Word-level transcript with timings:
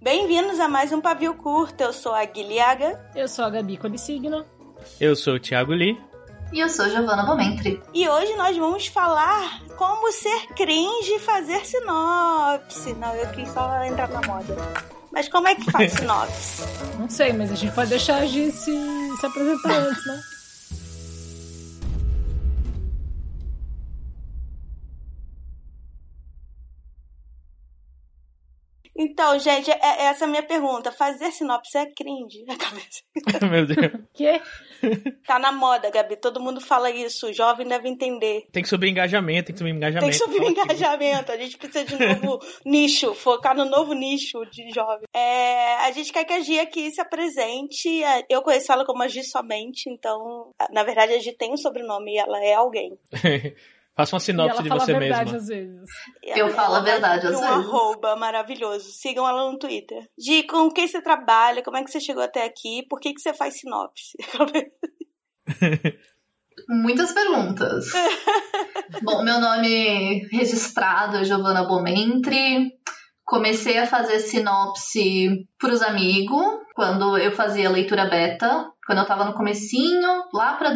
Bem-vindos 0.00 0.60
a 0.60 0.68
mais 0.68 0.92
um 0.92 1.00
Pavio 1.00 1.34
Curto. 1.34 1.82
Eu 1.82 1.92
sou 1.92 2.14
a 2.14 2.24
Guilhaga. 2.24 3.00
Eu 3.14 3.26
sou 3.26 3.44
a 3.44 3.50
Gabi 3.50 3.76
Colissigno. 3.76 4.44
Eu 5.00 5.16
sou 5.16 5.34
o 5.34 5.40
Thiago 5.40 5.72
Lee. 5.72 5.98
E 6.52 6.60
eu 6.60 6.68
sou 6.68 6.88
Giovanna 6.88 7.24
Bomentri. 7.24 7.82
E 7.92 8.08
hoje 8.08 8.34
nós 8.36 8.56
vamos 8.56 8.86
falar 8.86 9.62
como 9.76 10.12
ser 10.12 10.46
cringe 10.54 11.14
e 11.14 11.18
fazer 11.20 11.64
sinopse. 11.64 12.92
Não, 12.94 13.14
eu 13.14 13.28
quis 13.32 13.48
só 13.48 13.82
entrar 13.84 14.08
na 14.08 14.20
moda. 14.26 14.56
Mas 15.10 15.28
como 15.28 15.48
é 15.48 15.54
que 15.54 15.70
faz 15.70 15.92
sinopse? 15.98 16.62
Não 16.98 17.08
sei, 17.08 17.32
mas 17.32 17.50
a 17.50 17.54
gente 17.54 17.74
pode 17.74 17.90
deixar 17.90 18.18
a 18.22 18.26
Gi 18.26 18.52
se, 18.52 19.16
se 19.18 19.26
apresentar 19.26 19.72
antes, 19.78 20.06
né? 20.06 20.20
Então, 29.14 29.38
gente, 29.38 29.70
é, 29.70 29.78
é 29.80 30.02
essa 30.06 30.24
é 30.24 30.26
a 30.26 30.30
minha 30.30 30.42
pergunta. 30.42 30.90
Fazer 30.90 31.30
sinopse 31.30 31.78
é 31.78 31.86
cringe 31.86 32.44
na 32.46 32.56
cabeça. 32.58 33.00
Meu 33.48 33.64
Deus. 33.64 34.02
Quê? 34.12 34.42
Tá 35.24 35.38
na 35.38 35.52
moda, 35.52 35.88
Gabi. 35.88 36.16
Todo 36.16 36.40
mundo 36.40 36.60
fala 36.60 36.90
isso. 36.90 37.28
O 37.28 37.32
jovem 37.32 37.66
deve 37.66 37.88
entender. 37.88 38.44
Tem 38.50 38.62
que 38.62 38.68
subir 38.68 38.88
engajamento, 38.88 39.46
tem 39.46 39.54
que 39.54 39.58
subir 39.60 39.70
engajamento. 39.70 40.10
Tem 40.10 40.10
que 40.10 40.32
subir 40.32 40.44
o 40.44 40.50
engajamento. 40.50 41.30
A 41.30 41.36
gente 41.36 41.56
precisa 41.56 41.84
de 41.84 41.94
um 41.94 41.98
novo 41.98 42.40
nicho, 42.66 43.14
focar 43.14 43.56
no 43.56 43.64
novo 43.64 43.94
nicho 43.94 44.44
de 44.50 44.68
jovem. 44.74 45.06
É, 45.14 45.76
a 45.76 45.92
gente 45.92 46.12
quer 46.12 46.24
que 46.24 46.32
a 46.32 46.40
Gi 46.40 46.58
aqui 46.58 46.90
se 46.90 47.00
apresente. 47.00 48.02
Eu 48.28 48.42
conheço 48.42 48.72
ela 48.72 48.84
como 48.84 49.04
a 49.04 49.08
Gi 49.08 49.22
somente, 49.22 49.88
então, 49.88 50.50
na 50.72 50.82
verdade, 50.82 51.12
a 51.12 51.18
Gi 51.20 51.36
tem 51.36 51.52
um 51.52 51.56
sobrenome 51.56 52.14
e 52.14 52.18
ela 52.18 52.44
é 52.44 52.54
alguém. 52.54 52.98
Faça 53.96 54.16
uma 54.16 54.20
sinopse 54.20 54.62
de 54.62 54.68
você 54.68 54.98
mesma. 54.98 55.36
Às 55.36 55.46
vezes. 55.46 55.88
Eu 56.22 56.48
falo 56.48 56.74
a 56.74 56.80
verdade 56.80 57.28
às 57.28 57.34
um 57.34 57.40
vezes. 57.40 57.54
arroba 57.54 58.16
maravilhoso. 58.16 58.90
Sigam 58.90 59.28
ela 59.28 59.50
no 59.50 59.58
Twitter. 59.58 60.08
Gi, 60.18 60.42
com 60.44 60.68
quem 60.70 60.88
você 60.88 61.00
trabalha? 61.00 61.62
Como 61.62 61.76
é 61.76 61.84
que 61.84 61.90
você 61.90 62.00
chegou 62.00 62.22
até 62.22 62.44
aqui? 62.44 62.84
Por 62.88 62.98
que, 62.98 63.14
que 63.14 63.20
você 63.20 63.32
faz 63.32 63.60
sinopse? 63.60 64.18
Muitas 66.68 67.12
perguntas. 67.12 67.86
Bom, 69.02 69.22
meu 69.22 69.40
nome 69.40 70.26
registrado 70.32 71.18
é 71.18 71.24
Giovanna 71.24 71.64
Bomentri. 71.64 72.72
Comecei 73.24 73.78
a 73.78 73.86
fazer 73.86 74.18
sinopse 74.18 75.46
pros 75.58 75.80
amigos, 75.82 76.44
quando 76.74 77.16
eu 77.16 77.32
fazia 77.32 77.70
leitura 77.70 78.08
beta, 78.08 78.70
quando 78.86 78.98
eu 78.98 79.06
tava 79.06 79.24
no 79.24 79.32
comecinho, 79.34 80.24
lá 80.32 80.56
para 80.56 80.74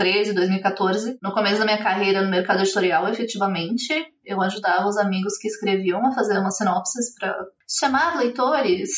2013, 0.00 0.32
2014, 0.32 1.18
no 1.22 1.32
começo 1.32 1.58
da 1.58 1.66
minha 1.66 1.82
carreira 1.82 2.22
no 2.22 2.30
mercado 2.30 2.60
editorial, 2.60 3.06
efetivamente, 3.08 3.92
eu 4.24 4.40
ajudava 4.40 4.88
os 4.88 4.96
amigos 4.96 5.36
que 5.36 5.46
escreviam 5.46 6.04
a 6.06 6.12
fazer 6.12 6.38
umas 6.38 6.56
sinopses 6.56 7.14
para 7.14 7.36
chamar 7.68 8.18
leitores. 8.18 8.90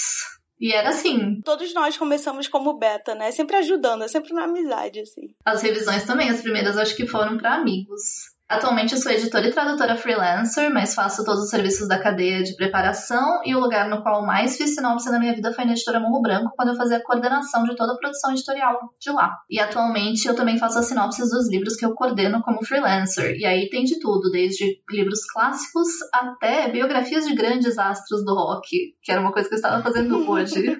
E 0.60 0.72
era 0.72 0.90
assim. 0.90 1.40
Todos 1.44 1.74
nós 1.74 1.98
começamos 1.98 2.46
como 2.46 2.78
beta, 2.78 3.16
né? 3.16 3.32
Sempre 3.32 3.56
ajudando, 3.56 4.04
é 4.04 4.08
sempre 4.08 4.32
na 4.32 4.44
amizade, 4.44 5.00
assim. 5.00 5.34
As 5.44 5.60
revisões 5.60 6.04
também, 6.04 6.30
as 6.30 6.40
primeiras 6.40 6.78
acho 6.78 6.94
que 6.94 7.04
foram 7.04 7.36
para 7.36 7.56
amigos. 7.56 8.31
Atualmente 8.52 8.92
eu 8.92 9.00
sou 9.00 9.10
editora 9.10 9.48
e 9.48 9.50
tradutora 9.50 9.96
freelancer, 9.96 10.70
mas 10.70 10.94
faço 10.94 11.24
todos 11.24 11.44
os 11.44 11.48
serviços 11.48 11.88
da 11.88 11.98
cadeia 11.98 12.42
de 12.42 12.54
preparação 12.54 13.40
e 13.46 13.54
o 13.54 13.58
lugar 13.58 13.88
no 13.88 14.02
qual 14.02 14.26
mais 14.26 14.58
fiz 14.58 14.74
sinopse 14.74 15.10
na 15.10 15.18
minha 15.18 15.34
vida 15.34 15.54
foi 15.54 15.64
na 15.64 15.72
editora 15.72 15.98
Morro 15.98 16.20
Branco, 16.20 16.52
quando 16.54 16.68
eu 16.68 16.76
fazia 16.76 16.98
a 16.98 17.02
coordenação 17.02 17.64
de 17.64 17.74
toda 17.74 17.94
a 17.94 17.96
produção 17.96 18.30
editorial 18.30 18.78
de 19.00 19.10
lá. 19.10 19.38
E 19.48 19.58
atualmente 19.58 20.28
eu 20.28 20.36
também 20.36 20.58
faço 20.58 20.78
as 20.78 20.86
sinopses 20.86 21.30
dos 21.30 21.48
livros 21.48 21.76
que 21.76 21.86
eu 21.86 21.94
coordeno 21.94 22.42
como 22.42 22.62
freelancer. 22.62 23.34
E 23.38 23.46
aí 23.46 23.70
tem 23.70 23.84
de 23.84 23.98
tudo, 23.98 24.30
desde 24.30 24.82
livros 24.90 25.24
clássicos 25.32 25.88
até 26.12 26.70
biografias 26.70 27.24
de 27.24 27.34
grandes 27.34 27.78
astros 27.78 28.22
do 28.22 28.34
rock, 28.34 28.68
que 29.02 29.10
era 29.10 29.22
uma 29.22 29.32
coisa 29.32 29.48
que 29.48 29.54
eu 29.54 29.60
estava 29.60 29.82
fazendo 29.82 30.28
hoje. 30.30 30.78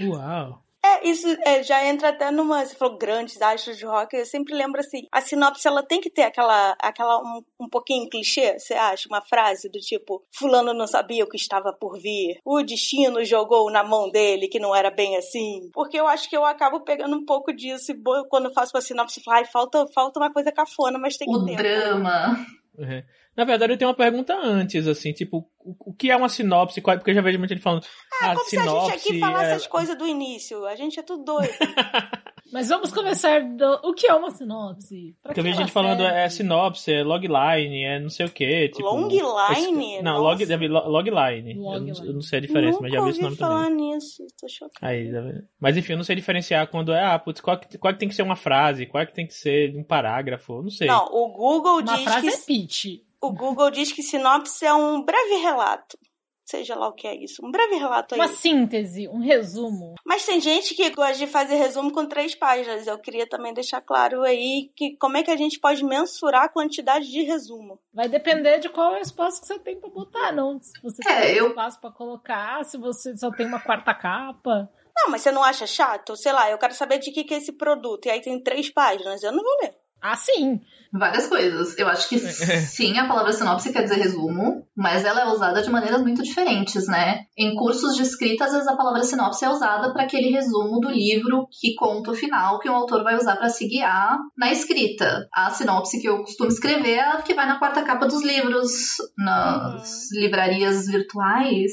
Uau! 0.00 0.63
É, 0.84 1.08
isso 1.08 1.26
é, 1.46 1.62
já 1.62 1.82
entra 1.86 2.10
até 2.10 2.30
numa. 2.30 2.62
Você 2.62 2.74
falou 2.74 2.98
grandes 2.98 3.40
astros 3.40 3.78
de 3.78 3.86
rock. 3.86 4.14
Eu 4.14 4.26
sempre 4.26 4.54
lembro 4.54 4.80
assim: 4.80 5.06
a 5.10 5.22
sinopse 5.22 5.66
ela 5.66 5.82
tem 5.82 5.98
que 5.98 6.10
ter 6.10 6.24
aquela. 6.24 6.76
aquela 6.78 7.22
um, 7.22 7.42
um 7.58 7.68
pouquinho 7.70 8.08
clichê, 8.10 8.58
você 8.58 8.74
acha? 8.74 9.08
Uma 9.08 9.22
frase 9.22 9.70
do 9.70 9.78
tipo: 9.78 10.22
Fulano 10.36 10.74
não 10.74 10.86
sabia 10.86 11.24
o 11.24 11.28
que 11.28 11.38
estava 11.38 11.72
por 11.72 11.98
vir. 11.98 12.38
O 12.44 12.62
destino 12.62 13.24
jogou 13.24 13.70
na 13.70 13.82
mão 13.82 14.10
dele 14.10 14.46
que 14.46 14.60
não 14.60 14.76
era 14.76 14.90
bem 14.90 15.16
assim. 15.16 15.70
Porque 15.72 15.98
eu 15.98 16.06
acho 16.06 16.28
que 16.28 16.36
eu 16.36 16.44
acabo 16.44 16.80
pegando 16.80 17.16
um 17.16 17.24
pouco 17.24 17.50
disso 17.50 17.92
e 17.92 18.02
quando 18.28 18.46
eu 18.46 18.52
faço 18.52 18.76
uma 18.76 18.82
sinopse, 18.82 19.20
eu 19.20 19.24
falo: 19.24 19.38
ai, 19.38 19.44
falta, 19.46 19.86
falta 19.94 20.20
uma 20.20 20.30
coisa 20.30 20.52
cafona, 20.52 20.98
mas 20.98 21.16
tem 21.16 21.26
que 21.26 21.34
o 21.34 21.46
ter. 21.46 21.54
O 21.54 21.56
drama. 21.56 22.46
Uhum. 22.76 23.02
Na 23.36 23.44
verdade, 23.44 23.72
eu 23.72 23.76
tenho 23.76 23.88
uma 23.90 23.96
pergunta 23.96 24.34
antes, 24.34 24.86
assim, 24.86 25.12
tipo, 25.12 25.48
o, 25.60 25.94
que 25.94 26.10
é 26.10 26.16
uma 26.16 26.28
sinopse? 26.28 26.80
Porque 26.80 27.10
eu 27.10 27.14
já 27.14 27.20
vejo 27.20 27.38
muita 27.38 27.54
gente 27.54 27.62
falando. 27.62 27.84
Ah, 28.20 28.32
ah 28.32 28.34
como 28.34 28.48
sinopse 28.48 28.86
se 28.86 28.92
a 28.92 28.96
gente 28.96 29.08
aqui 29.08 29.20
falasse 29.20 29.50
é... 29.50 29.54
as 29.54 29.66
coisas 29.66 29.96
do 29.96 30.06
início. 30.06 30.64
A 30.66 30.76
gente 30.76 30.98
é 30.98 31.02
tudo 31.02 31.24
doido. 31.24 31.52
Mas 32.52 32.68
vamos 32.68 32.92
começar 32.92 33.40
do... 33.40 33.80
O 33.84 33.94
que 33.94 34.06
é 34.06 34.14
uma 34.14 34.30
sinopse? 34.30 35.16
Porque 35.22 35.40
eu 35.40 35.44
vejo 35.44 35.58
gente 35.58 35.72
falando 35.72 36.02
é 36.02 36.28
sinopse, 36.28 36.92
é 36.92 37.02
logline, 37.02 37.84
é 37.84 37.98
não 37.98 38.10
sei 38.10 38.26
o 38.26 38.30
que. 38.30 38.68
Tipo, 38.68 38.88
Longline? 38.88 40.02
Não, 40.02 40.20
log, 40.20 40.44
deve, 40.44 40.68
logline. 40.68 41.56
Eu, 41.56 41.80
não, 41.80 42.04
eu 42.04 42.12
não 42.14 42.20
sei 42.20 42.38
a 42.38 42.42
diferença, 42.42 42.80
Nunca 42.80 42.82
mas 42.82 42.92
já 42.92 43.02
vi 43.02 43.10
esse 43.10 43.22
nome 43.22 43.36
falar 43.36 43.64
também. 43.64 43.94
nisso, 43.94 44.26
tô 44.40 44.48
chocada. 44.48 44.86
Aí, 44.86 45.10
mas 45.58 45.76
enfim, 45.76 45.92
eu 45.92 45.96
não 45.96 46.04
sei 46.04 46.16
diferenciar 46.16 46.66
quando 46.68 46.92
é, 46.92 47.04
ah, 47.04 47.18
putz, 47.18 47.40
qual, 47.40 47.58
que, 47.58 47.78
qual 47.78 47.92
que 47.92 47.98
tem 47.98 48.08
que 48.08 48.14
ser 48.14 48.22
uma 48.22 48.36
frase, 48.36 48.86
qual 48.86 49.06
que 49.06 49.14
tem 49.14 49.26
que 49.26 49.34
ser 49.34 49.74
um 49.76 49.82
parágrafo, 49.82 50.62
não 50.62 50.70
sei. 50.70 50.86
Não, 50.86 51.06
o 51.06 51.28
Google 51.28 51.80
uma 51.80 51.94
diz 51.94 52.04
frase 52.04 52.28
que... 52.28 52.34
é 52.34 52.38
pitch. 52.38 52.84
O 53.20 53.32
Google 53.32 53.70
diz 53.70 53.90
que 53.90 54.02
sinopse 54.02 54.66
é 54.66 54.74
um 54.74 55.02
breve 55.02 55.36
relato. 55.36 55.96
Seja 56.44 56.74
lá 56.74 56.88
o 56.88 56.92
que 56.92 57.06
é 57.06 57.14
isso. 57.16 57.44
Um 57.44 57.50
breve 57.50 57.76
relato 57.76 58.14
aí. 58.14 58.20
Uma 58.20 58.28
síntese, 58.28 59.08
um 59.08 59.18
resumo. 59.20 59.94
Mas 60.04 60.26
tem 60.26 60.40
gente 60.40 60.74
que 60.74 60.90
gosta 60.90 61.14
de 61.16 61.26
fazer 61.26 61.54
resumo 61.54 61.90
com 61.90 62.06
três 62.06 62.34
páginas. 62.34 62.86
Eu 62.86 62.98
queria 62.98 63.26
também 63.26 63.54
deixar 63.54 63.80
claro 63.80 64.22
aí 64.22 64.70
que 64.76 64.96
como 64.98 65.16
é 65.16 65.22
que 65.22 65.30
a 65.30 65.36
gente 65.36 65.58
pode 65.58 65.82
mensurar 65.82 66.42
a 66.44 66.48
quantidade 66.48 67.10
de 67.10 67.22
resumo. 67.22 67.80
Vai 67.92 68.08
depender 68.08 68.58
de 68.58 68.68
qual 68.68 68.94
é 68.94 68.98
o 68.98 69.02
espaço 69.02 69.40
que 69.40 69.46
você 69.46 69.58
tem 69.58 69.80
pra 69.80 69.88
botar, 69.88 70.32
não. 70.32 70.60
Se 70.60 70.72
você 70.82 71.02
É, 71.08 71.20
tem 71.22 71.36
eu- 71.36 71.48
espaço 71.48 71.80
pra 71.80 71.90
colocar, 71.90 72.62
se 72.64 72.76
você 72.76 73.16
só 73.16 73.30
tem 73.30 73.46
uma 73.46 73.60
quarta 73.60 73.94
capa. 73.94 74.70
Não, 74.96 75.10
mas 75.10 75.22
você 75.22 75.32
não 75.32 75.42
acha 75.42 75.66
chato? 75.66 76.14
Sei 76.16 76.30
lá, 76.30 76.50
eu 76.50 76.58
quero 76.58 76.74
saber 76.74 76.98
de 76.98 77.10
que, 77.10 77.24
que 77.24 77.34
é 77.34 77.38
esse 77.38 77.52
produto. 77.52 78.06
E 78.06 78.10
aí 78.10 78.20
tem 78.20 78.38
três 78.40 78.70
páginas. 78.70 79.22
Eu 79.22 79.32
não 79.32 79.42
vou 79.42 79.56
ler. 79.62 79.74
Ah, 80.04 80.16
sim. 80.16 80.60
Várias 80.92 81.26
coisas. 81.26 81.78
Eu 81.78 81.88
acho 81.88 82.10
que 82.10 82.18
sim, 82.68 82.98
a 82.98 83.08
palavra 83.08 83.32
sinopse 83.32 83.72
quer 83.72 83.84
dizer 83.84 83.96
resumo, 83.96 84.62
mas 84.76 85.02
ela 85.02 85.22
é 85.22 85.26
usada 85.28 85.62
de 85.62 85.70
maneiras 85.70 86.02
muito 86.02 86.22
diferentes, 86.22 86.86
né? 86.86 87.22
Em 87.38 87.54
cursos 87.54 87.96
de 87.96 88.02
escrita, 88.02 88.44
às 88.44 88.52
vezes 88.52 88.68
a 88.68 88.76
palavra 88.76 89.02
sinopse 89.02 89.46
é 89.46 89.48
usada 89.48 89.94
para 89.94 90.02
aquele 90.02 90.28
resumo 90.28 90.78
do 90.78 90.90
livro 90.90 91.48
que 91.50 91.74
conta 91.74 92.10
o 92.10 92.14
final, 92.14 92.60
que 92.60 92.68
o 92.68 92.74
autor 92.74 93.02
vai 93.02 93.16
usar 93.16 93.36
para 93.36 93.48
se 93.48 93.66
guiar 93.66 94.18
na 94.36 94.52
escrita. 94.52 95.26
A 95.32 95.50
sinopse 95.50 95.98
que 95.98 96.06
eu 96.06 96.18
costumo 96.18 96.50
escrever 96.50 96.98
é 96.98 97.00
a 97.00 97.22
que 97.22 97.32
vai 97.32 97.46
na 97.46 97.58
quarta 97.58 97.82
capa 97.82 98.06
dos 98.06 98.22
livros, 98.22 98.96
nas 99.16 100.10
livrarias 100.12 100.84
virtuais, 100.84 101.72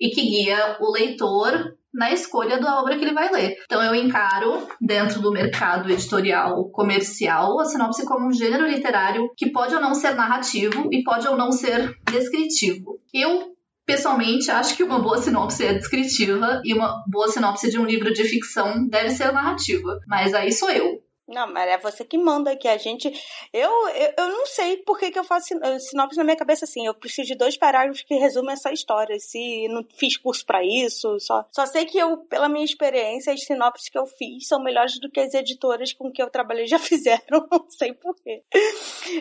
e 0.00 0.08
que 0.08 0.22
guia 0.22 0.78
o 0.80 0.92
leitor 0.92 1.75
na 1.96 2.12
escolha 2.12 2.60
da 2.60 2.78
obra 2.80 2.96
que 2.96 3.04
ele 3.04 3.14
vai 3.14 3.32
ler. 3.32 3.56
Então 3.64 3.82
eu 3.82 3.94
encaro, 3.94 4.68
dentro 4.80 5.20
do 5.20 5.32
mercado 5.32 5.90
editorial 5.90 6.68
comercial, 6.70 7.58
a 7.58 7.64
sinopse 7.64 8.04
como 8.04 8.28
um 8.28 8.32
gênero 8.32 8.66
literário 8.66 9.30
que 9.36 9.50
pode 9.50 9.74
ou 9.74 9.80
não 9.80 9.94
ser 9.94 10.14
narrativo 10.14 10.88
e 10.92 11.02
pode 11.02 11.26
ou 11.26 11.36
não 11.36 11.50
ser 11.50 11.94
descritivo. 12.10 13.00
Eu 13.12 13.56
Pessoalmente, 13.86 14.50
acho 14.50 14.76
que 14.76 14.82
uma 14.82 14.98
boa 14.98 15.22
sinopse 15.22 15.64
é 15.64 15.72
descritiva 15.72 16.60
e 16.64 16.74
uma 16.74 17.04
boa 17.06 17.28
sinopse 17.28 17.70
de 17.70 17.78
um 17.78 17.86
livro 17.86 18.12
de 18.12 18.24
ficção 18.24 18.88
deve 18.88 19.10
ser 19.10 19.32
narrativa. 19.32 20.00
Mas 20.08 20.34
aí 20.34 20.50
sou 20.50 20.68
eu. 20.68 21.00
Não, 21.28 21.52
mas 21.52 21.68
é 21.68 21.76
você 21.78 22.04
que 22.04 22.16
manda 22.16 22.52
aqui. 22.52 22.68
A 22.68 22.76
gente. 22.76 23.12
Eu, 23.52 23.70
eu, 23.88 24.12
eu 24.16 24.28
não 24.28 24.46
sei 24.46 24.76
por 24.78 24.96
que, 24.98 25.10
que 25.10 25.18
eu 25.18 25.24
faço 25.24 25.48
sin- 25.48 25.78
sinopse 25.80 26.16
na 26.16 26.22
minha 26.24 26.36
cabeça 26.36 26.64
assim. 26.64 26.86
Eu 26.86 26.94
preciso 26.94 27.26
de 27.26 27.34
dois 27.34 27.56
parágrafos 27.56 28.02
que 28.02 28.14
resumem 28.14 28.52
essa 28.52 28.72
história. 28.72 29.18
Se 29.18 29.66
não 29.68 29.84
fiz 29.98 30.16
curso 30.16 30.46
pra 30.46 30.62
isso, 30.64 31.18
só, 31.18 31.44
só 31.50 31.66
sei 31.66 31.84
que 31.84 31.98
eu, 31.98 32.18
pela 32.18 32.48
minha 32.48 32.64
experiência, 32.64 33.32
as 33.32 33.42
sinopses 33.44 33.88
que 33.88 33.98
eu 33.98 34.06
fiz 34.06 34.46
são 34.46 34.62
melhores 34.62 35.00
do 35.00 35.10
que 35.10 35.18
as 35.18 35.34
editoras 35.34 35.92
com 35.92 36.12
que 36.12 36.22
eu 36.22 36.30
trabalhei 36.30 36.66
já 36.68 36.78
fizeram. 36.80 37.46
Não 37.50 37.66
sei 37.70 37.92
por 37.92 38.14
quê. 38.22 38.44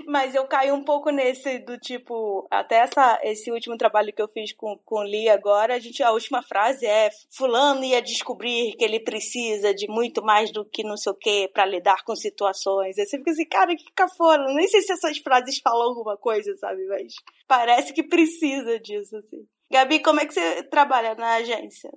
Mas 0.05 0.35
eu 0.35 0.45
caí 0.45 0.71
um 0.71 0.83
pouco 0.83 1.09
nesse 1.09 1.57
do 1.59 1.77
tipo. 1.79 2.47
Até 2.51 2.77
essa, 2.77 3.19
esse 3.23 3.51
último 3.51 3.77
trabalho 3.77 4.13
que 4.13 4.21
eu 4.21 4.27
fiz 4.27 4.53
com, 4.53 4.77
com 4.85 5.01
Lee 5.01 5.29
agora, 5.29 5.73
a 5.75 5.79
gente, 5.79 6.03
a 6.03 6.11
última 6.11 6.43
frase 6.43 6.85
é: 6.85 7.09
Fulano 7.35 7.83
ia 7.83 8.01
descobrir 8.01 8.75
que 8.77 8.83
ele 8.85 8.99
precisa 8.99 9.73
de 9.73 9.87
muito 9.87 10.23
mais 10.23 10.51
do 10.51 10.63
que 10.63 10.83
não 10.83 10.97
sei 10.97 11.11
o 11.11 11.15
que 11.15 11.47
pra 11.47 11.65
lidar 11.65 11.94
com 12.03 12.15
situações. 12.15 12.97
Aí 12.97 13.05
você 13.05 13.17
fica 13.17 13.31
assim, 13.31 13.45
cara, 13.45 13.75
que 13.75 13.85
cafona. 13.95 14.45
Nem 14.53 14.67
sei 14.67 14.81
se 14.81 14.91
essas 14.91 15.17
frases 15.19 15.59
falam 15.59 15.89
alguma 15.89 16.17
coisa, 16.17 16.55
sabe? 16.57 16.85
Mas 16.87 17.13
parece 17.47 17.93
que 17.93 18.03
precisa 18.03 18.79
disso, 18.79 19.15
assim. 19.17 19.45
Gabi, 19.71 19.99
como 19.99 20.19
é 20.19 20.25
que 20.25 20.33
você 20.33 20.63
trabalha 20.63 21.15
na 21.15 21.35
agência? 21.35 21.91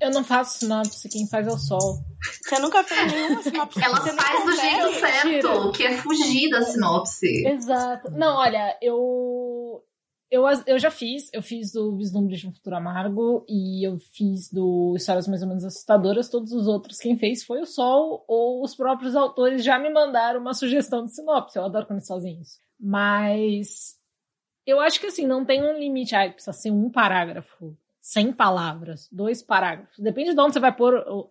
Eu 0.00 0.10
não 0.10 0.24
faço 0.24 0.58
sinopse, 0.58 1.08
quem 1.08 1.28
faz 1.28 1.46
é 1.46 1.50
o 1.50 1.58
sol. 1.58 1.98
Você 2.42 2.58
nunca 2.58 2.82
fez 2.82 3.12
nenhuma 3.12 3.42
sinopse? 3.42 3.82
Ela 3.82 4.00
você 4.00 4.12
faz 4.12 4.44
do 4.44 4.52
jeito 4.52 5.00
certo, 5.00 5.72
que 5.72 5.84
é 5.84 5.96
fugir 5.98 6.50
da 6.50 6.62
sinopse. 6.62 7.46
Exato. 7.46 8.10
Não, 8.10 8.36
olha, 8.36 8.76
eu 8.82 9.84
Eu, 10.34 10.42
eu 10.66 10.80
já 10.80 10.90
fiz, 10.90 11.30
eu 11.32 11.40
fiz 11.40 11.70
do 11.70 11.96
Vislumbre 11.96 12.34
de 12.34 12.48
um 12.48 12.52
Futuro 12.52 12.74
Amargo 12.74 13.46
e 13.48 13.86
eu 13.86 14.00
fiz 14.00 14.50
do 14.50 14.92
Histórias 14.96 15.28
Mais 15.28 15.42
ou 15.42 15.48
Menos 15.48 15.64
Assustadoras. 15.64 16.28
Todos 16.28 16.52
os 16.52 16.66
outros, 16.66 16.98
quem 16.98 17.16
fez 17.16 17.44
foi 17.44 17.60
o 17.60 17.66
Sol 17.66 18.24
ou 18.26 18.60
os 18.64 18.74
próprios 18.74 19.14
autores 19.14 19.62
já 19.62 19.78
me 19.78 19.88
mandaram 19.90 20.40
uma 20.40 20.52
sugestão 20.52 21.04
de 21.04 21.14
sinopse. 21.14 21.56
Eu 21.56 21.64
adoro 21.64 21.86
quando 21.86 22.04
fazem 22.04 22.40
isso. 22.40 22.58
Mas 22.80 23.96
eu 24.66 24.80
acho 24.80 24.98
que 24.98 25.06
assim, 25.06 25.24
não 25.24 25.44
tem 25.44 25.62
um 25.62 25.78
limite. 25.78 26.16
Ah, 26.16 26.28
precisa 26.28 26.52
ser 26.52 26.72
um 26.72 26.90
parágrafo. 26.90 27.78
100 28.00 28.32
palavras, 28.32 29.08
dois 29.12 29.40
parágrafos. 29.40 30.00
Depende 30.00 30.34
de 30.34 30.40
onde 30.40 30.54
você 30.54 30.60
vai 30.60 30.74
pôr 30.74 30.96
o 30.96 31.28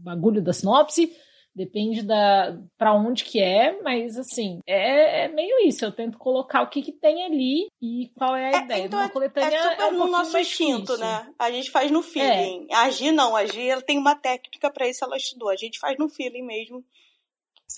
bagulho 0.00 0.42
da 0.42 0.52
sinopse, 0.52 1.16
depende 1.60 2.00
da 2.02 2.56
para 2.78 2.94
onde 2.94 3.22
que 3.22 3.38
é, 3.38 3.78
mas 3.82 4.16
assim, 4.16 4.60
é, 4.66 5.24
é, 5.24 5.28
meio 5.28 5.66
isso. 5.66 5.84
Eu 5.84 5.92
tento 5.92 6.16
colocar 6.16 6.62
o 6.62 6.70
que, 6.70 6.80
que 6.80 6.92
tem 6.92 7.22
ali 7.26 7.68
e 7.82 8.10
qual 8.16 8.34
é 8.34 8.46
a 8.46 8.60
é, 8.60 8.64
ideia. 8.64 8.84
Então, 8.86 8.98
Uma 8.98 9.10
coletânea 9.10 9.54
é 9.54 9.62
super 9.62 9.80
é 9.82 9.86
um 9.88 9.98
no 9.98 10.06
nosso 10.06 10.38
instinto, 10.38 10.96
né? 10.96 11.28
A 11.38 11.50
gente 11.50 11.70
faz 11.70 11.90
no 11.90 12.02
feeling. 12.02 12.66
É. 12.70 12.74
Agir 12.76 13.12
não, 13.12 13.36
agir 13.36 13.68
ela 13.68 13.82
tem 13.82 13.98
uma 13.98 14.14
técnica 14.14 14.70
para 14.70 14.88
isso, 14.88 15.04
ela 15.04 15.18
estudou. 15.18 15.50
A 15.50 15.56
gente 15.56 15.78
faz 15.78 15.98
no 15.98 16.08
feeling 16.08 16.42
mesmo. 16.42 16.82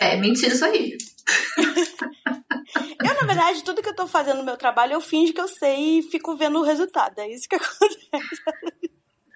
É 0.01 0.17
mentira 0.17 0.55
isso 0.55 0.65
aí. 0.65 0.97
eu, 3.05 3.15
na 3.15 3.27
verdade, 3.27 3.65
tudo 3.65 3.83
que 3.83 3.89
eu 3.89 3.97
tô 3.97 4.07
fazendo 4.07 4.39
no 4.39 4.45
meu 4.45 4.57
trabalho, 4.57 4.93
eu 4.93 5.01
finjo 5.01 5.35
que 5.35 5.41
eu 5.41 5.49
sei 5.49 5.99
e 5.99 6.03
fico 6.03 6.37
vendo 6.37 6.61
o 6.61 6.65
resultado. 6.65 7.19
É 7.19 7.29
isso 7.29 7.49
que 7.49 7.57
acontece. 7.57 8.92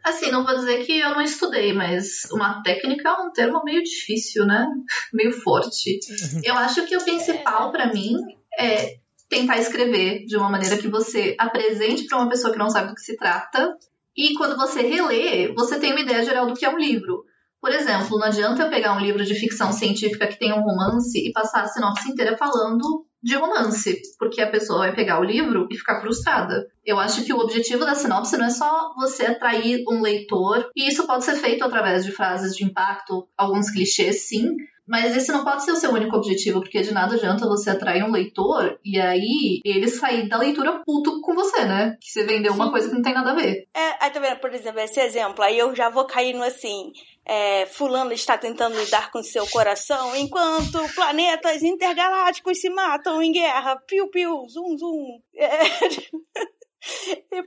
Assim, 0.06 0.30
não 0.30 0.44
vou 0.44 0.54
dizer 0.54 0.86
que 0.86 1.00
eu 1.00 1.10
não 1.10 1.20
estudei, 1.20 1.72
mas 1.72 2.28
uma 2.30 2.62
técnica 2.62 3.08
é 3.08 3.22
um 3.22 3.32
termo 3.32 3.64
meio 3.64 3.82
difícil, 3.82 4.46
né? 4.46 4.64
Meio 5.12 5.32
forte. 5.32 5.98
Eu 6.44 6.54
acho 6.54 6.86
que 6.86 6.96
o 6.96 7.02
principal 7.02 7.72
para 7.72 7.92
mim 7.92 8.14
é 8.56 8.98
tentar 9.28 9.58
escrever 9.58 10.24
de 10.24 10.36
uma 10.36 10.48
maneira 10.48 10.78
que 10.78 10.86
você 10.86 11.34
apresente 11.36 12.06
para 12.06 12.18
uma 12.18 12.28
pessoa 12.28 12.52
que 12.52 12.58
não 12.58 12.70
sabe 12.70 12.90
do 12.90 12.94
que 12.94 13.00
se 13.00 13.16
trata. 13.16 13.76
E 14.16 14.34
quando 14.34 14.56
você 14.56 14.80
relê, 14.80 15.52
você 15.52 15.76
tem 15.80 15.90
uma 15.90 16.00
ideia 16.00 16.24
geral 16.24 16.46
do 16.46 16.54
que 16.54 16.64
é 16.64 16.70
um 16.70 16.78
livro. 16.78 17.24
Por 17.60 17.72
exemplo, 17.72 18.16
não 18.16 18.28
adianta 18.28 18.62
eu 18.62 18.70
pegar 18.70 18.96
um 18.96 19.00
livro 19.00 19.24
de 19.24 19.34
ficção 19.34 19.72
científica 19.72 20.28
que 20.28 20.38
tem 20.38 20.52
um 20.52 20.62
romance 20.62 21.18
e 21.18 21.32
passar 21.32 21.62
a 21.62 21.66
sinopse 21.66 22.08
inteira 22.08 22.36
falando 22.36 23.04
de 23.26 23.34
romance, 23.34 24.00
porque 24.20 24.40
a 24.40 24.48
pessoa 24.48 24.78
vai 24.78 24.94
pegar 24.94 25.18
o 25.18 25.24
livro 25.24 25.66
e 25.68 25.76
ficar 25.76 26.00
frustrada. 26.00 26.64
Eu 26.84 26.96
acho 26.96 27.24
que 27.24 27.32
o 27.32 27.40
objetivo 27.40 27.84
da 27.84 27.96
sinopse 27.96 28.36
não 28.36 28.46
é 28.46 28.50
só 28.50 28.94
você 28.94 29.26
atrair 29.26 29.82
um 29.88 30.00
leitor, 30.00 30.70
e 30.76 30.86
isso 30.86 31.08
pode 31.08 31.24
ser 31.24 31.34
feito 31.34 31.64
através 31.64 32.04
de 32.04 32.12
frases 32.12 32.54
de 32.54 32.64
impacto, 32.64 33.26
alguns 33.36 33.68
clichês, 33.68 34.28
sim, 34.28 34.54
mas 34.86 35.16
esse 35.16 35.32
não 35.32 35.44
pode 35.44 35.64
ser 35.64 35.72
o 35.72 35.76
seu 35.76 35.90
único 35.90 36.16
objetivo, 36.16 36.60
porque 36.60 36.82
de 36.82 36.92
nada 36.92 37.16
adianta 37.16 37.46
você 37.46 37.70
atrair 37.70 38.04
um 38.04 38.12
leitor 38.12 38.78
e 38.84 39.00
aí 39.00 39.60
ele 39.64 39.88
sair 39.88 40.28
da 40.28 40.38
leitura 40.38 40.82
puto 40.84 41.20
com 41.20 41.34
você, 41.34 41.64
né? 41.64 41.96
Que 42.00 42.10
você 42.10 42.24
vendeu 42.24 42.52
Sim. 42.52 42.58
uma 42.58 42.70
coisa 42.70 42.88
que 42.88 42.94
não 42.94 43.02
tem 43.02 43.14
nada 43.14 43.32
a 43.32 43.34
ver. 43.34 43.66
É, 43.74 44.04
aí 44.04 44.10
tá 44.10 44.20
vendo, 44.20 44.38
por 44.38 44.52
exemplo, 44.52 44.80
esse 44.80 45.00
exemplo, 45.00 45.42
aí 45.42 45.58
eu 45.58 45.74
já 45.74 45.90
vou 45.90 46.06
cair 46.06 46.34
no 46.34 46.42
assim. 46.42 46.92
É, 47.28 47.66
fulano 47.66 48.12
está 48.12 48.38
tentando 48.38 48.78
lidar 48.78 49.10
com 49.10 49.20
seu 49.20 49.44
coração 49.48 50.14
enquanto 50.14 50.78
planetas 50.94 51.60
intergalácticos 51.64 52.60
se 52.60 52.70
matam 52.70 53.20
em 53.20 53.32
guerra. 53.32 53.76
Piu, 53.86 54.08
piu, 54.08 54.46
zum, 54.48 54.78
zum. 54.78 55.20
É. 55.34 55.46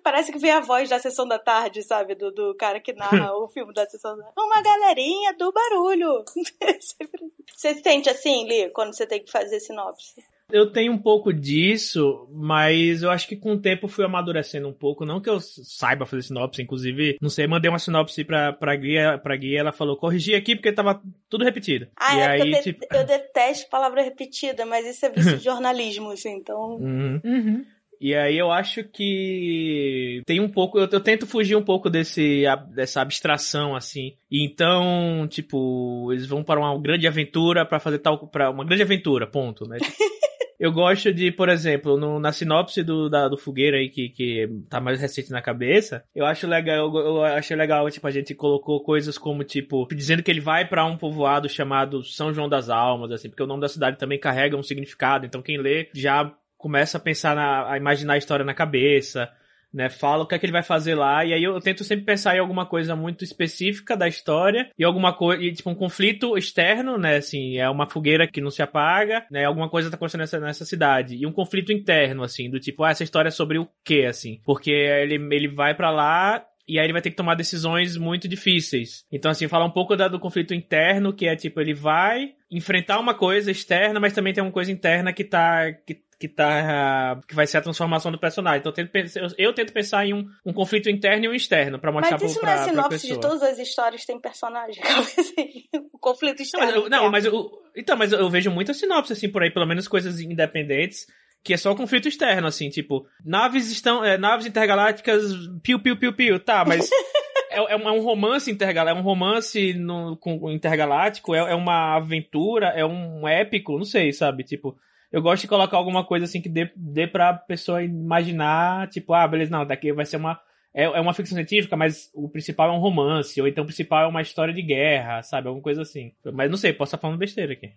Parece 0.03 0.31
que 0.31 0.39
vem 0.39 0.51
a 0.51 0.59
voz 0.59 0.89
da 0.89 0.99
sessão 0.99 1.27
da 1.27 1.39
tarde, 1.39 1.83
sabe? 1.83 2.15
Do, 2.15 2.31
do 2.31 2.55
cara 2.55 2.79
que 2.79 2.93
narra 2.93 3.33
o 3.37 3.47
filme 3.47 3.73
da 3.73 3.85
sessão 3.85 4.17
da 4.17 4.23
tarde. 4.23 4.39
Uma 4.39 4.61
galerinha 4.61 5.33
do 5.33 5.51
barulho. 5.51 6.23
você 7.55 7.73
se 7.73 7.81
sente 7.81 8.09
assim, 8.09 8.47
Li, 8.47 8.69
quando 8.71 8.93
você 8.93 9.05
tem 9.05 9.23
que 9.23 9.31
fazer 9.31 9.59
sinopse? 9.59 10.23
Eu 10.51 10.71
tenho 10.71 10.91
um 10.91 10.97
pouco 10.97 11.31
disso, 11.31 12.27
mas 12.31 13.03
eu 13.03 13.11
acho 13.11 13.27
que 13.27 13.35
com 13.35 13.53
o 13.53 13.61
tempo 13.61 13.87
fui 13.87 14.03
amadurecendo 14.03 14.67
um 14.67 14.73
pouco. 14.73 15.05
Não 15.05 15.21
que 15.21 15.29
eu 15.29 15.39
saiba 15.39 16.07
fazer 16.07 16.23
sinopse, 16.23 16.61
inclusive, 16.61 17.17
não 17.21 17.29
sei, 17.29 17.45
mandei 17.45 17.69
uma 17.69 17.77
sinopse 17.77 18.23
pra, 18.23 18.51
pra 18.51 18.75
guia, 18.75 19.19
pra 19.19 19.35
guia, 19.35 19.59
ela 19.59 19.71
falou, 19.71 19.95
corrigi 19.95 20.33
aqui 20.33 20.55
porque 20.55 20.71
tava 20.71 21.01
tudo 21.29 21.45
repetido. 21.45 21.87
Ah, 21.95 22.15
e 22.15 22.19
é 22.19 22.27
aí, 22.27 22.51
eu, 22.51 22.63
tipo... 22.63 22.85
eu 22.91 23.05
detesto 23.05 23.69
palavra 23.69 24.01
repetida, 24.01 24.65
mas 24.65 24.87
isso 24.87 25.05
é 25.05 25.09
visto 25.09 25.37
de 25.37 25.43
jornalismo, 25.43 26.11
assim, 26.11 26.31
então. 26.31 26.79
Uhum. 26.89 27.21
Uhum. 27.23 27.65
E 27.99 28.15
aí 28.15 28.37
eu 28.37 28.51
acho 28.51 28.83
que 28.83 30.21
tem 30.25 30.39
um 30.39 30.49
pouco. 30.49 30.79
Eu, 30.79 30.87
eu, 30.89 31.01
tento 31.01 31.27
fugir 31.27 31.55
um 31.55 31.63
pouco 31.63 31.89
desse, 31.89 32.43
dessa 32.73 33.01
abstração, 33.01 33.75
assim. 33.75 34.13
E 34.31 34.45
então, 34.45 35.27
tipo, 35.29 36.11
eles 36.11 36.25
vão 36.25 36.43
para 36.43 36.59
uma 36.59 36.79
grande 36.79 37.07
aventura 37.07 37.65
para 37.65 37.79
fazer 37.79 37.99
tal. 37.99 38.27
para 38.27 38.49
Uma 38.49 38.65
grande 38.65 38.83
aventura, 38.83 39.27
ponto, 39.27 39.67
né? 39.67 39.77
Eu 40.59 40.73
gosto 40.73 41.13
de, 41.13 41.31
por 41.31 41.47
exemplo, 41.47 41.97
no, 41.97 42.19
na 42.19 42.33
sinopse 42.33 42.83
do, 42.83 43.09
da, 43.09 43.29
do 43.29 43.37
Fogueira 43.37 43.77
aí, 43.77 43.87
que, 43.87 44.09
que 44.09 44.49
tá 44.69 44.81
mais 44.81 44.99
recente 44.99 45.31
na 45.31 45.41
cabeça, 45.41 46.03
eu 46.13 46.25
acho 46.25 46.45
legal, 46.45 46.75
eu, 46.75 46.93
eu 46.93 47.23
achei 47.23 47.55
legal, 47.55 47.89
tipo, 47.89 48.05
a 48.05 48.11
gente 48.11 48.35
colocou 48.35 48.83
coisas 48.83 49.17
como, 49.17 49.45
tipo, 49.45 49.87
dizendo 49.89 50.21
que 50.21 50.29
ele 50.29 50.41
vai 50.41 50.67
para 50.67 50.85
um 50.85 50.97
povoado 50.97 51.47
chamado 51.47 52.03
São 52.03 52.33
João 52.33 52.49
das 52.49 52.69
Almas, 52.69 53.09
assim, 53.09 53.29
porque 53.29 53.41
o 53.41 53.47
nome 53.47 53.61
da 53.61 53.69
cidade 53.69 53.97
também 53.97 54.19
carrega 54.19 54.57
um 54.57 54.63
significado, 54.63 55.25
então 55.25 55.41
quem 55.41 55.57
lê 55.57 55.87
já 55.93 56.29
começa 56.59 56.97
a 56.97 57.01
pensar 57.01 57.35
na, 57.35 57.71
a 57.71 57.77
imaginar 57.77 58.13
a 58.13 58.17
história 58.17 58.43
na 58.45 58.53
cabeça, 58.53 59.31
né? 59.73 59.89
Fala 59.89 60.23
o 60.23 60.27
que 60.27 60.35
é 60.35 60.39
que 60.39 60.45
ele 60.45 60.51
vai 60.51 60.61
fazer 60.61 60.93
lá, 60.93 61.23
e 61.23 61.33
aí 61.33 61.43
eu 61.43 61.59
tento 61.61 61.83
sempre 61.85 62.05
pensar 62.05 62.35
em 62.35 62.39
alguma 62.39 62.65
coisa 62.65 62.95
muito 62.95 63.23
específica 63.23 63.95
da 63.95 64.07
história, 64.07 64.69
e 64.77 64.83
alguma 64.83 65.13
coisa, 65.13 65.41
tipo 65.53 65.69
um 65.69 65.75
conflito 65.75 66.37
externo, 66.37 66.97
né? 66.97 67.15
Assim, 67.15 67.57
é 67.57 67.69
uma 67.69 67.85
fogueira 67.85 68.27
que 68.27 68.41
não 68.41 68.51
se 68.51 68.61
apaga, 68.61 69.25
né? 69.31 69.45
Alguma 69.45 69.69
coisa 69.69 69.89
tá 69.89 69.95
acontecendo 69.95 70.21
nessa, 70.21 70.39
nessa 70.39 70.65
cidade. 70.65 71.15
E 71.15 71.25
um 71.25 71.31
conflito 71.31 71.71
interno, 71.71 72.23
assim, 72.23 72.49
do 72.49 72.59
tipo, 72.59 72.83
ah, 72.83 72.91
essa 72.91 73.03
história 73.03 73.29
é 73.29 73.31
sobre 73.31 73.57
o 73.57 73.67
quê, 73.83 74.05
assim? 74.09 74.41
Porque 74.43 74.71
ele, 74.71 75.15
ele 75.15 75.47
vai 75.47 75.73
para 75.73 75.89
lá 75.89 76.45
e 76.67 76.77
aí 76.77 76.85
ele 76.85 76.93
vai 76.93 77.01
ter 77.01 77.09
que 77.09 77.15
tomar 77.15 77.33
decisões 77.33 77.97
muito 77.97 78.27
difíceis. 78.27 79.03
Então, 79.11 79.31
assim, 79.31 79.47
falar 79.47 79.65
um 79.65 79.71
pouco 79.71 79.95
da, 79.95 80.07
do 80.07 80.19
conflito 80.19 80.53
interno, 80.53 81.11
que 81.11 81.25
é 81.25 81.35
tipo, 81.35 81.59
ele 81.59 81.73
vai 81.73 82.33
enfrentar 82.51 82.99
uma 82.99 83.15
coisa 83.15 83.49
externa, 83.49 83.99
mas 83.99 84.13
também 84.13 84.33
tem 84.33 84.43
uma 84.43 84.51
coisa 84.51 84.71
interna 84.71 85.11
que 85.11 85.23
tá. 85.23 85.71
Que, 85.85 85.99
que 86.19 86.27
tá. 86.27 87.17
que 87.25 87.33
vai 87.33 87.47
ser 87.47 87.57
a 87.57 87.61
transformação 87.61 88.11
do 88.11 88.19
personagem. 88.19 88.59
Então 88.59 88.71
eu 88.71 88.75
tento 88.75 88.91
pensar, 88.91 89.21
eu, 89.37 89.53
tento 89.53 89.71
pensar 89.71 90.05
em 90.05 90.13
um, 90.13 90.29
um 90.45 90.51
conflito 90.51 90.89
interno 90.89 91.25
e 91.25 91.29
um 91.29 91.33
externo 91.33 91.79
para 91.79 91.93
mostrar 91.93 92.19
Mas 92.19 92.31
isso 92.31 92.39
pra, 92.41 92.55
não 92.55 92.61
é 92.61 92.65
sinopse 92.65 93.07
de 93.07 93.19
todas 93.19 93.41
as 93.41 93.57
histórias 93.57 94.05
tem 94.05 94.19
personagem. 94.19 94.83
o 95.93 95.97
conflito 95.97 96.41
externo. 96.41 96.67
Não, 96.67 96.73
mas, 96.73 96.83
eu, 96.83 96.89
não, 96.89 97.11
mas 97.11 97.25
eu, 97.25 97.61
então, 97.73 97.95
mas 97.95 98.11
eu 98.11 98.29
vejo 98.29 98.51
muita 98.51 98.73
sinopse 98.73 99.13
assim 99.13 99.29
por 99.29 99.41
aí, 99.41 99.49
pelo 99.49 99.65
menos 99.65 99.87
coisas 99.87 100.19
independentes 100.19 101.07
que 101.41 101.53
é 101.53 101.57
só 101.57 101.71
o 101.71 101.75
conflito 101.75 102.09
externo, 102.09 102.47
assim, 102.47 102.69
tipo, 102.69 103.07
naves 103.23 103.71
estão, 103.71 104.03
é, 104.03 104.17
naves 104.17 104.45
intergalácticas, 104.45 105.23
piu, 105.63 105.79
piu, 105.79 105.97
piu, 105.97 106.13
piu, 106.13 106.37
tá, 106.37 106.65
mas 106.65 106.89
é, 107.49 107.59
é, 107.59 107.75
um 107.77 108.01
romance 108.01 108.51
intergaláctico, 108.51 108.99
é 108.99 109.01
um 109.01 109.05
romance 109.05 109.73
no, 109.73 110.17
com, 110.17 110.51
intergaláctico, 110.51 111.33
é, 111.33 111.39
é 111.39 111.55
uma 111.55 111.95
aventura, 111.95 112.73
é 112.75 112.85
um 112.85 113.25
épico, 113.25 113.77
não 113.77 113.85
sei, 113.85 114.11
sabe, 114.11 114.43
tipo, 114.43 114.77
eu 115.11 115.21
gosto 115.21 115.41
de 115.41 115.47
colocar 115.47 115.77
alguma 115.77 116.03
coisa 116.05 116.25
assim 116.25 116.41
que 116.41 116.49
dê, 116.49 116.71
dê 116.75 117.07
pra 117.07 117.33
pessoa 117.33 117.83
imaginar, 117.83 118.87
tipo, 118.89 119.13
ah, 119.13 119.27
beleza, 119.27 119.51
não, 119.51 119.65
daqui 119.65 119.91
vai 119.91 120.05
ser 120.05 120.17
uma, 120.17 120.39
é, 120.73 120.83
é 120.83 120.99
uma 120.99 121.13
ficção 121.13 121.35
científica, 121.35 121.75
mas 121.75 122.11
o 122.13 122.29
principal 122.29 122.69
é 122.69 122.73
um 122.73 122.79
romance, 122.79 123.39
ou 123.41 123.47
então 123.47 123.63
o 123.63 123.67
principal 123.67 124.03
é 124.03 124.07
uma 124.07 124.21
história 124.21 124.53
de 124.53 124.61
guerra, 124.61 125.23
sabe, 125.23 125.47
alguma 125.47 125.63
coisa 125.63 125.81
assim. 125.81 126.13
Mas 126.33 126.49
não 126.49 126.57
sei, 126.57 126.73
posso 126.73 126.89
estar 126.89 127.01
falando 127.01 127.17
besteira 127.17 127.53
aqui. 127.53 127.71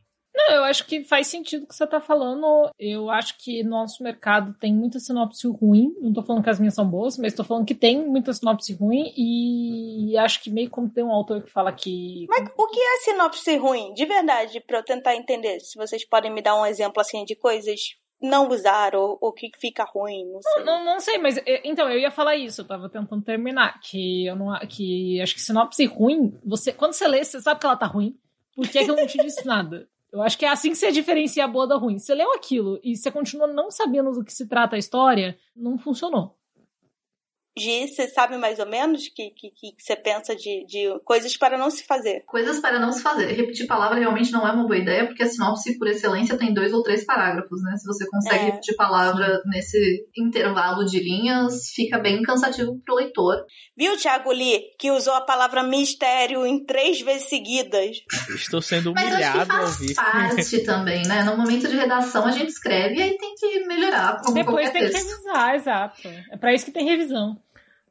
Eu 0.52 0.64
acho 0.64 0.86
que 0.86 1.02
faz 1.04 1.26
sentido 1.26 1.64
o 1.64 1.66
que 1.66 1.74
você 1.74 1.84
está 1.84 2.00
falando. 2.00 2.70
Eu 2.78 3.10
acho 3.10 3.36
que 3.38 3.62
nosso 3.62 4.02
mercado 4.02 4.54
tem 4.58 4.74
muita 4.74 4.98
sinopse 4.98 5.46
ruim. 5.48 5.94
Não 6.00 6.10
estou 6.10 6.24
falando 6.24 6.44
que 6.44 6.50
as 6.50 6.58
minhas 6.58 6.74
são 6.74 6.86
boas, 6.86 7.16
mas 7.16 7.32
estou 7.32 7.44
falando 7.44 7.66
que 7.66 7.74
tem 7.74 8.06
muita 8.06 8.32
sinopse 8.32 8.72
ruim. 8.74 9.12
E 9.16 10.16
acho 10.18 10.42
que 10.42 10.50
meio 10.50 10.70
como 10.70 10.88
tem 10.88 11.04
um 11.04 11.12
autor 11.12 11.42
que 11.42 11.50
fala 11.50 11.72
que. 11.72 12.26
Mas 12.28 12.48
o 12.56 12.66
que 12.68 12.80
é 12.80 12.98
sinopse 13.00 13.56
ruim? 13.56 13.92
De 13.94 14.04
verdade, 14.04 14.60
para 14.60 14.78
eu 14.78 14.84
tentar 14.84 15.16
entender. 15.16 15.60
Se 15.60 15.76
vocês 15.76 16.04
podem 16.04 16.32
me 16.32 16.42
dar 16.42 16.60
um 16.60 16.66
exemplo 16.66 17.00
assim 17.00 17.24
de 17.24 17.34
coisas 17.34 17.80
não 18.20 18.48
usar 18.48 18.94
ou 18.94 19.18
o 19.20 19.32
que 19.32 19.50
fica 19.58 19.84
ruim, 19.84 20.24
não 20.30 20.40
sei. 20.40 20.64
Não, 20.64 20.78
não, 20.78 20.84
não, 20.84 21.00
sei, 21.00 21.18
mas 21.18 21.42
então 21.64 21.90
eu 21.90 21.98
ia 21.98 22.10
falar 22.10 22.36
isso, 22.36 22.60
eu 22.60 22.66
tava 22.66 22.88
tentando 22.88 23.20
terminar, 23.20 23.80
que 23.80 24.26
eu 24.26 24.36
não 24.36 24.56
que 24.68 25.20
acho 25.20 25.34
que 25.34 25.40
sinopse 25.40 25.84
ruim, 25.86 26.38
você 26.44 26.72
quando 26.72 26.92
você 26.92 27.08
lê, 27.08 27.24
você 27.24 27.40
sabe 27.40 27.58
que 27.58 27.66
ela 27.66 27.76
tá 27.76 27.86
ruim. 27.86 28.16
Por 28.54 28.68
que, 28.68 28.84
que 28.84 28.90
eu 28.90 28.94
não 28.96 29.06
te 29.06 29.18
disse 29.18 29.46
nada? 29.46 29.88
Eu 30.12 30.20
acho 30.20 30.36
que 30.36 30.44
é 30.44 30.50
assim 30.50 30.70
que 30.70 30.76
você 30.76 30.92
diferencia 30.92 31.44
a 31.44 31.48
boa 31.48 31.66
da 31.66 31.76
ruim. 31.76 31.98
Você 31.98 32.14
leu 32.14 32.32
aquilo 32.34 32.78
e 32.84 32.94
você 32.94 33.10
continua 33.10 33.46
não 33.46 33.70
sabendo 33.70 34.12
do 34.12 34.22
que 34.22 34.32
se 34.32 34.46
trata 34.46 34.76
a 34.76 34.78
história, 34.78 35.38
não 35.56 35.78
funcionou. 35.78 36.36
Gi, 37.56 37.86
você 37.86 38.08
sabe 38.08 38.38
mais 38.38 38.58
ou 38.58 38.66
menos 38.66 39.08
que, 39.08 39.30
que, 39.30 39.50
que 39.50 39.74
você 39.78 39.94
pensa 39.94 40.34
de, 40.34 40.64
de 40.66 40.98
coisas 41.04 41.36
para 41.36 41.58
não 41.58 41.70
se 41.70 41.84
fazer? 41.84 42.22
Coisas 42.26 42.58
para 42.60 42.78
não 42.78 42.90
se 42.92 43.02
fazer. 43.02 43.26
Repetir 43.26 43.66
palavra 43.66 43.98
realmente 43.98 44.32
não 44.32 44.46
é 44.46 44.52
uma 44.52 44.66
boa 44.66 44.78
ideia, 44.78 45.06
porque 45.06 45.22
a 45.22 45.26
sinopse, 45.26 45.78
por 45.78 45.86
excelência, 45.86 46.38
tem 46.38 46.54
dois 46.54 46.72
ou 46.72 46.82
três 46.82 47.04
parágrafos, 47.04 47.62
né? 47.62 47.76
Se 47.76 47.86
você 47.86 48.08
consegue 48.08 48.36
é. 48.36 48.44
repetir 48.46 48.74
palavra 48.74 49.42
nesse 49.46 50.06
intervalo 50.16 50.84
de 50.84 50.98
linhas, 50.98 51.68
fica 51.74 51.98
bem 51.98 52.22
cansativo 52.22 52.80
pro 52.84 52.94
leitor. 52.94 53.44
Viu, 53.76 53.98
Thiago 53.98 54.32
Lee, 54.32 54.62
que 54.78 54.90
usou 54.90 55.14
a 55.14 55.20
palavra 55.20 55.62
mistério 55.62 56.46
em 56.46 56.64
três 56.64 57.02
vezes 57.02 57.28
seguidas? 57.28 57.98
Estou 58.34 58.62
sendo 58.62 58.92
humilhado 58.92 59.48
Mas 59.48 59.70
acho 59.70 59.78
que 59.78 59.94
faz 59.94 60.34
parte 60.34 60.60
também, 60.64 61.02
né? 61.06 61.22
No 61.24 61.36
momento 61.36 61.68
de 61.68 61.76
redação 61.76 62.24
a 62.26 62.30
gente 62.30 62.48
escreve 62.48 62.96
e 62.96 63.02
aí 63.02 63.18
tem 63.18 63.34
que 63.34 63.66
melhorar. 63.66 64.22
Como 64.22 64.34
Depois 64.34 64.70
tem 64.70 64.82
texto. 64.82 65.04
que 65.04 65.10
revisar, 65.10 65.54
exato. 65.54 66.08
É 66.30 66.36
para 66.36 66.54
isso 66.54 66.64
que 66.64 66.70
tem 66.70 66.86
revisão. 66.86 67.36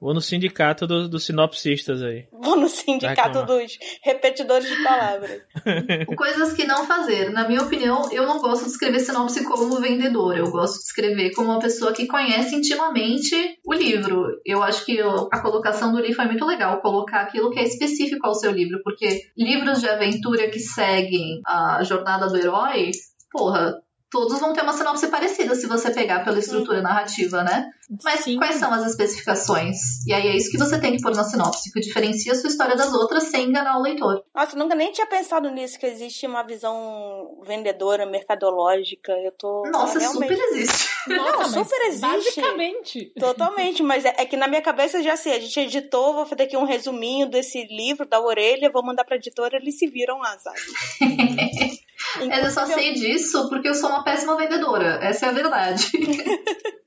Vou 0.01 0.15
no 0.15 0.19
sindicato 0.19 0.87
dos 0.87 1.07
do 1.07 1.19
sinopsistas 1.19 2.01
aí. 2.01 2.25
Vou 2.31 2.55
no 2.55 2.67
sindicato 2.67 3.45
dos 3.45 3.77
repetidores 4.03 4.67
de 4.67 4.83
palavras. 4.83 5.43
Coisas 6.17 6.53
que 6.53 6.65
não 6.65 6.87
fazer. 6.87 7.29
Na 7.29 7.47
minha 7.47 7.61
opinião, 7.61 8.11
eu 8.11 8.25
não 8.25 8.39
gosto 8.39 8.63
de 8.63 8.71
escrever 8.71 8.99
sinopse 8.99 9.45
como 9.45 9.79
vendedor. 9.79 10.35
Eu 10.35 10.49
gosto 10.49 10.79
de 10.79 10.85
escrever 10.85 11.31
como 11.35 11.51
uma 11.51 11.59
pessoa 11.59 11.93
que 11.93 12.07
conhece 12.07 12.55
intimamente 12.55 13.59
o 13.63 13.75
livro. 13.75 14.41
Eu 14.43 14.63
acho 14.63 14.83
que 14.85 14.97
eu, 14.97 15.29
a 15.31 15.39
colocação 15.39 15.91
do 15.91 15.99
livro 15.99 16.15
foi 16.15 16.25
muito 16.25 16.45
legal. 16.47 16.81
Colocar 16.81 17.21
aquilo 17.21 17.51
que 17.51 17.59
é 17.59 17.63
específico 17.63 18.25
ao 18.25 18.33
seu 18.33 18.51
livro. 18.51 18.81
Porque 18.83 19.21
livros 19.37 19.81
de 19.81 19.87
aventura 19.87 20.49
que 20.49 20.59
seguem 20.59 21.41
a 21.45 21.83
jornada 21.83 22.25
do 22.25 22.37
herói, 22.37 22.89
porra, 23.31 23.79
todos 24.11 24.39
vão 24.41 24.51
ter 24.53 24.61
uma 24.61 24.73
sinopse 24.73 25.07
parecida 25.07 25.55
se 25.55 25.65
você 25.65 25.89
pegar 25.89 26.25
pela 26.25 26.37
estrutura 26.37 26.81
narrativa, 26.81 27.43
né? 27.43 27.71
Mas 28.03 28.21
Sim. 28.21 28.37
quais 28.37 28.55
são 28.55 28.71
as 28.71 28.85
especificações? 28.85 30.05
E 30.05 30.13
aí 30.13 30.27
é 30.27 30.35
isso 30.35 30.51
que 30.51 30.57
você 30.57 30.79
tem 30.79 30.95
que 30.95 31.01
pôr 31.01 31.15
na 31.15 31.23
sinopse, 31.23 31.71
que 31.71 31.79
diferencia 31.79 32.33
a 32.33 32.35
sua 32.35 32.49
história 32.49 32.75
das 32.75 32.93
outras 32.93 33.23
sem 33.23 33.47
enganar 33.47 33.77
o 33.77 33.81
leitor. 33.81 34.23
Nossa, 34.35 34.57
nunca 34.57 34.75
nem 34.75 34.91
tinha 34.91 35.07
pensado 35.07 35.49
nisso, 35.49 35.79
que 35.79 35.85
existe 35.85 36.27
uma 36.27 36.43
visão 36.43 37.41
vendedora, 37.45 38.05
mercadológica. 38.05 39.13
Eu 39.13 39.31
tô. 39.31 39.63
Nossa, 39.71 39.97
realmente... 39.97 40.35
super 40.35 40.49
existe. 40.51 40.89
Não, 41.07 41.31
Nossa, 41.31 41.63
super 41.63 41.81
existe. 41.87 42.01
Basicamente. 42.01 43.13
Totalmente, 43.17 43.81
mas 43.81 44.03
é, 44.03 44.13
é, 44.17 44.25
que 44.25 44.35
na 44.35 44.47
minha 44.47 44.61
cabeça 44.61 45.01
já 45.01 45.15
sei, 45.15 45.33
a 45.33 45.39
gente 45.39 45.59
editou, 45.59 46.13
vou 46.13 46.25
fazer 46.25 46.43
aqui 46.43 46.57
um 46.57 46.65
resuminho 46.65 47.29
desse 47.29 47.65
livro 47.65 48.05
da 48.05 48.19
orelha, 48.19 48.71
vou 48.71 48.85
mandar 48.85 49.05
pra 49.05 49.15
editora, 49.15 49.57
eles 49.57 49.77
se 49.77 49.87
viram 49.87 50.17
lá, 50.17 50.37
sabe? 50.37 50.59
Mas 52.27 52.43
eu 52.43 52.51
só 52.51 52.65
sei 52.65 52.93
disso 52.93 53.49
porque 53.49 53.69
eu 53.69 53.73
sou 53.73 53.89
uma 53.89 54.03
péssima 54.03 54.37
vendedora. 54.37 54.99
Essa 55.01 55.27
é 55.27 55.29
a 55.29 55.33
verdade. 55.33 55.91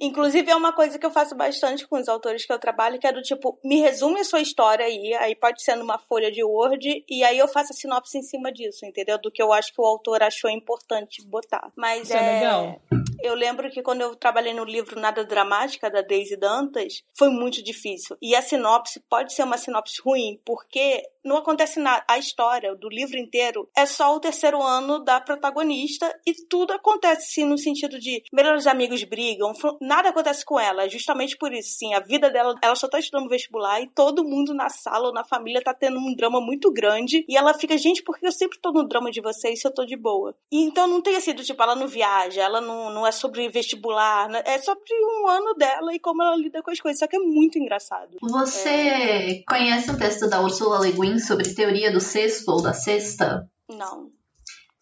Inclusive, 0.00 0.50
é 0.50 0.56
uma 0.56 0.72
coisa 0.72 0.98
que 0.98 1.06
eu 1.06 1.10
faço 1.10 1.34
bastante 1.34 1.86
com 1.86 1.98
os 1.98 2.08
autores 2.08 2.44
que 2.44 2.52
eu 2.52 2.58
trabalho, 2.58 2.98
que 2.98 3.06
é 3.06 3.12
do 3.12 3.22
tipo, 3.22 3.58
me 3.64 3.80
resume 3.80 4.20
a 4.20 4.24
sua 4.24 4.40
história 4.40 4.84
aí, 4.84 5.14
aí 5.14 5.34
pode 5.34 5.62
ser 5.62 5.76
numa 5.76 5.98
folha 5.98 6.30
de 6.30 6.42
Word, 6.42 7.04
e 7.08 7.24
aí 7.24 7.38
eu 7.38 7.48
faço 7.48 7.72
a 7.72 7.76
sinopse 7.76 8.18
em 8.18 8.22
cima 8.22 8.52
disso, 8.52 8.84
entendeu? 8.84 9.18
Do 9.20 9.30
que 9.30 9.42
eu 9.42 9.52
acho 9.52 9.72
que 9.72 9.80
o 9.80 9.86
autor 9.86 10.22
achou 10.22 10.50
importante 10.50 11.24
botar. 11.26 11.70
Mas 11.76 12.04
Isso 12.04 12.16
é, 12.16 12.16
é 12.16 12.40
legal. 12.40 12.80
Eu 13.22 13.34
lembro 13.34 13.70
que 13.70 13.82
quando 13.82 14.02
eu 14.02 14.14
trabalhei 14.14 14.52
no 14.52 14.64
livro 14.64 15.00
Nada 15.00 15.24
Dramática, 15.24 15.90
da 15.90 16.02
Daisy 16.02 16.36
Dantas, 16.36 17.02
foi 17.16 17.28
muito 17.28 17.62
difícil. 17.62 18.16
E 18.20 18.34
a 18.36 18.42
sinopse 18.42 19.00
pode 19.08 19.32
ser 19.32 19.42
uma 19.42 19.56
sinopse 19.56 20.00
ruim, 20.04 20.40
porque 20.44 21.02
não 21.26 21.36
acontece 21.36 21.78
nada. 21.78 22.04
A 22.08 22.18
história 22.18 22.74
do 22.74 22.88
livro 22.88 23.18
inteiro 23.18 23.68
é 23.76 23.84
só 23.84 24.14
o 24.14 24.20
terceiro 24.20 24.62
ano 24.62 25.04
da 25.04 25.20
protagonista 25.20 26.12
e 26.26 26.32
tudo 26.48 26.72
acontece, 26.72 27.32
sim, 27.32 27.44
no 27.44 27.58
sentido 27.58 27.98
de 27.98 28.22
melhores 28.32 28.66
amigos 28.66 29.04
brigam, 29.04 29.52
nada 29.80 30.08
acontece 30.08 30.44
com 30.44 30.58
ela. 30.58 30.84
É 30.84 30.88
justamente 30.88 31.36
por 31.36 31.52
isso, 31.52 31.76
sim. 31.78 31.94
A 31.94 32.00
vida 32.00 32.30
dela, 32.30 32.54
ela 32.62 32.74
só 32.74 32.88
tá 32.88 32.98
estudando 32.98 33.28
vestibular 33.28 33.80
e 33.80 33.88
todo 33.88 34.24
mundo 34.24 34.54
na 34.54 34.68
sala 34.68 35.08
ou 35.08 35.14
na 35.14 35.24
família 35.24 35.62
tá 35.62 35.74
tendo 35.74 35.98
um 35.98 36.14
drama 36.14 36.40
muito 36.40 36.72
grande. 36.72 37.24
E 37.28 37.36
ela 37.36 37.52
fica, 37.54 37.76
gente, 37.76 38.02
por 38.02 38.18
que 38.18 38.26
eu 38.26 38.32
sempre 38.32 38.58
tô 38.58 38.72
no 38.72 38.86
drama 38.86 39.10
de 39.10 39.20
vocês 39.20 39.60
se 39.60 39.66
eu 39.66 39.74
tô 39.74 39.84
de 39.84 39.96
boa? 39.96 40.34
E 40.50 40.62
então 40.62 40.86
não 40.86 41.02
tem 41.02 41.20
sido, 41.20 41.42
tipo, 41.42 41.62
ela 41.62 41.74
não 41.74 41.86
viaja, 41.86 42.42
ela 42.42 42.60
não, 42.60 42.90
não 42.90 43.06
é 43.06 43.12
sobre 43.12 43.48
vestibular, 43.48 44.28
né? 44.28 44.42
é 44.46 44.58
sobre 44.58 44.82
um 44.94 45.28
ano 45.28 45.54
dela 45.54 45.92
e 45.92 45.98
como 45.98 46.22
ela 46.22 46.36
lida 46.36 46.62
com 46.62 46.70
as 46.70 46.80
coisas. 46.80 46.98
Só 46.98 47.06
que 47.06 47.16
é 47.16 47.20
muito 47.20 47.58
engraçado. 47.58 48.16
Você 48.22 48.68
é... 48.68 49.42
conhece 49.46 49.90
um 49.90 49.98
texto 49.98 50.28
da 50.28 50.40
Ursula 50.40 50.80
Le 50.80 50.92
Guin 50.92 51.15
sobre 51.18 51.54
teoria 51.54 51.90
do 51.90 52.00
sexto 52.00 52.48
ou 52.50 52.62
da 52.62 52.72
sexta? 52.72 53.48
Não. 53.68 54.10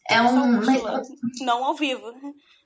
É 0.09 0.21
um. 0.21 0.61
Não 1.41 1.65
ao 1.65 1.75
vivo. 1.75 2.13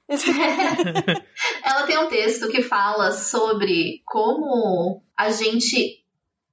Ela 1.65 1.87
tem 1.87 1.99
um 1.99 2.09
texto 2.09 2.49
que 2.49 2.63
fala 2.63 3.13
sobre 3.13 4.03
como 4.07 5.03
a 5.17 5.31
gente 5.31 6.03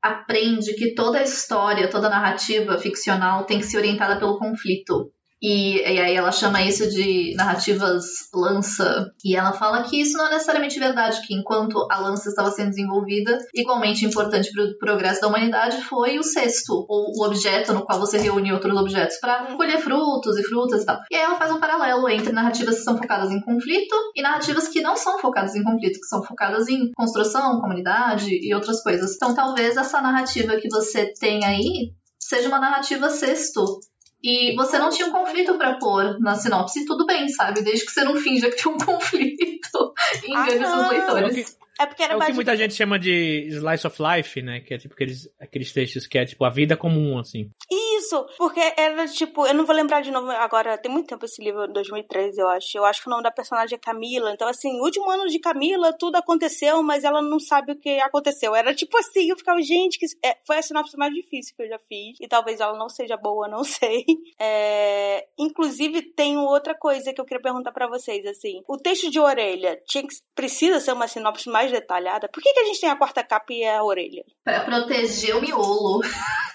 aprende 0.02 0.74
que 0.76 0.94
toda 0.94 1.20
a 1.20 1.24
história, 1.24 1.90
toda 1.90 2.08
a 2.08 2.12
narrativa 2.12 2.78
ficcional 2.78 3.46
tem 3.46 3.60
que 3.60 3.66
ser 3.66 3.78
orientada 3.78 4.20
pelo 4.20 4.38
conflito. 4.38 5.12
E, 5.42 5.78
e, 5.78 6.00
aí 6.00 6.16
ela 6.16 6.32
chama 6.32 6.62
isso 6.62 6.90
de 6.90 7.34
narrativas 7.36 8.06
lança. 8.34 9.12
E 9.24 9.36
ela 9.36 9.52
fala 9.54 9.84
que 9.84 10.00
isso 10.02 10.18
não 10.18 10.28
é 10.28 10.32
necessariamente 10.32 10.80
verdade, 10.80 11.22
que 11.26 11.36
enquanto 11.36 11.88
a 11.92 12.00
lança 12.00 12.30
estava 12.30 12.52
sendo 12.52 12.70
desenvolvida, 12.70 13.38
igualmente 13.54 14.06
importante 14.06 14.52
para 14.52 14.64
o 14.64 14.78
progresso 14.78 15.22
da 15.22 15.28
humanidade 15.28 15.82
foi 15.84 16.18
o 16.18 16.24
cesto, 16.24 16.86
ou 16.88 17.12
o 17.16 17.26
objeto 17.26 17.74
no 17.74 17.86
qual 17.86 18.00
você 18.00 18.18
reúne 18.18 18.54
outros 18.54 18.78
objetos 18.78 19.18
para 19.20 19.52
uhum. 19.52 19.58
colher 19.58 19.80
frutos 19.80 20.38
e 20.38 20.44
frutas 20.44 20.84
e 20.84 20.86
tal. 20.86 21.00
E 21.12 21.16
aí 21.16 21.22
ela 21.22 21.38
faz 21.38 21.52
um 21.52 21.60
paralelo 21.60 22.08
entre 22.10 22.32
narrativas 22.32 22.78
que 22.78 22.84
são 22.84 22.98
focadas 22.98 23.32
em 23.32 23.42
conflito 23.42 23.96
e 24.16 24.22
narrativas 24.22 24.68
que 24.68 24.82
não 24.82 24.96
são 24.96 25.20
focadas 25.20 25.56
em 25.56 25.64
conflito, 25.64 26.00
que 26.00 26.08
são 26.08 26.24
focadas 26.24 26.68
em 26.68 26.92
construção, 26.96 27.60
comunidade 27.60 28.30
e 28.30 28.54
outras 28.54 28.82
coisas. 28.82 29.16
Então 29.16 29.34
talvez 29.36 29.78
essa 29.78 30.02
narrativa 30.02 30.56
que 30.58 30.70
você 30.70 31.14
tem 31.20 31.44
aí 31.44 31.94
seja 32.20 32.48
uma 32.48 32.60
narrativa 32.60 33.10
sexto 33.10 33.64
e 34.26 34.56
você 34.56 34.80
não 34.80 34.90
tinha 34.90 35.08
um 35.08 35.12
conflito 35.12 35.56
para 35.56 35.78
pôr 35.78 36.20
na 36.20 36.34
sinopse, 36.34 36.84
tudo 36.84 37.06
bem, 37.06 37.30
sabe? 37.30 37.62
Desde 37.62 37.86
que 37.86 37.92
você 37.92 38.04
não 38.04 38.16
finja 38.16 38.50
que 38.50 38.56
tem 38.56 38.72
um 38.72 38.78
conflito 38.84 39.94
e 40.24 40.32
engane 40.32 40.64
ah, 40.64 40.68
seus 40.68 40.90
leitores. 40.90 41.58
É 41.80 41.86
porque 41.86 42.02
era 42.02 42.14
é 42.14 42.18
o 42.18 42.22
que 42.22 42.34
muita 42.34 42.58
gente 42.58 42.74
chama 42.74 42.98
de 42.98 43.48
slice 43.50 43.86
of 43.86 44.02
life, 44.02 44.42
né? 44.42 44.62
Que 44.62 44.74
é 44.74 44.78
tipo 44.80 44.96
aqueles, 44.96 45.30
aqueles 45.40 45.72
textos 45.72 46.08
que 46.08 46.18
é 46.18 46.26
tipo 46.26 46.44
a 46.44 46.50
vida 46.50 46.76
comum, 46.76 47.20
assim. 47.20 47.52
Isso, 47.72 47.95
porque 48.38 48.62
era 48.78 49.08
tipo, 49.08 49.46
eu 49.46 49.54
não 49.54 49.66
vou 49.66 49.76
lembrar 49.76 50.02
de 50.02 50.12
novo 50.12 50.30
agora, 50.32 50.78
tem 50.78 50.92
muito 50.92 51.08
tempo 51.08 51.26
esse 51.26 51.44
livro, 51.44 51.68
2013, 51.68 52.40
eu 52.40 52.48
acho. 52.48 52.78
Eu 52.78 52.86
acho 52.86 53.02
que 53.02 53.08
o 53.08 53.12
nome 53.12 53.24
da 53.24 53.32
personagem 53.32 53.76
é 53.76 53.80
Camila. 53.80 54.32
Então, 54.32 54.48
assim, 54.48 54.80
último 54.82 55.10
ano 55.10 55.28
de 55.28 55.40
Camila, 55.40 55.94
tudo 55.98 56.16
aconteceu, 56.16 56.82
mas 56.84 57.04
ela 57.04 57.22
não 57.22 57.40
sabe 57.40 57.74
o 57.74 57.80
que 57.80 58.00
aconteceu. 58.00 58.56
Era 58.56 58.74
tipo 58.74 58.98
assim, 58.98 59.30
eu 59.30 59.38
ficava, 59.38 59.62
gente, 59.62 59.98
que 59.98 60.06
é, 60.24 60.38
foi 60.46 60.58
a 60.58 60.62
sinopse 60.62 60.98
mais 60.98 61.14
difícil 61.14 61.54
que 61.56 61.64
eu 61.64 61.70
já 61.70 61.80
fiz. 61.88 62.18
E 62.20 62.28
talvez 62.28 62.60
ela 62.60 62.78
não 62.78 62.90
seja 62.90 63.18
boa, 63.18 63.48
não 63.48 63.64
sei. 63.66 64.06
É, 64.40 65.28
inclusive, 65.38 66.02
tem 66.02 66.38
outra 66.38 66.76
coisa 66.76 67.14
que 67.14 67.22
eu 67.22 67.26
queria 67.26 67.42
perguntar 67.42 67.72
para 67.72 67.88
vocês, 67.88 68.26
assim. 68.26 68.62
O 68.68 68.78
texto 68.78 69.10
de 69.10 69.20
orelha 69.20 69.80
tinha 69.88 70.04
que, 70.04 70.16
precisa 70.34 70.80
ser 70.80 70.94
uma 70.94 71.08
sinopse 71.08 71.50
mais 71.50 71.72
detalhada. 71.72 72.30
Por 72.30 72.42
que, 72.42 72.54
que 72.54 72.60
a 72.60 72.66
gente 72.66 72.82
tem 72.82 72.90
a 72.90 72.96
quarta 72.96 73.24
capa 73.24 73.54
e 73.54 73.66
a 73.66 73.84
orelha? 73.84 74.24
Para 74.44 74.62
proteger 74.62 75.36
o 75.36 75.42
miolo. 75.42 76.02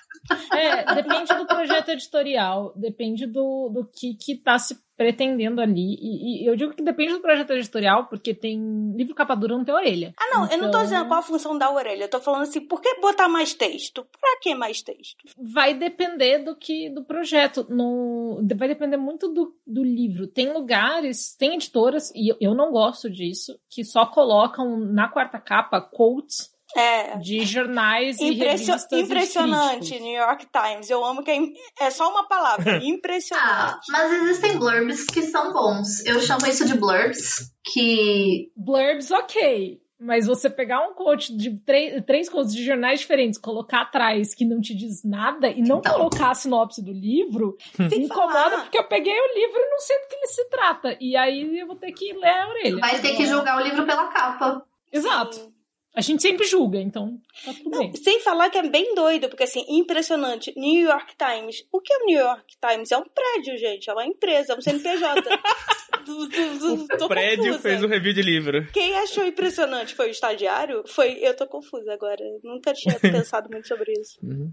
É, 0.52 0.94
depende 0.94 1.34
do 1.34 1.46
projeto 1.46 1.90
editorial, 1.90 2.72
depende 2.76 3.26
do, 3.26 3.68
do 3.68 3.84
que 3.84 4.14
que 4.14 4.36
tá 4.36 4.58
se 4.58 4.78
pretendendo 4.96 5.62
ali. 5.62 5.96
E, 5.98 6.44
e, 6.44 6.46
eu 6.46 6.54
digo 6.54 6.74
que 6.74 6.82
depende 6.82 7.14
do 7.14 7.20
projeto 7.20 7.52
editorial, 7.52 8.06
porque 8.06 8.34
tem 8.34 8.92
livro 8.94 9.14
capa 9.14 9.34
dura 9.34 9.56
não 9.56 9.64
tem 9.64 9.74
orelha. 9.74 10.12
Ah, 10.18 10.36
não, 10.36 10.44
então... 10.44 10.56
eu 10.56 10.62
não 10.62 10.70
tô 10.70 10.76
então 10.76 10.82
dizendo 10.82 11.08
qual 11.08 11.20
a 11.20 11.22
função 11.22 11.56
da 11.56 11.72
orelha, 11.72 12.04
eu 12.04 12.10
tô 12.10 12.20
falando 12.20 12.42
assim, 12.42 12.60
por 12.60 12.82
que 12.82 13.00
botar 13.00 13.26
mais 13.26 13.54
texto? 13.54 14.04
Pra 14.20 14.38
que 14.42 14.54
mais 14.54 14.82
texto? 14.82 15.16
Vai 15.38 15.72
depender 15.72 16.40
do 16.40 16.54
que 16.54 16.90
do 16.90 17.02
projeto. 17.02 17.66
No, 17.70 18.46
vai 18.54 18.68
depender 18.68 18.98
muito 18.98 19.28
do, 19.28 19.56
do 19.66 19.82
livro. 19.82 20.26
Tem 20.26 20.52
lugares, 20.52 21.34
tem 21.34 21.54
editoras, 21.54 22.12
e 22.14 22.36
eu 22.38 22.54
não 22.54 22.70
gosto 22.70 23.08
disso, 23.08 23.58
que 23.70 23.82
só 23.84 24.04
colocam 24.04 24.78
na 24.78 25.08
quarta 25.08 25.38
capa 25.38 25.80
quotes 25.80 26.50
é. 26.76 27.16
De 27.18 27.44
jornais 27.44 28.20
Impressio 28.20 28.42
e 28.42 28.46
revistas 28.46 28.86
Impressionante, 28.92 29.98
New 30.00 30.12
York 30.12 30.46
Times. 30.46 30.90
Eu 30.90 31.04
amo 31.04 31.22
que 31.22 31.30
é, 31.30 31.86
é 31.86 31.90
só 31.90 32.10
uma 32.10 32.26
palavra. 32.26 32.78
Impressionante. 32.84 33.48
ah, 33.48 33.80
mas 33.90 34.12
existem 34.12 34.58
blurbs 34.58 35.06
que 35.06 35.22
são 35.22 35.52
bons. 35.52 36.04
Eu 36.04 36.20
chamo 36.20 36.46
isso 36.46 36.64
de 36.66 36.74
blurbs, 36.74 37.52
que... 37.64 38.52
Blurbs, 38.56 39.10
ok. 39.10 39.80
Mas 40.02 40.26
você 40.26 40.48
pegar 40.48 40.80
um 40.88 40.94
coach 40.94 41.36
de 41.36 41.58
três, 41.58 42.02
três 42.06 42.26
coaches 42.26 42.54
de 42.54 42.64
jornais 42.64 43.00
diferentes, 43.00 43.38
colocar 43.38 43.82
atrás 43.82 44.34
que 44.34 44.46
não 44.46 44.58
te 44.58 44.74
diz 44.74 45.04
nada 45.04 45.50
e 45.50 45.60
não 45.60 45.80
então. 45.80 45.92
colocar 45.92 46.30
a 46.30 46.34
sinopse 46.34 46.82
do 46.82 46.90
livro, 46.90 47.54
me 47.78 47.98
incomoda 47.98 48.60
porque 48.62 48.78
eu 48.78 48.84
peguei 48.84 49.12
o 49.12 49.34
livro 49.34 49.60
e 49.60 49.70
não 49.70 49.78
sei 49.80 49.98
do 49.98 50.08
que 50.08 50.14
ele 50.14 50.26
se 50.28 50.48
trata. 50.48 50.96
E 50.98 51.14
aí 51.14 51.58
eu 51.58 51.66
vou 51.66 51.76
ter 51.76 51.92
que 51.92 52.14
ler 52.14 52.30
a 52.30 52.48
orelha. 52.48 52.80
Vai 52.80 52.98
ter 52.98 53.14
que 53.14 53.26
julgar 53.26 53.60
o 53.60 53.62
livro 53.62 53.84
pela 53.84 54.06
capa. 54.08 54.64
Exato. 54.90 55.52
A 55.94 56.00
gente 56.00 56.22
sempre 56.22 56.46
julga, 56.46 56.78
então 56.78 57.20
tá 57.44 57.52
tudo 57.52 57.78
bem. 57.78 57.92
Sem 57.96 58.20
falar 58.20 58.48
que 58.48 58.58
é 58.58 58.62
bem 58.62 58.94
doido, 58.94 59.28
porque 59.28 59.42
assim, 59.42 59.64
impressionante. 59.68 60.52
New 60.56 60.88
York 60.88 61.14
Times. 61.16 61.66
O 61.72 61.80
que 61.80 61.92
é 61.92 61.96
o 61.96 62.06
New 62.06 62.20
York 62.20 62.54
Times? 62.60 62.92
É 62.92 62.96
um 62.96 63.04
prédio, 63.04 63.58
gente. 63.58 63.90
É 63.90 63.92
uma 63.92 64.06
empresa, 64.06 64.52
é 64.52 64.56
um 64.56 64.60
CNPJ. 64.60 65.20
do, 66.06 66.28
do, 66.28 66.86
do, 66.86 67.04
o 67.04 67.08
prédio 67.08 67.44
confusa. 67.44 67.58
fez 67.58 67.82
um 67.82 67.88
review 67.88 68.12
de 68.12 68.22
livro. 68.22 68.66
Quem 68.72 68.96
achou 68.98 69.26
impressionante 69.26 69.94
foi 69.94 70.08
o 70.08 70.10
estagiário? 70.10 70.84
Foi. 70.86 71.18
Eu 71.20 71.34
tô 71.34 71.46
confusa 71.46 71.92
agora. 71.92 72.22
Nunca 72.44 72.72
tinha 72.72 72.94
pensado 73.00 73.48
muito 73.50 73.66
sobre 73.66 73.92
isso. 73.92 74.18
Uhum. 74.22 74.52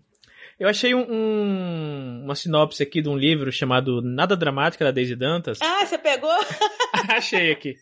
Eu 0.59 0.67
achei 0.67 0.95
um, 0.95 1.05
um, 1.07 2.21
uma 2.23 2.33
sinopse 2.33 2.81
aqui 2.81 2.99
de 2.99 3.09
um 3.09 3.15
livro 3.15 3.51
chamado 3.51 4.01
Nada 4.01 4.35
Dramática, 4.35 4.83
da 4.83 4.91
Daisy 4.91 5.15
Dantas. 5.15 5.59
Ah, 5.61 5.85
você 5.85 5.99
pegou? 5.99 6.33
achei 7.09 7.51
aqui. 7.51 7.75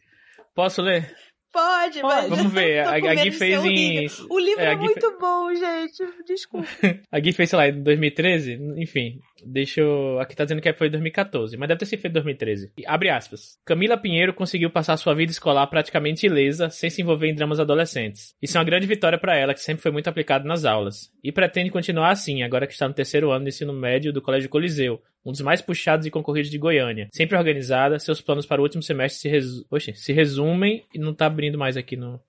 Posso 0.53 0.81
ler? 0.81 1.15
Pode, 1.55 2.03
mas. 2.03 2.29
Vamos 2.29 2.51
ver. 2.51 2.79
A, 2.85 2.95
a 2.95 3.15
Gui 3.15 3.31
fez 3.31 3.63
em. 3.63 4.07
O 4.29 4.37
livro 4.37 4.61
é, 4.61 4.73
é 4.73 4.75
muito 4.75 5.09
fe... 5.09 5.17
bom, 5.17 5.55
gente. 5.55 6.03
Desculpa. 6.27 6.67
a 7.09 7.19
Gui 7.19 7.31
fez, 7.31 7.49
sei 7.49 7.57
lá, 7.57 7.69
em 7.69 7.81
2013. 7.81 8.59
Enfim, 8.75 9.21
deixa 9.45 9.81
eu. 9.81 10.19
Aqui 10.19 10.35
tá 10.35 10.43
dizendo 10.43 10.61
que 10.61 10.73
foi 10.73 10.87
em 10.87 10.91
2014, 10.91 11.57
mas 11.57 11.67
deve 11.67 11.79
ter 11.79 11.85
sido 11.85 12.01
feito 12.01 12.13
em 12.13 12.15
2013. 12.15 12.71
Abre 12.85 13.09
aspas. 13.09 13.57
Camila 13.65 13.97
Pinheiro 13.97 14.33
conseguiu 14.33 14.69
passar 14.69 14.97
sua 14.97 15.13
vida 15.13 15.31
escolar 15.31 15.67
praticamente 15.67 16.25
ilesa, 16.25 16.69
sem 16.69 16.89
se 16.89 17.01
envolver 17.01 17.27
em 17.27 17.35
dramas 17.35 17.59
adolescentes. 17.59 18.33
Isso 18.41 18.57
é 18.57 18.59
uma 18.59 18.65
grande 18.65 18.87
vitória 18.87 19.17
para 19.17 19.37
ela, 19.37 19.53
que 19.53 19.61
sempre 19.61 19.83
foi 19.83 19.91
muito 19.91 20.07
aplicada 20.07 20.47
nas 20.47 20.65
aulas. 20.65 21.11
E 21.23 21.31
pretende 21.31 21.69
continuar 21.69 22.11
assim, 22.11 22.43
agora 22.43 22.67
que 22.67 22.73
está 22.73 22.87
no 22.87 22.93
terceiro 22.93 23.31
ano 23.31 23.45
do 23.45 23.49
ensino 23.49 23.73
médio 23.73 24.11
do 24.11 24.21
Colégio 24.21 24.49
Coliseu, 24.49 25.01
um 25.25 25.31
dos 25.31 25.41
mais 25.41 25.61
puxados 25.61 26.05
e 26.05 26.11
concorridos 26.11 26.51
de 26.51 26.57
Goiânia. 26.57 27.09
Sempre 27.11 27.37
organizada, 27.37 27.97
seus 27.99 28.21
planos 28.21 28.45
para 28.45 28.61
o 28.61 28.63
último 28.63 28.83
semestre 28.83 29.21
se, 29.21 29.29
resu... 29.29 29.65
Oxe, 29.71 29.93
se 29.95 30.13
resumem 30.13 30.83
e 30.93 30.99
não 30.99 31.13
tá 31.13 31.25
abrindo 31.25 31.57
mais 31.57 31.75
aqui 31.75 31.95
no. 31.95 32.19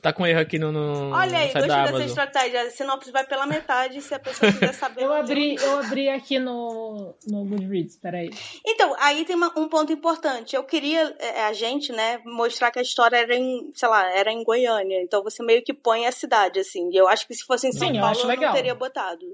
Tá 0.00 0.12
com 0.12 0.26
erro 0.26 0.40
aqui 0.40 0.58
no. 0.58 0.72
no 0.72 1.10
Olha 1.10 1.38
aí, 1.38 1.52
gostei 1.52 1.68
dessa 1.68 2.04
estratégia. 2.04 2.62
A 2.62 2.70
sinopse 2.70 3.10
vai 3.10 3.24
pela 3.26 3.46
metade 3.46 4.00
se 4.00 4.14
a 4.14 4.18
pessoa 4.18 4.50
quiser 4.52 4.72
saber. 4.74 5.02
eu, 5.02 5.12
abri, 5.12 5.56
eu 5.56 5.78
abri 5.78 6.08
aqui 6.08 6.38
no, 6.38 7.14
no 7.26 7.44
Goodreads, 7.44 7.96
peraí. 7.96 8.30
Então, 8.66 8.94
aí 8.98 9.24
tem 9.24 9.36
uma, 9.36 9.52
um 9.58 9.68
ponto 9.68 9.92
importante. 9.92 10.56
Eu 10.56 10.64
queria, 10.64 11.14
é, 11.18 11.44
a 11.44 11.52
gente, 11.52 11.92
né, 11.92 12.20
mostrar 12.24 12.70
que 12.70 12.78
a 12.78 12.82
história 12.82 13.16
era 13.16 13.34
em, 13.34 13.70
sei 13.74 13.88
lá, 13.88 14.10
era 14.10 14.32
em 14.32 14.42
Goiânia. 14.42 15.02
Então 15.02 15.22
você 15.22 15.42
meio 15.42 15.62
que 15.62 15.74
põe 15.74 16.06
a 16.06 16.12
cidade, 16.12 16.60
assim. 16.60 16.90
E 16.90 16.96
eu 16.96 17.08
acho 17.08 17.26
que 17.26 17.34
se 17.34 17.44
fosse 17.44 17.68
em 17.68 17.72
São 17.72 17.88
Sim, 17.88 18.00
Paulo, 18.00 18.18
eu, 18.18 18.30
eu 18.30 18.40
não 18.40 18.52
teria 18.52 18.74
botado. 18.74 19.26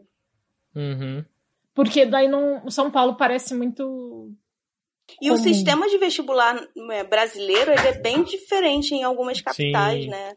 Uhum. 0.74 1.24
Porque 1.74 2.06
daí 2.06 2.26
não, 2.26 2.70
São 2.70 2.90
Paulo 2.90 3.16
parece 3.16 3.54
muito. 3.54 4.32
E 5.20 5.28
comum. 5.28 5.34
o 5.34 5.42
sistema 5.42 5.88
de 5.88 5.98
vestibular 5.98 6.68
é, 6.90 7.04
brasileiro 7.04 7.72
ele 7.72 7.88
é 7.88 7.98
bem 8.00 8.22
diferente 8.22 8.94
em 8.94 9.02
algumas 9.02 9.40
capitais, 9.40 10.04
Sim. 10.04 10.10
né? 10.10 10.36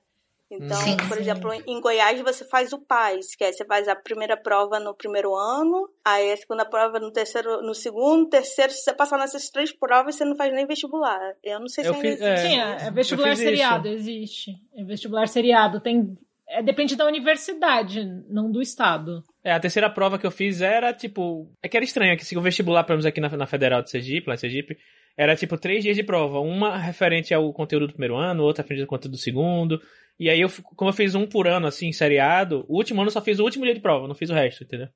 Então, 0.52 0.78
sim, 0.78 0.98
por 0.98 1.16
sim. 1.16 1.22
exemplo, 1.22 1.54
em 1.54 1.80
Goiás 1.80 2.20
você 2.22 2.44
faz 2.44 2.74
o 2.74 2.80
PAIS, 2.80 3.36
que 3.36 3.44
é 3.44 3.52
você 3.52 3.64
faz 3.64 3.88
a 3.88 3.96
primeira 3.96 4.36
prova 4.36 4.80
no 4.80 4.96
primeiro 4.96 5.36
ano, 5.36 5.88
aí 6.04 6.32
a 6.32 6.38
segunda 6.38 6.66
prova 6.66 7.00
no 7.00 7.12
terceiro, 7.12 7.62
no 7.62 7.76
segundo, 7.76 8.28
terceiro, 8.28 8.72
se 8.72 8.82
você 8.82 8.92
passar 8.92 9.20
nessas 9.20 9.50
três 9.52 9.72
provas, 9.72 10.16
você 10.16 10.26
não 10.26 10.36
faz 10.36 10.52
nem 10.52 10.66
vestibular. 10.66 11.36
Eu 11.44 11.60
não 11.60 11.68
sei 11.68 11.84
se 11.84 11.90
eu 11.92 11.94
fiz, 11.94 12.20
é, 12.20 12.38
Sim, 12.38 12.60
é, 12.60 12.90
vestibular 12.90 13.36
seriado, 13.36 13.88
isso. 13.90 13.98
existe. 13.98 14.52
É 14.76 14.84
vestibular 14.84 15.28
seriado, 15.28 15.80
tem 15.80 16.18
é, 16.50 16.64
depende 16.64 16.96
da 16.96 17.06
universidade, 17.06 18.04
não 18.28 18.52
do 18.52 18.62
estado. 18.62 19.24
É, 19.44 19.52
a 19.54 19.60
terceira 19.60 19.90
prova 19.90 20.18
que 20.18 20.26
eu 20.26 20.32
fiz 20.32 20.62
era, 20.62 20.92
tipo... 20.94 21.52
É 21.62 21.70
que 21.70 21.78
era 21.78 21.84
estranho, 21.84 22.18
que 22.18 22.26
se 22.26 22.38
o 22.38 22.42
vestibular, 22.42 22.84
pelo 22.84 22.98
menos 22.98 23.06
aqui 23.06 23.22
na, 23.22 23.30
na 23.30 23.46
Federal 23.46 23.82
de 23.82 23.90
Sergipe, 23.90 24.28
lá 24.28 24.34
em 24.34 24.38
Sergipe, 24.38 24.78
era, 25.16 25.36
tipo, 25.36 25.58
três 25.58 25.84
dias 25.84 25.96
de 25.96 26.04
prova. 26.04 26.40
Uma 26.40 26.78
referente 26.78 27.34
ao 27.34 27.54
conteúdo 27.54 27.88
do 27.88 27.94
primeiro 27.94 28.16
ano, 28.16 28.44
outra 28.44 28.64
referente 28.64 28.84
ao 28.84 28.90
conteúdo 28.90 29.14
do 29.14 29.18
segundo. 29.18 29.80
E 30.20 30.30
aí, 30.30 30.42
eu, 30.42 30.50
como 30.76 30.90
eu 30.90 30.94
fiz 30.94 31.14
um 31.14 31.28
por 31.28 31.48
ano, 31.48 31.68
assim, 31.68 31.92
seriado, 31.92 32.66
o 32.68 32.78
último 32.78 33.00
ano 33.02 33.10
eu 33.10 33.14
só 33.14 33.22
fiz 33.22 33.40
o 33.40 33.44
último 33.44 33.64
dia 33.64 33.74
de 33.74 33.80
prova, 33.80 34.08
não 34.08 34.16
fiz 34.16 34.30
o 34.30 34.34
resto, 34.34 34.64
entendeu? 34.64 34.88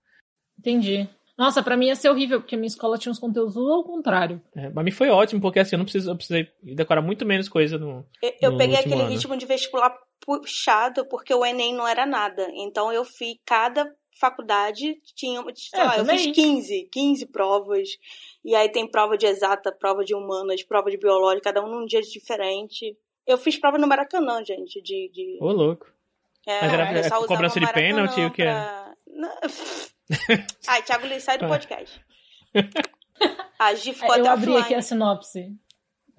Entendi. 0.59 1.07
Nossa, 1.37 1.63
pra 1.63 1.75
mim 1.75 1.87
ia 1.87 1.95
ser 1.95 2.09
horrível, 2.09 2.39
porque 2.39 2.53
a 2.53 2.57
minha 2.57 2.67
escola 2.67 2.97
tinha 2.97 3.11
uns 3.11 3.17
conteúdos 3.17 3.57
ao 3.57 3.83
contrário. 3.83 4.39
É, 4.55 4.69
mas 4.69 4.85
mim 4.85 4.91
foi 4.91 5.09
ótimo, 5.09 5.41
porque 5.41 5.59
assim, 5.59 5.75
eu 5.75 5.79
não 5.79 5.85
preciso, 5.85 6.11
eu 6.11 6.15
precisei 6.15 6.47
decorar 6.61 7.01
muito 7.01 7.25
menos 7.25 7.49
coisa 7.49 7.77
no. 7.77 8.05
Eu, 8.21 8.51
eu 8.51 8.57
peguei 8.57 8.77
aquele 8.77 9.01
ano. 9.01 9.09
ritmo 9.09 9.35
de 9.35 9.45
vestibular 9.45 9.95
puxado 10.25 11.05
porque 11.05 11.33
o 11.33 11.45
Enem 11.45 11.73
não 11.73 11.87
era 11.87 12.05
nada. 12.05 12.47
Então 12.53 12.91
eu 12.91 13.05
fui 13.05 13.39
cada 13.45 13.89
faculdade 14.19 14.99
tinha, 15.15 15.41
sei 15.55 15.79
é, 15.79 15.83
lá, 15.83 15.97
eu 15.97 16.05
fiz 16.05 16.33
15, 16.33 16.89
15 16.91 17.25
provas. 17.27 17.89
E 18.43 18.55
aí 18.55 18.71
tem 18.71 18.89
prova 18.89 19.17
de 19.17 19.25
exata, 19.25 19.71
prova 19.71 20.03
de 20.03 20.15
humanas, 20.15 20.63
prova 20.63 20.89
de 20.89 20.97
biológica, 20.97 21.51
cada 21.51 21.65
um 21.65 21.69
num 21.69 21.85
dia 21.85 22.01
diferente. 22.01 22.97
Eu 23.25 23.37
fiz 23.37 23.57
prova 23.57 23.77
no 23.77 23.87
Maracanã, 23.87 24.43
gente, 24.43 24.81
de... 24.81 25.09
de... 25.13 25.37
Ô, 25.41 25.51
louco. 25.51 25.87
É, 26.45 26.61
Mas 26.61 26.73
era, 26.73 26.91
era 26.91 27.09
cobrança 27.25 27.59
de 27.59 27.71
pênalti 27.71 28.19
o 28.19 28.31
que 28.31 28.43
é? 28.43 28.53
Ai, 30.67 30.83
Thiago 30.83 31.07
Lee, 31.07 31.21
sai 31.21 31.37
do 31.37 31.47
podcast. 31.47 32.01
A 33.57 33.73
Gi 33.75 33.93
ficou 33.93 34.15
é, 34.15 34.19
Eu 34.19 34.23
até 34.23 34.29
abri 34.29 34.49
offline. 34.49 34.65
aqui 34.65 34.75
a 34.75 34.81
sinopse. 34.81 35.55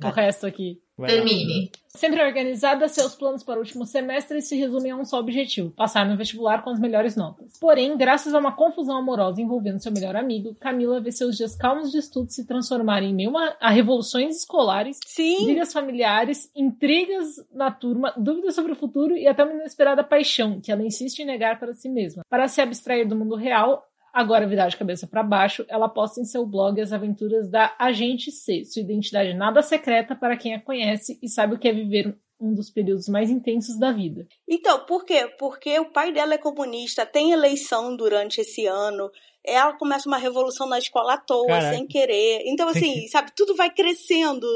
O 0.09 0.11
resto 0.11 0.47
aqui. 0.47 0.79
Termine. 0.97 1.73
Sempre 1.89 2.25
organizada, 2.25 2.89
seus 2.89 3.17
planos 3.17 3.43
para 3.43 3.57
o 3.57 3.63
último 3.63 3.85
semestre 3.85 4.41
se 4.41 4.57
resumem 4.57 4.93
a 4.93 4.97
um 4.97 5.05
só 5.05 5.19
objetivo: 5.19 5.71
passar 5.71 6.09
no 6.09 6.17
vestibular 6.17 6.63
com 6.63 6.71
as 6.71 6.79
melhores 6.79 7.17
notas. 7.17 7.59
Porém, 7.59 7.97
graças 7.97 8.33
a 8.33 8.39
uma 8.39 8.55
confusão 8.55 8.97
amorosa 8.97 9.41
envolvendo 9.41 9.83
seu 9.83 9.91
melhor 9.91 10.15
amigo, 10.15 10.55
Camila 10.55 11.01
vê 11.01 11.11
seus 11.11 11.37
dias 11.37 11.57
calmos 11.57 11.91
de 11.91 11.99
estudo 11.99 12.31
se 12.31 12.47
transformarem 12.47 13.11
em 13.11 13.15
meio 13.15 13.33
a, 13.37 13.71
revoluções 13.71 14.37
escolares, 14.37 14.99
Sim. 15.05 15.45
brigas 15.45 15.73
familiares, 15.73 16.49
intrigas 16.55 17.27
na 17.53 17.73
turma, 17.73 18.15
dúvidas 18.17 18.55
sobre 18.55 18.73
o 18.73 18.77
futuro 18.77 19.17
e 19.17 19.27
até 19.27 19.43
uma 19.43 19.55
inesperada 19.55 20.05
paixão 20.05 20.61
que 20.61 20.71
ela 20.71 20.85
insiste 20.85 21.21
em 21.21 21.27
negar 21.27 21.59
para 21.59 21.75
si 21.75 21.89
mesma. 21.89 22.23
Para 22.29 22.47
se 22.47 22.61
abstrair 22.61 23.07
do 23.09 23.17
mundo 23.17 23.35
real, 23.35 23.85
Agora, 24.15 24.47
virar 24.47 24.69
de 24.69 24.77
cabeça 24.77 25.09
para 25.09 25.25
baixo, 25.25 25.67
ela 25.69 25.89
posta 25.89 26.21
em 26.21 26.25
seu 26.25 26.47
blog 26.47 26.81
as 26.81 26.93
aventuras 26.93 27.51
da 27.51 27.75
Agente 27.77 28.31
C, 28.31 28.65
sua 28.65 28.81
identidade 28.81 29.35
nada 29.35 29.61
secreta 29.61 30.15
para 30.15 30.37
quem 30.37 30.55
a 30.55 30.61
conhece 30.61 31.19
e 31.21 31.29
sabe 31.29 31.57
o 31.57 31.59
que 31.59 31.67
é 31.67 31.73
viver 31.73 32.17
um 32.41 32.55
dos 32.55 32.71
períodos 32.71 33.09
mais 33.09 33.29
intensos 33.29 33.77
da 33.77 33.91
vida. 33.91 34.25
Então, 34.49 34.87
por 34.87 35.05
quê? 35.05 35.27
Porque 35.37 35.81
o 35.81 35.91
pai 35.91 36.13
dela 36.13 36.35
é 36.35 36.39
comunista, 36.39 37.05
tem 37.05 37.33
eleição 37.33 37.97
durante 37.97 38.41
esse 38.41 38.67
ano, 38.67 39.11
ela 39.45 39.73
começa 39.73 40.09
uma 40.09 40.17
revolução 40.17 40.69
na 40.69 40.79
escola 40.79 41.15
à 41.15 41.19
toa, 41.19 41.49
Caraca. 41.49 41.75
sem 41.75 41.85
querer. 41.85 42.43
Então, 42.47 42.69
assim, 42.69 43.09
sabe, 43.09 43.33
tudo 43.35 43.57
vai 43.57 43.71
crescendo 43.71 44.47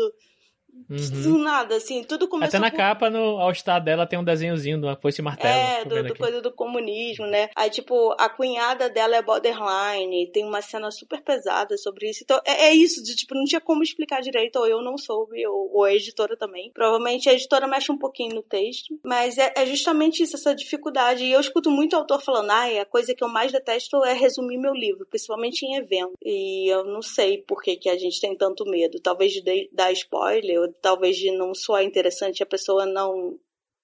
Uhum. 0.88 1.23
Do 1.23 1.38
nada, 1.38 1.77
assim, 1.77 2.03
tudo 2.03 2.29
começou. 2.29 2.49
Até 2.49 2.59
na 2.59 2.71
com... 2.71 2.77
capa, 2.77 3.11
no 3.11 3.38
All 3.38 3.55
Star 3.55 3.83
dela, 3.83 4.07
tem 4.07 4.19
um 4.19 4.25
desenhozinho 4.25 4.79
de 4.79 4.87
uma 4.87 4.97
foice 4.97 5.23
martelo. 5.23 5.55
É, 5.55 5.85
do, 5.85 6.03
do 6.03 6.17
coisa 6.17 6.41
do 6.41 6.53
comunismo, 6.53 7.27
né? 7.27 7.49
Aí, 7.57 7.71
tipo, 7.71 8.14
a 8.19 8.29
cunhada 8.29 8.88
dela 8.88 9.17
é 9.17 9.23
borderline, 9.23 10.31
tem 10.33 10.45
uma 10.45 10.62
cena 10.62 10.91
super 10.91 11.23
pesada 11.23 11.77
sobre 11.77 12.11
isso. 12.11 12.21
Então, 12.23 12.41
é, 12.45 12.69
é 12.69 12.75
isso, 12.75 13.03
de, 13.03 13.14
tipo, 13.14 13.35
não 13.35 13.45
tinha 13.45 13.61
como 13.61 13.83
explicar 13.83 14.21
direito, 14.21 14.57
ou 14.57 14.67
eu 14.67 14.83
não 14.83 14.97
soube, 14.97 15.47
ou, 15.47 15.71
ou, 15.73 15.85
a 15.85 15.95
editora 15.95 16.37
também. 16.37 16.71
Provavelmente 16.73 17.29
a 17.29 17.33
editora 17.33 17.67
mexe 17.67 17.91
um 17.93 17.99
pouquinho 17.99 18.35
no 18.35 18.43
texto, 18.43 18.99
mas 19.05 19.38
é, 19.38 19.53
é 19.57 19.67
justamente 19.67 20.23
isso, 20.23 20.37
essa 20.37 20.55
dificuldade. 20.55 21.25
E 21.25 21.33
eu 21.33 21.41
escuto 21.41 21.71
muito 21.71 21.97
autor 21.97 22.23
falando, 22.23 22.51
ai, 22.51 22.79
a 22.79 22.85
coisa 22.85 23.14
que 23.14 23.23
eu 23.23 23.29
mais 23.29 23.53
detesto 23.53 24.05
é 24.05 24.12
resumir 24.12 24.59
meu 24.59 24.73
livro, 24.73 25.07
principalmente 25.07 25.64
em 25.64 25.77
evento. 25.77 26.12
E 26.25 26.73
eu 26.73 26.85
não 26.85 27.03
sei 27.03 27.38
por 27.38 27.62
que, 27.62 27.77
que 27.77 27.88
a 27.88 27.99
gente 27.99 28.21
tem 28.21 28.37
tanto 28.37 28.64
medo. 28.64 29.01
Talvez 29.01 29.33
de 29.33 29.69
dar 29.73 29.93
spoiler, 29.93 30.67
talvez 30.81 31.16
de 31.16 31.31
não 31.37 31.54
soar 31.54 31.83
interessante 31.83 32.42
a 32.42 32.46
pessoa 32.46 32.87
não 32.87 33.38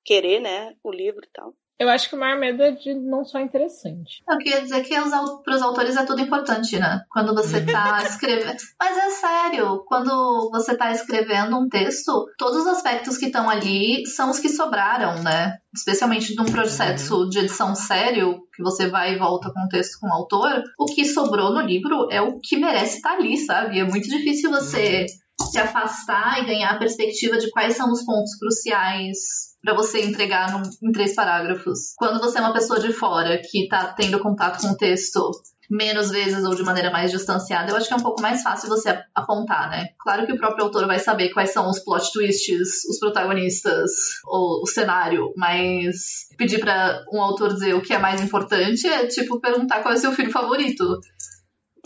querer, 0.05 0.41
né, 0.41 0.77
o 0.83 0.93
livro 0.93 1.25
e 1.25 1.33
tal. 1.33 1.55
Eu 1.79 1.89
acho 1.89 2.09
que 2.09 2.15
o 2.15 2.19
maior 2.19 2.39
medo 2.39 2.63
é 2.63 2.71
de 2.71 2.95
não 2.95 3.25
soar 3.25 3.43
interessante. 3.43 4.23
Eu 4.29 4.39
queria 4.39 4.61
dizer 4.61 4.85
que 4.85 4.95
para 5.43 5.57
os 5.57 5.63
autores 5.63 5.97
é 5.97 6.05
tudo 6.05 6.21
importante, 6.21 6.79
né? 6.79 7.03
Quando 7.11 7.35
você 7.35 7.59
está 7.67 8.05
escrevendo. 8.05 8.57
Mas 8.79 8.97
é 8.97 9.11
sério, 9.11 9.85
quando 9.87 10.51
você 10.53 10.73
está 10.73 10.93
escrevendo 10.93 11.59
um 11.59 11.69
texto, 11.69 12.27
todos 12.39 12.59
os 12.61 12.67
aspectos 12.69 13.19
que 13.19 13.27
estão 13.27 13.51
ali 13.51 14.07
são 14.07 14.31
os 14.31 14.39
que 14.39 14.49
sobraram, 14.49 15.21
né? 15.23 15.59
Especialmente 15.75 16.37
num 16.37 16.45
processo 16.45 17.23
uhum. 17.23 17.29
de 17.29 17.41
edição 17.41 17.75
sério, 17.75 18.47
que 18.55 18.63
você 18.63 18.87
vai 18.87 19.15
e 19.15 19.19
volta 19.19 19.53
com 19.53 19.65
o 19.65 19.69
texto 19.69 19.99
com 19.99 20.07
o 20.07 20.13
autor, 20.13 20.63
o 20.79 20.87
que 20.87 21.05
sobrou 21.05 21.53
no 21.53 21.61
livro 21.61 22.09
é 22.09 22.21
o 22.21 22.39
que 22.39 22.57
merece 22.57 22.99
estar 22.99 23.11
tá 23.11 23.17
ali, 23.17 23.37
sabe? 23.37 23.81
É 23.81 23.85
muito 23.85 24.09
difícil 24.09 24.49
você 24.49 25.01
uhum 25.01 25.24
se 25.41 25.59
afastar 25.59 26.43
e 26.43 26.47
ganhar 26.47 26.71
a 26.71 26.79
perspectiva 26.79 27.39
de 27.39 27.51
quais 27.51 27.77
são 27.77 27.91
os 27.91 28.05
pontos 28.05 28.35
cruciais 28.37 29.55
para 29.63 29.75
você 29.75 30.03
entregar 30.03 30.53
num, 30.53 30.89
em 30.89 30.93
três 30.93 31.15
parágrafos. 31.15 31.95
Quando 31.97 32.21
você 32.21 32.39
é 32.39 32.41
uma 32.41 32.53
pessoa 32.53 32.79
de 32.79 32.93
fora 32.93 33.41
que 33.43 33.65
está 33.65 33.93
tendo 33.93 34.21
contato 34.21 34.61
com 34.61 34.69
o 34.69 34.77
texto 34.77 35.31
menos 35.71 36.11
vezes 36.11 36.45
ou 36.45 36.55
de 36.55 36.63
maneira 36.63 36.91
mais 36.91 37.11
distanciada, 37.11 37.71
eu 37.71 37.77
acho 37.77 37.89
que 37.89 37.95
é 37.95 37.97
um 37.97 38.03
pouco 38.03 38.21
mais 38.21 38.43
fácil 38.43 38.69
você 38.69 39.03
apontar, 39.15 39.71
né? 39.71 39.89
Claro 39.99 40.27
que 40.27 40.33
o 40.33 40.37
próprio 40.37 40.65
autor 40.65 40.87
vai 40.87 40.99
saber 40.99 41.31
quais 41.31 41.53
são 41.53 41.69
os 41.69 41.79
plot 41.79 42.13
twists, 42.13 42.85
os 42.85 42.99
protagonistas, 42.99 43.91
o, 44.27 44.63
o 44.63 44.67
cenário, 44.67 45.33
mas 45.37 46.29
pedir 46.37 46.61
para 46.61 47.03
um 47.11 47.21
autor 47.23 47.55
dizer 47.55 47.75
o 47.75 47.81
que 47.81 47.95
é 47.95 47.99
mais 47.99 48.21
importante 48.21 48.87
é 48.87 49.07
tipo 49.07 49.41
perguntar 49.41 49.81
qual 49.81 49.95
é 49.95 49.97
o 49.97 50.01
seu 50.01 50.13
filho 50.13 50.31
favorito. 50.31 51.01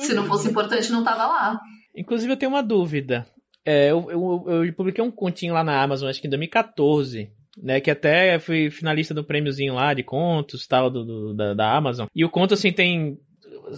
Se 0.01 0.13
não 0.13 0.27
fosse 0.27 0.49
importante, 0.49 0.91
não 0.91 1.05
tava 1.05 1.27
lá. 1.27 1.61
Inclusive, 1.95 2.33
eu 2.33 2.37
tenho 2.37 2.53
uma 2.53 2.63
dúvida. 2.63 3.27
É, 3.69 3.91
eu, 3.91 4.11
eu, 4.11 4.65
eu, 4.65 4.73
publiquei 4.73 5.05
um 5.05 5.11
continho 5.11 5.53
lá 5.53 5.63
na 5.63 5.83
Amazon, 5.83 6.09
acho 6.09 6.23
que 6.23 6.27
em 6.27 6.31
2014, 6.31 7.31
né? 7.63 7.83
Que 7.83 7.91
até 7.91 8.39
fui 8.39 8.71
finalista 8.71 9.13
do 9.13 9.23
prêmiozinho 9.23 9.75
lá 9.75 9.93
de 9.93 10.03
contos 10.03 10.67
tal, 10.67 10.89
do, 10.89 11.05
do 11.05 11.35
da, 11.35 11.53
da 11.53 11.77
Amazon. 11.77 12.07
E 12.15 12.25
o 12.25 12.31
conto, 12.31 12.55
assim, 12.55 12.73
tem 12.73 13.19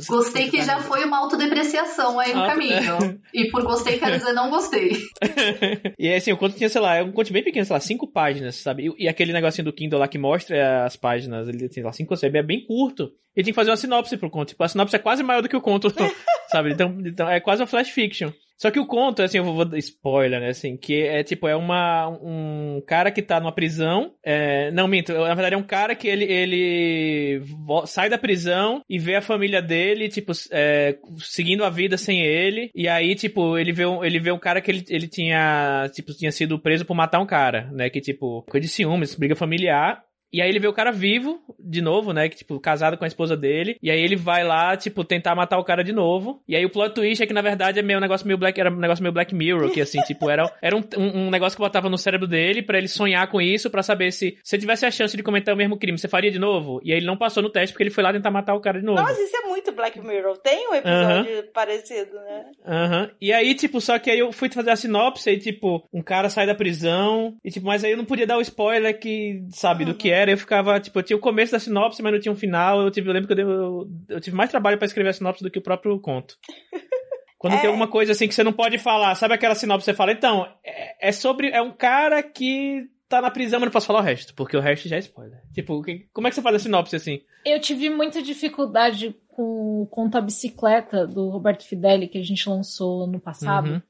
Gostei 0.07 0.49
que 0.49 0.63
já 0.63 0.81
foi 0.81 1.05
uma 1.05 1.19
autodepreciação 1.19 2.21
aí 2.21 2.33
no 2.33 2.47
caminho. 2.47 3.21
E 3.35 3.51
por 3.51 3.65
gostei 3.65 3.99
quero 3.99 4.19
dizer 4.19 4.33
não 4.33 4.49
gostei. 4.49 4.93
e 5.99 6.13
assim, 6.13 6.33
o 6.33 6.37
conto 6.37 6.57
tinha, 6.57 6.69
sei 6.69 6.81
lá, 6.81 6.97
é 6.97 7.03
um 7.03 7.11
conto 7.11 7.33
bem 7.33 7.43
pequeno, 7.43 7.67
sei 7.67 7.75
lá, 7.75 7.81
cinco 7.81 8.07
páginas, 8.07 8.57
sabe? 8.57 8.87
E, 8.87 9.05
e 9.05 9.09
aquele 9.09 9.33
negocinho 9.33 9.65
do 9.65 9.73
Kindle 9.73 9.99
lá 9.99 10.07
que 10.07 10.19
mostra 10.19 10.85
as 10.85 10.97
páginas, 10.97 11.49
ele 11.49 11.69
tem 11.69 11.83
lá 11.83 11.93
cinco 11.93 12.13
ou 12.13 12.17
seis, 12.17 12.33
é 12.33 12.43
bem 12.43 12.65
curto. 12.65 13.11
E 13.37 13.43
tem 13.43 13.53
que 13.53 13.57
fazer 13.57 13.71
uma 13.71 13.77
sinopse 13.77 14.17
pro 14.17 14.31
conto. 14.31 14.51
Tipo, 14.51 14.63
a 14.63 14.69
sinopse 14.69 14.95
é 14.95 14.99
quase 14.99 15.23
maior 15.23 15.43
do 15.43 15.49
que 15.49 15.57
o 15.57 15.61
conto, 15.61 15.89
sabe? 16.51 16.73
Então, 16.73 16.97
então 17.05 17.29
é 17.29 17.41
quase 17.41 17.63
uma 17.63 17.67
flash 17.67 17.89
fiction. 17.89 18.31
Só 18.61 18.71
que 18.71 18.79
o 18.79 18.87
conto, 18.87 19.23
assim, 19.23 19.39
eu 19.39 19.45
vou, 19.45 19.67
spoiler, 19.79 20.39
né, 20.39 20.51
assim, 20.51 20.77
que 20.77 21.03
é 21.03 21.23
tipo, 21.23 21.49
é 21.49 21.57
uma, 21.57 22.09
um 22.09 22.83
cara 22.87 23.11
que 23.11 23.23
tá 23.23 23.41
numa 23.41 23.55
prisão, 23.55 24.13
é, 24.23 24.71
não, 24.71 24.87
minto, 24.87 25.15
na 25.15 25.35
verdade 25.35 25.55
é 25.55 25.59
um 25.59 25.63
cara 25.63 25.95
que 25.95 26.07
ele, 26.07 26.25
ele 26.25 27.43
sai 27.87 28.11
da 28.11 28.19
prisão 28.19 28.83
e 28.87 28.99
vê 28.99 29.17
a 29.17 29.23
família 29.23 29.63
dele, 29.63 30.11
tipo, 30.11 30.33
é, 30.51 30.99
seguindo 31.21 31.65
a 31.65 31.71
vida 31.71 31.97
sem 31.97 32.21
ele, 32.21 32.71
e 32.75 32.87
aí, 32.87 33.15
tipo, 33.15 33.57
ele 33.57 33.73
vê 33.73 33.87
um, 33.87 34.05
ele 34.05 34.21
vê 34.21 34.31
um 34.31 34.39
cara 34.39 34.61
que 34.61 34.71
ele, 34.71 34.85
ele 34.91 35.09
tinha, 35.09 35.89
tipo, 35.95 36.13
tinha 36.13 36.31
sido 36.31 36.59
preso 36.59 36.85
por 36.85 36.95
matar 36.95 37.19
um 37.19 37.27
cara, 37.27 37.71
né, 37.73 37.89
que, 37.89 38.01
tipo, 38.03 38.43
coisa 38.43 38.67
de 38.67 38.71
ciúmes, 38.71 39.15
briga 39.15 39.35
familiar, 39.35 40.03
e 40.33 40.41
aí 40.41 40.49
ele 40.49 40.59
vê 40.59 40.69
o 40.69 40.73
cara 40.73 40.91
vivo, 40.91 41.41
de 41.59 41.81
novo, 41.81 42.13
né? 42.13 42.29
Que, 42.29 42.37
tipo, 42.37 42.59
casado 42.61 42.97
com 42.97 43.05
a 43.05 43.09
esposa 43.09 43.37
dele. 43.37 43.77
E 43.83 43.91
aí 43.91 44.01
ele 44.01 44.17
vai 44.17 44.45
lá, 44.45 44.77
tipo, 44.77 45.05
tentar 45.05 45.35
matar 45.35 45.59
o 45.59 45.65
cara 45.65 45.83
de 45.83 45.93
novo. 45.93 46.43
E 46.47 46.55
aí 46.57 46.65
o 46.65 46.71
plot 46.71 46.95
twist 46.95 47.23
é 47.23 47.27
que, 47.27 47.33
na 47.33 47.43
verdade, 47.43 47.79
é 47.79 47.83
meio 47.83 47.99
um 47.99 48.03
negócio 48.03 48.27
meio 48.27 48.39
Black, 48.39 48.61
era 48.61 48.71
um 48.71 48.77
negócio 48.77 49.03
meio 49.03 49.13
Black 49.13 49.35
Mirror, 49.35 49.71
que 49.71 49.81
assim, 49.81 50.01
tipo, 50.07 50.31
era, 50.31 50.51
era 50.63 50.77
um, 50.77 50.83
um, 50.97 51.31
negócio 51.31 51.57
que 51.57 51.63
botava 51.63 51.89
no 51.89 51.99
cérebro 51.99 52.27
dele 52.27 52.63
para 52.63 52.79
ele 52.79 52.89
sonhar 52.89 53.27
com 53.29 53.41
isso, 53.41 53.71
para 53.71 53.83
saber 53.83 54.13
se 54.13 54.39
se 54.43 54.59
tivesse 54.59 54.87
a 54.87 54.91
chance 54.91 55.17
de 55.17 55.23
cometer 55.23 55.53
o 55.53 55.57
mesmo 55.57 55.77
crime, 55.77 55.99
você 55.99 56.09
faria 56.09 56.31
de 56.31 56.39
novo? 56.39 56.81
E 56.85 56.93
aí 56.93 56.99
ele 56.99 57.07
não 57.07 57.17
passou 57.17 57.43
no 57.43 57.51
teste 57.51 57.73
porque 57.73 57.83
ele 57.83 57.91
foi 57.91 58.03
lá 58.03 58.13
tentar 58.13 58.31
matar 58.31 58.55
o 58.55 58.61
cara 58.61 58.81
de 58.81 58.87
novo. 58.87 59.01
Nossa, 59.01 59.21
isso 59.21 59.37
é 59.37 59.49
muito 59.49 59.73
Black 59.73 60.01
Mirror. 60.01 60.37
Tem 60.39 60.69
um 60.69 60.75
episódio 60.75 61.33
uh 61.33 61.39
-huh. 61.39 61.53
parecido, 61.53 62.15
né? 62.15 62.45
Aham. 62.67 63.03
Uh 63.03 63.07
-huh. 63.07 63.11
E 63.21 63.33
aí, 63.33 63.55
tipo, 63.55 63.81
só 63.81 63.99
que 63.99 64.11
aí 64.11 64.19
eu 64.19 64.33
fui 64.33 64.49
fazer 64.51 64.71
a 64.71 64.77
sinopse 64.77 65.31
e, 65.31 65.39
tipo, 65.39 65.87
um 65.93 66.03
cara 66.03 66.29
sai 66.29 66.47
da 66.47 66.55
prisão. 66.55 67.37
E, 67.45 67.51
tipo, 67.51 67.67
mas 67.67 67.85
aí 67.85 67.93
eu 67.93 67.97
não 67.97 68.05
podia 68.05 68.27
dar 68.27 68.39
o 68.39 68.43
spoiler 68.43 68.99
que, 68.99 69.45
sabe, 69.51 69.85
do 69.85 69.95
que 69.95 70.11
era. 70.21 70.31
Eu 70.31 70.39
ficava, 70.39 70.79
tipo, 70.81 70.99
eu 70.99 71.03
tinha 71.03 71.17
o 71.17 71.21
começo 71.21 71.53
da 71.53 71.59
sinopse, 71.59 72.03
mas 72.03 72.13
não 72.13 72.21
tinha 72.21 72.33
um 72.33 72.37
final. 72.37 72.81
Eu, 72.81 72.91
tive, 72.91 73.09
eu 73.09 73.13
lembro 73.13 73.27
que 73.27 73.41
eu, 73.41 73.51
eu, 73.51 73.91
eu 74.09 74.21
tive 74.21 74.37
mais 74.37 74.51
trabalho 74.51 74.79
para 74.79 74.87
escrever 74.87 75.11
a 75.11 75.13
sinopse 75.13 75.43
do 75.43 75.51
que 75.51 75.59
o 75.59 75.63
próprio 75.63 75.99
conto. 76.01 76.37
Quando 77.39 77.55
é. 77.55 77.59
tem 77.59 77.69
alguma 77.69 77.89
coisa 77.89 78.13
assim 78.13 78.29
que 78.29 78.35
você 78.35 78.45
não 78.45 78.53
pode 78.53 78.77
falar, 78.77 79.15
sabe 79.15 79.33
aquela 79.33 79.55
sinopse 79.55 79.85
que 79.87 79.93
você 79.93 79.97
fala? 79.97 80.13
Então, 80.13 80.47
é, 80.63 81.09
é 81.09 81.13
sobre. 81.13 81.49
É 81.49 81.63
um 81.63 81.73
cara 81.73 82.23
que 82.23 82.87
tá 83.09 83.21
na 83.21 83.31
prisão, 83.31 83.59
mas 83.59 83.67
não 83.67 83.73
posso 83.73 83.87
falar 83.87 84.01
o 84.01 84.05
resto, 84.05 84.35
porque 84.35 84.57
o 84.57 84.61
resto 84.61 84.89
já 84.89 84.97
é 84.97 85.01
spoiler. 85.01 85.43
Tipo, 85.53 85.83
que, 85.83 86.07
como 86.13 86.29
é 86.29 86.31
que 86.31 86.37
você 86.37 86.43
faz 86.43 86.57
a 86.57 86.59
sinopse 86.59 86.95
assim? 86.95 87.21
Eu 87.45 87.61
tive 87.61 87.91
muita 87.91 88.23
dificuldade 88.23 89.17
com 89.29 89.83
o 89.83 89.87
Conto 89.87 90.19
a 90.19 90.21
Bicicleta 90.21 91.07
do 91.07 91.29
Roberto 91.31 91.67
Fideli, 91.67 92.09
que 92.09 92.19
a 92.19 92.23
gente 92.23 92.49
lançou 92.49 93.05
ano 93.05 93.19
passado, 93.19 93.71
uhum. 93.71 93.83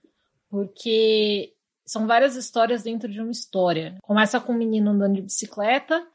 porque 0.49 1.53
são 1.85 2.07
várias 2.07 2.37
histórias 2.37 2.85
dentro 2.85 3.11
de 3.11 3.21
uma 3.21 3.33
história. 3.33 3.99
Começa 4.03 4.41
com 4.41 4.53
um 4.53 4.59
menino 4.59 4.91
andando 4.91 5.17
de 5.17 5.23
bicicleta, 5.23 6.07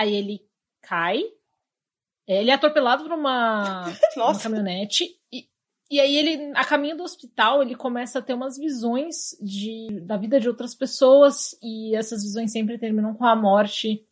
Aí 0.00 0.14
ele 0.14 0.40
cai. 0.80 1.20
É, 2.26 2.40
ele 2.40 2.50
é 2.50 2.54
atropelado 2.54 3.02
por 3.02 3.12
uma, 3.12 3.84
uma 4.16 4.38
caminhonete. 4.40 5.04
E, 5.30 5.46
e 5.90 6.00
aí 6.00 6.16
ele, 6.16 6.52
a 6.54 6.64
caminho 6.64 6.96
do 6.96 7.02
hospital, 7.02 7.60
ele 7.60 7.74
começa 7.74 8.18
a 8.18 8.22
ter 8.22 8.32
umas 8.32 8.56
visões 8.56 9.36
de, 9.42 10.00
da 10.00 10.16
vida 10.16 10.40
de 10.40 10.48
outras 10.48 10.74
pessoas. 10.74 11.54
E 11.62 11.94
essas 11.94 12.22
visões 12.22 12.50
sempre 12.50 12.78
terminam 12.78 13.12
com 13.12 13.26
a 13.26 13.36
morte, 13.36 14.02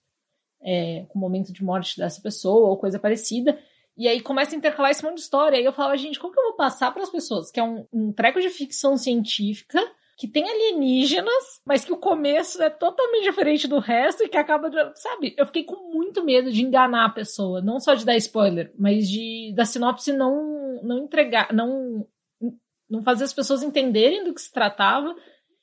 é, 0.60 1.06
com 1.08 1.18
o 1.18 1.22
momento 1.22 1.54
de 1.54 1.64
morte 1.64 1.96
dessa 1.96 2.20
pessoa 2.20 2.68
ou 2.68 2.76
coisa 2.76 2.98
parecida. 2.98 3.58
E 3.96 4.06
aí 4.06 4.20
começa 4.20 4.54
a 4.54 4.58
intercalar 4.58 4.90
esse 4.90 5.02
monte 5.02 5.14
de 5.14 5.22
história. 5.22 5.56
E 5.56 5.60
aí 5.60 5.64
eu 5.64 5.72
falava, 5.72 5.96
gente, 5.96 6.20
como 6.20 6.34
que 6.34 6.38
eu 6.38 6.48
vou 6.48 6.56
passar 6.56 6.92
para 6.92 7.02
as 7.02 7.10
pessoas? 7.10 7.50
Que 7.50 7.60
é 7.60 7.64
um, 7.64 7.86
um 7.90 8.12
treco 8.12 8.42
de 8.42 8.50
ficção 8.50 8.98
científica 8.98 9.80
que 10.18 10.26
tem 10.26 10.42
alienígenas, 10.50 11.62
mas 11.64 11.84
que 11.84 11.92
o 11.92 11.96
começo 11.96 12.60
é 12.60 12.68
totalmente 12.68 13.22
diferente 13.22 13.68
do 13.68 13.78
resto 13.78 14.24
e 14.24 14.28
que 14.28 14.36
acaba 14.36 14.68
de. 14.68 14.76
Sabe? 14.96 15.32
Eu 15.38 15.46
fiquei 15.46 15.62
com 15.62 15.92
muito 15.94 16.24
medo 16.24 16.50
de 16.50 16.60
enganar 16.60 17.04
a 17.04 17.10
pessoa. 17.10 17.62
Não 17.62 17.78
só 17.78 17.94
de 17.94 18.04
dar 18.04 18.16
spoiler, 18.16 18.74
mas 18.76 19.08
de 19.08 19.52
da 19.54 19.64
sinopse 19.64 20.12
não, 20.12 20.82
não 20.82 21.04
entregar, 21.04 21.52
não, 21.54 22.04
não 22.90 23.00
fazer 23.04 23.22
as 23.22 23.32
pessoas 23.32 23.62
entenderem 23.62 24.24
do 24.24 24.34
que 24.34 24.40
se 24.40 24.52
tratava 24.52 25.14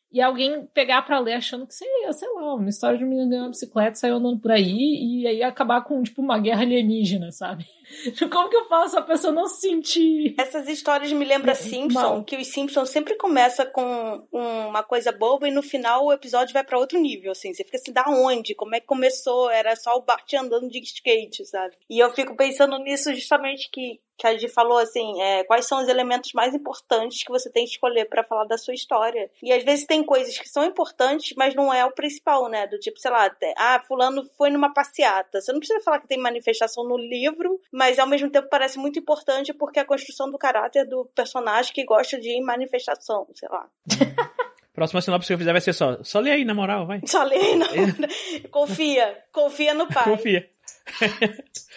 e 0.10 0.22
alguém 0.22 0.66
pegar 0.68 1.02
para 1.02 1.20
ler 1.20 1.34
achando 1.34 1.68
que 1.68 1.74
seria, 1.74 2.14
sei 2.14 2.30
lá, 2.30 2.56
uma 2.56 2.70
história 2.70 2.98
de 2.98 3.04
um 3.04 3.10
menino 3.10 3.30
ganhando 3.30 3.50
bicicleta, 3.50 3.96
sair 3.96 4.12
andando 4.12 4.40
por 4.40 4.52
aí 4.52 4.72
e 4.72 5.28
aí 5.28 5.44
acabar 5.44 5.82
com, 5.82 6.02
tipo, 6.02 6.22
uma 6.22 6.40
guerra 6.40 6.62
alienígena, 6.62 7.30
sabe? 7.34 7.66
Como 8.32 8.50
que 8.50 8.56
eu 8.56 8.66
faço 8.68 8.98
a 8.98 9.02
pessoa 9.02 9.34
não 9.34 9.48
se 9.48 9.62
sentir. 9.62 10.36
Essas 10.38 10.68
histórias 10.68 11.12
me 11.12 11.26
lembram 11.26 11.52
é, 11.52 11.56
Simpson, 11.56 12.00
mal. 12.00 12.24
que 12.24 12.36
os 12.38 12.48
Simpsons 12.48 12.90
sempre 12.90 13.16
começa 13.16 13.66
com 13.66 14.28
uma 14.32 14.84
coisa 14.84 15.12
boba 15.12 15.48
e 15.48 15.52
no 15.52 15.62
final 15.62 16.06
o 16.06 16.14
episódio 16.14 16.54
vai 16.54 16.64
para 16.64 16.78
outro 16.78 17.00
nível, 17.00 17.32
assim. 17.32 17.54
Você 17.54 17.64
fica 17.64 17.78
assim, 17.78 17.92
da 17.92 18.06
onde? 18.08 18.56
Como 18.56 18.76
é 18.76 18.80
que 18.80 18.88
começou? 18.88 19.50
Era 19.50 19.76
só 19.76 19.96
o 19.96 20.02
Bart 20.02 20.34
andando 20.34 20.70
de 20.70 20.80
skate, 20.80 21.46
sabe? 21.46 21.76
E 21.90 22.00
eu 22.00 22.12
fico 22.14 22.36
pensando 22.36 22.78
nisso 22.80 23.14
justamente 23.14 23.70
que 23.72 24.00
que 24.18 24.28
a 24.28 24.34
gente 24.34 24.48
falou 24.50 24.78
assim, 24.78 25.22
é, 25.22 25.44
quais 25.44 25.66
são 25.68 25.82
os 25.82 25.88
elementos 25.88 26.32
mais 26.34 26.54
importantes 26.54 27.24
que 27.24 27.32
você 27.32 27.50
tem 27.50 27.66
que 27.66 27.72
escolher 27.72 28.06
para 28.06 28.24
falar 28.24 28.46
da 28.46 28.58
sua 28.58 28.74
história. 28.74 29.30
E 29.44 29.52
às 29.52 29.64
vezes 29.64 29.86
tem 29.86 30.04
coisas 30.04 30.38
que 30.38 30.48
são 30.48 30.64
importantes, 30.64 31.34
mas 31.36 31.54
não 31.54 31.74
é 31.74 31.86
o 31.86 31.92
principal, 31.92 32.48
né? 32.48 32.66
Do 32.68 32.80
tipo, 32.80 33.00
sei 33.00 33.12
lá, 33.12 33.30
ah, 33.58 33.84
fulano 33.88 34.24
foi 34.38 34.50
numa 34.50 34.74
passeata. 34.74 35.42
Você 35.42 35.52
não 35.52 35.60
precisa 35.60 35.82
falar 35.82 36.00
que 36.00 36.08
tem 36.08 36.18
manifestação 36.18 36.84
no 36.86 36.98
livro, 36.98 37.60
mas 37.76 38.00
ao 38.00 38.08
mesmo 38.08 38.30
tempo 38.30 38.48
parece 38.50 38.80
muito 38.80 38.98
importante 38.98 39.54
porque 39.54 39.80
é 39.80 39.82
a 39.82 39.86
construção 39.86 40.32
do 40.32 40.38
caráter 40.38 40.88
do 40.88 41.04
personagem 41.14 41.74
que 41.74 41.84
gosta 41.84 42.18
de 42.18 42.30
ir 42.30 42.38
em 42.38 42.42
manifestação, 42.42 43.28
sei 43.36 43.50
lá. 43.50 43.68
Próxima 44.74 45.02
sinopse 45.02 45.28
que 45.28 45.34
eu 45.34 45.38
fizer 45.38 45.52
vai 45.52 45.60
ser 45.60 45.74
só. 45.74 46.02
Só 46.02 46.20
lê 46.20 46.32
aí, 46.32 46.46
na 46.46 46.54
moral, 46.54 46.88
vai. 46.88 47.02
Só 47.06 47.24
lê 47.24 47.36
aí, 47.36 47.56
não. 47.58 47.68
confia. 48.50 49.18
Confia 49.30 49.74
no 49.74 49.88
pai. 49.88 50.06
Confia. 50.06 50.50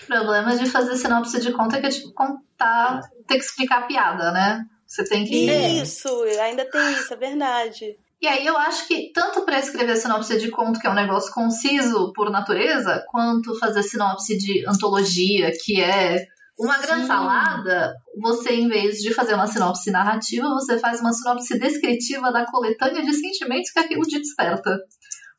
o 0.05 0.07
problema 0.07 0.57
de 0.57 0.67
fazer 0.67 0.95
sinopse 0.95 1.41
de 1.41 1.53
conta 1.53 1.79
é 1.79 1.81
que 1.81 1.87
é 1.87 1.91
tipo 1.91 2.13
contar, 2.13 3.01
ter 3.27 3.35
que 3.35 3.45
explicar 3.45 3.83
a 3.83 3.87
piada, 3.87 4.31
né? 4.31 4.67
Você 4.87 5.03
tem 5.03 5.25
que. 5.25 5.35
Isso, 5.35 6.09
ainda 6.41 6.65
tem 6.65 6.93
isso, 6.93 7.13
é 7.13 7.17
verdade. 7.17 7.99
E 8.21 8.27
aí 8.27 8.45
eu 8.45 8.57
acho 8.57 8.89
que 8.89 9.13
tanto 9.13 9.45
para 9.45 9.61
escrever 9.61 9.97
sinopse 9.97 10.39
de 10.39 10.51
conto, 10.51 10.81
que 10.81 10.87
é 10.87 10.91
um 10.91 10.95
negócio 10.95 11.33
conciso 11.33 12.13
por 12.13 12.31
natureza, 12.31 13.05
quanto 13.09 13.59
fazer 13.59 13.83
sinopse 13.83 14.37
de 14.37 14.67
antologia, 14.67 15.53
que 15.65 15.81
é 15.81 16.27
uma 16.59 16.79
grande 16.79 17.07
salada, 17.07 17.95
você, 18.21 18.55
em 18.55 18.69
vez 18.69 18.99
de 18.99 19.15
fazer 19.15 19.35
uma 19.35 19.47
sinopse 19.47 19.93
narrativa, 19.93 20.49
você 20.49 20.77
faz 20.79 21.01
uma 21.01 21.13
sinopse 21.13 21.57
descritiva 21.57 22.33
da 22.33 22.45
coletânea 22.47 23.03
de 23.03 23.15
sentimentos 23.15 23.71
que 23.71 23.79
aquilo 23.79 24.03
te 24.03 24.19
desperta. 24.19 24.77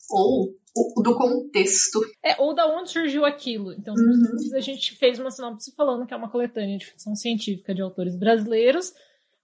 Ou 0.10 0.56
do 1.04 1.18
contexto. 1.18 2.00
É, 2.24 2.42
ou 2.42 2.56
da 2.56 2.66
onde 2.68 2.92
surgiu 2.92 3.26
aquilo. 3.26 3.74
Então, 3.74 3.94
uhum. 3.94 4.56
a 4.56 4.62
gente 4.62 4.96
fez 4.96 5.20
uma 5.20 5.30
sinopse 5.30 5.74
falando 5.76 6.06
que 6.08 6.14
é 6.14 6.18
uma 6.18 6.32
coletânea 6.32 6.78
de 6.78 6.86
ficção 6.86 7.14
científica 7.16 7.76
de 7.76 7.82
autores 7.82 8.18
brasileiros 8.18 8.94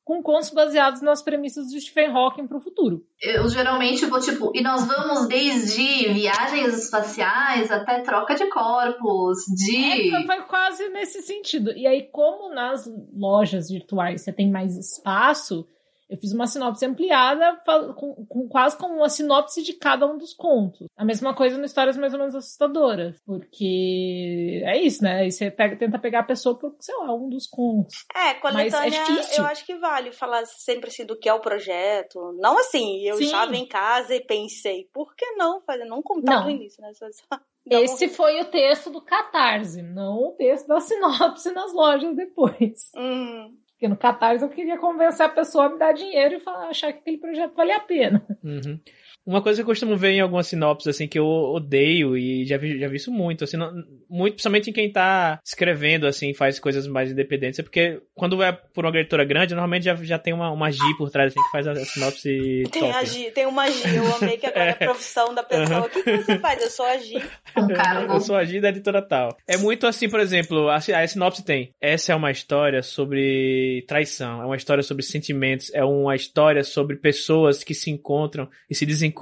com 0.05 0.21
contos 0.21 0.51
baseados 0.51 1.01
nas 1.01 1.23
premissas 1.23 1.65
de 1.67 1.81
Stephen 1.81 2.11
Hawking 2.11 2.45
para 2.45 2.57
o 2.57 2.61
futuro. 2.61 3.03
Eu 3.19 3.49
geralmente 3.49 4.05
vou 4.05 4.19
tipo, 4.19 4.51
e 4.53 4.61
nós 4.61 4.85
vamos 4.85 5.27
desde 5.27 6.13
viagens 6.13 6.77
espaciais 6.77 7.71
até 7.71 8.01
troca 8.01 8.35
de 8.35 8.47
corpos, 8.47 9.39
de. 9.55 10.13
É, 10.13 10.23
vai 10.23 10.45
quase 10.45 10.87
nesse 10.89 11.23
sentido. 11.23 11.71
E 11.71 11.87
aí, 11.87 12.03
como 12.11 12.53
nas 12.53 12.87
lojas 13.11 13.67
virtuais 13.67 14.21
você 14.21 14.31
tem 14.31 14.51
mais 14.51 14.77
espaço, 14.77 15.67
eu 16.09 16.17
fiz 16.17 16.31
uma 16.33 16.45
sinopse 16.45 16.85
ampliada, 16.85 17.59
com, 17.95 18.25
com, 18.25 18.47
quase 18.47 18.77
com 18.77 18.87
uma 18.87 19.09
sinopse 19.09 19.63
de 19.63 19.73
cada 19.73 20.05
um 20.05 20.17
dos 20.17 20.33
contos. 20.33 20.87
A 20.95 21.03
mesma 21.03 21.33
coisa 21.33 21.57
no 21.57 21.65
Histórias 21.65 21.97
Mais 21.97 22.13
ou 22.13 22.19
Menos 22.19 22.35
Assustadoras. 22.35 23.19
Porque 23.25 24.61
é 24.63 24.79
isso, 24.79 25.03
né? 25.03 25.21
Aí 25.21 25.31
você 25.31 25.49
pega, 25.49 25.75
tenta 25.75 25.97
pegar 25.97 26.19
a 26.19 26.23
pessoa 26.23 26.57
por, 26.57 26.75
sei 26.79 26.95
lá, 26.95 27.13
um 27.13 27.27
dos 27.27 27.47
contos. 27.47 28.05
É, 28.15 28.35
coletânea, 28.35 28.99
é 28.99 29.39
eu 29.39 29.45
acho 29.45 29.65
que 29.65 29.75
vale 29.75 30.11
falar 30.11 30.45
sempre 30.45 30.89
assim 30.89 31.05
do 31.05 31.17
que 31.17 31.27
é 31.27 31.33
o 31.33 31.41
projeto. 31.41 32.35
Não 32.39 32.57
assim, 32.59 33.01
eu 33.01 33.17
Sim. 33.17 33.25
estava 33.25 33.55
em 33.55 33.67
casa 33.67 34.15
e 34.15 34.23
pensei, 34.23 34.87
por 34.93 35.15
que 35.15 35.25
não 35.31 35.61
fazer? 35.61 35.85
Não 35.85 36.01
contar 36.03 36.43
no 36.43 36.51
início, 36.51 36.81
né? 36.81 36.93
Só, 36.93 37.07
só 37.11 37.39
Esse 37.67 38.07
foi 38.09 38.39
o 38.41 38.45
texto 38.45 38.91
do 38.91 39.01
Catarse, 39.01 39.81
não 39.81 40.27
o 40.27 40.31
texto 40.33 40.67
da 40.67 40.79
sinopse 40.81 41.51
nas 41.51 41.73
lojas 41.73 42.15
depois. 42.15 42.91
Hum. 42.95 43.57
Porque 43.75 43.89
no 43.89 43.97
Catarse 43.97 44.43
eu 44.43 44.49
queria 44.49 44.77
convencer 44.77 45.25
a 45.25 45.29
pessoa 45.29 45.65
a 45.65 45.69
me 45.69 45.77
dar 45.77 45.91
dinheiro 45.91 46.35
e 46.35 46.39
falar, 46.39 46.69
achar 46.69 46.93
que 46.93 46.99
aquele 46.99 47.17
projeto 47.17 47.53
valia 47.53 47.75
a 47.75 47.81
pena. 47.81 48.25
Uhum. 48.41 48.79
Uma 49.25 49.41
coisa 49.41 49.57
que 49.57 49.61
eu 49.63 49.65
costumo 49.65 49.97
ver 49.97 50.11
em 50.11 50.21
algumas 50.21 50.47
sinopses, 50.47 50.88
assim, 50.88 51.07
que 51.07 51.17
eu 51.17 51.25
odeio 51.25 52.15
e 52.15 52.45
já 52.45 52.57
vi, 52.57 52.79
já 52.79 52.88
vi 52.88 52.97
isso 52.97 53.11
muito, 53.11 53.43
assim, 53.43 53.57
não, 53.57 53.73
muito, 54.07 54.33
principalmente 54.33 54.69
em 54.69 54.73
quem 54.73 54.91
tá 54.91 55.39
escrevendo, 55.43 56.05
assim, 56.05 56.31
faz 56.33 56.59
coisas 56.59 56.85
mais 56.85 57.11
independentes, 57.11 57.57
é 57.57 57.63
porque 57.63 58.01
quando 58.13 58.43
é 58.43 58.51
por 58.51 58.85
uma 58.85 58.95
editora 58.95 59.25
grande, 59.25 59.55
normalmente 59.55 59.85
já, 59.85 59.95
já 59.95 60.19
tem 60.19 60.31
uma, 60.31 60.51
uma 60.51 60.71
G 60.71 60.79
por 60.95 61.09
trás, 61.09 61.31
assim, 61.31 61.41
que 61.43 61.51
faz 61.51 61.67
a, 61.67 61.71
a 61.71 61.85
sinopse 61.85 62.63
Tem 62.71 62.81
top. 62.83 62.93
a 62.93 63.03
G, 63.03 63.31
tem 63.31 63.45
uma 63.47 63.69
G, 63.69 63.97
eu 63.97 64.15
amei 64.15 64.38
que 64.38 64.45
agora 64.45 64.65
é 64.65 64.71
a 64.71 64.75
profissão 64.93 65.33
da 65.33 65.41
pessoa. 65.41 65.79
Uhum. 65.79 65.85
O 65.85 65.89
que, 65.89 66.03
que 66.03 66.17
você 66.17 66.38
faz? 66.39 66.61
Eu 66.61 66.69
sou 66.69 66.85
a 66.85 66.97
G. 66.97 67.21
Um 67.57 67.67
cargo. 67.67 68.13
Eu 68.13 68.19
sou 68.19 68.35
a 68.35 68.43
G 68.43 68.61
da 68.61 68.69
editora 68.69 69.01
tal. 69.01 69.35
É 69.47 69.57
muito 69.57 69.88
assim, 69.88 70.07
por 70.07 70.19
exemplo, 70.19 70.69
a, 70.69 70.75
a 70.75 71.07
sinopse 71.07 71.43
tem. 71.43 71.73
Essa 71.81 72.13
é 72.13 72.15
uma 72.15 72.31
história 72.31 72.83
sobre 72.83 73.83
traição, 73.88 74.41
é 74.41 74.45
uma 74.45 74.55
história 74.55 74.83
sobre 74.83 75.03
sentimentos, 75.03 75.73
é 75.73 75.83
uma 75.83 76.15
história 76.15 76.63
sobre 76.63 76.95
pessoas 76.97 77.63
que 77.63 77.73
se 77.73 77.89
encontram 77.89 78.47
e 78.69 78.75
se 78.75 78.85
desencontram. 78.85 79.14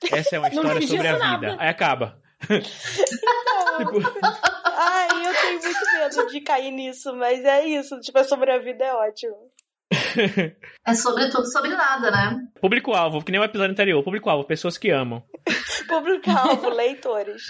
Essa 0.12 0.36
é 0.36 0.38
uma 0.38 0.48
história 0.48 0.86
sobre 0.86 1.08
a 1.08 1.18
nada. 1.18 1.50
vida. 1.50 1.62
Aí 1.62 1.68
acaba. 1.68 2.18
Tipo, 2.40 3.96
Ai, 4.64 5.08
eu 5.26 5.34
tenho 5.34 5.60
muito 5.62 5.80
medo 5.98 6.26
de 6.30 6.40
cair 6.40 6.70
nisso, 6.70 7.14
mas 7.16 7.44
é 7.44 7.66
isso. 7.66 7.98
Tipo, 8.00 8.18
é 8.18 8.24
sobre 8.24 8.50
a 8.50 8.58
vida 8.58 8.84
é 8.84 8.94
ótimo. 8.94 9.36
É 10.86 10.94
sobre 10.94 11.28
tudo, 11.30 11.46
sobre 11.46 11.70
nada, 11.70 12.10
né? 12.10 12.48
Público-alvo, 12.60 13.22
que 13.24 13.32
nem 13.32 13.40
o 13.40 13.44
episódio 13.44 13.72
anterior. 13.72 14.02
Público-alvo, 14.02 14.44
pessoas 14.44 14.78
que 14.78 14.90
amam. 14.90 15.22
Público-alvo, 15.88 16.70
leitores. 16.70 17.42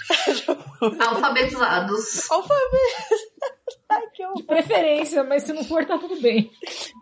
Alfabetizados. 0.99 2.29
Alfabeto. 2.31 2.77
Ai, 3.89 4.07
que 4.13 4.23
horror. 4.23 4.35
De 4.37 4.43
preferência, 4.43 5.23
mas 5.23 5.43
se 5.43 5.53
não 5.53 5.63
for, 5.63 5.85
tá 5.85 5.97
tudo 5.97 6.19
bem. 6.21 6.49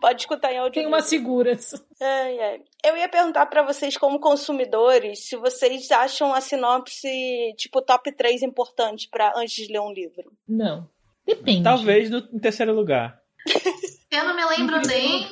Pode 0.00 0.22
escutar 0.22 0.52
em 0.52 0.58
áudio. 0.58 0.80
Tem 0.80 0.86
umas 0.86 1.06
seguras. 1.06 1.72
Ai, 2.00 2.38
ai. 2.38 2.60
Eu 2.84 2.96
ia 2.96 3.08
perguntar 3.08 3.46
pra 3.46 3.62
vocês, 3.62 3.96
como 3.96 4.18
consumidores, 4.20 5.26
se 5.26 5.36
vocês 5.36 5.90
acham 5.90 6.34
a 6.34 6.40
sinopse, 6.40 7.08
tipo, 7.56 7.80
top 7.80 8.12
3 8.12 8.42
importante 8.42 9.08
para 9.10 9.32
antes 9.36 9.54
de 9.66 9.72
ler 9.72 9.80
um 9.80 9.92
livro. 9.92 10.32
Não. 10.48 10.88
Depende. 11.26 11.62
Talvez 11.62 12.10
no, 12.10 12.18
em 12.18 12.38
terceiro 12.38 12.74
lugar. 12.74 13.20
Eu 14.10 14.24
não 14.24 14.34
me 14.34 14.44
lembro 14.44 14.80
nem 14.86 15.28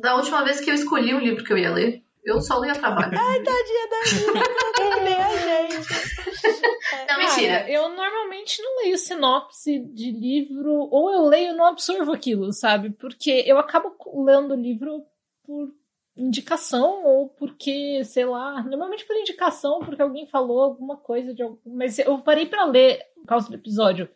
da 0.00 0.14
última 0.16 0.44
vez 0.44 0.60
que 0.60 0.70
eu 0.70 0.74
escolhi 0.74 1.12
o 1.14 1.18
livro 1.18 1.44
que 1.44 1.52
eu 1.52 1.58
ia 1.58 1.72
ler. 1.72 2.02
Eu 2.24 2.40
só 2.40 2.60
li 2.60 2.70
a 2.70 2.74
trabalho. 2.74 3.18
Ai, 3.18 3.42
tadinha 3.42 3.88
da 3.90 4.04
gente. 4.04 5.02
Nem 5.02 5.14
a 5.14 5.68
gente. 5.68 6.12
Não, 6.92 7.06
Cara, 7.06 7.18
mentira. 7.18 7.70
eu 7.70 7.88
normalmente 7.88 8.62
não 8.62 8.82
leio 8.82 8.98
sinopse 8.98 9.78
de 9.78 10.10
livro, 10.12 10.70
ou 10.90 11.10
eu 11.10 11.22
leio 11.24 11.50
e 11.52 11.56
não 11.56 11.66
absorvo 11.66 12.12
aquilo, 12.12 12.52
sabe? 12.52 12.90
Porque 12.90 13.42
eu 13.46 13.58
acabo 13.58 13.94
lendo 14.24 14.52
o 14.52 14.60
livro 14.60 15.02
por 15.44 15.72
indicação, 16.16 17.04
ou 17.04 17.28
porque, 17.30 18.04
sei 18.04 18.24
lá, 18.24 18.62
normalmente 18.62 19.04
por 19.06 19.16
indicação, 19.16 19.80
porque 19.80 20.02
alguém 20.02 20.26
falou 20.26 20.60
alguma 20.60 20.96
coisa 20.96 21.32
de 21.34 21.42
algum. 21.42 21.58
Mas 21.66 21.98
eu 21.98 22.18
parei 22.18 22.46
pra 22.46 22.64
ler, 22.64 23.00
por 23.16 23.26
causa 23.26 23.48
do 23.48 23.54
episódio, 23.54 24.08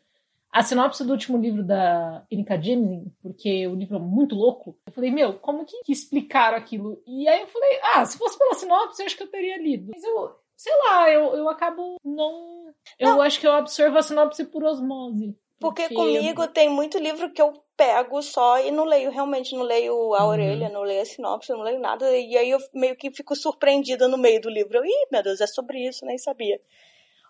a 0.59 0.63
sinopse 0.63 1.05
do 1.05 1.13
último 1.13 1.37
livro 1.37 1.63
da 1.63 2.25
Erika 2.31 2.61
Jemison, 2.61 3.11
porque 3.23 3.67
o 3.67 3.75
livro 3.75 3.97
é 3.97 4.01
muito 4.01 4.35
louco. 4.35 4.79
Eu 4.87 4.93
falei, 4.93 5.11
meu, 5.11 5.35
como 5.35 5.65
que, 5.67 5.83
que 5.85 5.93
explicaram 5.93 6.57
aquilo? 6.57 7.03
E 7.07 7.29
aí 7.29 7.43
eu 7.43 7.47
falei, 7.47 7.79
ah, 7.83 8.05
se 8.07 8.17
fosse 8.17 8.39
pela 8.39 8.55
sinopse, 8.55 9.01
eu 9.03 9.07
acho 9.07 9.17
que 9.17 9.23
eu 9.23 9.31
teria 9.31 9.59
lido. 9.59 9.93
Mas 9.95 10.03
eu, 10.03 10.35
sei 10.57 10.73
lá, 10.89 11.11
eu, 11.11 11.35
eu 11.35 11.49
acabo 11.49 11.97
não. 12.05 12.73
Eu 12.99 13.11
Não. 13.11 13.21
acho 13.23 13.39
que 13.39 13.47
eu 13.47 13.53
absorvo 13.53 13.99
a 13.99 14.03
sinopse 14.03 14.45
por 14.47 14.65
osmose. 14.65 15.37
Porque 15.59 15.89
comigo 15.89 16.47
tem 16.49 16.69
muito 16.69 16.99
livro 16.99 17.31
que 17.33 17.41
eu 17.41 17.53
pego 17.77 18.23
só 18.23 18.59
e 18.61 18.71
não 18.71 18.85
leio, 18.85 19.11
realmente 19.11 19.55
não 19.55 19.63
leio 19.63 20.15
a 20.15 20.23
Uhum. 20.23 20.29
orelha, 20.29 20.69
não 20.69 20.83
leio 20.83 21.03
a 21.03 21.05
sinopse, 21.05 21.51
não 21.53 21.63
leio 21.63 21.79
nada. 21.81 22.11
E 22.17 22.37
aí 22.37 22.51
eu 22.51 22.59
meio 22.75 22.95
que 22.97 23.11
fico 23.11 23.35
surpreendida 23.37 24.07
no 24.09 24.19
meio 24.19 24.41
do 24.41 24.51
livro. 24.51 24.77
Eu, 24.79 24.85
Ih, 24.85 25.07
meu 25.13 25.23
Deus, 25.23 25.41
é 25.41 25.47
sobre 25.47 25.87
isso, 25.87 26.05
nem 26.07 26.17
sabia. 26.19 26.61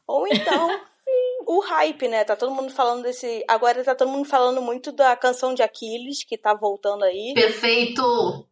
Ou 0.07 0.27
então, 0.29 0.81
o 1.47 1.61
hype, 1.61 2.09
né? 2.09 2.25
Tá 2.25 2.37
todo 2.37 2.55
mundo 2.55 2.73
falando 2.73 3.03
desse. 3.03 3.45
Agora 3.49 3.83
tá 3.85 3.95
todo 3.95 4.09
mundo 4.11 4.29
falando 4.29 4.61
muito 4.63 4.93
da 4.93 5.17
canção 5.17 5.55
de 5.55 5.63
Aquiles, 5.63 6.25
que 6.25 6.37
tá 6.39 6.55
voltando 6.55 7.05
aí. 7.05 7.33
Perfeito! 7.35 8.47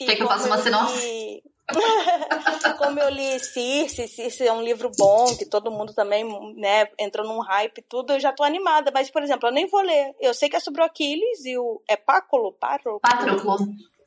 E 0.00 0.06
Quer 0.06 0.16
que 0.16 0.22
eu 0.22 0.28
faça 0.28 0.46
uma 0.46 0.58
sinopse? 0.58 0.96
li- 0.96 1.42
como 2.78 2.98
eu 2.98 3.08
li 3.10 3.38
Circe, 3.38 4.08
Circe 4.08 4.44
é 4.46 4.52
um 4.52 4.62
livro 4.62 4.90
bom, 4.98 5.36
que 5.36 5.46
todo 5.46 5.70
mundo 5.70 5.94
também, 5.94 6.24
né, 6.56 6.88
entrou 6.98 7.24
num 7.24 7.38
hype 7.40 7.78
e 7.78 7.82
tudo, 7.82 8.12
eu 8.14 8.18
já 8.20 8.32
tô 8.32 8.42
animada. 8.42 8.90
Mas, 8.92 9.08
por 9.10 9.22
exemplo, 9.22 9.48
eu 9.48 9.52
nem 9.52 9.68
vou 9.68 9.80
ler. 9.82 10.12
Eu 10.20 10.34
sei 10.34 10.48
que 10.48 10.56
é 10.56 10.60
sobre 10.60 10.80
o 10.82 10.84
Aquiles 10.84 11.44
e 11.44 11.56
o. 11.58 11.80
É 11.88 11.96
Páculo? 11.96 12.52
Páculo? 12.54 12.98
Patroclo. 13.00 13.56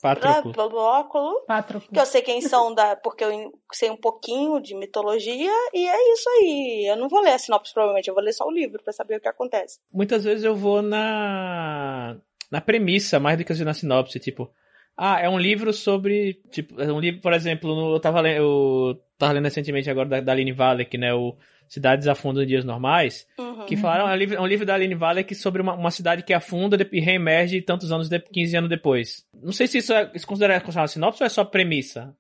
Patroclo. 0.03 0.53
Páculo. 0.53 1.45
Patroclo. 1.47 1.89
Que 1.93 1.99
eu 1.99 2.05
sei 2.05 2.21
quem 2.21 2.41
são, 2.41 2.73
da, 2.75 2.95
porque 2.97 3.23
eu 3.23 3.31
sei 3.71 3.89
um 3.89 3.95
pouquinho 3.97 4.59
de 4.61 4.75
mitologia, 4.75 5.51
e 5.73 5.87
é 5.87 6.13
isso 6.13 6.29
aí. 6.29 6.85
Eu 6.89 6.97
não 6.97 7.07
vou 7.07 7.21
ler 7.21 7.31
a 7.31 7.37
sinopse, 7.39 7.73
provavelmente, 7.73 8.09
eu 8.09 8.13
vou 8.13 8.21
ler 8.23 8.33
só 8.33 8.45
o 8.45 8.51
livro 8.51 8.83
pra 8.83 8.91
saber 8.91 9.15
o 9.17 9.21
que 9.21 9.27
acontece. 9.29 9.79
Muitas 9.91 10.23
vezes 10.23 10.43
eu 10.43 10.55
vou 10.55 10.81
na 10.81 12.17
na 12.51 12.61
premissa 12.61 13.19
mais 13.19 13.37
do 13.37 13.43
que 13.43 13.53
na 13.63 13.73
sinopse, 13.73 14.19
tipo, 14.19 14.51
ah, 14.95 15.19
é 15.19 15.27
um 15.27 15.39
livro 15.39 15.73
sobre, 15.73 16.35
tipo, 16.51 16.79
é 16.79 16.91
um 16.91 16.99
livro, 16.99 17.19
por 17.21 17.33
exemplo, 17.33 17.73
no- 17.75 17.95
eu 17.95 17.99
tava 17.99 18.21
lendo, 18.21 18.37
eu 18.43 19.01
tava 19.17 19.33
lendo 19.33 19.45
recentemente 19.45 19.89
agora 19.89 20.07
da, 20.09 20.19
da 20.21 20.31
Aline 20.33 20.51
Valek, 20.51 20.95
né, 20.97 21.13
o 21.15 21.35
Cidades 21.73 22.07
Afundam 22.07 22.43
em 22.43 22.47
Dias 22.47 22.63
Normais, 22.63 23.25
Uhum. 23.39 23.65
que 23.65 23.75
falaram, 23.75 24.07
é 24.09 24.13
um 24.13 24.15
livro, 24.15 24.35
é 24.35 24.41
um 24.41 24.45
livro 24.45 24.65
da 24.65 24.75
Aline 24.75 24.93
Valek 24.95 25.33
sobre 25.33 25.61
uma, 25.61 25.73
uma 25.73 25.89
cidade 25.91 26.21
que 26.23 26.33
afunda 26.33 26.77
e 26.91 26.99
reemerge 26.99 27.61
tantos 27.61 27.91
anos, 27.91 28.07
de, 28.09 28.19
15 28.19 28.55
anos 28.57 28.69
depois. 28.69 29.25
Não 29.41 29.51
sei 29.51 29.65
se 29.67 29.79
isso 29.79 29.91
é 29.93 30.11
se 30.15 30.25
considera 30.25 30.59
considerado 30.61 30.89
sinopse 30.89 31.23
ou 31.23 31.25
é 31.25 31.29
só 31.29 31.43
premissa. 31.43 32.15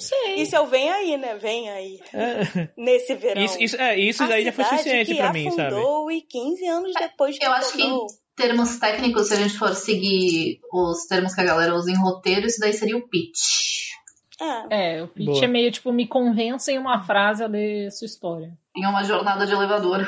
Sei. 0.00 0.36
Isso 0.36 0.56
é 0.56 0.60
o 0.60 0.66
vem 0.66 0.88
aí, 0.90 1.16
né? 1.18 1.36
Vem 1.36 1.68
aí. 1.68 1.98
É, 2.14 2.68
Nesse 2.76 3.14
verão. 3.14 3.42
isso, 3.44 3.62
isso, 3.62 3.76
é, 3.76 3.98
isso 3.98 4.26
daí 4.26 4.44
já 4.44 4.52
foi 4.52 4.64
suficiente 4.64 5.10
que 5.12 5.18
pra 5.18 5.32
mim, 5.32 5.50
sabe? 5.50 5.74
afundou 5.74 6.10
e 6.10 6.22
15 6.22 6.66
anos 6.66 6.92
depois 6.98 7.36
Eu 7.42 7.52
acho 7.52 7.72
que- 7.72 7.78
retornou. 7.82 8.06
Termos 8.34 8.78
técnicos, 8.78 9.26
se 9.28 9.34
a 9.34 9.36
gente 9.36 9.58
for 9.58 9.74
seguir 9.74 10.60
os 10.72 11.06
termos 11.06 11.34
que 11.34 11.40
a 11.40 11.44
galera 11.44 11.74
usa 11.74 11.90
em 11.90 11.96
roteiro, 12.00 12.46
isso 12.46 12.60
daí 12.60 12.72
seria 12.72 12.96
o 12.96 13.06
pitch. 13.08 13.77
É. 14.40 14.96
É, 14.98 15.02
o 15.02 15.08
pitch 15.08 15.26
Boa. 15.26 15.44
é 15.44 15.48
meio 15.48 15.70
tipo, 15.72 15.92
me 15.92 16.06
convença 16.06 16.70
em 16.72 16.78
uma 16.78 17.02
frase 17.02 17.42
a 17.42 17.46
ler 17.46 17.90
sua 17.90 18.06
história. 18.06 18.56
Em 18.76 18.86
uma 18.86 19.02
jornada 19.02 19.46
de 19.46 19.52
elevador. 19.52 20.06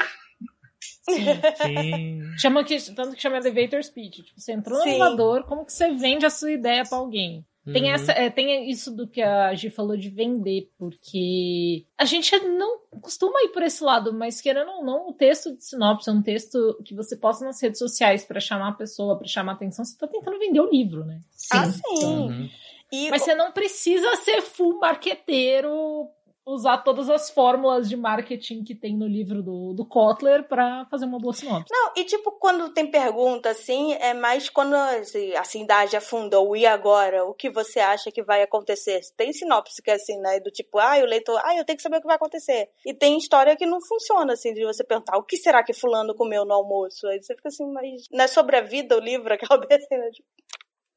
Sim. 1.10 2.36
Chama 2.38 2.64
que, 2.64 2.78
tanto 2.94 3.14
que 3.16 3.22
chama 3.22 3.36
elevator 3.38 3.82
speech. 3.82 4.22
Tipo, 4.22 4.40
você 4.40 4.52
entrou 4.52 4.78
no 4.78 4.84
Sim. 4.84 4.90
elevador, 4.90 5.44
como 5.44 5.64
que 5.64 5.72
você 5.72 5.90
vende 5.92 6.24
a 6.24 6.30
sua 6.30 6.52
ideia 6.52 6.84
pra 6.88 6.98
alguém? 6.98 7.44
Tem, 7.72 7.84
Uhum. 7.84 7.90
essa, 7.90 8.12
é, 8.12 8.30
tem 8.30 8.70
isso 8.70 8.90
do 8.96 9.06
que 9.06 9.20
a 9.20 9.54
Gi 9.54 9.68
falou 9.68 9.94
de 9.96 10.08
vender, 10.08 10.70
porque 10.78 11.84
a 11.98 12.06
gente 12.06 12.34
não 12.40 12.78
costuma 13.02 13.42
ir 13.42 13.48
por 13.50 13.62
esse 13.62 13.84
lado, 13.84 14.14
mas 14.14 14.40
querendo 14.40 14.70
ou 14.70 14.84
não, 14.84 15.10
o 15.10 15.12
texto 15.12 15.54
de 15.54 15.62
sinopse 15.62 16.08
é 16.08 16.12
um 16.12 16.22
texto 16.22 16.78
que 16.84 16.94
você 16.94 17.14
posta 17.16 17.44
nas 17.44 17.60
redes 17.60 17.78
sociais 17.78 18.24
pra 18.24 18.40
chamar 18.40 18.68
a 18.68 18.72
pessoa, 18.72 19.18
pra 19.18 19.28
chamar 19.28 19.52
a 19.52 19.54
atenção, 19.56 19.84
você 19.84 19.96
tá 19.98 20.06
tentando 20.08 20.38
vender 20.38 20.58
o 20.60 20.70
livro, 20.70 21.04
né? 21.04 21.20
Ah, 21.52 21.66
Sim. 21.66 21.80
sim. 21.96 22.06
Uhum. 22.06 22.48
E 22.92 23.10
Mas 23.10 23.22
você 23.22 23.34
não 23.34 23.52
precisa 23.52 24.16
ser 24.16 24.42
full 24.42 24.78
marqueteiro, 24.78 26.10
usar 26.50 26.78
todas 26.78 27.08
as 27.08 27.30
fórmulas 27.30 27.88
de 27.88 27.96
marketing 27.96 28.64
que 28.64 28.74
tem 28.74 28.96
no 28.96 29.06
livro 29.06 29.42
do, 29.42 29.72
do 29.72 29.86
Kotler 29.86 30.46
pra 30.48 30.86
fazer 30.90 31.04
uma 31.04 31.18
boa 31.18 31.32
sinopse. 31.32 31.72
Não, 31.72 31.92
e 31.96 32.04
tipo, 32.04 32.32
quando 32.32 32.72
tem 32.72 32.90
pergunta 32.90 33.50
assim, 33.50 33.92
é 33.94 34.14
mais 34.14 34.48
quando 34.48 34.74
assim, 34.74 35.34
a 35.34 35.44
cidade 35.44 35.96
afundou, 35.96 36.56
e 36.56 36.66
agora? 36.66 37.24
O 37.24 37.34
que 37.34 37.50
você 37.50 37.78
acha 37.78 38.10
que 38.10 38.22
vai 38.22 38.42
acontecer? 38.42 39.00
Tem 39.16 39.32
sinopse 39.32 39.82
que 39.82 39.90
é 39.90 39.94
assim, 39.94 40.18
né? 40.18 40.40
Do 40.40 40.50
tipo, 40.50 40.78
ah, 40.78 40.98
o 40.98 41.06
leitor, 41.06 41.40
ah, 41.44 41.56
eu 41.56 41.64
tenho 41.64 41.76
que 41.76 41.82
saber 41.82 41.98
o 41.98 42.00
que 42.00 42.06
vai 42.06 42.16
acontecer. 42.16 42.68
E 42.84 42.94
tem 42.94 43.16
história 43.16 43.56
que 43.56 43.66
não 43.66 43.78
funciona, 43.80 44.32
assim, 44.32 44.52
de 44.52 44.64
você 44.64 44.82
perguntar, 44.82 45.16
o 45.18 45.22
que 45.22 45.36
será 45.36 45.62
que 45.62 45.72
fulano 45.72 46.14
comeu 46.14 46.44
no 46.44 46.54
almoço? 46.54 47.06
Aí 47.06 47.22
você 47.22 47.34
fica 47.36 47.48
assim, 47.48 47.66
mas 47.72 48.06
não 48.10 48.24
é 48.24 48.26
sobre 48.26 48.56
a 48.56 48.60
vida 48.60 48.96
o 48.96 49.00
livro, 49.00 49.32
aquela 49.34 49.58
desse, 49.60 49.88
né? 49.96 50.10
Tipo, 50.10 50.28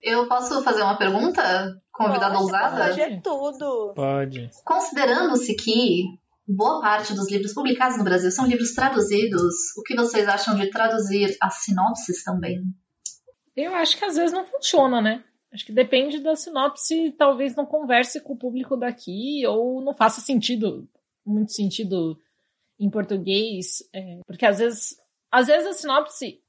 Eu 0.03 0.27
posso 0.27 0.61
fazer 0.63 0.83
uma 0.83 0.97
pergunta? 0.97 1.81
Convidada 1.93 2.37
ousada? 2.37 2.91
Hoje 2.91 3.01
é 3.01 3.21
tudo. 3.21 3.93
Pode. 3.95 4.49
Considerando-se 4.65 5.55
que 5.55 6.03
boa 6.45 6.81
parte 6.81 7.13
dos 7.13 7.31
livros 7.31 7.53
publicados 7.53 7.97
no 7.97 8.03
Brasil 8.03 8.29
são 8.29 8.45
livros 8.45 8.73
traduzidos, 8.73 9.53
o 9.77 9.81
que 9.81 9.95
vocês 9.95 10.27
acham 10.27 10.55
de 10.55 10.69
traduzir 10.69 11.37
as 11.41 11.63
sinopses 11.63 12.21
também? 12.21 12.61
Eu 13.55 13.73
acho 13.75 13.97
que 13.97 14.03
às 14.03 14.17
vezes 14.17 14.33
não 14.33 14.45
funciona, 14.45 15.01
né? 15.01 15.23
Acho 15.53 15.65
que 15.65 15.71
depende 15.71 16.19
da 16.19 16.35
sinopse, 16.35 17.15
talvez 17.17 17.55
não 17.55 17.65
converse 17.65 18.19
com 18.19 18.33
o 18.33 18.37
público 18.37 18.75
daqui, 18.75 19.45
ou 19.47 19.81
não 19.81 19.95
faça 19.95 20.19
sentido, 20.19 20.85
muito 21.25 21.53
sentido 21.53 22.19
em 22.77 22.89
português, 22.89 23.77
é, 23.93 24.19
porque 24.27 24.45
às 24.45 24.57
vezes, 24.57 24.97
às 25.31 25.47
vezes 25.47 25.67
a 25.67 25.73
sinopse 25.73 26.42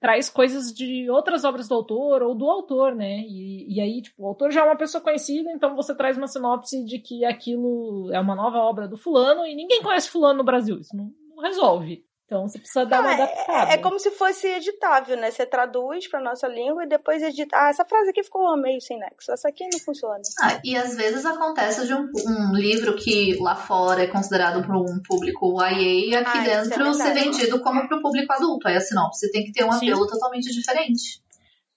traz 0.00 0.30
coisas 0.30 0.72
de 0.72 1.10
outras 1.10 1.44
obras 1.44 1.68
do 1.68 1.74
autor 1.74 2.22
ou 2.22 2.34
do 2.34 2.48
autor, 2.48 2.94
né? 2.94 3.20
E, 3.20 3.76
e 3.76 3.80
aí, 3.80 4.00
tipo, 4.00 4.22
o 4.22 4.26
autor 4.26 4.50
já 4.50 4.62
é 4.62 4.64
uma 4.64 4.76
pessoa 4.76 5.02
conhecida, 5.02 5.50
então 5.52 5.76
você 5.76 5.94
traz 5.94 6.16
uma 6.16 6.26
sinopse 6.26 6.82
de 6.84 6.98
que 6.98 7.24
aquilo 7.24 8.10
é 8.12 8.18
uma 8.18 8.34
nova 8.34 8.58
obra 8.58 8.88
do 8.88 8.96
fulano 8.96 9.44
e 9.44 9.54
ninguém 9.54 9.82
conhece 9.82 10.10
fulano 10.10 10.38
no 10.38 10.44
Brasil. 10.44 10.80
Isso 10.80 10.96
não, 10.96 11.12
não 11.36 11.42
resolve. 11.42 12.02
Então 12.30 12.46
você 12.46 12.60
precisa 12.60 12.86
dar 12.86 13.00
uma 13.00 13.10
Ah, 13.10 13.14
adaptada. 13.14 13.72
é, 13.72 13.74
é 13.74 13.78
como 13.78 13.98
se 13.98 14.08
fosse 14.12 14.46
editável, 14.46 15.16
né? 15.16 15.32
Você 15.32 15.44
traduz 15.44 16.08
pra 16.08 16.20
nossa 16.20 16.46
língua 16.46 16.84
e 16.84 16.88
depois 16.88 17.20
edita. 17.20 17.56
Ah, 17.56 17.70
essa 17.70 17.84
frase 17.84 18.10
aqui 18.10 18.22
ficou 18.22 18.56
meio 18.56 18.80
sem 18.80 18.96
nexo. 19.00 19.32
Essa 19.32 19.48
aqui 19.48 19.64
não 19.72 19.80
funciona. 19.80 20.20
Ah, 20.40 20.60
e 20.64 20.76
às 20.76 20.94
vezes 20.94 21.26
acontece 21.26 21.88
de 21.88 21.92
um, 21.92 22.08
um 22.28 22.54
livro 22.54 22.94
que 22.94 23.36
lá 23.40 23.56
fora 23.56 24.04
é 24.04 24.06
considerado 24.06 24.64
para 24.64 24.78
um 24.78 25.02
público 25.04 25.60
YA, 25.60 26.20
aqui 26.20 26.30
Ah, 26.38 26.44
é 26.46 26.62
dentro 26.62 26.94
ser 26.94 27.02
verdade. 27.02 27.20
vendido 27.20 27.60
como 27.62 27.88
para 27.88 27.98
o 27.98 28.00
público 28.00 28.32
adulto. 28.32 28.68
Aí 28.68 28.76
a 28.76 28.80
sinopse 28.80 29.28
tem 29.32 29.42
que 29.44 29.50
ter 29.52 29.64
um 29.64 29.72
Sim. 29.72 29.90
apelo 29.90 30.06
totalmente 30.06 30.52
diferente. 30.52 31.20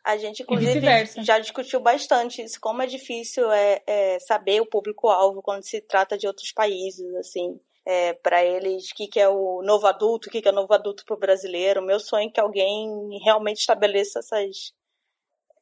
A 0.06 0.18
gente, 0.18 0.44
inclusive, 0.44 0.86
já 1.24 1.40
discutiu 1.40 1.80
bastante 1.80 2.44
isso, 2.44 2.60
como 2.62 2.84
é 2.84 2.86
difícil 2.86 3.52
é, 3.52 3.82
é 3.88 4.20
saber 4.20 4.62
o 4.62 4.70
público-alvo 4.70 5.42
quando 5.42 5.64
se 5.64 5.82
trata 5.82 6.16
de 6.16 6.28
outros 6.28 6.52
países, 6.52 7.12
assim. 7.16 7.60
É, 7.86 8.14
para 8.14 8.44
eles, 8.44 8.92
o 8.92 8.96
que, 8.96 9.08
que 9.08 9.20
é 9.20 9.28
o 9.28 9.62
novo 9.62 9.86
adulto, 9.88 10.30
o 10.30 10.32
que, 10.32 10.42
que 10.42 10.48
é 10.48 10.52
o 10.52 10.56
novo 10.56 10.74
adulto 10.74 11.04
pro 11.06 11.20
brasileiro. 11.20 11.82
Meu 11.82 12.00
sonho 12.00 12.30
é 12.30 12.32
que 12.32 12.40
alguém 12.40 12.90
realmente 13.24 13.60
estabeleça 13.60 14.20
essas. 14.20 14.74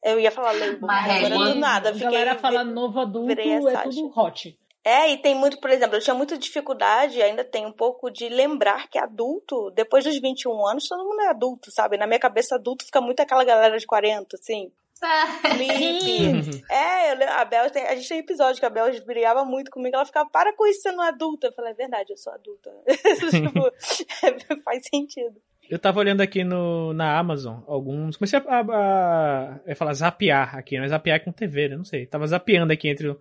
Eu 0.04 0.20
ia 0.20 0.30
falar 0.30 0.54
mas 0.80 1.24
agora 1.24 1.52
do 1.52 1.54
nada. 1.56 1.90
A 1.90 1.92
Fiquei... 1.92 2.08
galera 2.08 2.38
fala 2.38 2.62
novo 2.62 3.00
adulto, 3.00 3.40
é 3.40 3.60
Sasha. 3.62 3.90
tudo 3.90 4.12
hot. 4.16 4.58
É, 4.84 5.12
e 5.12 5.18
tem 5.18 5.32
muito, 5.32 5.60
por 5.60 5.70
exemplo, 5.70 5.96
eu 5.96 6.00
tinha 6.00 6.14
muita 6.14 6.36
dificuldade, 6.36 7.22
ainda 7.22 7.44
tem 7.44 7.64
um 7.64 7.72
pouco 7.72 8.10
de 8.10 8.28
lembrar 8.28 8.88
que 8.88 8.98
adulto, 8.98 9.70
depois 9.70 10.04
dos 10.04 10.18
21 10.18 10.66
anos, 10.66 10.88
todo 10.88 11.04
mundo 11.04 11.20
é 11.20 11.28
adulto, 11.28 11.70
sabe? 11.70 11.96
Na 11.96 12.06
minha 12.06 12.18
cabeça, 12.18 12.56
adulto 12.56 12.84
fica 12.84 13.00
muito 13.00 13.20
aquela 13.20 13.44
galera 13.44 13.78
de 13.78 13.86
40, 13.86 14.36
assim. 14.36 14.72
É, 15.02 15.26
Felipe. 15.48 16.64
É, 16.70 17.12
eu 17.12 17.18
lembro, 17.18 17.34
a 17.34 17.44
Bel, 17.44 17.70
tem- 17.70 17.86
a 17.86 17.94
gente 17.96 18.08
tem 18.08 18.18
episódio 18.18 18.60
que 18.60 18.66
a 18.66 18.70
Bel 18.70 18.86
brigava 19.04 19.44
muito 19.44 19.70
comigo, 19.70 19.96
ela 19.96 20.04
ficava, 20.06 20.28
para 20.30 20.54
com 20.54 20.66
isso, 20.66 20.80
você 20.82 20.92
não 20.92 21.04
é 21.04 21.08
adulta. 21.08 21.48
Eu 21.48 21.52
falei, 21.52 21.72
é 21.72 21.74
verdade, 21.74 22.12
eu 22.12 22.16
sou 22.16 22.32
adulta. 22.32 22.70
tipo, 23.30 24.62
faz 24.64 24.82
sentido. 24.88 25.36
Eu 25.70 25.78
tava 25.78 26.00
olhando 26.00 26.20
aqui 26.20 26.44
no, 26.44 26.92
na 26.92 27.18
Amazon 27.18 27.60
alguns. 27.66 28.16
Comecei 28.16 28.38
a, 28.38 28.42
a, 28.42 29.60
a- 29.70 29.74
falar 29.74 29.94
zapear 29.94 30.56
aqui, 30.56 30.78
mas 30.78 30.90
zapear 30.90 31.16
é 31.16 31.20
com 31.20 31.32
TV, 31.32 31.68
né? 31.68 31.76
Não 31.76 31.84
sei. 31.84 32.06
Tava 32.06 32.26
zapeando 32.26 32.72
aqui 32.72 32.88
entre 32.88 33.16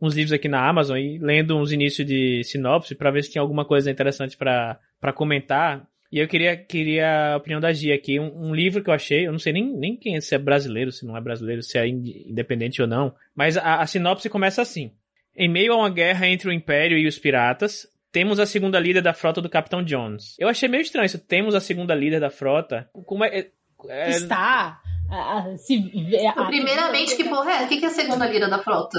uns 0.00 0.14
livros 0.14 0.32
aqui 0.32 0.46
na 0.48 0.68
Amazon 0.68 0.96
e 0.98 1.18
lendo 1.18 1.56
uns 1.56 1.72
inícios 1.72 2.06
de 2.06 2.44
sinopse 2.44 2.94
pra 2.94 3.10
ver 3.10 3.24
se 3.24 3.30
tinha 3.32 3.42
alguma 3.42 3.64
coisa 3.64 3.90
interessante 3.90 4.36
pra 4.36 4.78
comentar. 5.14 5.86
E 6.16 6.18
eu 6.18 6.26
queria, 6.26 6.56
queria 6.56 7.34
a 7.34 7.36
opinião 7.36 7.60
da 7.60 7.74
Gia 7.74 7.94
aqui. 7.94 8.18
Um, 8.18 8.46
um 8.48 8.54
livro 8.54 8.82
que 8.82 8.88
eu 8.88 8.94
achei, 8.94 9.26
eu 9.26 9.32
não 9.32 9.38
sei 9.38 9.52
nem, 9.52 9.70
nem 9.70 9.94
quem 9.94 10.16
é, 10.16 10.20
se 10.22 10.34
é 10.34 10.38
brasileiro, 10.38 10.90
se 10.90 11.04
não 11.04 11.14
é 11.14 11.20
brasileiro, 11.20 11.62
se 11.62 11.76
é 11.76 11.86
ind- 11.86 12.08
independente 12.26 12.80
ou 12.80 12.88
não. 12.88 13.14
Mas 13.34 13.58
a, 13.58 13.82
a 13.82 13.86
sinopse 13.86 14.30
começa 14.30 14.62
assim. 14.62 14.90
Em 15.36 15.46
meio 15.46 15.74
a 15.74 15.76
uma 15.76 15.90
guerra 15.90 16.26
entre 16.26 16.48
o 16.48 16.52
Império 16.54 16.96
e 16.96 17.06
os 17.06 17.18
piratas, 17.18 17.86
temos 18.10 18.40
a 18.40 18.46
segunda 18.46 18.78
líder 18.80 19.02
da 19.02 19.12
frota 19.12 19.42
do 19.42 19.50
Capitão 19.50 19.84
Jones. 19.84 20.34
Eu 20.38 20.48
achei 20.48 20.70
meio 20.70 20.80
estranho 20.80 21.04
isso. 21.04 21.18
Temos 21.18 21.54
a 21.54 21.60
segunda 21.60 21.94
líder 21.94 22.18
da 22.18 22.30
frota. 22.30 22.88
Como 23.04 23.22
é. 23.22 23.40
é- 23.40 23.50
é- 23.90 24.08
Está. 24.08 24.80
a- 25.10 25.38
a- 25.52 25.56
se, 25.58 25.76
vê- 25.76 26.26
a- 26.28 26.46
Primeiramente, 26.46 27.14
que 27.14 27.24
porra 27.24 27.60
é? 27.60 27.64
O 27.66 27.68
que 27.68 27.76
que 27.76 27.84
é 27.84 27.88
a 27.88 27.90
segunda 27.90 28.26
lira 28.26 28.48
da 28.48 28.58
frota? 28.60 28.98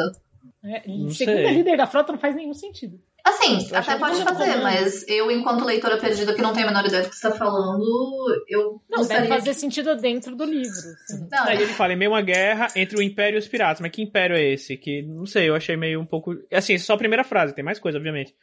É, 0.63 0.81
segunda 0.81 1.11
sei. 1.13 1.49
líder 1.55 1.77
da 1.77 1.87
frota 1.87 2.11
não 2.11 2.19
faz 2.19 2.35
nenhum 2.35 2.53
sentido. 2.53 2.99
Assim, 3.29 3.67
Eu 3.71 3.77
até 3.77 3.97
pode 3.97 4.23
fazer, 4.23 4.55
não. 4.55 4.63
mas 4.63 5.07
eu, 5.07 5.29
enquanto 5.29 5.65
leitora 5.65 5.97
perdida 5.97 6.33
que 6.33 6.41
não 6.41 6.53
tem 6.53 6.63
a 6.63 6.67
menor 6.67 6.85
ideia 6.85 7.03
do 7.03 7.09
que 7.09 7.15
você 7.15 7.29
tá 7.29 7.35
falando, 7.35 7.83
eu 8.47 8.81
Não, 8.89 8.99
gostaria 8.99 9.23
deve 9.23 9.33
fazer 9.33 9.53
sentido 9.53 9.95
dentro 9.95 10.35
do 10.35 10.45
livro. 10.45 10.67
assim. 10.69 11.27
Não, 11.29 11.43
Aí 11.43 11.61
ele 11.61 11.73
fala, 11.73 11.93
em 11.93 11.97
meio 11.97 12.11
uma 12.11 12.21
guerra 12.21 12.67
entre 12.75 12.97
o 12.97 13.01
Império 13.01 13.37
e 13.37 13.39
os 13.39 13.47
piratas. 13.47 13.81
Mas 13.81 13.91
que 13.91 14.01
Império 14.01 14.35
é 14.35 14.43
esse? 14.43 14.77
Que, 14.77 15.01
não 15.01 15.25
sei, 15.25 15.49
eu 15.49 15.55
achei 15.55 15.75
meio 15.75 15.99
um 15.99 16.05
pouco... 16.05 16.35
Assim, 16.51 16.77
só 16.77 16.93
a 16.93 16.97
primeira 16.97 17.23
frase, 17.23 17.53
tem 17.53 17.65
mais 17.65 17.79
coisa, 17.79 17.97
obviamente. 17.97 18.33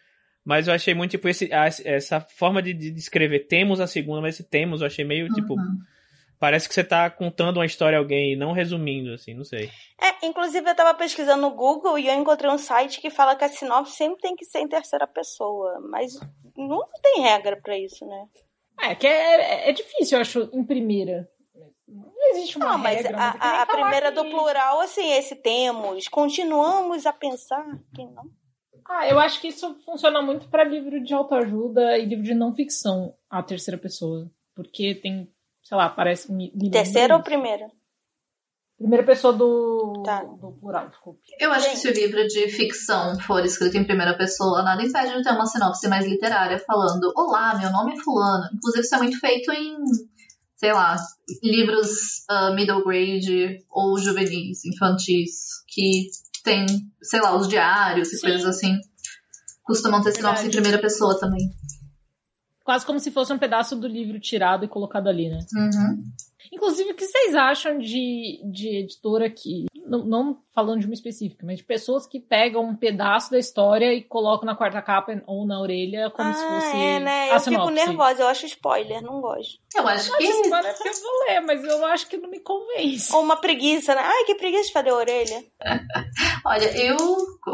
Mas 0.44 0.68
eu 0.68 0.74
achei 0.74 0.92
muito, 0.94 1.12
tipo, 1.12 1.26
esse, 1.28 1.48
essa 1.50 2.20
forma 2.20 2.60
de, 2.60 2.74
de 2.74 2.90
descrever 2.90 3.46
temos 3.46 3.80
a 3.80 3.86
segunda, 3.86 4.20
mas 4.20 4.34
esse 4.34 4.44
temos 4.44 4.82
eu 4.82 4.86
achei 4.86 5.04
meio, 5.04 5.28
tipo... 5.28 5.56
Parece 6.44 6.68
que 6.68 6.74
você 6.74 6.84
tá 6.84 7.08
contando 7.08 7.56
uma 7.56 7.64
história 7.64 7.96
a 7.96 8.00
alguém 8.02 8.34
e 8.34 8.36
não 8.36 8.52
resumindo, 8.52 9.14
assim, 9.14 9.32
não 9.32 9.44
sei. 9.44 9.70
É, 9.98 10.26
inclusive 10.26 10.68
eu 10.68 10.74
tava 10.74 10.92
pesquisando 10.92 11.40
no 11.40 11.50
Google 11.52 11.98
e 11.98 12.06
eu 12.06 12.12
encontrei 12.14 12.50
um 12.50 12.58
site 12.58 13.00
que 13.00 13.08
fala 13.08 13.34
que 13.34 13.44
a 13.44 13.48
sinopse 13.48 13.96
sempre 13.96 14.20
tem 14.20 14.36
que 14.36 14.44
ser 14.44 14.58
em 14.58 14.68
terceira 14.68 15.06
pessoa, 15.06 15.80
mas 15.90 16.12
não 16.54 16.86
tem 17.02 17.22
regra 17.22 17.58
pra 17.62 17.78
isso, 17.78 18.04
né? 18.04 18.26
É, 18.82 18.94
que 18.94 19.06
é, 19.06 19.70
é 19.70 19.72
difícil, 19.72 20.18
eu 20.18 20.20
acho, 20.20 20.50
em 20.52 20.62
primeira. 20.62 21.26
Não 21.88 22.30
existe 22.32 22.58
uma 22.58 22.72
Não, 22.72 22.78
mas 22.78 22.96
regra. 22.96 23.16
a, 23.16 23.20
mas 23.20 23.28
é 23.28 23.38
que 23.38 23.44
nem 23.46 23.50
a- 23.56 23.62
a 23.62 23.66
primeira 23.66 24.12
que- 24.12 24.22
do 24.22 24.24
plural, 24.28 24.80
assim, 24.80 25.12
esse 25.12 25.36
temos, 25.36 26.08
continuamos 26.08 27.06
a 27.06 27.12
pensar, 27.14 27.64
quem 27.94 28.10
não? 28.10 28.24
Ah, 28.86 29.08
eu 29.08 29.18
acho 29.18 29.40
que 29.40 29.48
isso 29.48 29.74
funciona 29.86 30.20
muito 30.20 30.46
pra 30.50 30.62
livro 30.62 31.02
de 31.02 31.14
autoajuda 31.14 31.96
e 31.96 32.04
livro 32.04 32.22
de 32.22 32.34
não 32.34 32.54
ficção, 32.54 33.14
a 33.30 33.42
terceira 33.42 33.80
pessoa. 33.80 34.30
Porque 34.54 34.94
tem, 34.94 35.26
sei 35.64 35.76
lá, 35.76 35.88
parece... 35.88 36.30
Me, 36.32 36.52
me 36.54 36.70
Terceira 36.70 37.16
ou 37.16 37.22
primeira? 37.22 37.66
Primeira 38.76 39.04
pessoa 39.04 39.32
do, 39.32 40.02
Tá. 40.04 40.22
do 40.22 40.52
plural, 40.60 40.88
desculpe. 40.88 41.20
Eu 41.40 41.52
acho 41.52 41.70
que 41.70 41.76
se 41.76 41.88
o 41.88 41.92
livro 41.92 42.26
de 42.26 42.48
ficção 42.48 43.18
for 43.20 43.44
escrito 43.44 43.76
em 43.76 43.84
primeira 43.84 44.16
pessoa, 44.18 44.62
nada 44.62 44.82
impede 44.82 45.16
de 45.16 45.22
ter 45.22 45.30
uma 45.30 45.46
sinopse 45.46 45.88
mais 45.88 46.04
literária 46.06 46.58
falando 46.58 47.12
Olá, 47.16 47.56
meu 47.56 47.70
nome 47.70 47.94
é 47.94 48.00
fulano. 48.00 48.44
Inclusive, 48.52 48.84
isso 48.84 48.94
é 48.94 48.98
muito 48.98 49.18
feito 49.20 49.52
em, 49.52 49.76
sei 50.56 50.72
lá, 50.72 50.96
livros 51.42 52.24
ah, 52.28 52.50
middle 52.50 52.84
grade 52.84 53.64
ou 53.70 53.96
juvenis, 53.98 54.64
infantis, 54.64 55.62
que 55.68 56.08
tem, 56.42 56.66
sei 57.00 57.20
lá, 57.20 57.36
os 57.36 57.46
diários 57.48 58.12
e 58.12 58.16
Sim. 58.16 58.26
coisas 58.26 58.44
assim. 58.44 58.76
Costumam 59.62 60.02
ter 60.02 60.12
sinopse 60.12 60.46
em 60.46 60.50
primeira 60.50 60.78
pessoa 60.78 61.18
também. 61.18 61.48
Quase 62.64 62.86
como 62.86 62.98
se 62.98 63.10
fosse 63.10 63.32
um 63.32 63.38
pedaço 63.38 63.76
do 63.76 63.86
livro 63.86 64.18
tirado 64.18 64.64
e 64.64 64.68
colocado 64.68 65.08
ali, 65.08 65.28
né? 65.28 65.38
Uhum. 65.54 66.10
Inclusive, 66.52 66.92
o 66.92 66.94
que 66.94 67.06
vocês 67.06 67.34
acham 67.34 67.78
de, 67.78 68.40
de 68.44 68.76
editora 68.78 69.30
que. 69.30 69.66
Não, 69.86 70.04
não 70.04 70.38
falando 70.54 70.80
de 70.80 70.86
uma 70.86 70.94
específica, 70.94 71.44
mas 71.44 71.58
de 71.58 71.64
pessoas 71.64 72.06
que 72.06 72.20
pegam 72.20 72.64
um 72.64 72.76
pedaço 72.76 73.30
da 73.30 73.38
história 73.38 73.92
e 73.92 74.02
colocam 74.02 74.46
na 74.46 74.54
quarta 74.54 74.80
capa 74.80 75.20
ou 75.26 75.44
na 75.44 75.60
orelha 75.60 76.10
como 76.10 76.32
se 76.32 76.42
ah, 76.42 76.48
fosse. 76.48 76.76
é, 76.76 77.00
né? 77.00 77.30
a 77.30 77.34
Eu 77.34 77.40
fico 77.40 77.70
nervosa, 77.70 78.22
eu 78.22 78.28
acho 78.28 78.46
spoiler, 78.46 79.02
não 79.02 79.20
gosto. 79.20 79.58
Eu 79.74 79.86
acho 79.88 80.14
Acho 80.14 80.16
que. 80.16 80.42
que 80.42 80.46
agora 80.46 80.68
eu 80.68 80.92
vou 81.02 81.26
ler, 81.26 81.40
mas 81.40 81.64
eu 81.64 81.84
acho 81.86 82.06
que 82.06 82.16
não 82.16 82.30
me 82.30 82.38
convence. 82.38 83.12
Ou 83.12 83.22
uma 83.22 83.36
preguiça, 83.36 83.94
né? 83.94 84.02
Ai, 84.04 84.24
que 84.24 84.36
preguiça 84.36 84.68
de 84.68 84.72
fazer 84.72 84.90
a 84.90 84.94
orelha. 84.94 85.44
Olha, 86.46 86.78
eu, 86.78 86.96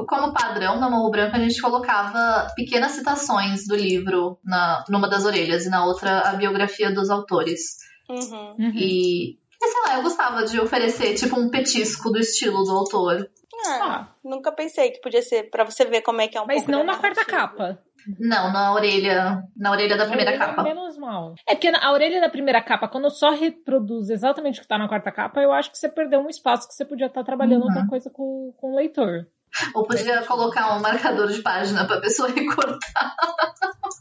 como 0.06 0.34
padrão 0.34 0.78
na 0.78 0.90
Morro 0.90 1.10
Branco, 1.10 1.36
a 1.36 1.40
gente 1.40 1.60
colocava 1.60 2.52
pequenas 2.54 2.92
citações 2.92 3.66
do 3.66 3.74
livro 3.74 4.38
na, 4.44 4.84
numa 4.88 5.08
das 5.08 5.24
orelhas 5.24 5.64
e 5.64 5.70
na 5.70 5.86
outra 5.86 6.20
a 6.28 6.34
biografia 6.34 6.92
dos 6.92 7.08
autores. 7.08 7.89
Uhum. 8.10 8.56
Uhum. 8.58 8.72
E, 8.74 9.38
sei 9.58 9.82
lá, 9.86 9.96
eu 9.96 10.02
gostava 10.02 10.44
de 10.44 10.60
oferecer 10.60 11.14
tipo 11.14 11.38
um 11.38 11.48
petisco 11.50 12.10
do 12.10 12.18
estilo 12.18 12.62
do 12.64 12.72
autor. 12.72 13.30
Ah, 13.66 13.78
Ah, 13.82 14.08
nunca 14.24 14.50
pensei 14.52 14.90
que 14.90 15.00
podia 15.00 15.22
ser 15.22 15.50
pra 15.50 15.64
você 15.64 15.84
ver 15.84 16.00
como 16.02 16.20
é 16.20 16.28
que 16.28 16.36
é 16.36 16.40
um 16.40 16.46
mas 16.46 16.58
pouco 16.64 16.70
não 16.72 16.84
na 16.84 16.96
quarta 16.96 17.24
capa. 17.24 17.78
Não, 18.18 18.50
na 18.50 18.72
orelha, 18.72 19.42
na 19.54 19.70
orelha 19.70 19.94
da 19.94 20.06
primeira 20.06 20.30
orelha, 20.30 20.46
capa. 20.46 20.62
Menos 20.62 20.96
mal. 20.96 21.34
É 21.46 21.54
porque 21.54 21.68
a 21.68 21.92
orelha 21.92 22.18
da 22.18 22.30
primeira 22.30 22.62
capa, 22.62 22.88
quando 22.88 23.10
só 23.10 23.30
reproduz 23.30 24.08
exatamente 24.08 24.58
o 24.58 24.62
que 24.62 24.68
tá 24.68 24.78
na 24.78 24.88
quarta 24.88 25.12
capa, 25.12 25.42
eu 25.42 25.52
acho 25.52 25.70
que 25.70 25.76
você 25.76 25.86
perdeu 25.88 26.20
um 26.20 26.28
espaço 26.30 26.66
que 26.66 26.72
você 26.74 26.84
podia 26.86 27.06
estar 27.08 27.22
trabalhando 27.22 27.60
Uhum. 27.62 27.68
outra 27.68 27.86
coisa 27.86 28.08
com, 28.08 28.54
com 28.56 28.72
o 28.72 28.76
leitor. 28.76 29.26
Ou 29.74 29.86
podia 29.86 30.22
colocar 30.22 30.76
um 30.76 30.80
marcador 30.80 31.28
de 31.28 31.42
página 31.42 31.86
pra 31.86 32.00
pessoa 32.00 32.28
recortar. 32.34 33.16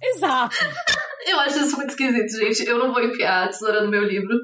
Exato. 0.01 0.55
Eu 1.25 1.39
acho 1.39 1.59
isso 1.59 1.75
muito 1.75 1.89
esquisito, 1.89 2.37
gente. 2.37 2.67
Eu 2.67 2.77
não 2.79 2.93
vou 2.93 3.03
enfiar 3.03 3.45
a 3.45 3.47
tesoura 3.47 3.83
no 3.83 3.89
meu 3.89 4.03
livro. 4.03 4.35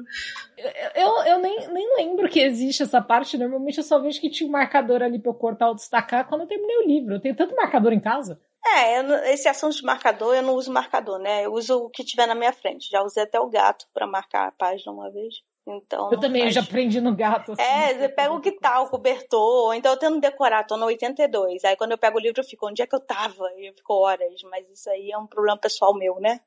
Eu, 0.94 1.22
eu 1.24 1.38
nem, 1.38 1.68
nem 1.68 1.96
lembro 1.96 2.28
que 2.28 2.40
existe 2.40 2.82
essa 2.82 3.00
parte. 3.00 3.38
Normalmente 3.38 3.78
eu 3.78 3.84
só 3.84 3.98
vejo 3.98 4.20
que 4.20 4.30
tinha 4.30 4.48
um 4.48 4.52
marcador 4.52 5.02
ali 5.02 5.18
pra 5.18 5.30
eu 5.30 5.34
cortar 5.34 5.68
ou 5.68 5.74
destacar 5.74 6.26
quando 6.26 6.42
eu 6.42 6.46
terminei 6.46 6.78
o 6.78 6.86
livro. 6.86 7.14
Eu 7.14 7.20
tenho 7.20 7.36
tanto 7.36 7.54
marcador 7.54 7.92
em 7.92 8.00
casa. 8.00 8.40
É, 8.66 8.98
eu 8.98 9.14
esse 9.26 9.48
assunto 9.48 9.76
de 9.76 9.84
marcador, 9.84 10.34
eu 10.34 10.42
não 10.42 10.54
uso 10.54 10.72
marcador, 10.72 11.18
né? 11.18 11.44
Eu 11.44 11.52
uso 11.52 11.76
o 11.76 11.90
que 11.90 12.04
tiver 12.04 12.26
na 12.26 12.34
minha 12.34 12.52
frente. 12.52 12.90
Já 12.90 13.02
usei 13.02 13.22
até 13.22 13.38
o 13.38 13.48
gato 13.48 13.86
pra 13.94 14.06
marcar 14.06 14.48
a 14.48 14.52
página 14.52 14.92
uma 14.92 15.10
vez. 15.10 15.34
Então. 15.66 16.10
Eu 16.12 16.20
também 16.20 16.42
eu 16.42 16.46
faz- 16.46 16.54
já 16.54 16.60
aprendi 16.62 17.00
no 17.00 17.14
gato. 17.14 17.52
Assim, 17.52 17.62
É, 17.62 17.94
você 17.94 18.08
pega 18.08 18.32
o 18.32 18.40
que 18.40 18.52
tá, 18.52 18.80
o 18.80 18.88
cobertor, 18.88 19.74
então 19.74 19.92
eu 19.92 19.98
tento 19.98 20.20
decorar, 20.20 20.64
tô 20.64 20.76
no 20.76 20.86
82. 20.86 21.64
Aí 21.64 21.76
quando 21.76 21.92
eu 21.92 21.98
pego 21.98 22.18
o 22.18 22.20
livro, 22.20 22.40
eu 22.40 22.44
fico, 22.46 22.68
onde 22.68 22.82
é 22.82 22.86
que 22.86 22.94
eu 22.94 23.00
tava? 23.00 23.50
E 23.56 23.66
eu 23.68 23.74
fico 23.74 23.94
horas, 23.94 24.32
mas 24.50 24.68
isso 24.70 24.88
aí 24.90 25.10
é 25.10 25.18
um 25.18 25.26
problema 25.26 25.58
pessoal 25.58 25.92
meu, 25.94 26.20
né? 26.20 26.40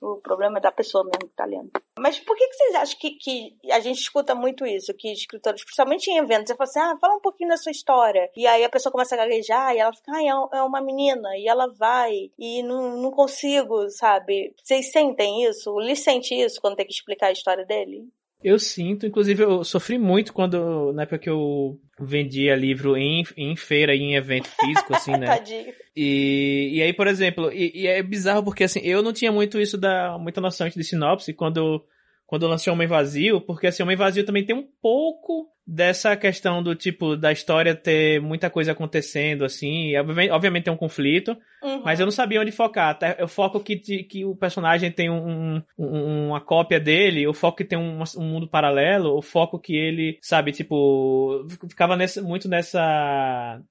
O 0.00 0.16
problema 0.16 0.58
é 0.58 0.60
da 0.60 0.72
pessoa 0.72 1.04
mesmo 1.04 1.28
que 1.28 1.36
tá 1.36 1.44
lendo. 1.44 1.70
Mas 1.96 2.18
por 2.18 2.36
que, 2.36 2.48
que 2.48 2.54
vocês 2.56 2.74
acham 2.74 2.98
que, 2.98 3.10
que 3.12 3.56
a 3.70 3.78
gente 3.78 4.00
escuta 4.00 4.34
muito 4.34 4.66
isso? 4.66 4.92
Que 4.94 5.12
escritores, 5.12 5.62
principalmente 5.64 6.08
em 6.10 6.16
eventos, 6.18 6.48
você 6.48 6.56
fala 6.56 6.68
assim, 6.68 6.80
ah, 6.80 6.98
fala 7.00 7.14
um 7.14 7.20
pouquinho 7.20 7.50
da 7.50 7.56
sua 7.56 7.70
história. 7.70 8.28
E 8.36 8.44
aí 8.44 8.64
a 8.64 8.68
pessoa 8.68 8.90
começa 8.90 9.14
a 9.14 9.18
gaguejar 9.18 9.72
e 9.76 9.78
ela 9.78 9.92
fica, 9.92 10.10
ah, 10.10 10.20
é 10.20 10.58
é 10.58 10.62
uma 10.64 10.80
menina. 10.80 11.28
E 11.38 11.46
ela 11.46 11.68
vai 11.78 12.32
e 12.36 12.64
não, 12.64 12.96
não 13.00 13.12
consigo, 13.12 13.88
sabe? 13.90 14.52
Vocês 14.60 14.90
sentem 14.90 15.44
isso? 15.44 15.70
O 15.70 15.78
Lee 15.78 15.94
sente 15.94 16.34
isso 16.34 16.60
quando 16.60 16.74
tem 16.74 16.86
que 16.86 16.92
explicar 16.92 17.28
a 17.28 17.32
história 17.32 17.64
dele? 17.64 18.08
Eu 18.42 18.58
sinto, 18.58 19.06
inclusive 19.06 19.42
eu 19.42 19.64
sofri 19.64 19.98
muito 19.98 20.32
quando, 20.32 20.92
na 20.92 21.02
época 21.02 21.18
que 21.18 21.30
eu 21.30 21.78
vendia 22.00 22.56
livro 22.56 22.96
em, 22.96 23.24
em 23.36 23.54
feira 23.56 23.94
em 23.94 24.16
evento 24.16 24.48
físico, 24.48 24.94
assim, 24.94 25.12
né? 25.12 25.26
Tadinho. 25.38 25.72
E, 25.94 26.70
e 26.72 26.82
aí, 26.82 26.92
por 26.92 27.06
exemplo, 27.06 27.52
e, 27.52 27.82
e, 27.82 27.86
é 27.86 28.02
bizarro 28.02 28.42
porque 28.42 28.64
assim, 28.64 28.80
eu 28.80 29.02
não 29.02 29.12
tinha 29.12 29.30
muito 29.30 29.60
isso 29.60 29.76
da, 29.76 30.16
muita 30.18 30.40
noção 30.40 30.68
de 30.68 30.84
sinopse 30.84 31.32
quando, 31.34 31.84
quando 32.32 32.44
eu 32.44 32.48
lancei 32.48 32.72
Homem 32.72 32.88
Vazio, 32.88 33.42
porque 33.42 33.66
assim, 33.66 33.82
Homem 33.82 33.94
Vazio 33.94 34.24
também 34.24 34.42
tem 34.42 34.56
um 34.56 34.66
pouco 34.80 35.52
dessa 35.66 36.16
questão 36.16 36.62
do 36.62 36.74
tipo 36.74 37.14
da 37.14 37.30
história 37.30 37.74
ter 37.74 38.22
muita 38.22 38.48
coisa 38.48 38.72
acontecendo 38.72 39.44
assim 39.44 39.90
e, 39.90 39.96
obviamente 40.30 40.64
tem 40.64 40.72
um 40.72 40.76
conflito 40.78 41.36
uhum. 41.62 41.82
mas 41.84 42.00
eu 42.00 42.06
não 42.06 42.10
sabia 42.10 42.40
onde 42.40 42.50
focar 42.50 42.88
até 42.88 43.16
eu 43.20 43.28
foco 43.28 43.60
que, 43.60 43.76
que 43.76 44.24
o 44.24 44.34
personagem 44.34 44.90
tem 44.90 45.08
um, 45.08 45.62
um, 45.78 46.28
uma 46.28 46.40
cópia 46.40 46.80
dele 46.80 47.28
o 47.28 47.34
foco 47.34 47.58
que 47.58 47.64
tem 47.64 47.78
um, 47.78 48.02
um, 48.18 48.24
mundo 48.24 48.48
paralelo 48.48 49.16
o 49.16 49.22
foco 49.22 49.58
que 49.58 49.76
ele 49.76 50.18
sabe 50.20 50.50
tipo 50.50 51.46
ficava 51.68 51.96
nesse, 51.96 52.20
muito 52.20 52.48
nessa 52.48 53.62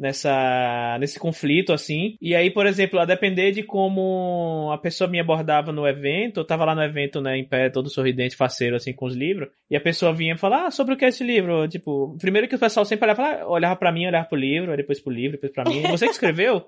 nessa 0.00 0.96
nesse 0.98 1.18
conflito 1.20 1.72
assim. 1.72 2.16
E 2.20 2.34
aí, 2.34 2.50
por 2.50 2.66
exemplo, 2.66 2.98
a 2.98 3.04
depender 3.04 3.52
de 3.52 3.62
como 3.62 4.70
a 4.72 4.78
pessoa 4.78 5.08
me 5.08 5.20
abordava 5.20 5.70
no 5.70 5.86
evento, 5.86 6.40
eu 6.40 6.44
tava 6.44 6.64
lá 6.64 6.74
no 6.74 6.82
evento, 6.82 7.20
né, 7.20 7.36
em 7.36 7.44
pé, 7.44 7.68
todo 7.68 7.90
sorridente, 7.90 8.34
faceiro 8.34 8.76
assim 8.76 8.94
com 8.94 9.04
os 9.04 9.14
livros, 9.14 9.50
e 9.70 9.76
a 9.76 9.80
pessoa 9.80 10.12
vinha 10.12 10.36
falar 10.36 10.66
ah, 10.66 10.70
sobre 10.70 10.94
o 10.94 10.96
que 10.96 11.04
é 11.04 11.08
esse 11.08 11.22
livro, 11.22 11.68
tipo, 11.68 12.16
primeiro 12.18 12.48
que 12.48 12.54
o 12.56 12.58
pessoal 12.58 12.86
sempre 12.86 13.04
olhava, 13.04 13.46
olhava 13.46 13.76
para 13.76 13.92
mim, 13.92 14.06
olhava 14.06 14.26
pro 14.26 14.38
livro, 14.38 14.74
depois 14.76 15.00
pro 15.00 15.12
livro, 15.12 15.32
depois 15.32 15.52
para 15.52 15.70
mim. 15.70 15.82
Você 15.90 16.06
que 16.06 16.12
escreveu? 16.12 16.64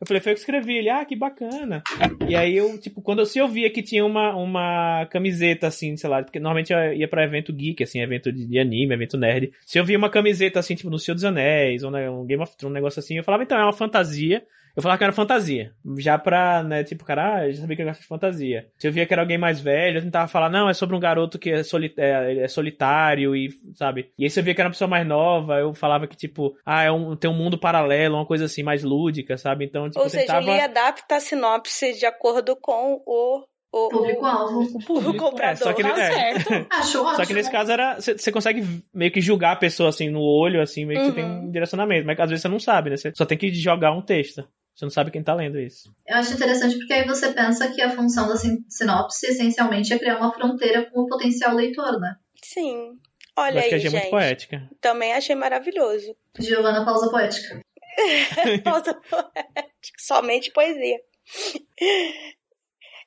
Eu 0.00 0.06
falei, 0.06 0.20
foi 0.20 0.32
eu 0.32 0.34
que 0.34 0.40
escrevi. 0.40 0.76
Ele, 0.76 0.90
ah, 0.90 1.04
que 1.04 1.16
bacana. 1.16 1.82
E 2.28 2.36
aí 2.36 2.56
eu, 2.56 2.78
tipo, 2.78 3.00
quando 3.00 3.20
eu, 3.20 3.26
se 3.26 3.38
eu 3.38 3.48
via 3.48 3.70
que 3.70 3.82
tinha 3.82 4.04
uma, 4.04 4.34
uma 4.36 5.06
camiseta, 5.06 5.66
assim, 5.66 5.96
sei 5.96 6.10
lá, 6.10 6.22
porque 6.22 6.38
normalmente 6.38 6.72
eu 6.72 6.92
ia 6.92 7.08
pra 7.08 7.24
evento 7.24 7.52
geek, 7.52 7.82
assim, 7.82 8.00
evento 8.00 8.30
de, 8.30 8.58
anime, 8.58 8.94
evento 8.94 9.16
nerd. 9.16 9.52
Se 9.64 9.78
eu 9.78 9.84
via 9.84 9.96
uma 9.96 10.10
camiseta, 10.10 10.58
assim, 10.60 10.74
tipo, 10.74 10.90
no 10.90 10.98
Senhor 10.98 11.14
dos 11.14 11.24
Anéis, 11.24 11.82
ou 11.82 11.90
né, 11.90 12.10
um 12.10 12.26
Game 12.26 12.42
of 12.42 12.56
Thrones, 12.56 12.72
um 12.72 12.74
negócio 12.74 13.00
assim, 13.00 13.16
eu 13.16 13.24
falava, 13.24 13.42
então, 13.42 13.58
é 13.58 13.62
uma 13.62 13.72
fantasia. 13.72 14.44
Eu 14.76 14.82
falava 14.82 14.98
que 14.98 15.04
era 15.04 15.12
fantasia. 15.12 15.72
Já 15.98 16.18
pra, 16.18 16.62
né, 16.62 16.84
tipo, 16.84 17.04
cara, 17.04 17.36
ah, 17.36 17.50
já 17.50 17.62
sabia 17.62 17.76
que 17.76 17.82
eu 17.82 17.86
gosto 17.86 18.02
de 18.02 18.06
fantasia. 18.06 18.68
Se 18.78 18.86
eu 18.86 18.92
via 18.92 19.06
que 19.06 19.14
era 19.14 19.22
alguém 19.22 19.38
mais 19.38 19.58
velho, 19.58 19.98
eu 19.98 20.02
tentava 20.02 20.28
falar, 20.28 20.50
não, 20.50 20.68
é 20.68 20.74
sobre 20.74 20.94
um 20.94 21.00
garoto 21.00 21.38
que 21.38 21.50
é, 21.50 21.62
soli 21.62 21.94
é, 21.96 22.44
é 22.44 22.48
solitário 22.48 23.34
e, 23.34 23.50
sabe? 23.74 24.10
E 24.18 24.24
aí 24.24 24.30
se 24.30 24.38
eu 24.38 24.44
via 24.44 24.54
que 24.54 24.60
era 24.60 24.68
uma 24.68 24.72
pessoa 24.72 24.88
mais 24.88 25.06
nova, 25.06 25.58
eu 25.58 25.72
falava 25.72 26.06
que, 26.06 26.16
tipo, 26.16 26.54
ah, 26.64 26.82
é 26.82 26.92
um, 26.92 27.16
tem 27.16 27.30
um 27.30 27.34
mundo 27.34 27.58
paralelo, 27.58 28.16
uma 28.16 28.26
coisa 28.26 28.44
assim, 28.44 28.62
mais 28.62 28.84
lúdica, 28.84 29.38
sabe? 29.38 29.64
Então, 29.64 29.88
tipo, 29.88 30.00
Ou 30.00 30.10
seja, 30.10 30.26
tentava... 30.26 30.50
ele 30.50 30.60
adapta 30.60 31.16
a 31.16 31.20
sinopse 31.20 31.98
de 31.98 32.04
acordo 32.04 32.54
com 32.54 33.02
o 33.06 33.44
o 33.76 33.88
público-alvo. 33.90 34.62
O, 34.62 34.84
público, 34.84 35.10
o 35.10 35.16
comprador. 35.16 35.52
É, 35.52 35.56
só 35.56 35.72
que, 35.74 35.82
tá 35.82 36.00
é. 36.00 36.12
certo. 36.40 36.66
Acho 36.70 37.16
Só 37.16 37.26
que 37.26 37.34
nesse 37.34 37.50
caso 37.50 37.70
era. 37.70 38.00
Você 38.00 38.32
consegue 38.32 38.64
meio 38.94 39.12
que 39.12 39.20
julgar 39.20 39.52
a 39.52 39.56
pessoa 39.56 39.90
assim 39.90 40.08
no 40.08 40.20
olho, 40.20 40.62
assim, 40.62 40.86
meio 40.86 41.00
que 41.00 41.06
você 41.06 41.12
tem 41.12 41.24
um 41.24 41.50
direcionamento. 41.50 42.06
Mas 42.06 42.18
às 42.18 42.30
vezes 42.30 42.42
você 42.42 42.48
não 42.48 42.58
sabe, 42.58 42.90
né? 42.90 42.96
Você 42.96 43.12
só 43.14 43.26
tem 43.26 43.36
que 43.36 43.52
jogar 43.52 43.92
um 43.92 44.00
texto. 44.00 44.46
Você 44.76 44.84
não 44.84 44.90
sabe 44.90 45.10
quem 45.10 45.22
tá 45.22 45.32
lendo 45.32 45.58
isso. 45.58 45.90
Eu 46.06 46.16
acho 46.16 46.34
interessante 46.34 46.76
porque 46.76 46.92
aí 46.92 47.06
você 47.06 47.32
pensa 47.32 47.72
que 47.72 47.80
a 47.80 47.90
função 47.90 48.28
da 48.28 48.36
sinopse 48.36 49.26
essencialmente 49.26 49.90
é 49.94 49.98
criar 49.98 50.18
uma 50.18 50.34
fronteira 50.34 50.90
com 50.90 51.00
o 51.00 51.06
potencial 51.06 51.54
leitor, 51.54 51.98
né? 51.98 52.16
Sim. 52.44 52.98
Olha 53.34 53.62
aí, 53.62 53.70
gente. 53.70 53.90
muito 53.90 54.10
poética. 54.10 54.68
Também 54.78 55.14
achei 55.14 55.34
maravilhoso. 55.34 56.14
Giovana 56.38 56.84
pausa 56.84 57.10
poética. 57.10 57.58
pausa 58.62 58.92
poética. 58.94 59.70
Somente 59.96 60.52
poesia. 60.52 61.00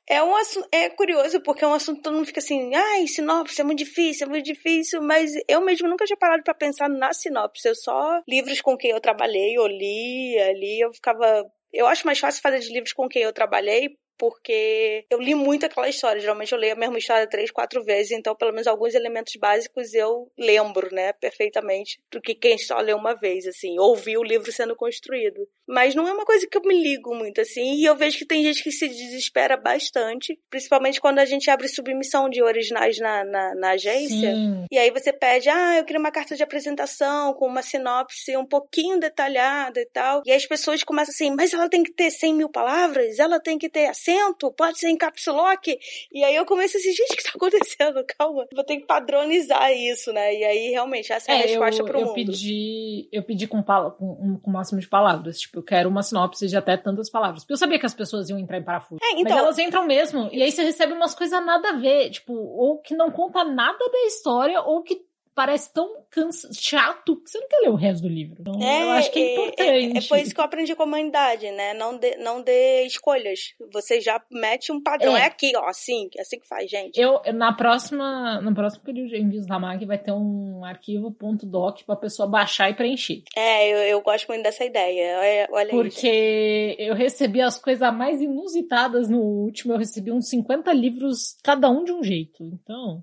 É, 0.08 0.24
um 0.24 0.36
assunto, 0.36 0.68
é 0.72 0.90
curioso 0.90 1.40
porque 1.42 1.64
é 1.64 1.68
um 1.68 1.74
assunto 1.74 1.98
que 1.98 2.04
todo 2.04 2.16
mundo 2.16 2.26
fica 2.26 2.40
assim, 2.40 2.74
ai, 2.74 3.06
sinopse 3.06 3.62
é 3.62 3.64
muito 3.64 3.78
difícil, 3.78 4.26
é 4.26 4.30
muito 4.30 4.44
difícil, 4.44 5.04
mas 5.04 5.34
eu 5.48 5.62
mesmo 5.62 5.88
nunca 5.88 6.04
tinha 6.04 6.18
parado 6.18 6.42
para 6.42 6.56
pensar 6.56 6.90
na 6.90 7.14
sinopse. 7.14 7.68
Eu 7.68 7.76
só 7.76 8.20
livros 8.28 8.60
com 8.60 8.76
quem 8.76 8.90
eu 8.90 9.00
trabalhei, 9.00 9.56
eu 9.56 9.68
li 9.68 10.36
ali, 10.40 10.80
eu 10.80 10.92
ficava 10.92 11.46
eu 11.74 11.88
acho 11.88 12.06
mais 12.06 12.20
fácil 12.20 12.42
fazer 12.42 12.60
de 12.60 12.74
livros 12.74 12.94
com 12.94 13.08
quem 13.08 13.24
eu 13.24 13.34
trabalhei, 13.34 13.98
porque 14.18 15.06
eu 15.10 15.20
li 15.20 15.34
muito 15.34 15.66
aquela 15.66 15.88
história. 15.88 16.20
Geralmente 16.20 16.52
eu 16.52 16.58
leio 16.58 16.74
a 16.74 16.76
mesma 16.76 16.98
história 16.98 17.28
três, 17.28 17.50
quatro 17.50 17.82
vezes, 17.84 18.12
então 18.12 18.36
pelo 18.36 18.52
menos 18.52 18.68
alguns 18.68 18.94
elementos 18.94 19.34
básicos 19.40 19.94
eu 19.94 20.30
lembro, 20.38 20.94
né, 20.94 21.14
perfeitamente, 21.14 22.00
do 22.12 22.22
que 22.22 22.36
quem 22.36 22.58
só 22.58 22.78
lê 22.80 22.94
uma 22.94 23.16
vez, 23.16 23.48
assim, 23.48 23.80
ouvi 23.80 24.18
o 24.18 24.24
livro 24.24 24.52
sendo 24.52 24.76
construído. 24.76 25.48
Mas 25.70 25.94
não 25.94 26.08
é 26.08 26.12
uma 26.12 26.26
coisa 26.26 26.48
que 26.48 26.58
eu 26.58 26.62
me 26.64 26.82
ligo 26.82 27.14
muito, 27.14 27.40
assim, 27.42 27.76
e 27.76 27.86
eu 27.86 27.96
vejo 27.96 28.18
que 28.18 28.26
tem 28.26 28.42
gente 28.42 28.64
que 28.64 28.72
se 28.72 28.88
desespera 28.88 29.56
bastante, 29.56 30.40
principalmente 30.50 31.00
quando 31.00 31.20
a 31.20 31.26
gente 31.26 31.48
abre 31.52 31.68
submissão 31.68 32.28
de 32.28 32.42
originais 32.42 32.98
na, 32.98 33.24
na, 33.24 33.54
na 33.54 33.70
agência. 33.72 34.34
Sim. 34.34 34.66
E 34.72 34.80
aí 34.80 34.90
você 34.90 35.14
pede, 35.14 35.48
ah, 35.48 35.78
eu 35.78 35.86
queria 35.86 36.00
uma 36.00 36.10
carta 36.10 36.36
de 36.36 36.42
apresentação 36.42 37.36
com 37.36 37.46
uma 37.46 37.62
sinopse 37.62 38.36
um 38.36 38.48
pouquinho 38.48 39.00
detalhada 39.00 39.80
e 39.80 39.86
tal. 39.86 40.24
E 40.26 40.32
aí 40.32 40.38
as 40.38 40.48
pessoas 40.48 40.84
começam 40.84 41.14
assim, 41.14 41.36
mas 41.36 41.54
ela 41.54 41.70
tem 41.70 41.84
que 41.84 41.94
ter 41.94 42.10
100 42.10 42.34
mil 42.34 42.50
palavras, 42.50 43.20
ela 43.20 43.40
tem 43.40 43.60
que 43.60 43.70
ter 43.70 43.86
acento, 43.86 44.52
pode 44.52 44.80
ser 44.80 44.90
em 44.90 44.98
caps 44.98 45.28
lock. 45.28 45.78
E 46.12 46.24
aí 46.24 46.36
eu 46.36 46.48
comecei 46.48 46.80
assim, 46.80 46.94
gente, 46.94 47.14
o 47.14 47.16
que 47.16 47.24
tá 47.24 47.32
acontecendo? 47.36 48.04
Calma, 48.18 48.48
vou 48.52 48.64
ter 48.64 48.78
que 48.78 48.88
padronizar 48.88 49.72
isso, 49.72 50.12
né? 50.12 50.34
E 50.34 50.44
aí 50.44 50.72
realmente 50.72 51.14
essa 51.14 51.32
é, 51.32 51.36
é 51.36 51.38
a 51.38 51.42
resposta 51.46 51.82
eu, 51.84 51.86
pro 51.86 52.00
eu 52.00 52.06
mundo. 52.08 52.16
Pedi, 52.16 53.08
eu 53.12 53.22
pedi 53.22 53.46
com, 53.46 53.62
com, 53.62 54.40
com 54.40 54.50
o 54.50 54.54
máximo 54.54 54.80
de 54.80 54.88
palavras, 54.88 55.40
tipo, 55.40 55.59
eu 55.60 55.64
quero 55.64 55.90
uma 55.90 56.02
sinopse 56.02 56.48
de 56.48 56.58
até 56.58 56.78
tantas 56.78 57.10
palavras. 57.10 57.44
Porque 57.44 57.54
eu 57.54 57.58
sabia 57.58 57.78
que 57.78 57.86
as 57.86 57.94
pessoas 57.94 58.30
iam 58.30 58.40
entrar 58.40 58.58
em 58.58 58.64
parafuso. 58.64 59.00
É, 59.04 59.12
então... 59.20 59.24
Mas 59.24 59.38
elas 59.38 59.58
entram 59.60 59.86
mesmo. 59.86 60.30
E 60.32 60.42
aí 60.42 60.52
você 60.52 60.64
recebe 60.64 60.94
umas 60.94 61.14
coisas 61.14 61.46
nada 61.46 61.70
a 61.70 61.74
ver. 61.74 62.10
Tipo, 62.10 62.34
ou 62.34 62.80
que 62.80 62.96
não 62.96 63.12
conta 63.12 63.44
nada 63.44 63.78
da 63.78 64.06
história, 64.06 64.62
ou 64.62 64.82
que 64.82 65.09
parece 65.40 65.74
tão 65.74 66.04
cansa... 66.12 66.50
chato 66.52 67.16
que 67.16 67.30
você 67.30 67.40
não 67.40 67.48
quer 67.48 67.60
ler 67.60 67.70
o 67.70 67.76
resto 67.76 68.02
do 68.02 68.10
livro. 68.10 68.36
Então, 68.42 68.62
é, 68.62 68.84
eu 68.84 68.92
acho 68.92 69.10
que 69.10 69.20
é 69.20 69.34
importante. 69.34 69.70
É, 69.70 69.98
é, 69.98 70.02
foi 70.02 70.20
isso 70.20 70.36
que 70.36 70.42
eu 70.42 70.44
aprendi 70.44 70.76
com 70.76 70.84
a 70.84 70.86
humanidade, 70.86 71.50
né? 71.52 71.74
Não 71.74 71.98
dê, 71.98 72.18
não 72.18 72.42
dê 72.42 72.84
escolhas. 72.84 73.54
Você 73.72 74.02
já 74.02 74.22
mete 74.30 74.70
um 74.70 74.84
padrão. 74.84 75.16
É, 75.16 75.22
é 75.22 75.26
aqui, 75.26 75.54
ó, 75.56 75.66
assim, 75.70 76.10
é 76.18 76.22
assim 76.22 76.38
que 76.42 76.46
faz, 76.46 76.70
gente. 76.70 77.00
Eu, 77.00 77.22
na 77.34 77.54
próxima, 77.54 78.42
no 78.42 78.54
próximo 78.54 78.84
período 78.84 79.12
de 79.12 79.18
envios 79.18 79.48
da 79.48 79.58
MAG 79.58 79.86
vai 79.86 79.98
ter 79.98 80.12
um 80.12 80.66
arquivo 80.66 81.16
.doc 81.44 81.84
pra 81.86 81.96
pessoa 81.96 82.28
baixar 82.28 82.70
e 82.70 82.74
preencher. 82.74 83.24
É, 83.34 83.70
eu, 83.72 83.78
eu 83.78 84.02
gosto 84.02 84.28
muito 84.28 84.44
dessa 84.44 84.66
ideia. 84.66 85.48
Olha 85.52 85.70
Porque 85.70 86.76
isso. 86.78 86.82
eu 86.82 86.96
recebi 86.96 87.40
as 87.40 87.58
coisas 87.58 87.94
mais 87.94 88.22
inusitadas 88.22 89.08
no 89.08 89.22
último. 89.22 89.72
Eu 89.72 89.78
recebi 89.78 90.12
uns 90.12 90.28
50 90.28 90.74
livros, 90.74 91.38
cada 91.42 91.70
um 91.70 91.86
de 91.86 91.94
um 91.94 92.04
jeito. 92.04 92.44
Então... 92.44 93.02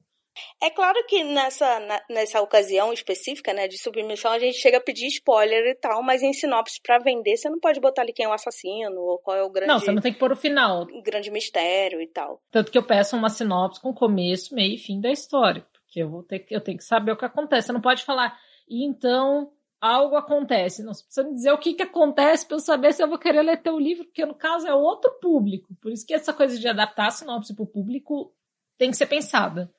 É 0.62 0.70
claro 0.70 0.98
que 1.08 1.22
nessa, 1.24 1.80
na, 1.80 2.02
nessa 2.10 2.40
ocasião 2.40 2.92
específica, 2.92 3.52
né, 3.52 3.68
de 3.68 3.78
submissão, 3.78 4.32
a 4.32 4.38
gente 4.38 4.58
chega 4.58 4.78
a 4.78 4.80
pedir 4.80 5.06
spoiler 5.06 5.66
e 5.66 5.74
tal, 5.74 6.02
mas 6.02 6.22
em 6.22 6.32
sinopse 6.32 6.80
para 6.82 6.98
vender, 6.98 7.36
você 7.36 7.48
não 7.48 7.58
pode 7.58 7.80
botar 7.80 8.02
ali 8.02 8.12
quem 8.12 8.26
é 8.26 8.28
o 8.28 8.32
assassino 8.32 9.00
ou 9.00 9.18
qual 9.18 9.36
é 9.36 9.42
o 9.42 9.50
grande. 9.50 9.72
Não, 9.72 9.78
você 9.78 9.92
não 9.92 10.02
tem 10.02 10.12
que 10.12 10.18
pôr 10.18 10.32
o 10.32 10.36
final. 10.36 10.82
O 10.82 11.02
grande 11.02 11.30
mistério 11.30 12.00
e 12.00 12.06
tal. 12.06 12.40
Tanto 12.50 12.70
que 12.70 12.78
eu 12.78 12.82
peço 12.82 13.16
uma 13.16 13.28
sinopse 13.28 13.80
com 13.80 13.92
começo, 13.92 14.54
meio 14.54 14.74
e 14.74 14.78
fim 14.78 15.00
da 15.00 15.10
história. 15.10 15.66
Porque 15.72 16.02
eu 16.02 16.10
vou 16.10 16.22
ter 16.22 16.40
que, 16.40 16.54
eu 16.54 16.60
tenho 16.60 16.78
que 16.78 16.84
saber 16.84 17.12
o 17.12 17.16
que 17.16 17.24
acontece. 17.24 17.66
Você 17.66 17.72
não 17.72 17.80
pode 17.80 18.04
falar, 18.04 18.38
e 18.68 18.84
então 18.84 19.50
algo 19.80 20.16
acontece. 20.16 20.82
Não, 20.82 20.92
precisa 20.92 21.24
me 21.24 21.34
dizer 21.34 21.52
o 21.52 21.58
que, 21.58 21.74
que 21.74 21.82
acontece 21.82 22.46
para 22.46 22.56
eu 22.56 22.60
saber 22.60 22.92
se 22.92 23.02
eu 23.02 23.08
vou 23.08 23.18
querer 23.18 23.42
ler 23.42 23.62
teu 23.62 23.78
livro, 23.78 24.04
porque 24.04 24.24
no 24.24 24.34
caso 24.34 24.66
é 24.66 24.74
outro 24.74 25.10
público. 25.20 25.74
Por 25.80 25.92
isso 25.92 26.06
que 26.06 26.14
essa 26.14 26.32
coisa 26.32 26.58
de 26.58 26.68
adaptar 26.68 27.06
a 27.06 27.10
sinopse 27.10 27.54
para 27.54 27.64
o 27.64 27.68
público 27.68 28.34
tem 28.78 28.90
que 28.90 28.96
ser 28.96 29.06
pensada. 29.06 29.72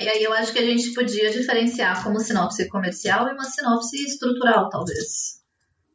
E 0.00 0.08
aí 0.08 0.22
eu 0.22 0.32
acho 0.32 0.52
que 0.52 0.58
a 0.58 0.64
gente 0.64 0.92
podia 0.94 1.30
diferenciar 1.30 2.02
como 2.02 2.20
sinopse 2.20 2.68
comercial 2.68 3.28
e 3.28 3.32
uma 3.32 3.44
sinopse 3.44 3.96
estrutural, 4.04 4.68
talvez. 4.68 5.42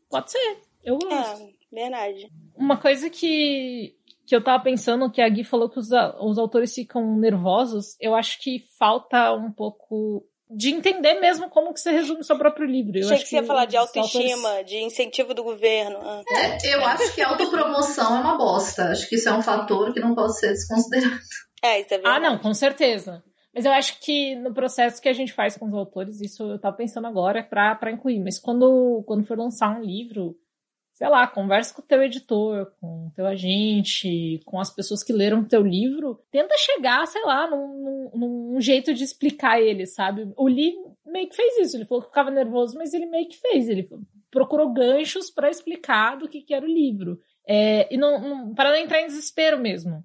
Pode 0.10 0.32
ser. 0.32 0.58
Eu 0.84 0.98
gosto. 0.98 1.42
É, 1.42 1.50
verdade. 1.72 2.30
Uma 2.56 2.78
coisa 2.78 3.10
que, 3.10 3.96
que 4.26 4.36
eu 4.36 4.44
tava 4.44 4.64
pensando, 4.64 5.12
que 5.12 5.22
a 5.22 5.30
Gui 5.30 5.44
falou 5.44 5.70
que 5.70 5.80
os, 5.80 5.90
os 6.20 6.38
autores 6.38 6.74
ficam 6.74 7.18
nervosos, 7.18 7.96
eu 8.00 8.14
acho 8.14 8.40
que 8.42 8.64
falta 8.78 9.34
um 9.34 9.52
pouco 9.52 10.26
de 10.56 10.70
entender 10.70 11.20
mesmo 11.20 11.50
como 11.50 11.74
que 11.74 11.80
você 11.80 11.92
resume 11.92 12.24
seu 12.24 12.38
próprio 12.38 12.68
livro. 12.68 12.98
Eu 12.98 13.06
Achei 13.06 13.20
que 13.20 13.28
você 13.28 13.36
ia 13.38 13.44
falar 13.44 13.66
de 13.66 13.76
autoestima, 13.76 14.50
autores... 14.50 14.70
de 14.70 14.78
incentivo 14.84 15.34
do 15.34 15.44
governo. 15.44 15.98
Ah. 16.02 16.22
É, 16.30 16.76
eu 16.76 16.86
acho 16.86 17.14
que 17.16 17.22
autopromoção 17.22 18.18
é 18.18 18.20
uma 18.20 18.38
bosta. 18.38 18.90
Acho 18.90 19.08
que 19.10 19.16
isso 19.16 19.30
é 19.30 19.34
um 19.34 19.42
fator 19.42 19.94
que 19.94 20.00
não 20.00 20.14
pode 20.14 20.38
ser 20.38 20.50
desconsiderado. 20.50 21.20
É, 21.64 21.80
isso 21.80 21.94
é 21.94 21.98
verdade. 21.98 22.18
Ah, 22.18 22.20
não, 22.20 22.38
com 22.38 22.54
certeza. 22.54 23.24
Mas 23.54 23.66
eu 23.66 23.72
acho 23.72 24.00
que 24.00 24.36
no 24.36 24.54
processo 24.54 25.02
que 25.02 25.08
a 25.08 25.14
gente 25.14 25.32
faz 25.32 25.56
com 25.56 25.68
os 25.68 25.74
autores, 25.74 26.20
isso 26.22 26.44
eu 26.44 26.60
tava 26.60 26.76
pensando 26.76 27.06
agora 27.06 27.44
para 27.44 27.92
incluir. 27.92 28.20
Mas 28.20 28.40
quando, 28.40 29.04
quando 29.06 29.26
for 29.26 29.38
lançar 29.38 29.78
um 29.78 29.84
livro, 29.84 30.36
sei 30.94 31.08
lá, 31.08 31.28
conversa 31.28 31.74
com 31.74 31.82
o 31.82 31.86
teu 31.86 32.02
editor, 32.02 32.72
com 32.80 33.08
o 33.08 33.12
teu 33.16 33.28
agente, 33.28 34.40
com 34.46 34.60
as 34.60 34.74
pessoas 34.74 35.04
que 35.04 35.14
leram 35.14 35.42
o 35.42 35.48
teu 35.48 35.62
livro, 35.62 36.20
tenta 36.32 36.56
chegar, 36.58 37.06
sei 37.06 37.24
lá, 37.24 37.48
num, 37.48 38.10
num, 38.14 38.54
num 38.54 38.62
jeito 38.62 38.92
de 38.94 39.04
explicar 39.04 39.62
ele, 39.62 39.86
sabe? 39.86 40.32
O 40.36 40.48
Lee 40.48 40.76
meio 41.06 41.30
que 41.30 41.36
fez 41.36 41.60
isso, 41.60 41.78
ele 41.78 41.86
falou 41.86 42.02
que 42.02 42.10
ficava 42.10 42.32
nervoso, 42.32 42.76
mas 42.76 42.94
ele 42.94 43.06
meio 43.06 43.28
que 43.28 43.38
fez, 43.38 43.70
ele 43.70 43.88
procurou 44.32 44.74
ganchos 44.74 45.30
para 45.30 45.50
explicar 45.50 46.18
do 46.18 46.28
que, 46.28 46.42
que 46.42 46.56
era 46.56 46.66
o 46.66 46.70
livro. 46.70 47.20
É, 47.48 47.94
e 47.94 47.98
não, 47.98 48.20
não 48.20 48.56
para 48.56 48.70
não 48.70 48.78
entrar 48.78 49.02
em 49.02 49.08
desespero 49.08 49.60
mesmo. 49.60 50.04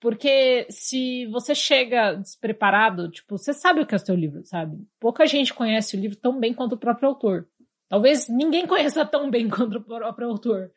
Porque 0.00 0.66
se 0.70 1.26
você 1.26 1.54
chega 1.54 2.14
despreparado, 2.14 3.10
tipo, 3.10 3.36
você 3.36 3.52
sabe 3.52 3.80
o 3.80 3.86
que 3.86 3.94
é 3.94 3.96
o 3.96 4.00
seu 4.00 4.14
livro, 4.14 4.44
sabe? 4.44 4.78
Pouca 5.00 5.26
gente 5.26 5.52
conhece 5.52 5.96
o 5.96 6.00
livro 6.00 6.16
tão 6.16 6.38
bem 6.38 6.54
quanto 6.54 6.74
o 6.74 6.78
próprio 6.78 7.08
autor. 7.08 7.48
Talvez 7.88 8.28
ninguém 8.28 8.64
conheça 8.68 9.04
tão 9.04 9.30
bem 9.30 9.48
quanto 9.48 9.78
o 9.78 9.82
próprio 9.82 10.28
autor. 10.28 10.70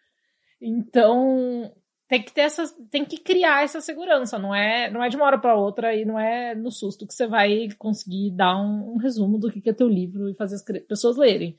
Então, 0.60 1.72
tem 2.08 2.22
que 2.22 2.34
ter 2.34 2.42
essa, 2.42 2.64
tem 2.90 3.06
que 3.06 3.18
criar 3.18 3.64
essa 3.64 3.80
segurança, 3.80 4.38
não 4.38 4.54
é, 4.54 4.90
não 4.90 5.04
é 5.04 5.08
de 5.08 5.16
uma 5.16 5.26
hora 5.26 5.40
para 5.40 5.56
outra 5.56 5.96
e 5.96 6.04
não 6.04 6.20
é 6.20 6.54
no 6.56 6.72
susto 6.72 7.08
que 7.08 7.14
você 7.14 7.26
vai 7.26 7.70
conseguir 7.78 8.32
dar 8.32 8.58
um, 8.58 8.96
um 8.96 8.98
resumo 8.98 9.38
do 9.38 9.52
que 9.52 9.70
é 9.70 9.74
teu 9.74 9.88
livro 9.88 10.30
e 10.30 10.36
fazer 10.36 10.56
as 10.56 10.64
pessoas 10.88 11.16
lerem 11.16 11.58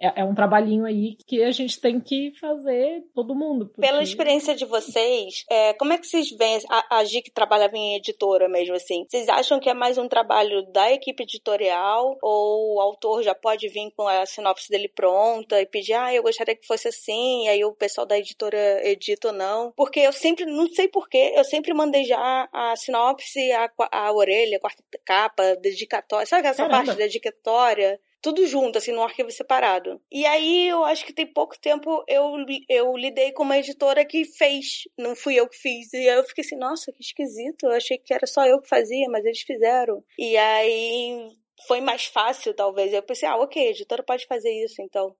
é, 0.00 0.20
é, 0.20 0.24
um 0.24 0.34
trabalhinho 0.34 0.84
aí 0.84 1.16
que 1.26 1.42
a 1.42 1.50
gente 1.50 1.80
tem 1.80 2.00
que 2.00 2.32
fazer 2.40 3.02
todo 3.14 3.34
mundo. 3.34 3.66
Porque... 3.66 3.80
Pela 3.80 4.02
experiência 4.02 4.54
de 4.54 4.64
vocês, 4.64 5.44
é, 5.50 5.72
como 5.74 5.92
é 5.92 5.98
que 5.98 6.06
vocês 6.06 6.30
veem 6.30 6.60
a, 6.70 6.98
a 6.98 7.04
Gi 7.04 7.20
que 7.20 7.30
trabalhava 7.30 7.76
em 7.76 7.96
editora 7.96 8.48
mesmo 8.48 8.74
assim? 8.74 9.04
Vocês 9.08 9.28
acham 9.28 9.58
que 9.58 9.68
é 9.68 9.74
mais 9.74 9.98
um 9.98 10.08
trabalho 10.08 10.62
da 10.70 10.92
equipe 10.92 11.24
editorial 11.24 12.16
ou 12.22 12.76
o 12.76 12.80
autor 12.80 13.22
já 13.22 13.34
pode 13.34 13.68
vir 13.68 13.90
com 13.96 14.06
a 14.06 14.24
sinopse 14.24 14.70
dele 14.70 14.88
pronta 14.88 15.60
e 15.60 15.66
pedir, 15.66 15.94
ah, 15.94 16.14
eu 16.14 16.22
gostaria 16.22 16.54
que 16.54 16.66
fosse 16.66 16.88
assim, 16.88 17.46
e 17.46 17.48
aí 17.48 17.64
o 17.64 17.72
pessoal 17.72 18.06
da 18.06 18.18
editora 18.18 18.86
edita 18.88 19.28
ou 19.28 19.34
não? 19.34 19.72
Porque 19.76 20.00
eu 20.00 20.12
sempre, 20.12 20.46
não 20.46 20.68
sei 20.68 20.86
porquê, 20.88 21.32
eu 21.34 21.44
sempre 21.44 21.74
mandei 21.74 22.04
já 22.04 22.48
a 22.52 22.76
sinopse, 22.76 23.50
a, 23.52 23.70
a 23.90 24.12
orelha, 24.12 24.58
a 24.58 24.60
quarta 24.60 24.82
capa, 25.04 25.56
dedicatória, 25.56 26.26
sabe 26.26 26.46
essa 26.46 26.68
Caramba. 26.68 26.84
parte 26.84 26.96
dedicatória? 26.96 28.00
Tudo 28.20 28.46
junto, 28.46 28.78
assim, 28.78 28.92
num 28.92 29.02
arquivo 29.02 29.30
separado. 29.30 30.00
E 30.10 30.26
aí 30.26 30.68
eu 30.68 30.84
acho 30.84 31.04
que 31.04 31.12
tem 31.12 31.26
pouco 31.26 31.58
tempo 31.60 32.04
eu, 32.08 32.34
eu 32.68 32.96
lidei 32.96 33.32
com 33.32 33.42
uma 33.42 33.58
editora 33.58 34.04
que 34.04 34.24
fez, 34.24 34.84
não 34.98 35.14
fui 35.14 35.34
eu 35.34 35.48
que 35.48 35.56
fiz. 35.56 35.92
E 35.92 36.08
aí 36.08 36.18
eu 36.18 36.24
fiquei 36.24 36.44
assim, 36.44 36.56
nossa, 36.56 36.92
que 36.92 37.02
esquisito. 37.02 37.64
Eu 37.64 37.72
achei 37.72 37.98
que 37.98 38.12
era 38.12 38.26
só 38.26 38.46
eu 38.46 38.60
que 38.60 38.68
fazia, 38.68 39.08
mas 39.10 39.24
eles 39.24 39.42
fizeram. 39.42 40.02
E 40.18 40.36
aí 40.36 41.30
foi 41.66 41.80
mais 41.80 42.06
fácil, 42.06 42.54
talvez. 42.54 42.92
Eu 42.92 43.02
pensei, 43.02 43.28
ah, 43.28 43.36
ok, 43.36 43.66
a 43.66 43.70
editora 43.70 44.02
pode 44.02 44.26
fazer 44.26 44.50
isso, 44.64 44.82
então. 44.82 45.14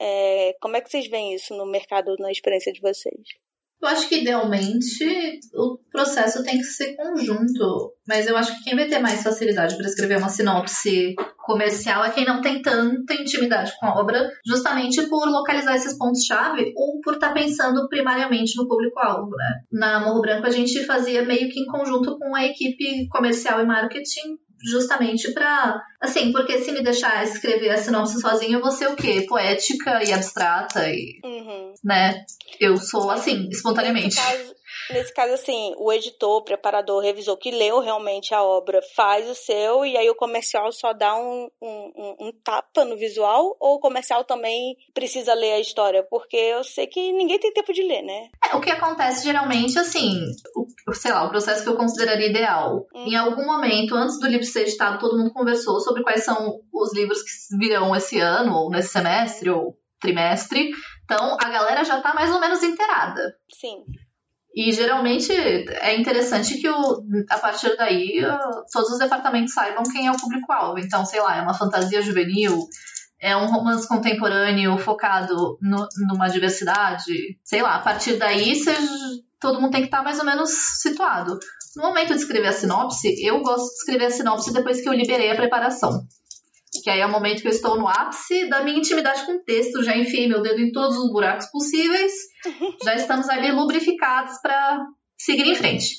É, 0.00 0.54
como 0.60 0.76
é 0.76 0.80
que 0.80 0.88
vocês 0.90 1.08
veem 1.08 1.34
isso 1.34 1.56
no 1.56 1.66
mercado, 1.66 2.14
na 2.18 2.30
experiência 2.30 2.72
de 2.72 2.80
vocês? 2.80 3.20
Eu 3.80 3.88
acho 3.88 4.08
que 4.08 4.20
idealmente 4.20 5.40
o 5.54 5.78
processo 5.90 6.42
tem 6.42 6.58
que 6.58 6.64
ser 6.64 6.96
conjunto, 6.96 7.94
mas 8.06 8.26
eu 8.26 8.36
acho 8.36 8.56
que 8.56 8.64
quem 8.64 8.76
vai 8.76 8.88
ter 8.88 8.98
mais 8.98 9.22
facilidade 9.22 9.76
para 9.76 9.86
escrever 9.86 10.18
uma 10.18 10.28
sinopse 10.28 11.14
comercial 11.38 12.04
é 12.04 12.10
quem 12.10 12.26
não 12.26 12.40
tem 12.40 12.60
tanta 12.60 13.14
intimidade 13.14 13.72
com 13.78 13.86
a 13.86 14.00
obra, 14.00 14.28
justamente 14.44 15.00
por 15.08 15.26
localizar 15.28 15.76
esses 15.76 15.96
pontos-chave 15.96 16.72
ou 16.76 17.00
por 17.00 17.14
estar 17.14 17.28
tá 17.28 17.34
pensando 17.34 17.88
primariamente 17.88 18.56
no 18.56 18.66
público-alvo. 18.66 19.30
Né? 19.30 19.60
Na 19.72 20.00
Morro 20.00 20.20
Branco 20.20 20.46
a 20.46 20.50
gente 20.50 20.84
fazia 20.84 21.24
meio 21.24 21.48
que 21.48 21.60
em 21.60 21.66
conjunto 21.66 22.18
com 22.18 22.34
a 22.34 22.44
equipe 22.44 23.08
comercial 23.08 23.60
e 23.62 23.66
marketing 23.66 24.36
justamente 24.62 25.32
para 25.32 25.82
assim, 26.00 26.32
porque 26.32 26.58
se 26.58 26.72
me 26.72 26.82
deixar 26.82 27.24
escrever 27.24 27.70
a 27.70 27.76
sinopse 27.76 28.20
sozinho, 28.20 28.58
eu 28.58 28.62
vou 28.62 28.70
ser 28.70 28.88
o 28.88 28.96
quê? 28.96 29.24
Poética 29.28 30.02
e 30.04 30.12
abstrata 30.12 30.88
e, 30.88 31.18
uhum. 31.24 31.74
né? 31.84 32.24
Eu 32.60 32.76
sou 32.76 33.10
assim, 33.10 33.48
espontaneamente. 33.50 34.16
Nesse 34.16 34.22
caso, 34.22 34.54
Nesse 34.90 35.12
caso, 35.12 35.34
assim, 35.34 35.74
o 35.76 35.92
editor, 35.92 36.42
preparador, 36.42 37.02
revisor 37.02 37.36
que 37.36 37.50
leu 37.50 37.80
realmente 37.80 38.34
a 38.34 38.42
obra 38.42 38.80
faz 38.94 39.28
o 39.28 39.34
seu 39.34 39.84
e 39.84 39.96
aí 39.96 40.08
o 40.08 40.14
comercial 40.14 40.72
só 40.72 40.92
dá 40.92 41.14
um, 41.16 41.48
um, 41.60 42.16
um, 42.20 42.32
tapa 42.42 42.84
no 42.84 42.96
visual 42.96 43.56
ou 43.60 43.76
o 43.76 43.80
comercial 43.80 44.24
também 44.24 44.76
precisa 44.94 45.34
ler 45.34 45.52
a 45.52 45.60
história? 45.60 46.02
Porque 46.02 46.36
eu 46.36 46.64
sei 46.64 46.86
que 46.86 47.12
ninguém 47.12 47.38
tem 47.38 47.52
tempo 47.52 47.72
de 47.72 47.82
ler, 47.82 48.02
né? 48.02 48.28
É, 48.50 48.56
o 48.56 48.60
que 48.60 48.70
acontece 48.70 49.24
geralmente, 49.24 49.78
assim, 49.78 50.20
o, 50.56 50.94
sei 50.94 51.12
lá, 51.12 51.24
o 51.24 51.30
processo 51.30 51.62
que 51.62 51.68
eu 51.68 51.76
consideraria 51.76 52.30
ideal. 52.30 52.86
Hum. 52.94 53.06
Em 53.06 53.16
algum 53.16 53.44
momento, 53.44 53.94
antes 53.94 54.18
do 54.18 54.26
livro 54.26 54.44
ser 54.44 54.62
editado, 54.62 54.98
todo 54.98 55.18
mundo 55.18 55.32
conversou 55.32 55.80
sobre 55.80 56.02
quais 56.02 56.24
são 56.24 56.60
os 56.72 56.94
livros 56.94 57.22
que 57.22 57.58
virão 57.58 57.94
esse 57.94 58.18
ano, 58.18 58.54
ou 58.54 58.70
nesse 58.70 58.88
semestre, 58.88 59.50
ou 59.50 59.76
trimestre. 60.00 60.70
Então, 61.04 61.36
a 61.40 61.48
galera 61.48 61.84
já 61.84 62.00
tá 62.00 62.14
mais 62.14 62.30
ou 62.32 62.40
menos 62.40 62.62
inteirada. 62.62 63.36
Sim. 63.52 63.84
E 64.58 64.72
geralmente 64.72 65.32
é 65.32 65.96
interessante 65.96 66.60
que 66.60 66.68
o, 66.68 67.04
a 67.30 67.38
partir 67.38 67.76
daí 67.76 68.20
todos 68.72 68.90
os 68.90 68.98
departamentos 68.98 69.54
saibam 69.54 69.84
quem 69.84 70.08
é 70.08 70.10
o 70.10 70.16
público-alvo. 70.16 70.80
Então, 70.80 71.04
sei 71.04 71.20
lá, 71.20 71.36
é 71.36 71.42
uma 71.42 71.54
fantasia 71.54 72.02
juvenil, 72.02 72.66
é 73.20 73.36
um 73.36 73.46
romance 73.46 73.86
contemporâneo 73.86 74.76
focado 74.76 75.56
no, 75.62 75.86
numa 76.08 76.26
diversidade. 76.26 77.38
Sei 77.44 77.62
lá, 77.62 77.76
a 77.76 77.82
partir 77.82 78.16
daí 78.16 78.52
todo 79.38 79.60
mundo 79.60 79.70
tem 79.70 79.82
que 79.82 79.86
estar 79.86 80.02
mais 80.02 80.18
ou 80.18 80.24
menos 80.24 80.50
situado. 80.80 81.38
No 81.76 81.84
momento 81.84 82.08
de 82.08 82.18
escrever 82.18 82.48
a 82.48 82.52
sinopse, 82.52 83.14
eu 83.24 83.40
gosto 83.42 83.68
de 83.68 83.74
escrever 83.74 84.06
a 84.06 84.10
sinopse 84.10 84.52
depois 84.52 84.80
que 84.80 84.88
eu 84.88 84.92
liberei 84.92 85.30
a 85.30 85.36
preparação 85.36 86.04
que 86.82 86.90
aí 86.90 87.00
é 87.00 87.06
o 87.06 87.10
momento 87.10 87.42
que 87.42 87.48
eu 87.48 87.52
estou 87.52 87.78
no 87.78 87.88
ápice 87.88 88.48
da 88.48 88.62
minha 88.62 88.78
intimidade 88.78 89.24
com 89.24 89.32
o 89.32 89.44
texto, 89.44 89.82
já 89.82 89.96
enfiei 89.96 90.28
meu 90.28 90.42
dedo 90.42 90.60
em 90.60 90.72
todos 90.72 90.96
os 90.96 91.10
buracos 91.10 91.46
possíveis, 91.46 92.12
já 92.84 92.94
estamos 92.94 93.28
ali 93.28 93.50
lubrificados 93.52 94.40
para 94.42 94.86
seguir 95.18 95.46
em 95.46 95.54
frente. 95.54 95.96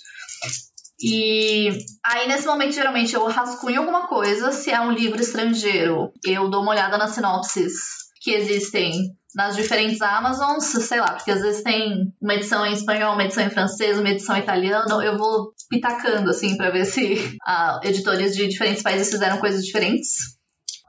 E 1.01 1.69
aí, 2.05 2.27
nesse 2.27 2.45
momento, 2.45 2.73
geralmente 2.73 3.15
eu 3.15 3.25
rascunho 3.25 3.79
alguma 3.79 4.07
coisa. 4.07 4.51
Se 4.51 4.69
é 4.69 4.81
um 4.81 4.91
livro 4.91 5.21
estrangeiro, 5.21 6.11
eu 6.25 6.49
dou 6.49 6.61
uma 6.61 6.71
olhada 6.71 6.97
nas 6.97 7.11
sinopses 7.11 7.73
que 8.21 8.31
existem 8.31 9.15
nas 9.35 9.55
diferentes 9.55 10.01
Amazons, 10.01 10.65
sei 10.65 10.99
lá, 10.99 11.13
porque 11.13 11.31
às 11.31 11.41
vezes 11.41 11.63
tem 11.63 12.11
uma 12.21 12.33
edição 12.33 12.65
em 12.65 12.73
espanhol, 12.73 13.13
uma 13.13 13.23
edição 13.23 13.45
em 13.45 13.49
francês, 13.49 13.97
uma 13.97 14.09
edição 14.09 14.35
em 14.35 14.41
italiano. 14.41 15.01
Eu 15.01 15.17
vou 15.17 15.53
pitacando, 15.69 16.29
assim, 16.29 16.57
para 16.57 16.71
ver 16.71 16.85
se 16.85 17.37
ah, 17.45 17.79
editores 17.83 18.35
de 18.35 18.47
diferentes 18.47 18.83
países 18.83 19.09
fizeram 19.09 19.37
coisas 19.37 19.63
diferentes. 19.63 20.38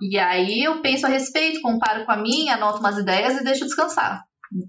E 0.00 0.18
aí 0.18 0.64
eu 0.64 0.80
penso 0.80 1.06
a 1.06 1.08
respeito, 1.08 1.60
comparo 1.60 2.04
com 2.04 2.12
a 2.12 2.16
minha, 2.16 2.54
anoto 2.54 2.78
umas 2.78 2.98
ideias 2.98 3.36
e 3.38 3.44
deixo 3.44 3.64
descansar. 3.64 4.22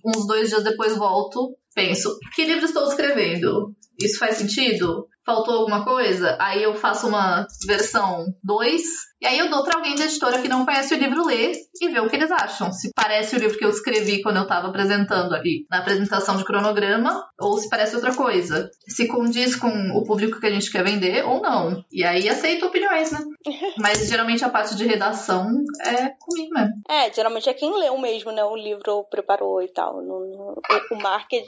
Uns 0.05 0.27
dois 0.27 0.49
dias 0.49 0.63
depois 0.63 0.97
volto, 0.97 1.55
penso, 1.73 2.17
que 2.35 2.45
livro 2.45 2.65
estou 2.65 2.87
escrevendo? 2.87 3.73
Isso 3.99 4.19
faz 4.19 4.37
sentido? 4.37 5.07
Faltou 5.25 5.55
alguma 5.55 5.83
coisa, 5.83 6.37
aí 6.39 6.63
eu 6.63 6.75
faço 6.75 7.07
uma 7.07 7.45
versão 7.65 8.25
2, 8.43 8.81
e 9.21 9.27
aí 9.27 9.37
eu 9.37 9.51
dou 9.51 9.63
para 9.63 9.77
alguém 9.77 9.95
da 9.95 10.05
editora 10.05 10.41
que 10.41 10.47
não 10.47 10.65
conhece 10.65 10.95
o 10.95 10.97
livro 10.97 11.25
ler 11.25 11.51
e 11.79 11.89
ver 11.89 11.99
o 11.99 12.09
que 12.09 12.15
eles 12.15 12.31
acham. 12.31 12.71
Se 12.71 12.91
parece 12.95 13.35
o 13.35 13.39
livro 13.39 13.55
que 13.55 13.63
eu 13.63 13.69
escrevi 13.69 14.21
quando 14.23 14.37
eu 14.37 14.43
estava 14.43 14.67
apresentando 14.67 15.35
ali 15.35 15.67
na 15.69 15.77
apresentação 15.77 16.37
de 16.37 16.43
cronograma, 16.43 17.23
ou 17.39 17.55
se 17.59 17.69
parece 17.69 17.95
outra 17.95 18.15
coisa. 18.15 18.71
Se 18.87 19.07
condiz 19.07 19.55
com 19.55 19.69
o 19.95 20.03
público 20.03 20.39
que 20.39 20.47
a 20.47 20.51
gente 20.51 20.71
quer 20.71 20.83
vender 20.83 21.23
ou 21.23 21.39
não. 21.39 21.85
E 21.91 22.03
aí 22.03 22.27
aceito 22.27 22.65
opiniões, 22.65 23.11
né? 23.11 23.19
Mas 23.77 24.07
geralmente 24.09 24.43
a 24.43 24.49
parte 24.49 24.75
de 24.75 24.87
redação 24.87 25.47
é 25.81 26.09
comigo 26.19 26.53
mesmo. 26.53 26.73
É, 26.89 27.13
geralmente 27.13 27.47
é 27.47 27.53
quem 27.53 27.71
leu 27.77 27.97
mesmo, 27.99 28.31
né? 28.31 28.43
O 28.43 28.55
livro 28.55 29.03
preparou 29.03 29.61
e 29.61 29.67
tal. 29.67 29.99
O 29.99 30.95
marketing 30.95 31.45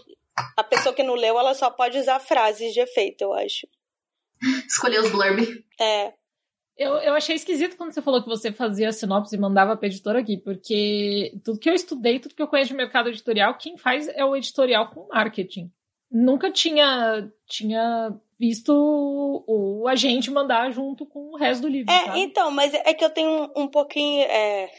a 0.57 0.63
pessoa 0.63 0.95
que 0.95 1.03
não 1.03 1.15
leu, 1.15 1.37
ela 1.37 1.53
só 1.53 1.69
pode 1.69 1.97
usar 1.97 2.19
frases 2.19 2.73
de 2.73 2.79
efeito, 2.79 3.23
eu 3.23 3.33
acho. 3.33 3.67
Escolher 4.67 4.99
os 4.99 5.11
blurb. 5.11 5.63
É. 5.79 6.13
Eu, 6.75 6.93
eu 6.95 7.13
achei 7.13 7.35
esquisito 7.35 7.77
quando 7.77 7.93
você 7.93 8.01
falou 8.01 8.21
que 8.21 8.27
você 8.27 8.51
fazia 8.51 8.91
sinopse 8.91 9.35
e 9.35 9.39
mandava 9.39 9.77
pra 9.77 9.87
editora 9.87 10.19
aqui, 10.19 10.37
porque 10.37 11.31
tudo 11.43 11.59
que 11.59 11.69
eu 11.69 11.73
estudei, 11.73 12.19
tudo 12.19 12.33
que 12.33 12.41
eu 12.41 12.47
conheço 12.47 12.71
de 12.71 12.75
mercado 12.75 13.09
editorial, 13.09 13.57
quem 13.57 13.77
faz 13.77 14.07
é 14.07 14.25
o 14.25 14.35
editorial 14.35 14.89
com 14.89 15.07
marketing. 15.07 15.71
Nunca 16.11 16.51
tinha, 16.51 17.31
tinha 17.47 18.13
visto 18.39 18.69
o, 18.69 19.81
o 19.83 19.87
agente 19.87 20.31
mandar 20.31 20.71
junto 20.71 21.05
com 21.05 21.31
o 21.31 21.37
resto 21.37 21.61
do 21.61 21.67
livro. 21.67 21.91
É, 21.91 22.05
sabe? 22.05 22.19
então, 22.19 22.51
mas 22.51 22.73
é 22.73 22.93
que 22.93 23.05
eu 23.05 23.09
tenho 23.09 23.29
um, 23.29 23.63
um 23.63 23.67
pouquinho. 23.67 24.23
É 24.23 24.69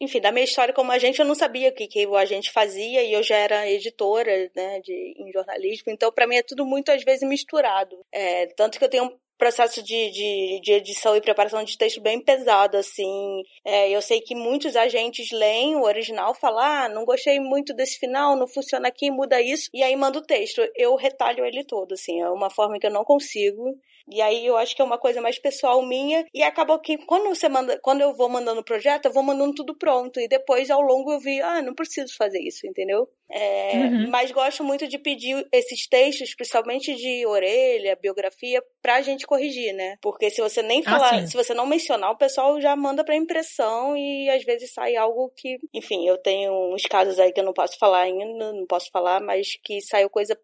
enfim, 0.00 0.20
da 0.20 0.32
minha 0.32 0.44
história 0.44 0.72
como 0.72 0.90
agente, 0.92 1.20
eu 1.20 1.26
não 1.26 1.34
sabia 1.34 1.68
o 1.68 1.72
que, 1.72 1.86
que 1.86 2.06
o 2.06 2.16
agente 2.16 2.50
fazia 2.50 3.02
e 3.02 3.12
eu 3.12 3.22
já 3.22 3.36
era 3.36 3.70
editora, 3.70 4.50
né, 4.54 4.80
de, 4.80 5.14
em 5.18 5.30
jornalismo, 5.32 5.92
então 5.92 6.10
para 6.10 6.26
mim 6.26 6.36
é 6.36 6.42
tudo 6.42 6.64
muito, 6.64 6.90
às 6.90 7.04
vezes, 7.04 7.28
misturado. 7.28 7.98
É, 8.10 8.46
tanto 8.56 8.78
que 8.78 8.84
eu 8.84 8.88
tenho 8.88 9.04
um 9.04 9.18
processo 9.40 9.82
de, 9.82 10.10
de, 10.10 10.60
de, 10.62 10.72
edição 10.72 11.16
e 11.16 11.20
preparação 11.20 11.64
de 11.64 11.76
texto 11.78 11.98
bem 12.00 12.20
pesado, 12.20 12.76
assim. 12.76 13.42
É, 13.64 13.88
eu 13.90 14.02
sei 14.02 14.20
que 14.20 14.34
muitos 14.34 14.76
agentes 14.76 15.30
leem 15.32 15.76
o 15.76 15.84
original, 15.84 16.34
falam, 16.34 16.60
ah, 16.60 16.88
não 16.90 17.06
gostei 17.06 17.40
muito 17.40 17.72
desse 17.72 17.98
final, 17.98 18.36
não 18.36 18.46
funciona 18.46 18.88
aqui, 18.88 19.10
muda 19.10 19.40
isso, 19.40 19.70
e 19.72 19.82
aí 19.82 19.96
manda 19.96 20.18
o 20.18 20.22
texto. 20.22 20.60
Eu 20.76 20.94
retalho 20.94 21.44
ele 21.44 21.64
todo, 21.64 21.94
assim, 21.94 22.20
é 22.20 22.28
uma 22.28 22.50
forma 22.50 22.78
que 22.78 22.86
eu 22.86 22.92
não 22.92 23.02
consigo. 23.02 23.74
E 24.10 24.20
aí 24.20 24.46
eu 24.46 24.56
acho 24.56 24.74
que 24.74 24.82
é 24.82 24.84
uma 24.84 24.98
coisa 24.98 25.20
mais 25.20 25.38
pessoal 25.38 25.82
minha. 25.82 26.24
E 26.34 26.42
acabou 26.42 26.78
que 26.80 26.98
quando 27.06 27.28
você 27.28 27.48
manda, 27.48 27.78
quando 27.82 28.00
eu 28.00 28.14
vou 28.14 28.28
mandando 28.28 28.60
o 28.60 28.64
projeto, 28.64 29.06
eu 29.06 29.12
vou 29.12 29.22
mandando 29.22 29.54
tudo 29.54 29.76
pronto. 29.76 30.20
E 30.20 30.28
depois, 30.28 30.70
ao 30.70 30.80
longo, 30.80 31.12
eu 31.12 31.20
vi, 31.20 31.40
ah, 31.40 31.62
não 31.62 31.74
preciso 31.74 32.14
fazer 32.16 32.40
isso, 32.40 32.66
entendeu? 32.66 33.08
É, 33.32 33.76
uhum. 33.76 34.10
Mas 34.10 34.32
gosto 34.32 34.64
muito 34.64 34.88
de 34.88 34.98
pedir 34.98 35.46
esses 35.52 35.86
textos, 35.86 36.34
principalmente 36.34 36.94
de 36.96 37.24
orelha, 37.26 37.96
biografia, 38.00 38.60
pra 38.82 39.02
gente 39.02 39.26
corrigir, 39.26 39.72
né? 39.72 39.96
Porque 40.02 40.30
se 40.30 40.40
você 40.40 40.62
nem 40.62 40.80
ah, 40.84 40.90
falar, 40.90 41.14
ah, 41.14 41.26
se 41.26 41.36
você 41.36 41.54
não 41.54 41.66
mencionar, 41.66 42.10
o 42.10 42.18
pessoal 42.18 42.60
já 42.60 42.74
manda 42.74 43.04
pra 43.04 43.14
impressão 43.14 43.96
e 43.96 44.28
às 44.28 44.42
vezes 44.44 44.72
sai 44.72 44.96
algo 44.96 45.32
que, 45.36 45.58
enfim, 45.72 46.08
eu 46.08 46.18
tenho 46.18 46.74
uns 46.74 46.82
casos 46.82 47.20
aí 47.20 47.32
que 47.32 47.40
eu 47.40 47.44
não 47.44 47.52
posso 47.52 47.78
falar 47.78 48.00
ainda, 48.00 48.52
não 48.52 48.66
posso 48.66 48.90
falar, 48.90 49.20
mas 49.20 49.48
que 49.62 49.80
saiu 49.80 50.10
coisa 50.10 50.36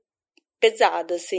pesado, 0.61 1.15
assim, 1.15 1.39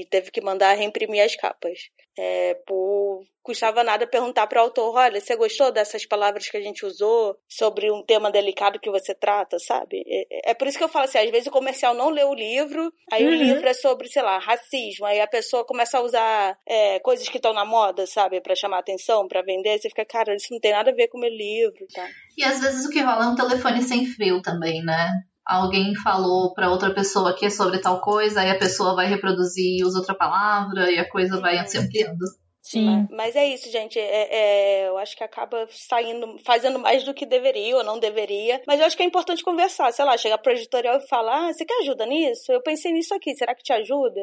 e 0.00 0.06
teve 0.10 0.30
que 0.30 0.40
mandar 0.40 0.74
reimprimir 0.74 1.24
as 1.24 1.36
capas. 1.36 1.78
É, 2.18 2.54
por 2.66 3.24
custava 3.48 3.82
nada 3.82 4.06
perguntar 4.06 4.46
para 4.46 4.60
o 4.60 4.64
autor, 4.64 4.94
olha, 4.94 5.18
você 5.18 5.34
gostou 5.34 5.72
dessas 5.72 6.04
palavras 6.04 6.50
que 6.50 6.56
a 6.58 6.60
gente 6.60 6.84
usou 6.84 7.34
sobre 7.48 7.90
um 7.90 8.04
tema 8.04 8.30
delicado 8.30 8.78
que 8.78 8.90
você 8.90 9.14
trata, 9.14 9.58
sabe? 9.58 10.04
É, 10.06 10.50
é 10.50 10.54
por 10.54 10.68
isso 10.68 10.76
que 10.76 10.84
eu 10.84 10.88
falo 10.88 11.06
assim, 11.06 11.16
às 11.16 11.30
vezes 11.30 11.46
o 11.46 11.50
comercial 11.50 11.94
não 11.94 12.10
lê 12.10 12.22
o 12.22 12.34
livro, 12.34 12.92
aí 13.10 13.24
uhum. 13.24 13.30
o 13.30 13.34
livro 13.34 13.66
é 13.66 13.72
sobre, 13.72 14.06
sei 14.08 14.20
lá, 14.20 14.36
racismo, 14.38 15.06
aí 15.06 15.18
a 15.18 15.26
pessoa 15.26 15.64
começa 15.64 15.96
a 15.96 16.02
usar 16.02 16.58
é, 16.66 16.98
coisas 17.00 17.26
que 17.26 17.38
estão 17.38 17.54
na 17.54 17.64
moda, 17.64 18.06
sabe, 18.06 18.38
para 18.42 18.54
chamar 18.54 18.80
atenção, 18.80 19.26
para 19.26 19.40
vender, 19.40 19.78
você 19.78 19.88
fica, 19.88 20.04
cara, 20.04 20.34
isso 20.34 20.48
não 20.50 20.60
tem 20.60 20.72
nada 20.72 20.90
a 20.90 20.94
ver 20.94 21.08
com 21.08 21.16
o 21.16 21.20
meu 21.22 21.30
livro, 21.30 21.86
tá? 21.94 22.06
E 22.36 22.44
às 22.44 22.60
vezes 22.60 22.84
o 22.84 22.90
que 22.90 23.00
rola 23.00 23.24
é 23.24 23.28
um 23.28 23.34
telefone 23.34 23.80
sem 23.80 24.04
fio 24.04 24.42
também, 24.42 24.84
né? 24.84 25.08
Alguém 25.48 25.94
falou 25.94 26.52
para 26.52 26.70
outra 26.70 26.92
pessoa 26.92 27.34
que 27.34 27.46
é 27.46 27.50
sobre 27.50 27.80
tal 27.80 28.00
coisa, 28.00 28.42
aí 28.42 28.50
a 28.50 28.58
pessoa 28.58 28.94
vai 28.94 29.06
reproduzir 29.06 29.78
e 29.78 29.84
usa 29.84 29.98
outra 29.98 30.14
palavra 30.14 30.92
e 30.92 30.98
a 30.98 31.08
coisa 31.08 31.40
vai 31.40 31.66
se 31.66 31.78
ampliando. 31.78 32.24
Sim. 32.60 32.84
Mas, 32.84 33.08
mas, 33.10 33.36
é 33.36 33.46
isso, 33.46 33.70
gente. 33.70 33.98
É, 33.98 34.82
é, 34.84 34.88
eu 34.88 34.98
acho 34.98 35.16
que 35.16 35.24
acaba 35.24 35.66
saindo, 35.70 36.36
fazendo 36.44 36.78
mais 36.78 37.02
do 37.02 37.14
que 37.14 37.24
deveria 37.24 37.78
ou 37.78 37.82
não 37.82 37.98
deveria. 37.98 38.60
Mas 38.66 38.78
eu 38.78 38.84
acho 38.84 38.94
que 38.94 39.02
é 39.02 39.06
importante 39.06 39.42
conversar. 39.42 39.90
Sei 39.90 40.04
lá, 40.04 40.18
chegar 40.18 40.36
pro 40.36 40.52
editorial 40.52 40.98
e 40.98 41.08
falar: 41.08 41.48
ah, 41.48 41.52
você 41.52 41.64
quer 41.64 41.80
ajuda 41.80 42.04
nisso? 42.04 42.52
Eu 42.52 42.62
pensei 42.62 42.92
nisso 42.92 43.14
aqui, 43.14 43.34
será 43.34 43.54
que 43.54 43.62
te 43.62 43.72
ajuda? 43.72 44.20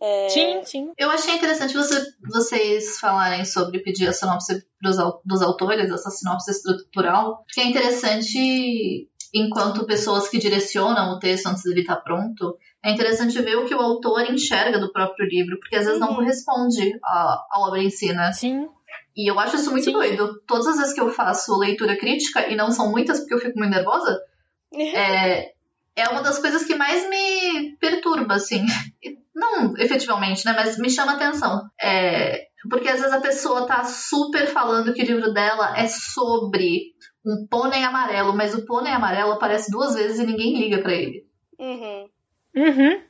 É... 0.00 0.28
Sim, 0.28 0.64
sim. 0.64 0.92
Eu 0.96 1.10
achei 1.10 1.34
interessante 1.34 1.74
você, 1.74 2.00
vocês 2.30 2.98
falarem 2.98 3.44
sobre 3.44 3.80
pedir 3.80 4.08
a 4.08 4.12
sinopse 4.12 4.64
pros, 4.80 4.96
dos 5.24 5.42
autores, 5.42 5.90
essa 5.90 6.08
sinopse 6.08 6.50
estrutural, 6.50 7.44
porque 7.44 7.60
é 7.60 7.64
interessante 7.64 9.07
enquanto 9.34 9.86
pessoas 9.86 10.28
que 10.28 10.38
direcionam 10.38 11.12
o 11.12 11.18
texto 11.18 11.46
antes 11.46 11.62
dele 11.62 11.80
estar 11.80 11.96
tá 11.96 12.02
pronto, 12.02 12.56
é 12.84 12.92
interessante 12.92 13.40
ver 13.42 13.56
o 13.56 13.64
que 13.64 13.74
o 13.74 13.80
autor 13.80 14.30
enxerga 14.30 14.78
do 14.78 14.92
próprio 14.92 15.26
livro, 15.28 15.58
porque 15.58 15.76
às 15.76 15.84
vezes 15.84 16.00
não 16.00 16.10
uhum. 16.10 16.16
corresponde 16.16 16.98
à, 17.02 17.46
à 17.50 17.60
obra 17.66 17.82
em 17.82 17.90
si, 17.90 18.12
né? 18.12 18.32
Sim. 18.32 18.68
E 19.16 19.30
eu 19.30 19.38
acho 19.38 19.56
isso 19.56 19.70
muito 19.70 19.84
Sim. 19.84 19.92
doido. 19.92 20.40
Todas 20.46 20.68
as 20.68 20.76
vezes 20.76 20.94
que 20.94 21.00
eu 21.00 21.10
faço 21.10 21.58
leitura 21.58 21.96
crítica, 21.96 22.48
e 22.48 22.56
não 22.56 22.70
são 22.70 22.90
muitas 22.90 23.18
porque 23.18 23.34
eu 23.34 23.40
fico 23.40 23.58
muito 23.58 23.72
nervosa, 23.72 24.18
é, 24.72 25.52
é 25.96 26.08
uma 26.08 26.22
das 26.22 26.38
coisas 26.38 26.64
que 26.64 26.76
mais 26.76 27.08
me 27.08 27.76
perturba, 27.78 28.34
assim. 28.34 28.64
Não 29.34 29.76
efetivamente, 29.76 30.44
né? 30.44 30.52
Mas 30.52 30.78
me 30.78 30.90
chama 30.90 31.12
atenção. 31.12 31.62
É, 31.80 32.48
porque 32.68 32.88
às 32.88 33.00
vezes 33.00 33.14
a 33.14 33.20
pessoa 33.20 33.66
tá 33.66 33.84
super 33.84 34.48
falando 34.48 34.92
que 34.92 35.02
o 35.02 35.06
livro 35.06 35.32
dela 35.32 35.78
é 35.78 35.86
sobre 35.86 36.92
um 37.24 37.46
pônei 37.48 37.82
amarelo, 37.82 38.34
mas 38.34 38.54
o 38.54 38.64
pônei 38.64 38.92
amarelo 38.92 39.32
aparece 39.32 39.70
duas 39.70 39.94
vezes 39.94 40.18
e 40.18 40.26
ninguém 40.26 40.58
liga 40.58 40.82
para 40.82 40.94
ele. 40.94 41.26
Uhum. 41.58 42.08
Uhum. 42.56 43.02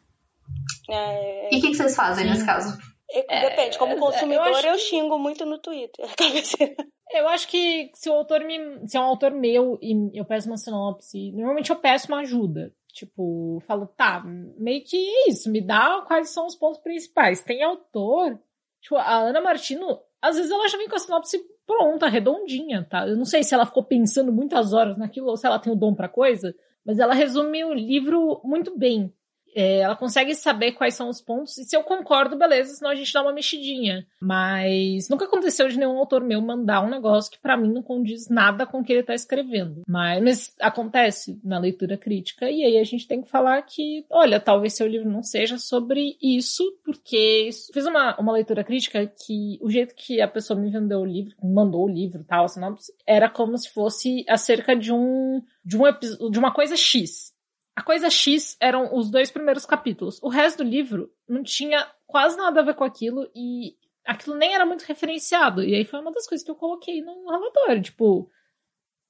É... 0.90 1.54
E 1.54 1.58
o 1.58 1.60
que, 1.60 1.68
que, 1.68 1.74
vocês 1.74 1.94
fazem 1.94 2.24
Sim. 2.24 2.30
nesse 2.30 2.46
caso? 2.46 2.78
É, 3.10 3.48
Depende, 3.48 3.78
como 3.78 3.96
consumidor 3.96 4.64
eu, 4.64 4.72
eu 4.72 4.78
xingo 4.78 5.18
muito 5.18 5.46
no 5.46 5.58
Twitter. 5.58 6.06
eu 7.10 7.28
acho 7.28 7.48
que 7.48 7.90
se 7.94 8.10
o 8.10 8.12
autor 8.12 8.44
me. 8.44 8.86
Se 8.86 8.98
é 8.98 9.00
um 9.00 9.04
autor 9.04 9.30
meu 9.30 9.78
e 9.80 10.18
eu 10.18 10.26
peço 10.26 10.46
uma 10.46 10.58
sinopse, 10.58 11.32
normalmente 11.32 11.70
eu 11.70 11.76
peço 11.76 12.08
uma 12.08 12.20
ajuda. 12.20 12.72
Tipo, 12.92 13.62
falo, 13.66 13.86
tá, 13.86 14.22
meio 14.24 14.82
que 14.84 14.96
isso, 15.28 15.50
me 15.50 15.60
dá 15.60 16.02
quais 16.06 16.30
são 16.30 16.46
os 16.46 16.54
pontos 16.54 16.80
principais. 16.80 17.42
Tem 17.42 17.62
autor, 17.62 18.38
tipo, 18.80 18.96
a 18.96 19.18
Ana 19.18 19.40
Martino, 19.40 20.00
às 20.20 20.36
vezes 20.36 20.50
ela 20.50 20.68
já 20.68 20.76
vem 20.76 20.88
com 20.88 20.96
a 20.96 20.98
sinopse 20.98 21.38
pronta, 21.68 22.08
redondinha, 22.08 22.82
tá? 22.88 23.06
Eu 23.06 23.14
não 23.14 23.26
sei 23.26 23.44
se 23.44 23.54
ela 23.54 23.66
ficou 23.66 23.84
pensando 23.84 24.32
muitas 24.32 24.72
horas 24.72 24.96
naquilo 24.96 25.28
ou 25.28 25.36
se 25.36 25.46
ela 25.46 25.58
tem 25.58 25.70
o 25.70 25.76
dom 25.76 25.94
pra 25.94 26.08
coisa, 26.08 26.54
mas 26.84 26.98
ela 26.98 27.12
resume 27.12 27.62
o 27.62 27.74
livro 27.74 28.40
muito 28.42 28.76
bem. 28.76 29.12
É, 29.54 29.80
ela 29.80 29.96
consegue 29.96 30.34
saber 30.34 30.72
quais 30.72 30.94
são 30.94 31.08
os 31.08 31.20
pontos, 31.20 31.58
e 31.58 31.64
se 31.64 31.76
eu 31.76 31.82
concordo, 31.82 32.36
beleza, 32.36 32.74
senão 32.74 32.90
a 32.90 32.94
gente 32.94 33.12
dá 33.12 33.22
uma 33.22 33.32
mexidinha. 33.32 34.06
Mas 34.20 35.08
nunca 35.08 35.24
aconteceu 35.24 35.68
de 35.68 35.78
nenhum 35.78 35.98
autor 35.98 36.22
meu 36.22 36.40
mandar 36.40 36.84
um 36.84 36.90
negócio 36.90 37.30
que 37.30 37.40
para 37.40 37.56
mim 37.56 37.72
não 37.72 37.82
condiz 37.82 38.28
nada 38.28 38.66
com 38.66 38.80
o 38.80 38.84
que 38.84 38.92
ele 38.92 39.02
tá 39.02 39.14
escrevendo. 39.14 39.82
Mas, 39.86 40.22
mas, 40.22 40.56
acontece 40.60 41.40
na 41.42 41.58
leitura 41.58 41.96
crítica, 41.96 42.50
e 42.50 42.62
aí 42.64 42.78
a 42.78 42.84
gente 42.84 43.06
tem 43.06 43.22
que 43.22 43.30
falar 43.30 43.60
que, 43.62 44.04
olha, 44.10 44.40
talvez 44.40 44.74
seu 44.74 44.86
livro 44.86 45.10
não 45.10 45.22
seja 45.22 45.58
sobre 45.58 46.16
isso, 46.22 46.64
porque 46.84 47.50
fiz 47.72 47.86
uma, 47.86 48.18
uma 48.18 48.32
leitura 48.32 48.64
crítica 48.64 49.06
que 49.06 49.58
o 49.60 49.70
jeito 49.70 49.94
que 49.94 50.20
a 50.20 50.28
pessoa 50.28 50.58
me 50.58 50.70
vendeu 50.70 51.00
o 51.00 51.04
livro, 51.04 51.34
mandou 51.42 51.84
o 51.84 51.88
livro 51.88 52.24
tal, 52.24 52.44
assim, 52.44 52.60
era 53.06 53.28
como 53.28 53.56
se 53.56 53.70
fosse 53.70 54.24
acerca 54.28 54.76
de 54.76 54.92
um 54.92 55.42
de, 55.64 55.76
um, 55.76 56.30
de 56.30 56.38
uma 56.38 56.52
coisa 56.52 56.76
X. 56.76 57.36
A 57.78 57.82
coisa 57.82 58.10
X 58.10 58.56
eram 58.60 58.92
os 58.92 59.08
dois 59.08 59.30
primeiros 59.30 59.64
capítulos. 59.64 60.20
O 60.20 60.28
resto 60.28 60.64
do 60.64 60.68
livro 60.68 61.12
não 61.28 61.44
tinha 61.44 61.88
quase 62.08 62.36
nada 62.36 62.58
a 62.58 62.64
ver 62.64 62.74
com 62.74 62.82
aquilo 62.82 63.30
e 63.36 63.76
aquilo 64.04 64.34
nem 64.34 64.52
era 64.52 64.66
muito 64.66 64.82
referenciado. 64.82 65.62
E 65.62 65.76
aí 65.76 65.84
foi 65.84 66.00
uma 66.00 66.10
das 66.10 66.26
coisas 66.26 66.44
que 66.44 66.50
eu 66.50 66.56
coloquei 66.56 67.00
no 67.00 67.30
relatório. 67.30 67.80
Tipo, 67.80 68.28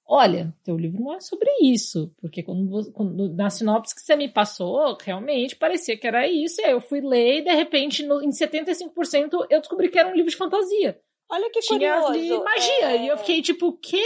olha, 0.04 0.54
teu 0.62 0.76
livro 0.76 1.02
não 1.02 1.14
é 1.14 1.20
sobre 1.20 1.48
isso. 1.62 2.14
Porque 2.20 2.42
quando, 2.42 2.92
quando, 2.92 3.34
na 3.34 3.48
sinopse 3.48 3.94
que 3.94 4.02
você 4.02 4.14
me 4.14 4.28
passou, 4.28 4.98
realmente 5.00 5.56
parecia 5.56 5.96
que 5.96 6.06
era 6.06 6.28
isso. 6.28 6.60
E 6.60 6.64
aí 6.66 6.72
eu 6.72 6.82
fui 6.82 7.00
ler 7.00 7.38
e 7.38 7.44
de 7.44 7.54
repente, 7.54 8.02
no, 8.02 8.22
em 8.22 8.28
75%, 8.28 9.46
eu 9.48 9.60
descobri 9.60 9.88
que 9.88 9.98
era 9.98 10.10
um 10.10 10.14
livro 10.14 10.30
de 10.30 10.36
fantasia. 10.36 11.00
Olha 11.30 11.50
que 11.50 11.60
Tinha 11.60 12.02
curioso. 12.02 12.44
magia. 12.44 12.90
É... 12.90 13.04
E 13.04 13.08
eu 13.08 13.16
fiquei 13.16 13.40
tipo, 13.40 13.68
o 13.68 13.78
quê? 13.78 14.04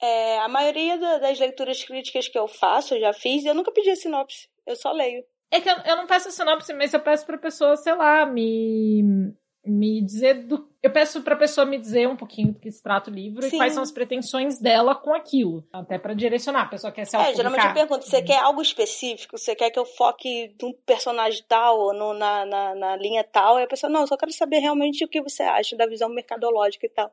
É, 0.00 0.38
a 0.38 0.48
maioria 0.48 0.96
das 1.18 1.38
leituras 1.38 1.82
críticas 1.82 2.28
que 2.28 2.38
eu 2.38 2.46
faço, 2.46 2.94
eu 2.94 3.00
já 3.00 3.12
fiz, 3.12 3.44
eu 3.44 3.54
nunca 3.54 3.72
pedi 3.72 3.90
a 3.90 3.96
sinopse. 3.96 4.48
Eu 4.66 4.76
só 4.76 4.92
leio. 4.92 5.24
É 5.50 5.60
que 5.60 5.68
eu, 5.68 5.76
eu 5.84 5.96
não 5.96 6.06
peço 6.06 6.28
a 6.28 6.30
sinopse, 6.30 6.72
mas 6.74 6.92
eu 6.92 7.00
peço 7.00 7.26
pra 7.26 7.38
pessoa, 7.38 7.76
sei 7.76 7.94
lá, 7.94 8.26
me 8.26 9.32
me 9.68 10.00
dizer 10.02 10.46
do. 10.46 10.68
Eu 10.82 10.92
peço 10.92 11.22
pra 11.22 11.36
pessoa 11.36 11.66
me 11.66 11.76
dizer 11.78 12.08
um 12.08 12.16
pouquinho 12.16 12.52
do 12.52 12.60
que 12.60 12.70
se 12.70 12.82
trata 12.82 13.10
o 13.10 13.14
livro 13.14 13.42
Sim. 13.42 13.48
e 13.48 13.58
quais 13.58 13.74
são 13.74 13.82
as 13.82 13.90
pretensões 13.90 14.58
dela 14.58 14.94
com 14.94 15.12
aquilo. 15.12 15.66
Até 15.72 15.98
para 15.98 16.14
direcionar. 16.14 16.62
A 16.62 16.68
pessoa 16.68 16.92
quer 16.92 17.04
ser 17.04 17.16
É, 17.16 17.34
geralmente 17.34 17.66
eu 17.66 17.74
pergunto: 17.74 18.04
você 18.04 18.22
quer 18.22 18.38
algo 18.38 18.62
específico? 18.62 19.36
Você 19.36 19.54
quer 19.54 19.70
que 19.70 19.78
eu 19.78 19.84
foque 19.84 20.54
num 20.62 20.72
personagem 20.86 21.42
tal 21.48 21.78
ou 21.78 21.92
no, 21.92 22.14
na, 22.14 22.46
na, 22.46 22.74
na 22.74 22.96
linha 22.96 23.24
tal? 23.24 23.58
E 23.58 23.64
a 23.64 23.66
pessoa, 23.66 23.90
não, 23.90 24.02
eu 24.02 24.06
só 24.06 24.16
quero 24.16 24.32
saber 24.32 24.60
realmente 24.60 25.04
o 25.04 25.08
que 25.08 25.20
você 25.20 25.42
acha 25.42 25.76
da 25.76 25.86
visão 25.86 26.08
mercadológica 26.08 26.86
e 26.86 26.90
tal. 26.90 27.12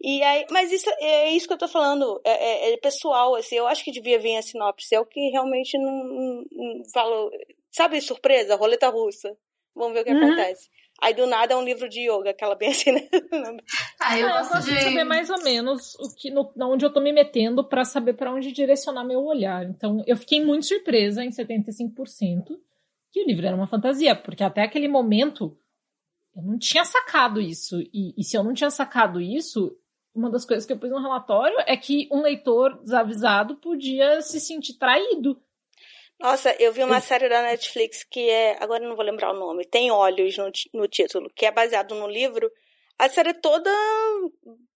E 0.00 0.22
aí, 0.22 0.46
mas 0.50 0.70
isso 0.70 0.88
é 1.00 1.30
isso 1.30 1.48
que 1.48 1.52
eu 1.52 1.58
tô 1.58 1.66
falando, 1.66 2.20
é, 2.24 2.70
é, 2.70 2.72
é 2.74 2.76
pessoal, 2.76 3.34
assim, 3.34 3.56
eu 3.56 3.66
acho 3.66 3.82
que 3.82 3.90
devia 3.90 4.18
vir 4.18 4.36
a 4.36 4.42
sinopse, 4.42 4.94
é 4.94 5.00
o 5.00 5.06
que 5.06 5.30
realmente 5.30 5.76
não, 5.76 6.04
não, 6.04 6.44
não 6.52 6.84
falo, 6.92 7.30
sabe, 7.72 8.00
surpresa, 8.00 8.54
roleta 8.54 8.88
russa, 8.88 9.36
vamos 9.74 9.94
ver 9.94 10.02
o 10.02 10.04
que 10.04 10.12
uhum. 10.12 10.24
acontece. 10.24 10.68
Aí 11.00 11.14
do 11.14 11.26
nada 11.26 11.54
é 11.54 11.56
um 11.56 11.64
livro 11.64 11.88
de 11.88 12.10
yoga, 12.10 12.30
aquela 12.30 12.56
bem 12.56 12.70
assim, 12.70 12.92
né? 12.92 13.08
Ah, 14.00 14.18
eu, 14.18 14.26
ah, 14.26 14.40
eu 14.40 14.48
gosto 14.48 14.64
de... 14.64 14.74
de 14.74 14.82
saber 14.82 15.04
mais 15.04 15.30
ou 15.30 15.42
menos 15.42 15.94
o 15.96 16.14
que, 16.14 16.30
no, 16.30 16.52
onde 16.62 16.84
eu 16.84 16.92
tô 16.92 17.00
me 17.00 17.12
metendo 17.12 17.68
para 17.68 17.84
saber 17.84 18.14
para 18.14 18.32
onde 18.32 18.52
direcionar 18.52 19.04
meu 19.04 19.24
olhar. 19.24 19.64
Então, 19.64 20.02
eu 20.06 20.16
fiquei 20.16 20.44
muito 20.44 20.66
surpresa 20.66 21.24
em 21.24 21.30
75% 21.30 22.56
que 23.12 23.22
o 23.22 23.26
livro 23.26 23.46
era 23.46 23.56
uma 23.56 23.66
fantasia, 23.66 24.14
porque 24.14 24.42
até 24.42 24.62
aquele 24.62 24.88
momento 24.88 25.56
eu 26.34 26.42
não 26.42 26.58
tinha 26.58 26.84
sacado 26.84 27.40
isso. 27.40 27.80
E, 27.92 28.14
e 28.16 28.24
se 28.24 28.36
eu 28.36 28.44
não 28.44 28.54
tinha 28.54 28.70
sacado 28.70 29.20
isso, 29.20 29.76
uma 30.18 30.30
das 30.30 30.44
coisas 30.44 30.66
que 30.66 30.72
eu 30.72 30.78
pus 30.78 30.90
no 30.90 31.00
relatório 31.00 31.56
é 31.60 31.76
que 31.76 32.08
um 32.10 32.20
leitor 32.20 32.76
desavisado 32.82 33.54
podia 33.56 34.20
se 34.20 34.40
sentir 34.40 34.74
traído. 34.74 35.40
Nossa, 36.18 36.50
eu 36.58 36.72
vi 36.72 36.82
uma 36.82 37.00
série 37.00 37.28
da 37.28 37.40
Netflix 37.42 38.02
que 38.02 38.28
é. 38.28 38.56
Agora 38.60 38.82
eu 38.82 38.88
não 38.88 38.96
vou 38.96 39.04
lembrar 39.04 39.30
o 39.30 39.38
nome. 39.38 39.64
Tem 39.64 39.92
Olhos 39.92 40.36
no, 40.36 40.50
no 40.74 40.88
título, 40.88 41.30
que 41.34 41.46
é 41.46 41.52
baseado 41.52 41.94
no 41.94 42.08
livro. 42.08 42.50
A 42.98 43.08
série 43.08 43.30
é 43.30 43.32
toda 43.32 43.70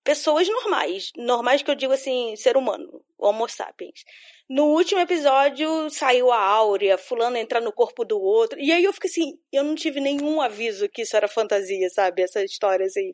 pessoas 0.04 0.48
normais. 0.48 1.10
Normais 1.16 1.60
que 1.60 1.70
eu 1.72 1.74
digo 1.74 1.92
assim, 1.92 2.36
ser 2.36 2.56
humano, 2.56 3.04
Homo 3.18 3.48
sapiens. 3.48 4.04
No 4.48 4.66
último 4.66 5.00
episódio 5.00 5.90
saiu 5.90 6.30
a 6.30 6.38
Áurea, 6.38 6.96
fulano 6.96 7.36
entrar 7.36 7.60
no 7.60 7.72
corpo 7.72 8.04
do 8.04 8.20
outro. 8.20 8.60
E 8.60 8.70
aí 8.70 8.84
eu 8.84 8.92
fiquei 8.92 9.10
assim, 9.10 9.38
eu 9.50 9.64
não 9.64 9.74
tive 9.74 9.98
nenhum 9.98 10.40
aviso 10.40 10.88
que 10.88 11.02
isso 11.02 11.16
era 11.16 11.26
fantasia, 11.26 11.90
sabe? 11.90 12.22
Essa 12.22 12.44
história 12.44 12.86
assim 12.86 13.12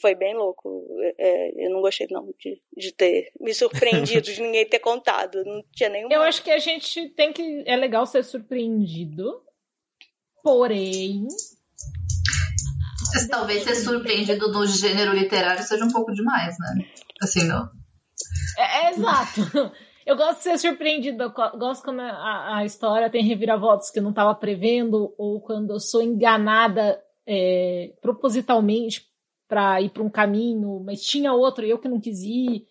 foi 0.00 0.14
bem 0.14 0.34
louco. 0.34 0.86
É, 1.18 1.66
eu 1.66 1.70
não 1.70 1.80
gostei, 1.80 2.06
não, 2.10 2.32
de, 2.38 2.60
de 2.76 2.92
ter 2.92 3.32
me 3.40 3.52
surpreendido, 3.52 4.22
de 4.32 4.40
ninguém 4.40 4.66
ter 4.66 4.78
contado. 4.78 5.44
Não 5.44 5.62
tinha 5.72 5.88
nenhum. 5.88 6.08
Eu 6.10 6.22
acho 6.22 6.42
que 6.42 6.50
a 6.50 6.58
gente 6.58 7.08
tem 7.10 7.32
que. 7.32 7.62
É 7.66 7.76
legal 7.76 8.06
ser 8.06 8.24
surpreendido. 8.24 9.42
Porém. 10.42 11.26
Talvez 13.28 13.64
ser 13.64 13.74
surpreendido 13.74 14.50
no 14.50 14.66
gênero 14.66 15.12
literário 15.12 15.62
seja 15.62 15.84
um 15.84 15.90
pouco 15.90 16.12
demais, 16.12 16.56
né? 16.58 16.86
Assim, 17.20 17.44
não. 17.44 17.68
É, 18.56 18.86
é 18.86 18.90
exato. 18.90 19.40
Eu 20.06 20.16
gosto 20.16 20.38
de 20.38 20.42
ser 20.44 20.58
surpreendido. 20.58 21.22
Eu 21.22 21.30
gosto 21.30 21.84
quando 21.84 22.00
a, 22.00 22.56
a 22.56 22.64
história 22.64 23.10
tem 23.10 23.22
reviravoltas 23.22 23.90
que 23.90 23.98
eu 23.98 24.02
não 24.02 24.10
estava 24.10 24.34
prevendo, 24.34 25.14
ou 25.16 25.40
quando 25.40 25.70
eu 25.70 25.78
sou 25.78 26.02
enganada 26.02 27.00
é, 27.26 27.92
propositalmente 28.00 29.09
para 29.50 29.82
ir 29.82 29.90
para 29.90 30.04
um 30.04 30.08
caminho, 30.08 30.80
mas 30.86 31.02
tinha 31.02 31.32
outro 31.32 31.66
e 31.66 31.70
eu 31.70 31.78
que 31.78 31.88
não 31.88 32.00
quis 32.00 32.22
ir. 32.22 32.68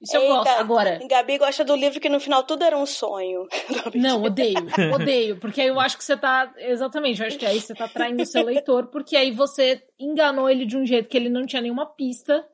Isso 0.00 0.16
eu 0.16 0.28
gosto. 0.28 0.48
Agora. 0.48 0.98
Gabi 1.06 1.36
gosta 1.36 1.64
do 1.64 1.74
livro 1.74 2.00
que 2.00 2.08
no 2.08 2.20
final 2.20 2.44
tudo 2.44 2.64
era 2.64 2.78
um 2.78 2.86
sonho. 2.86 3.46
Não, 3.94 4.22
odeio. 4.22 4.56
Odeio. 4.94 5.36
Porque 5.38 5.60
aí 5.60 5.66
eu 5.66 5.78
acho 5.78 5.98
que 5.98 6.04
você 6.04 6.16
tá. 6.16 6.50
Exatamente, 6.56 7.20
eu 7.20 7.26
acho 7.26 7.36
que 7.36 7.44
aí 7.44 7.60
você 7.60 7.74
tá 7.74 7.86
traindo 7.86 8.22
o 8.22 8.26
seu 8.26 8.42
leitor, 8.42 8.86
porque 8.86 9.14
aí 9.14 9.30
você 9.30 9.82
enganou 9.98 10.48
ele 10.48 10.64
de 10.64 10.78
um 10.78 10.86
jeito 10.86 11.08
que 11.08 11.18
ele 11.18 11.28
não 11.28 11.44
tinha 11.44 11.60
nenhuma 11.60 11.84
pista 11.84 12.46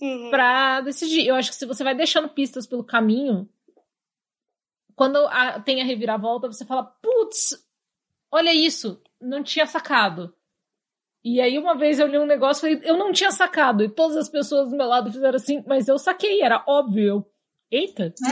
uhum. 0.00 0.30
pra 0.30 0.80
decidir. 0.80 1.26
Eu 1.26 1.34
acho 1.34 1.50
que 1.50 1.56
se 1.56 1.66
você 1.66 1.84
vai 1.84 1.94
deixando 1.94 2.30
pistas 2.30 2.66
pelo 2.66 2.82
caminho, 2.82 3.46
quando 4.94 5.18
a, 5.26 5.60
tem 5.60 5.82
a 5.82 5.84
reviravolta, 5.84 6.46
você 6.46 6.64
fala, 6.64 6.84
putz, 7.02 7.62
olha 8.32 8.54
isso, 8.54 9.02
não 9.20 9.42
tinha 9.42 9.66
sacado. 9.66 10.34
E 11.28 11.40
aí 11.40 11.58
uma 11.58 11.76
vez 11.76 11.98
eu 11.98 12.06
li 12.06 12.16
um 12.16 12.24
negócio 12.24 12.68
e 12.68 12.80
eu 12.84 12.96
não 12.96 13.10
tinha 13.10 13.32
sacado. 13.32 13.82
E 13.82 13.88
todas 13.88 14.16
as 14.16 14.28
pessoas 14.28 14.70
do 14.70 14.76
meu 14.76 14.86
lado 14.86 15.10
fizeram 15.10 15.34
assim, 15.34 15.60
mas 15.66 15.88
eu 15.88 15.98
saquei, 15.98 16.40
era 16.40 16.62
óbvio. 16.68 17.26
Eita! 17.68 18.14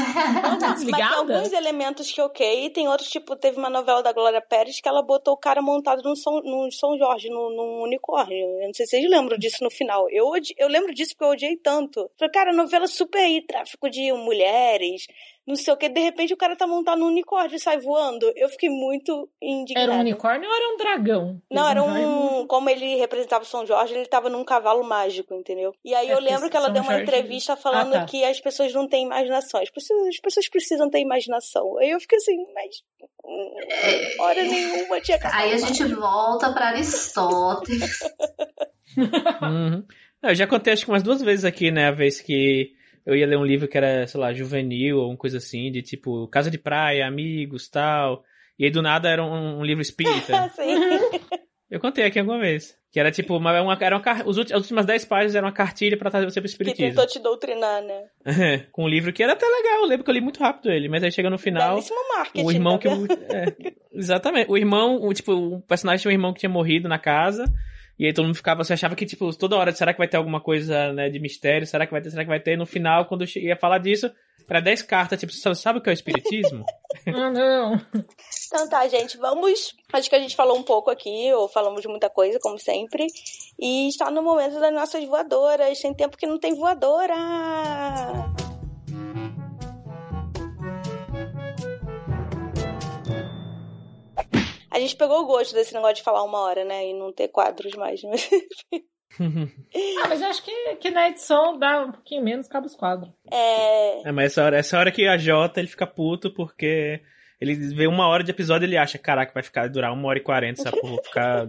Mas 0.61 0.85
tem 0.85 1.03
alguns 1.03 1.53
elementos 1.53 2.13
que 2.13 2.21
ok, 2.21 2.71
tem 2.71 2.87
outros, 2.87 3.11
tipo, 3.11 3.35
teve 3.35 3.59
uma 3.59 3.69
novela 3.69 4.01
da 4.01 4.13
Glória 4.13 4.41
Pérez 4.41 4.81
que 4.81 4.89
ela 4.89 5.03
botou 5.03 5.35
o 5.35 5.37
cara 5.37 5.61
montado 5.61 6.05
num 6.05 6.15
São, 6.15 6.41
num 6.41 6.71
São 6.71 6.97
Jorge, 6.97 7.29
num, 7.29 7.51
num 7.51 7.83
unicórnio. 7.83 8.39
Eu 8.61 8.67
não 8.69 8.73
sei 8.73 8.87
se 8.87 8.91
vocês 8.93 9.11
lembram 9.11 9.37
disso 9.37 9.65
no 9.65 9.73
final. 9.73 10.07
Eu, 10.09 10.31
eu 10.57 10.69
lembro 10.69 10.95
disso 10.95 11.15
porque 11.17 11.25
eu 11.25 11.31
odiei 11.31 11.57
tanto. 11.57 12.09
Falei, 12.17 12.33
cara, 12.33 12.53
novela 12.53 12.87
super 12.87 13.19
aí, 13.19 13.45
tráfico 13.45 13.91
de 13.91 14.13
mulheres, 14.13 15.09
não 15.47 15.57
sei 15.57 15.75
o 15.75 15.77
que, 15.77 15.91
de 15.91 16.01
repente 16.01 16.33
o 16.33 16.39
cara 16.39 16.57
tá 16.57 16.67
montado 16.67 16.99
num 16.99 17.09
unicórnio 17.09 17.57
e 17.57 17.61
sai 17.61 17.79
voando. 17.79 18.33
Eu 18.35 18.49
fiquei 18.49 18.71
muito 18.71 19.29
indignada. 19.43 19.93
Era 19.93 19.97
um 19.99 20.01
unicórnio 20.01 20.49
ou 20.49 20.57
era 20.57 20.73
um 20.73 20.77
dragão? 20.79 21.43
Não, 21.51 21.69
era 21.69 21.83
um. 21.83 22.47
Como 22.47 22.71
ele 22.71 22.97
representava 22.97 23.45
São 23.45 23.67
Jorge, 23.67 23.95
ele 23.95 24.07
tava 24.07 24.31
num 24.31 24.43
cavalo 24.43 24.83
mágico, 24.83 25.35
entendeu? 25.35 25.75
E 25.85 25.95
aí 25.95 26.09
é 26.09 26.15
eu 26.15 26.19
lembro 26.19 26.49
que 26.49 26.57
ela 26.57 26.67
São 26.67 26.73
deu 26.73 26.83
uma 26.83 26.93
Jorge... 26.93 27.03
entrevista 27.05 27.57
falando 27.57 27.95
ah, 27.95 28.01
tá. 28.01 28.05
que 28.07 28.25
as 28.25 28.41
pessoas 28.41 28.73
não 28.73 28.89
têm 28.89 29.05
imaginação. 29.05 29.61
As 29.61 29.71
pessoas, 29.71 30.09
as 30.09 30.19
pessoas 30.19 30.49
precisam 30.49 30.89
ter 30.89 31.01
imaginação. 31.01 31.77
Aí 31.79 31.91
eu 31.91 32.01
fiquei 32.01 32.17
assim, 32.17 32.37
mas. 32.55 32.83
É... 33.27 34.23
Hora 34.23 34.43
nenhuma 34.43 35.01
tinha 35.01 35.19
Aí 35.25 35.53
a 35.53 35.59
gente 35.59 35.85
volta 35.95 36.53
para 36.55 36.69
Aristóteles. 36.69 37.99
uhum. 39.43 39.85
Eu 40.23 40.35
já 40.35 40.47
contei 40.47 40.73
acho 40.73 40.87
que 40.87 40.91
umas 40.91 41.03
duas 41.03 41.21
vezes 41.21 41.45
aqui, 41.45 41.71
né? 41.71 41.89
A 41.89 41.93
vez 41.93 42.19
que 42.23 42.73
eu 43.07 43.15
ia 43.15 43.27
ler 43.27 43.37
um 43.37 43.45
livro 43.45 43.69
que 43.69 43.77
era, 43.77 44.07
sei 44.07 44.21
lá, 44.21 44.33
juvenil 44.33 44.99
ou 44.99 45.11
uma 45.11 45.17
coisa 45.17 45.39
assim, 45.39 45.71
de 45.71 45.83
tipo, 45.83 46.27
casa 46.29 46.51
de 46.51 46.59
praia, 46.59 47.07
amigos, 47.07 47.69
tal. 47.69 48.25
E 48.59 48.65
aí 48.65 48.71
do 48.71 48.83
nada 48.83 49.09
era 49.09 49.23
um, 49.23 49.59
um 49.59 49.65
livro 49.65 49.83
espírita. 49.83 50.49
Sim. 50.55 50.75
Eu 51.71 51.81
contei 51.81 52.05
aqui 52.05 52.19
alguma 52.19 52.39
vez. 52.39 52.77
Que 52.93 53.01
era 53.01 53.11
tipo, 53.11 53.37
uma, 53.37 53.61
uma, 53.61 53.77
era 53.81 53.97
uma, 53.97 54.05
os 54.25 54.39
últimos, 54.39 54.53
as 54.53 54.63
últimas 54.63 54.87
10 54.87 55.05
páginas 55.07 55.35
eram 55.35 55.49
uma 55.49 55.53
cartilha 55.53 55.97
pra 55.97 56.11
trazer 56.11 56.31
você 56.31 56.41
pro 56.41 56.49
espiritismo. 56.49 56.91
Que 56.91 56.95
tentou 56.95 57.07
te 57.09 57.19
doutrinar, 57.19 57.83
né? 57.83 58.05
Com 58.71 58.85
um 58.85 58.89
livro 58.89 59.13
que 59.13 59.21
era 59.21 59.33
até 59.33 59.45
legal, 59.45 59.81
eu 59.81 59.87
lembro 59.87 60.05
que 60.05 60.11
eu 60.11 60.15
li 60.15 60.21
muito 60.21 60.39
rápido 60.39 60.71
ele, 60.71 60.89
mas 60.89 61.03
aí 61.03 61.11
chega 61.11 61.29
no 61.29 61.37
final. 61.37 61.81
o 62.37 62.53
irmão 62.53 62.79
tá 62.79 62.89
que. 62.89 62.89
É, 63.35 63.75
exatamente. 63.93 64.49
O 64.49 64.57
irmão, 64.57 65.03
o, 65.03 65.13
tipo, 65.13 65.33
o 65.33 65.63
personagem 65.63 66.03
tinha 66.03 66.11
um 66.11 66.15
irmão 66.15 66.33
que 66.33 66.39
tinha 66.39 66.51
morrido 66.51 66.89
na 66.89 66.99
casa. 66.99 67.53
E 67.99 68.07
aí 68.07 68.13
todo 68.13 68.27
mundo 68.27 68.37
ficava, 68.37 68.65
você 68.65 68.73
achava 68.73 68.97
que, 68.97 69.07
tipo, 69.07 69.35
toda 69.37 69.57
hora, 69.57 69.73
será 69.73 69.93
que 69.93 69.99
vai 69.99 70.09
ter 70.09 70.17
alguma 70.17 70.41
coisa, 70.41 70.93
né, 70.93 71.09
de 71.09 71.21
mistério? 71.21 71.67
Será 71.67 71.87
que 71.87 71.93
vai 71.93 72.03
ter? 72.03 72.11
Será 72.11 72.25
que 72.25 72.29
vai 72.29 72.41
ter? 72.41 72.53
E 72.53 72.57
no 72.57 72.67
final, 72.67 73.07
quando 73.07 73.23
eu 73.23 73.43
ia 73.43 73.57
falar 73.57 73.79
disso, 73.79 74.11
para 74.47 74.61
10 74.61 74.83
cartas, 74.83 75.19
tipo, 75.19 75.33
você 75.33 75.55
sabe 75.55 75.79
o 75.79 75.83
que 75.83 75.89
é 75.89 75.93
o 75.93 75.95
espiritismo? 75.95 76.65
ah, 77.07 77.31
não. 77.31 77.81
Então 78.47 78.69
tá, 78.69 78.87
gente, 78.89 79.17
vamos. 79.17 79.75
Acho 79.93 80.11
que 80.11 80.17
a 80.17 80.21
gente 80.21 80.37
falou 80.37 80.59
um 80.59 80.63
pouco 80.63 80.91
aqui, 80.91 81.33
ou 81.33 81.49
falamos 81.49 81.83
de 81.83 81.89
muita 81.89 82.11
coisa, 82.11 82.39
como 82.41 82.59
sempre. 82.59 83.07
E 83.59 83.89
está 83.89 84.11
no 84.11 84.23
momento 84.23 84.59
das 84.59 84.75
nossas 84.75 85.05
voadoras. 85.05 85.81
Tem 85.81 85.95
tempo 85.95 86.17
que 86.17 86.27
não 86.27 86.39
tem 86.39 86.55
voadora! 86.55 88.34
A 94.75 94.81
gente 94.81 94.97
pegou 94.97 95.23
o 95.23 95.27
gosto 95.27 95.55
desse 95.55 95.73
negócio 95.73 95.95
de 95.95 96.03
falar 96.03 96.25
uma 96.25 96.41
hora, 96.41 96.65
né? 96.65 96.89
E 96.89 96.95
não 96.95 97.13
ter 97.13 97.29
quadros 97.29 97.75
mais. 97.75 98.03
Mas... 98.03 98.29
ah, 100.03 100.09
mas 100.09 100.21
eu 100.21 100.27
acho 100.27 100.43
que, 100.43 100.77
que 100.81 100.91
na 100.91 101.09
edição 101.09 101.57
dá 101.57 101.85
um 101.85 101.93
pouquinho 101.93 102.25
menos, 102.25 102.49
cabe 102.49 102.67
os 102.67 102.75
quadros. 102.75 103.09
É... 103.31 104.09
é. 104.09 104.11
mas 104.11 104.33
essa 104.33 104.45
hora, 104.45 104.59
essa 104.59 104.77
hora 104.77 104.91
que 104.91 105.07
a 105.07 105.17
Jota 105.17 105.61
ele 105.61 105.69
fica 105.69 105.87
puto 105.87 106.35
porque 106.35 107.01
ele 107.45 107.75
vê 107.75 107.87
uma 107.87 108.09
hora 108.09 108.25
de 108.25 108.31
episódio 108.31 108.65
e 108.65 108.69
ele 108.69 108.77
acha, 108.77 108.99
caraca, 108.99 109.33
vai 109.33 109.43
ficar 109.43 109.69
durar 109.69 109.93
uma 109.93 110.09
hora 110.09 110.19
e 110.19 110.23
quarenta, 110.23 110.71
porra, 110.71 110.89
vou 110.95 111.03
ficar 111.03 111.49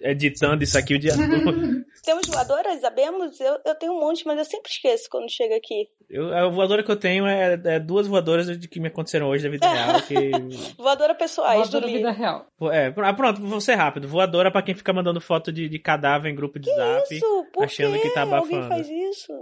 editando 0.00 0.62
isso 0.62 0.76
aqui 0.76 0.94
o 0.94 0.98
dia 0.98 1.14
todo. 1.14 1.84
Temos 2.04 2.26
voadoras, 2.26 2.80
sabemos? 2.80 3.38
Eu, 3.40 3.58
eu 3.64 3.74
tenho 3.74 3.92
um 3.92 4.00
monte, 4.00 4.26
mas 4.26 4.38
eu 4.38 4.44
sempre 4.44 4.70
esqueço 4.70 5.08
quando 5.10 5.30
chega 5.30 5.56
aqui. 5.56 5.88
Eu, 6.08 6.32
a 6.34 6.48
voadora 6.48 6.82
que 6.82 6.90
eu 6.90 6.96
tenho 6.96 7.26
é, 7.26 7.60
é 7.64 7.78
duas 7.78 8.06
voadoras 8.06 8.58
de 8.58 8.66
que 8.66 8.80
me 8.80 8.88
aconteceram 8.88 9.28
hoje 9.28 9.44
da 9.44 9.50
vida 9.50 9.68
real. 9.68 10.02
Que... 10.02 10.30
voadora 10.78 11.14
pessoais 11.14 11.60
voadora 11.60 11.86
do 11.86 11.92
vida 11.92 12.10
real. 12.10 12.46
É, 12.72 12.92
ah, 12.96 13.12
pronto, 13.12 13.40
vou 13.42 13.60
ser 13.60 13.74
rápido. 13.74 14.08
Voadora 14.08 14.50
pra 14.50 14.62
quem 14.62 14.74
fica 14.74 14.92
mandando 14.92 15.20
foto 15.20 15.52
de, 15.52 15.68
de 15.68 15.78
cadáver 15.78 16.30
em 16.30 16.34
grupo 16.34 16.58
de 16.58 16.70
que 16.70 16.76
zap. 16.76 17.14
Isso? 17.14 17.46
Por 17.52 17.64
achando 17.64 17.94
quê? 17.94 18.00
que 18.00 18.10
tá 18.10 18.22
abafando. 18.22 18.54
Alguém 18.54 18.68
faz 18.68 18.88
isso? 18.88 19.32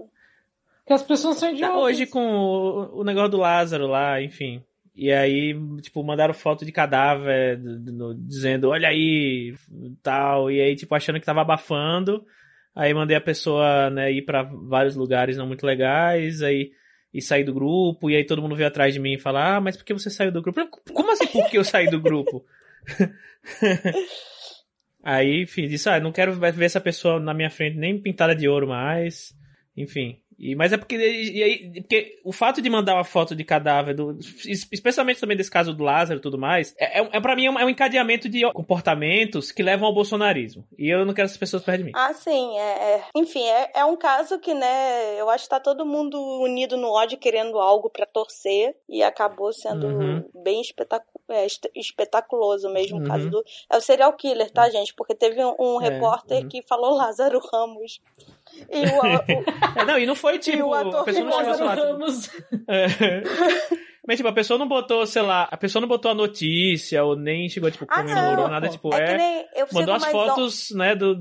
Que 0.86 0.92
as 0.92 1.02
pessoas 1.02 1.36
são 1.36 1.50
idiotas. 1.50 1.78
Hoje 1.78 2.06
com 2.06 2.20
o, 2.20 3.00
o 3.00 3.04
negócio 3.04 3.30
do 3.30 3.38
Lázaro 3.38 3.86
lá, 3.86 4.20
enfim. 4.22 4.62
E 4.96 5.12
aí, 5.12 5.54
tipo, 5.82 6.02
mandaram 6.02 6.32
foto 6.32 6.64
de 6.64 6.72
cadáver 6.72 7.60
dizendo, 8.26 8.70
olha 8.70 8.88
aí, 8.88 9.54
tal. 10.02 10.50
E 10.50 10.58
aí, 10.58 10.74
tipo, 10.74 10.94
achando 10.94 11.20
que 11.20 11.26
tava 11.26 11.42
abafando. 11.42 12.24
Aí 12.74 12.94
mandei 12.94 13.16
a 13.16 13.20
pessoa, 13.20 13.90
né, 13.90 14.10
ir 14.10 14.22
para 14.22 14.42
vários 14.42 14.96
lugares 14.96 15.36
não 15.36 15.46
muito 15.46 15.66
legais, 15.66 16.42
aí 16.42 16.70
e 17.12 17.22
sair 17.22 17.44
do 17.44 17.54
grupo, 17.54 18.10
e 18.10 18.16
aí 18.16 18.24
todo 18.24 18.42
mundo 18.42 18.54
veio 18.54 18.68
atrás 18.68 18.92
de 18.92 19.00
mim 19.00 19.14
e 19.14 19.18
falar, 19.18 19.56
ah, 19.56 19.60
mas 19.60 19.74
por 19.74 19.86
que 19.86 19.94
você 19.94 20.10
saiu 20.10 20.30
do 20.30 20.42
grupo? 20.42 20.68
Como 20.92 21.10
assim 21.10 21.26
por 21.26 21.48
que 21.48 21.56
eu 21.56 21.64
saí 21.64 21.88
do 21.88 21.98
grupo? 21.98 22.44
aí, 25.02 25.42
enfim, 25.42 25.66
disse, 25.66 25.88
ah, 25.88 25.98
não 25.98 26.12
quero 26.12 26.34
ver 26.34 26.64
essa 26.66 26.80
pessoa 26.80 27.18
na 27.18 27.32
minha 27.32 27.48
frente 27.48 27.78
nem 27.78 27.98
pintada 27.98 28.34
de 28.36 28.46
ouro 28.46 28.68
mais. 28.68 29.34
Enfim, 29.74 30.18
e, 30.38 30.54
mas 30.54 30.72
é 30.72 30.76
porque, 30.76 30.96
e 30.96 31.42
aí, 31.42 31.80
porque 31.80 32.20
o 32.22 32.32
fato 32.32 32.60
de 32.60 32.68
mandar 32.68 32.94
uma 32.94 33.04
foto 33.04 33.34
de 33.34 33.42
cadáver, 33.42 33.94
do, 33.94 34.18
especialmente 34.46 35.20
também 35.20 35.36
desse 35.36 35.50
caso 35.50 35.72
do 35.72 35.82
Lázaro 35.82 36.18
e 36.18 36.22
tudo 36.22 36.38
mais, 36.38 36.74
é, 36.78 37.00
é, 37.00 37.08
é 37.12 37.20
para 37.20 37.34
mim 37.34 37.46
é 37.46 37.50
um, 37.50 37.58
é 37.58 37.64
um, 37.64 37.70
encadeamento 37.70 38.28
de 38.28 38.42
comportamentos 38.52 39.50
que 39.50 39.62
levam 39.62 39.88
ao 39.88 39.94
bolsonarismo. 39.94 40.66
E 40.78 40.88
eu 40.88 41.06
não 41.06 41.14
quero 41.14 41.26
essas 41.26 41.38
pessoas 41.38 41.62
perto 41.62 41.78
de 41.78 41.84
mim. 41.84 41.92
Ah, 41.94 42.12
sim. 42.12 42.58
É, 42.58 42.94
é. 42.94 43.04
enfim, 43.14 43.42
é, 43.42 43.70
é 43.76 43.84
um 43.84 43.96
caso 43.96 44.38
que, 44.38 44.52
né, 44.52 45.18
eu 45.18 45.30
acho 45.30 45.44
que 45.44 45.50
tá 45.50 45.60
todo 45.60 45.86
mundo 45.86 46.20
unido 46.42 46.76
no 46.76 46.88
ódio 46.88 47.16
querendo 47.16 47.58
algo 47.58 47.88
para 47.88 48.04
torcer 48.04 48.76
e 48.88 49.02
acabou 49.02 49.52
sendo 49.52 49.86
uhum. 49.86 50.24
bem 50.34 50.60
espetacu 50.60 51.16
espetaculoso 51.74 52.70
mesmo. 52.70 52.98
Uhum. 52.98 53.04
O 53.04 53.06
caso 53.08 53.30
do. 53.30 53.44
É 53.70 53.76
o 53.76 53.80
serial 53.80 54.12
killer, 54.12 54.50
tá, 54.50 54.68
gente? 54.70 54.94
Porque 54.94 55.14
teve 55.14 55.44
um, 55.44 55.56
um 55.58 55.76
repórter 55.76 56.42
uhum. 56.42 56.48
que 56.48 56.62
falou 56.62 56.94
Lázaro 56.96 57.40
Ramos. 57.52 58.00
E 58.70 58.86
o, 58.86 59.02
o... 59.02 59.80
É, 59.80 59.84
não, 59.84 59.98
e 59.98 60.06
não 60.06 60.14
foi 60.14 60.38
tipo. 60.38 60.58
E 60.58 60.62
o 60.62 60.74
ator 60.74 61.00
a 61.00 61.04
pessoa 61.04 61.24
não 61.24 61.54
chegou 61.54 61.68
Ramos. 61.68 62.30
É. 62.68 62.86
Mas, 64.06 64.16
tipo, 64.16 64.28
a 64.28 64.32
pessoa 64.32 64.58
não 64.58 64.68
botou, 64.68 65.06
sei 65.06 65.22
lá, 65.22 65.48
a 65.50 65.56
pessoa 65.56 65.80
não 65.80 65.88
botou 65.88 66.10
a 66.10 66.14
notícia, 66.14 67.02
ou 67.04 67.16
nem 67.16 67.48
chegou, 67.48 67.70
tipo, 67.70 67.86
comemorou 67.86 68.46
ah, 68.46 68.50
nada, 68.50 68.68
tipo, 68.68 68.94
é. 68.94 69.46
é 69.54 69.66
mandou 69.72 69.94
as 69.94 70.06
fotos, 70.06 70.70
né, 70.70 70.94
do. 70.94 71.16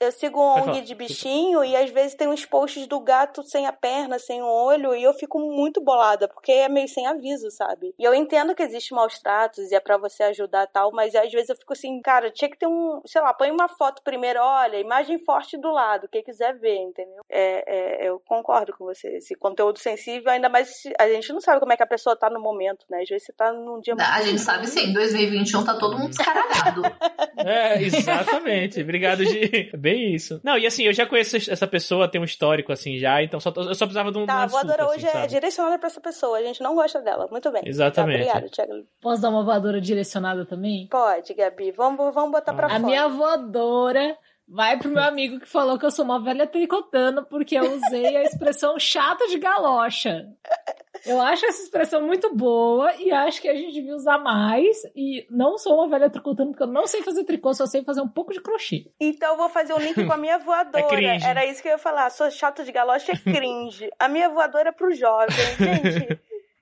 Eu 0.00 0.10
sigo 0.12 0.40
um 0.40 0.62
ONG 0.62 0.80
de 0.80 0.94
bichinho 0.94 1.62
e 1.62 1.76
às 1.76 1.90
vezes 1.90 2.14
tem 2.14 2.26
uns 2.26 2.46
posts 2.46 2.86
do 2.86 2.98
gato 3.00 3.42
sem 3.42 3.66
a 3.66 3.72
perna, 3.72 4.18
sem 4.18 4.40
o 4.40 4.46
olho, 4.46 4.94
e 4.94 5.02
eu 5.02 5.12
fico 5.12 5.38
muito 5.38 5.78
bolada, 5.82 6.26
porque 6.26 6.50
é 6.52 6.70
meio 6.70 6.88
sem 6.88 7.06
aviso, 7.06 7.50
sabe? 7.50 7.94
E 7.98 8.02
eu 8.02 8.14
entendo 8.14 8.54
que 8.54 8.62
existe 8.62 8.94
maus 8.94 9.18
tratos 9.18 9.70
e 9.70 9.74
é 9.74 9.80
para 9.80 9.98
você 9.98 10.22
ajudar 10.22 10.66
tal, 10.68 10.90
mas 10.90 11.14
às 11.14 11.30
vezes 11.30 11.50
eu 11.50 11.56
fico 11.56 11.74
assim, 11.74 12.00
cara, 12.00 12.30
tinha 12.30 12.50
que 12.50 12.56
ter 12.56 12.66
um, 12.66 13.02
sei 13.04 13.20
lá, 13.20 13.34
põe 13.34 13.50
uma 13.50 13.68
foto 13.68 14.02
primeiro, 14.02 14.40
olha, 14.40 14.80
imagem 14.80 15.18
forte 15.18 15.58
do 15.58 15.70
lado, 15.70 16.08
quem 16.10 16.22
quiser 16.22 16.58
ver, 16.58 16.76
entendeu? 16.76 17.22
É, 17.28 18.04
é, 18.04 18.08
eu 18.08 18.18
concordo 18.20 18.72
com 18.72 18.86
você. 18.86 19.18
Esse 19.18 19.34
conteúdo 19.34 19.78
sensível, 19.78 20.32
ainda 20.32 20.48
mais 20.48 20.82
a 20.98 21.08
gente 21.08 21.30
não 21.30 21.42
sabe 21.42 21.60
como 21.60 21.74
é 21.74 21.76
que 21.76 21.82
a 21.82 21.86
pessoa 21.86 22.16
tá 22.16 22.29
no 22.30 22.40
momento, 22.40 22.84
né? 22.88 23.02
Às 23.02 23.08
vezes 23.08 23.26
você 23.26 23.32
tá 23.32 23.52
num 23.52 23.80
dia 23.80 23.94
muito. 23.94 24.08
A 24.08 24.22
gente 24.22 24.40
sabe 24.40 24.66
sim, 24.66 24.90
em 24.90 24.92
2021 24.92 25.64
tá 25.64 25.74
todo 25.78 25.98
mundo 25.98 26.10
descaralhado. 26.10 26.82
é, 27.38 27.82
exatamente. 27.82 28.80
Obrigado, 28.80 29.24
Gi. 29.24 29.70
Bem 29.76 30.14
isso. 30.14 30.40
Não, 30.42 30.56
e 30.56 30.66
assim, 30.66 30.84
eu 30.84 30.92
já 30.92 31.06
conheço 31.06 31.36
essa 31.36 31.66
pessoa, 31.66 32.10
tem 32.10 32.20
um 32.20 32.24
histórico 32.24 32.72
assim 32.72 32.98
já, 32.98 33.22
então 33.22 33.40
só, 33.40 33.52
eu 33.56 33.74
só 33.74 33.86
precisava 33.86 34.12
de 34.12 34.18
um. 34.18 34.26
Tá, 34.26 34.42
a 34.42 34.46
voadora 34.46 34.84
assim, 34.84 34.94
hoje 34.94 35.06
é 35.06 35.10
sabe? 35.10 35.24
é 35.24 35.28
direcionada 35.28 35.78
pra 35.78 35.88
essa 35.88 36.00
pessoa, 36.00 36.38
a 36.38 36.42
gente 36.42 36.62
não 36.62 36.74
gosta 36.74 37.00
dela. 37.00 37.28
Muito 37.30 37.50
bem. 37.50 37.62
Exatamente. 37.66 38.26
Tá, 38.26 38.38
obrigada, 38.38 38.50
Thiago. 38.50 38.86
Posso 39.00 39.22
dar 39.22 39.30
uma 39.30 39.44
voadora 39.44 39.80
direcionada 39.80 40.44
também? 40.44 40.86
Pode, 40.88 41.34
Gabi. 41.34 41.72
Vamos, 41.72 42.14
vamos 42.14 42.30
botar 42.30 42.54
pra 42.54 42.66
a 42.66 42.70
fora. 42.70 42.82
A 42.82 42.86
minha 42.86 43.08
voadora 43.08 44.16
vai 44.50 44.76
pro 44.76 44.90
meu 44.90 45.02
amigo 45.02 45.38
que 45.38 45.48
falou 45.48 45.78
que 45.78 45.86
eu 45.86 45.90
sou 45.90 46.04
uma 46.04 46.22
velha 46.22 46.46
tricotando 46.46 47.24
porque 47.24 47.56
eu 47.56 47.72
usei 47.76 48.16
a 48.16 48.22
expressão 48.24 48.78
chata 48.78 49.28
de 49.28 49.38
galocha. 49.38 50.26
Eu 51.06 51.20
acho 51.20 51.46
essa 51.46 51.62
expressão 51.62 52.02
muito 52.02 52.34
boa 52.34 52.94
e 52.96 53.10
acho 53.10 53.40
que 53.40 53.48
a 53.48 53.54
gente 53.54 53.72
devia 53.72 53.94
usar 53.94 54.18
mais. 54.18 54.82
E 54.94 55.26
não 55.30 55.56
sou 55.56 55.76
uma 55.76 55.88
velha 55.88 56.10
tricotando, 56.10 56.50
porque 56.50 56.62
eu 56.62 56.68
não 56.68 56.86
sei 56.86 57.02
fazer 57.02 57.24
tricô, 57.24 57.52
só 57.54 57.66
sei 57.66 57.82
fazer 57.82 58.00
um 58.00 58.08
pouco 58.08 58.32
de 58.32 58.40
crochê. 58.40 58.90
Então 59.00 59.32
eu 59.32 59.36
vou 59.36 59.48
fazer 59.48 59.72
um 59.72 59.78
link 59.78 60.04
com 60.04 60.12
a 60.12 60.16
minha 60.16 60.38
voadora. 60.40 61.02
É 61.02 61.18
Era 61.22 61.46
isso 61.46 61.62
que 61.62 61.68
eu 61.68 61.72
ia 61.72 61.78
falar. 61.78 62.10
Sou 62.10 62.30
chata 62.30 62.64
de 62.64 62.72
galoche 62.72 63.10
é 63.10 63.16
cringe. 63.16 63.90
A 63.98 64.08
minha 64.08 64.28
voadora 64.28 64.68
é 64.68 64.72
pro 64.72 64.92
jovem. 64.92 65.36
Gente, 65.58 66.20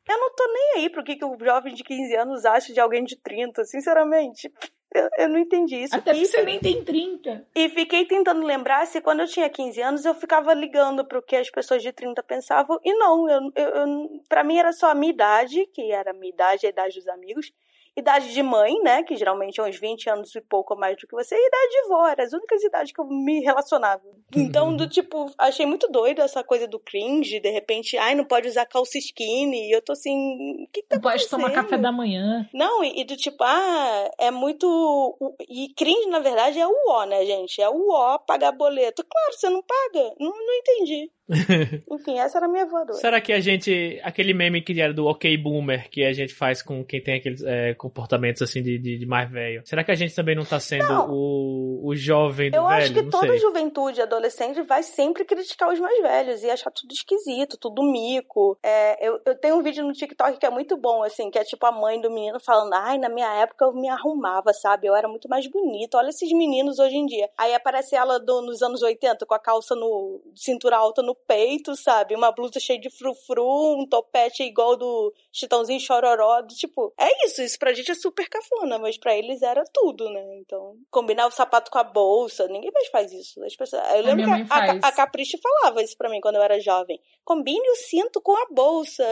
eu 0.09 0.19
não 0.19 0.35
tô 0.35 0.45
nem 0.47 0.73
aí 0.77 0.91
pro 0.91 1.05
que, 1.05 1.17
que 1.17 1.25
o 1.25 1.37
jovem 1.39 1.75
de 1.75 1.85
15 1.85 2.17
anos 2.17 2.45
acha 2.45 2.73
de 2.73 2.81
alguém 2.81 3.05
de 3.05 3.17
30, 3.17 3.65
sinceramente. 3.65 4.51
Eu, 4.95 5.09
eu 5.19 5.29
não 5.29 5.39
entendi 5.39 5.77
isso. 5.77 5.95
Até 5.95 6.13
porque 6.13 6.27
você 6.27 6.43
nem 6.43 6.59
tem 6.59 6.83
30. 6.83 7.47
E 7.55 7.69
fiquei 7.69 8.07
tentando 8.07 8.45
lembrar 8.45 8.87
se 8.87 9.01
quando 9.01 9.21
eu 9.21 9.27
tinha 9.27 9.49
15 9.49 9.81
anos 9.83 10.05
eu 10.05 10.15
ficava 10.15 10.55
ligando 10.55 11.05
pro 11.05 11.23
que 11.23 11.37
as 11.37 11.51
pessoas 11.51 11.83
de 11.83 11.93
30 11.93 12.23
pensavam. 12.23 12.79
E 12.83 12.93
não, 12.95 13.29
eu, 13.29 13.41
eu, 13.55 13.69
eu, 13.69 14.23
pra 14.29 14.43
mim 14.43 14.57
era 14.57 14.73
só 14.73 14.91
a 14.91 14.95
minha 14.95 15.13
idade, 15.13 15.67
que 15.75 15.93
era 15.93 16.11
a 16.11 16.15
minha 16.15 16.33
idade, 16.33 16.67
a 16.67 16.71
idade 16.71 16.95
dos 16.95 17.09
amigos. 17.09 17.53
Idade 17.99 18.33
de 18.33 18.43
mãe, 18.43 18.81
né? 18.83 19.03
Que 19.03 19.17
geralmente 19.17 19.61
é 19.61 19.65
uns 19.65 19.79
20 19.79 20.09
anos 20.09 20.35
e 20.35 20.41
pouco 20.41 20.77
mais 20.77 20.97
do 20.97 21.07
que 21.07 21.15
você. 21.15 21.35
E 21.35 21.47
idade 21.47 21.73
de 21.73 21.89
vó, 21.89 22.07
eram 22.07 22.25
as 22.25 22.33
únicas 22.33 22.63
idades 22.63 22.93
que 22.93 23.01
eu 23.01 23.07
me 23.07 23.41
relacionava. 23.41 24.03
Então, 24.35 24.77
do 24.77 24.89
tipo, 24.89 25.33
achei 25.37 25.67
muito 25.67 25.89
doido 25.89 26.23
essa 26.23 26.45
coisa 26.45 26.69
do 26.69 26.79
cringe. 26.79 27.41
De 27.41 27.51
repente, 27.51 27.97
ai, 27.97 28.15
não 28.15 28.25
pode 28.25 28.47
usar 28.47 28.67
calça 28.67 28.99
skinny. 28.99 29.69
E 29.69 29.73
eu 29.73 29.83
tô 29.83 29.93
assim, 29.93 30.65
o 30.65 30.69
que, 30.73 30.83
que 30.83 30.89
tá 30.89 30.97
Não 30.97 31.03
pode 31.03 31.29
tomar 31.29 31.51
café 31.51 31.77
da 31.77 31.91
manhã. 31.91 32.49
Não, 32.55 32.85
e, 32.85 33.01
e 33.01 33.05
do 33.05 33.17
tipo, 33.17 33.43
ah, 33.43 34.11
é 34.19 34.31
muito. 34.31 35.17
E 35.49 35.73
cringe, 35.75 36.09
na 36.09 36.21
verdade, 36.21 36.59
é 36.61 36.67
o 36.67 36.75
ó, 36.89 37.05
né, 37.05 37.25
gente? 37.25 37.61
É 37.61 37.69
o 37.69 37.91
ó 37.91 38.19
pagar 38.19 38.53
boleto. 38.53 39.05
Claro, 39.05 39.33
você 39.33 39.51
não 39.51 39.63
paga. 39.63 40.15
Não, 40.21 40.31
não 40.31 40.55
entendi. 40.55 41.11
Enfim, 41.91 42.19
essa 42.19 42.39
era 42.39 42.47
a 42.47 42.49
minha 42.49 42.65
voadora. 42.67 42.95
Será 42.99 43.21
que 43.21 43.33
a 43.33 43.41
gente. 43.41 44.01
Aquele 44.03 44.33
meme 44.33 44.63
que 44.63 44.81
era 44.81 44.93
do 44.95 45.07
ok 45.07 45.37
boomer 45.37 45.89
que 45.91 46.05
a 46.05 46.13
gente 46.13 46.35
faz 46.35 46.63
com 46.63 46.85
quem 46.85 47.03
tem 47.03 47.17
aqueles 47.17 47.43
é, 47.43 47.75
comportamentos 47.75 48.41
assim 48.43 48.63
de, 48.63 48.79
de, 48.79 48.99
de 48.99 49.07
mais 49.07 49.31
velho? 49.31 49.63
Será 49.65 49.85
que 49.85 49.91
a 49.91 49.95
gente 49.95 50.15
também 50.15 50.35
não 50.35 50.45
tá 50.45 50.59
sendo 50.59 50.89
Não. 50.89 51.11
o, 51.11 51.87
o 51.89 51.95
jovem 51.95 52.51
do 52.51 52.57
Eu 52.57 52.67
velho? 52.67 52.83
acho 52.83 52.93
que 52.95 53.03
não 53.03 53.11
toda 53.11 53.29
sei. 53.29 53.39
juventude 53.39 54.01
adolescente 54.01 54.63
vai 54.63 54.83
sempre 54.83 55.25
criticar 55.25 55.73
os 55.73 55.79
mais 55.79 56.01
velhos 56.01 56.43
e 56.43 56.51
achar 56.51 56.71
tudo 56.71 56.93
esquisito, 56.93 57.59
tudo 57.61 57.83
mico. 57.83 58.59
É, 58.63 59.07
eu, 59.07 59.21
eu 59.27 59.35
tenho 59.39 59.57
um 59.57 59.63
vídeo 59.63 59.85
no 59.85 59.93
TikTok 59.93 60.39
que 60.39 60.47
é 60.47 60.51
muito 60.51 60.77
bom, 60.77 61.03
assim, 61.03 61.31
que 61.31 61.39
é 61.39 61.45
tipo 61.45 61.65
a 61.67 61.73
mãe 61.73 62.01
do 62.01 62.11
menino 62.11 62.41
falando: 62.41 62.73
Ai, 62.73 62.99
na 62.99 63.09
minha 63.09 63.33
época 63.43 63.65
eu 63.67 63.73
me 63.75 63.89
arrumava, 63.89 64.53
sabe? 64.53 64.87
Eu 64.87 64.97
era 64.97 65.09
muito 65.09 65.29
mais 65.29 65.47
bonita. 65.47 65.99
Olha 65.99 66.09
esses 66.09 66.31
meninos 66.33 66.79
hoje 66.79 66.97
em 66.97 67.07
dia. 67.07 67.29
Aí 67.37 67.55
aparece 67.55 67.95
ela 67.95 68.19
do- 68.19 68.43
nos 68.43 68.63
anos 68.63 68.83
80 68.83 69.27
com 69.27 69.35
a 69.35 69.39
calça 69.39 69.75
no 69.75 70.23
cintura 70.35 70.77
alta 70.77 71.03
no 71.03 71.18
peito, 71.27 71.75
sabe? 71.77 72.15
Uma 72.15 72.33
blusa 72.33 72.61
cheia 72.61 72.81
de 72.81 72.91
frufru, 72.91 73.81
um 73.81 73.87
topete 73.87 74.43
igual 74.43 74.77
do 74.77 75.13
Chitãozinho 75.33 75.81
Chororó. 75.81 76.43
do 76.43 76.55
Tipo, 76.55 76.93
é 76.99 77.27
isso. 77.27 77.43
Isso 77.43 77.59
pra 77.59 77.73
gente 77.73 77.91
é 77.91 77.95
super 77.95 78.29
cafona, 78.29 78.79
mas 78.79 78.99
pra 78.99 79.17
eles 79.17 79.43
era 79.43 79.65
tudo, 79.73 80.09
né? 80.11 80.39
Então, 80.39 80.77
combinar 80.91 81.27
o 81.27 81.31
sapato 81.31 81.71
com 81.71 81.79
a 81.79 81.85
bolsa. 81.85 82.47
Ninguém 82.49 82.71
mais 82.73 82.89
faz 82.89 83.13
isso. 83.13 83.43
As 83.45 83.57
pessoas... 83.57 83.83
Eu 83.95 84.03
lembro 84.03 84.27
minha 84.27 84.45
que 84.45 84.53
a, 84.53 84.57
a, 84.57 84.89
a 84.89 84.93
Capricho 84.93 85.39
falava 85.43 85.83
isso 85.83 85.97
pra 85.97 86.11
mim 86.11 86.21
quando 86.21 86.37
eu 86.37 86.43
era 86.43 86.61
jovem. 86.61 87.01
Combine 87.25 87.69
o 87.71 87.77
cinto 87.77 88.21
com 88.21 88.37
a 88.37 88.47
bolsa. 88.51 89.05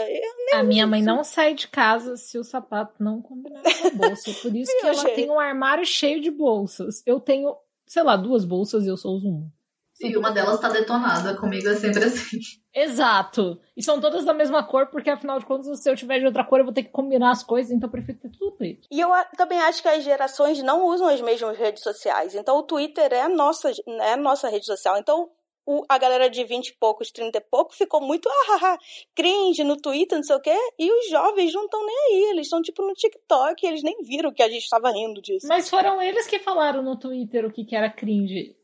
A 0.53 0.63
minha 0.63 0.87
mãe 0.87 1.03
não 1.03 1.23
sai 1.25 1.55
de 1.55 1.69
casa 1.69 2.17
se 2.17 2.39
o 2.39 2.45
sapato 2.45 2.95
não 3.03 3.21
combinar 3.21 3.63
com 3.63 3.89
a 3.89 3.91
bolsa. 4.09 4.33
Por 4.43 4.55
isso 4.55 4.73
que 4.81 4.87
ela 4.87 4.95
gente? 4.95 5.15
tem 5.15 5.31
um 5.31 5.41
armário 5.41 5.85
cheio 5.85 6.21
de 6.21 6.31
bolsas. 6.31 7.03
Eu 7.07 7.21
tenho, 7.21 7.57
sei 7.87 8.03
lá, 8.03 8.17
duas 8.17 8.45
bolsas 8.45 8.85
e 8.85 8.89
eu 8.89 8.95
uso 8.95 9.09
uma. 9.09 9.56
E 10.01 10.17
uma 10.17 10.31
delas 10.31 10.61
tá 10.61 10.69
detonada. 10.69 11.35
Comigo 11.37 11.69
é 11.69 11.75
sempre 11.75 12.05
assim. 12.05 12.39
Exato. 12.75 13.59
E 13.77 13.83
são 13.83 14.01
todas 14.01 14.25
da 14.25 14.35
mesma 14.35 14.63
cor, 14.63 14.87
porque 14.89 15.09
afinal 15.11 15.39
de 15.39 15.47
contas, 15.47 15.83
se 15.83 15.91
eu 15.91 15.97
tiver 15.97 16.19
de 16.19 16.27
outra 16.27 16.45
cor, 16.45 16.59
eu 16.59 16.65
vou 16.65 16.75
ter 16.75 16.83
que 16.83 16.91
combinar 16.91 17.31
as 17.31 17.43
coisas, 17.43 17.73
então 17.73 17.89
eu 17.89 17.93
prefiro 17.93 18.19
ter 18.19 18.31
tudo 18.31 18.53
preto. 18.53 18.87
E 18.91 19.01
eu 19.01 19.09
também 19.37 19.59
acho 19.61 19.81
que 19.83 19.89
as 19.89 20.05
gerações 20.05 20.63
não 20.63 20.85
usam 20.87 21.09
as 21.09 21.21
mesmas 21.21 21.57
redes 21.57 21.83
sociais. 21.83 22.35
Então 22.35 22.57
o 22.59 22.63
Twitter 22.63 23.13
é 23.13 23.23
a 23.23 23.29
nossa, 23.29 23.71
é 24.01 24.13
a 24.13 24.17
nossa 24.17 24.49
rede 24.49 24.67
social. 24.67 24.99
Então 24.99 25.31
o- 25.67 25.85
a 25.89 25.99
galera 25.99 26.29
de 26.31 26.45
20 26.45 26.69
e 26.69 26.77
poucos, 26.79 27.11
30 27.11 27.39
e 27.39 27.41
pouco 27.41 27.75
ficou 27.75 28.01
muito 28.01 28.29
ah, 28.29 28.33
ah, 28.53 28.59
ah, 28.75 28.79
cringe 29.17 29.65
no 29.65 29.77
Twitter, 29.77 30.17
não 30.19 30.23
sei 30.25 30.37
o 30.37 30.41
quê. 30.41 30.55
E 30.79 30.93
os 30.93 31.09
jovens 31.11 31.53
não 31.55 31.65
estão 31.65 31.85
nem 31.85 31.97
aí. 31.97 32.31
Eles 32.33 32.47
estão 32.47 32.61
tipo 32.63 32.83
no 32.87 32.93
TikTok. 32.93 33.67
Eles 33.67 33.83
nem 33.83 33.97
viram 34.03 34.33
que 34.33 34.43
a 34.43 34.49
gente 34.49 34.63
estava 34.63 34.91
rindo 34.93 35.21
disso. 35.23 35.47
Mas 35.49 35.69
foram 35.71 36.01
eles 36.01 36.27
que 36.27 36.39
falaram 36.39 36.83
no 36.83 36.97
Twitter 36.99 37.45
o 37.47 37.51
que, 37.51 37.65
que 37.65 37.75
era 37.75 37.91
cringe. 37.91 38.55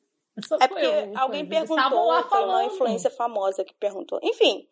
Só 0.44 0.56
É 0.60 0.66
porque 0.66 0.84
eu, 0.84 1.18
alguém 1.18 1.46
perguntou, 1.46 2.06
lá 2.06 2.22
foi 2.22 2.44
uma 2.44 2.64
influência 2.64 3.10
famosa 3.10 3.64
que 3.64 3.74
perguntou. 3.74 4.18
Enfim, 4.22 4.66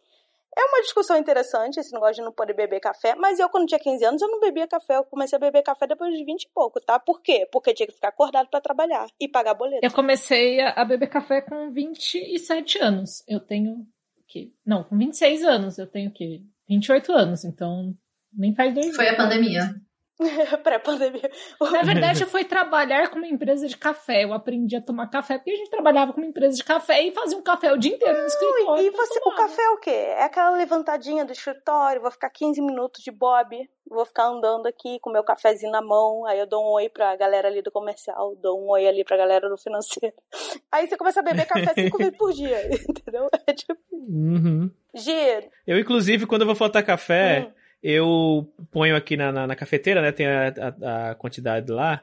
é 0.56 0.64
uma 0.64 0.82
discussão 0.82 1.16
interessante 1.16 1.78
esse 1.78 1.92
negócio 1.92 2.16
de 2.16 2.22
não 2.22 2.32
poder 2.32 2.54
beber 2.54 2.80
café, 2.80 3.14
mas 3.14 3.38
eu, 3.38 3.48
quando 3.48 3.66
tinha 3.66 3.78
15 3.78 4.04
anos, 4.04 4.22
eu 4.22 4.28
não 4.28 4.40
bebia 4.40 4.66
café. 4.66 4.96
Eu 4.96 5.04
comecei 5.04 5.36
a 5.36 5.40
beber 5.40 5.62
café 5.62 5.86
depois 5.86 6.12
de 6.16 6.24
20 6.24 6.42
e 6.42 6.48
pouco, 6.52 6.80
tá? 6.80 6.98
Por 6.98 7.22
quê? 7.22 7.46
Porque 7.52 7.70
eu 7.70 7.74
tinha 7.74 7.86
que 7.86 7.94
ficar 7.94 8.08
acordado 8.08 8.48
pra 8.48 8.60
trabalhar 8.60 9.06
e 9.20 9.28
pagar 9.28 9.54
boleto. 9.54 9.84
Eu 9.84 9.92
comecei 9.92 10.60
a 10.60 10.84
beber 10.84 11.08
café 11.08 11.40
com 11.40 11.70
27 11.70 12.78
anos. 12.78 13.22
Eu 13.28 13.38
tenho 13.38 13.72
o 13.74 13.86
quê? 14.26 14.50
Não, 14.66 14.82
com 14.82 14.98
26 14.98 15.44
anos. 15.44 15.78
Eu 15.78 15.86
tenho 15.86 16.10
o 16.10 16.12
quê? 16.12 16.42
28 16.68 17.12
anos, 17.12 17.44
então 17.44 17.94
nem 18.32 18.54
faz 18.54 18.74
dois 18.74 18.94
Foi 18.94 19.08
a 19.08 19.16
pandemia. 19.16 19.74
Pré-pandemia. 20.62 21.30
Na 21.60 21.82
verdade, 21.82 22.22
eu 22.22 22.28
fui 22.28 22.44
trabalhar 22.44 23.08
com 23.10 23.16
uma 23.16 23.26
empresa 23.26 23.66
de 23.66 23.76
café. 23.76 24.24
Eu 24.24 24.32
aprendi 24.32 24.76
a 24.76 24.80
tomar 24.82 25.08
café 25.08 25.38
porque 25.38 25.50
a 25.52 25.56
gente 25.56 25.70
trabalhava 25.70 26.12
com 26.12 26.20
uma 26.20 26.26
empresa 26.28 26.56
de 26.56 26.64
café 26.64 27.02
e 27.02 27.12
fazia 27.12 27.36
um 27.38 27.42
café 27.42 27.72
o 27.72 27.78
dia 27.78 27.94
inteiro 27.94 28.18
no 28.20 28.26
escritório. 28.26 28.84
E 28.84 28.90
você, 28.90 29.18
o 29.18 29.22
tomava. 29.22 29.42
café 29.42 29.62
é 29.62 29.70
o 29.70 29.78
quê? 29.78 29.90
É 29.90 30.22
aquela 30.24 30.50
levantadinha 30.56 31.24
do 31.24 31.32
escritório, 31.32 32.00
vou 32.00 32.10
ficar 32.10 32.30
15 32.30 32.60
minutos 32.60 33.02
de 33.02 33.10
bob, 33.10 33.56
vou 33.88 34.04
ficar 34.04 34.26
andando 34.26 34.66
aqui 34.66 34.98
com 35.00 35.10
meu 35.10 35.24
cafezinho 35.24 35.72
na 35.72 35.82
mão, 35.82 36.24
aí 36.26 36.38
eu 36.38 36.46
dou 36.46 36.62
um 36.64 36.72
oi 36.74 36.88
pra 36.88 37.16
galera 37.16 37.48
ali 37.48 37.62
do 37.62 37.70
comercial, 37.72 38.36
dou 38.36 38.60
um 38.62 38.68
oi 38.70 38.86
ali 38.86 39.04
pra 39.04 39.16
galera 39.16 39.48
do 39.48 39.56
financeiro. 39.56 40.14
Aí 40.72 40.86
você 40.86 40.96
começa 40.96 41.18
a 41.18 41.22
beber 41.22 41.46
café 41.46 41.74
cinco 41.74 41.98
vezes 41.98 42.16
por 42.16 42.32
dia, 42.32 42.56
entendeu? 42.88 43.28
É 43.46 43.52
tipo, 43.52 43.76
Uhum. 43.92 44.70
Gi, 44.94 45.50
Eu, 45.66 45.78
inclusive, 45.78 46.26
quando 46.26 46.42
eu 46.42 46.46
vou 46.46 46.56
faltar 46.56 46.82
café, 46.84 47.46
hum, 47.48 47.52
eu 47.82 48.46
ponho 48.70 48.94
aqui 48.96 49.16
na, 49.16 49.32
na, 49.32 49.46
na 49.46 49.56
cafeteira, 49.56 50.00
né? 50.02 50.12
Tem 50.12 50.26
a, 50.26 50.48
a, 50.82 51.10
a 51.10 51.14
quantidade 51.14 51.70
lá. 51.70 52.02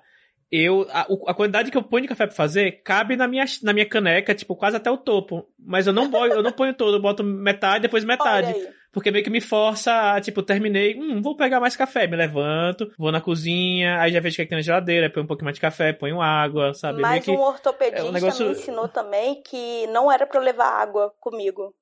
Eu, 0.50 0.88
a, 0.92 1.02
a 1.28 1.34
quantidade 1.34 1.70
que 1.70 1.78
eu 1.78 1.84
ponho 1.84 2.04
de 2.04 2.08
café 2.08 2.26
pra 2.26 2.36
fazer 2.36 2.82
cabe 2.84 3.18
na 3.18 3.28
minha, 3.28 3.44
na 3.64 3.74
minha 3.74 3.86
caneca, 3.86 4.34
tipo, 4.34 4.56
quase 4.56 4.78
até 4.78 4.90
o 4.90 4.98
topo. 4.98 5.46
Mas 5.60 5.88
eu 5.88 5.94
não, 5.94 6.10
boio, 6.10 6.34
eu 6.34 6.42
não 6.42 6.54
ponho 6.54 6.74
todo, 6.74 6.96
eu 6.96 7.02
boto 7.02 7.24
metade, 7.24 7.82
depois 7.82 8.06
metade. 8.06 8.56
Porque 8.94 9.12
meio 9.12 9.24
que 9.24 9.30
me 9.30 9.42
força 9.42 10.14
a, 10.14 10.22
tipo, 10.22 10.42
terminei, 10.42 10.98
hum, 10.98 11.22
vou 11.22 11.36
pegar 11.36 11.60
mais 11.60 11.76
café. 11.76 12.08
Me 12.08 12.16
levanto, 12.16 12.90
vou 12.98 13.12
na 13.12 13.20
cozinha, 13.22 14.00
aí 14.00 14.12
já 14.14 14.22
vejo 14.22 14.36
o 14.36 14.38
que, 14.38 14.42
é 14.42 14.46
que 14.46 14.50
tem 14.50 14.58
na 14.58 14.62
geladeira, 14.64 15.10
põe 15.10 15.22
um 15.22 15.28
pouquinho 15.28 15.46
mais 15.46 15.56
de 15.56 15.62
café, 15.62 15.92
ponho 15.92 16.22
água, 16.22 16.74
sabe? 16.74 17.02
Mas 17.02 17.12
meio 17.12 17.24
que... 17.24 17.32
um 17.32 17.46
ortopedista 17.46 18.06
é 18.06 18.10
um 18.10 18.14
negócio- 18.14 18.46
me 18.46 18.54
ensinou 18.54 18.88
também 18.88 19.42
que 19.44 19.86
não 19.88 20.10
era 20.12 20.26
pra 20.26 20.40
eu 20.40 20.44
levar 20.44 20.70
água 20.82 21.14
comigo 21.20 21.76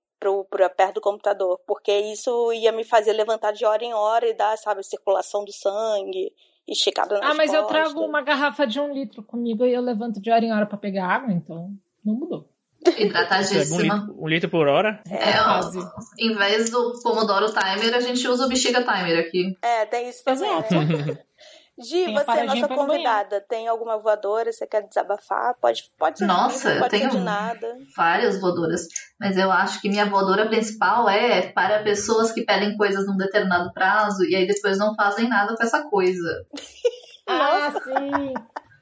pro, 0.49 0.69
perto 0.76 0.95
do 0.95 1.01
computador, 1.01 1.59
porque 1.67 1.91
isso 1.91 2.51
ia 2.53 2.71
me 2.71 2.84
fazer 2.84 3.13
levantar 3.13 3.51
de 3.51 3.65
hora 3.65 3.84
em 3.84 3.93
hora 3.93 4.28
e 4.28 4.34
dar, 4.34 4.57
sabe, 4.57 4.84
circulação 4.84 5.45
do 5.45 5.51
sangue, 5.51 6.32
esticada 6.67 7.19
nas 7.19 7.30
Ah, 7.32 7.34
mas 7.36 7.53
eu 7.53 7.63
costas. 7.63 7.84
trago 7.91 8.01
uma 8.05 8.21
garrafa 8.21 8.65
de 8.65 8.80
um 8.80 8.91
litro 8.93 9.21
comigo 9.23 9.65
e 9.65 9.73
eu 9.73 9.82
levanto 9.82 10.19
de 10.19 10.32
hora 10.32 10.43
em 10.43 10.51
hora 10.53 10.65
pra 10.65 10.78
pegar 10.78 11.07
água, 11.07 11.32
então 11.32 11.69
não 12.03 12.15
mudou. 12.15 12.49
Isso 12.86 12.97
é 12.99 13.01
um, 13.03 13.05
Hidratadíssima. 13.07 13.82
litro, 13.95 14.15
um 14.23 14.28
litro 14.28 14.49
por 14.49 14.67
hora. 14.67 15.01
É, 15.09 15.39
ó, 15.41 15.59
quase. 15.59 15.80
em 16.19 16.36
vez 16.36 16.69
do 16.69 16.99
Pomodoro 17.01 17.47
Timer, 17.47 17.95
a 17.95 17.99
gente 17.99 18.28
usa 18.28 18.45
o 18.45 18.49
Bexiga 18.49 18.82
Timer 18.84 19.19
aqui. 19.26 19.57
É, 19.61 19.86
tem 19.88 20.07
isso 20.09 20.23
também, 20.23 20.49
Exato. 20.51 20.73
né? 20.76 21.17
Gi, 21.78 22.13
você 22.13 22.32
é 22.32 22.43
nossa 22.45 22.67
convidada. 22.69 23.41
Tem 23.41 23.67
alguma 23.67 23.97
voadora? 23.97 24.51
Você 24.51 24.65
quer 24.65 24.88
desabafar? 24.88 25.55
Pode, 25.59 25.91
pode 25.97 26.19
ser 26.19 26.26
Nossa, 26.26 26.73
eu 26.73 26.88
tenho 26.88 27.19
nada. 27.19 27.78
Várias 27.95 28.39
voadoras. 28.39 28.88
Mas 29.19 29.38
eu 29.38 29.51
acho 29.51 29.82
que 29.82 29.89
minha 29.89 30.05
voadora 30.05 30.47
principal 30.47 31.09
é 31.09 31.51
para 31.51 31.84
pessoas 31.84 32.32
que 32.32 32.45
pedem 32.45 32.78
coisas 32.78 33.05
num 33.05 33.17
determinado 33.17 33.73
prazo 33.73 34.23
e 34.23 34.36
aí 34.36 34.47
depois 34.47 34.78
não 34.78 34.95
fazem 34.95 35.28
nada 35.28 35.55
com 35.55 35.63
essa 35.63 35.84
coisa. 35.84 36.45
Ah, 37.28 37.71
sim. 37.71 38.34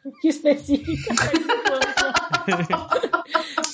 Que 0.22 0.28
específica. 0.28 1.16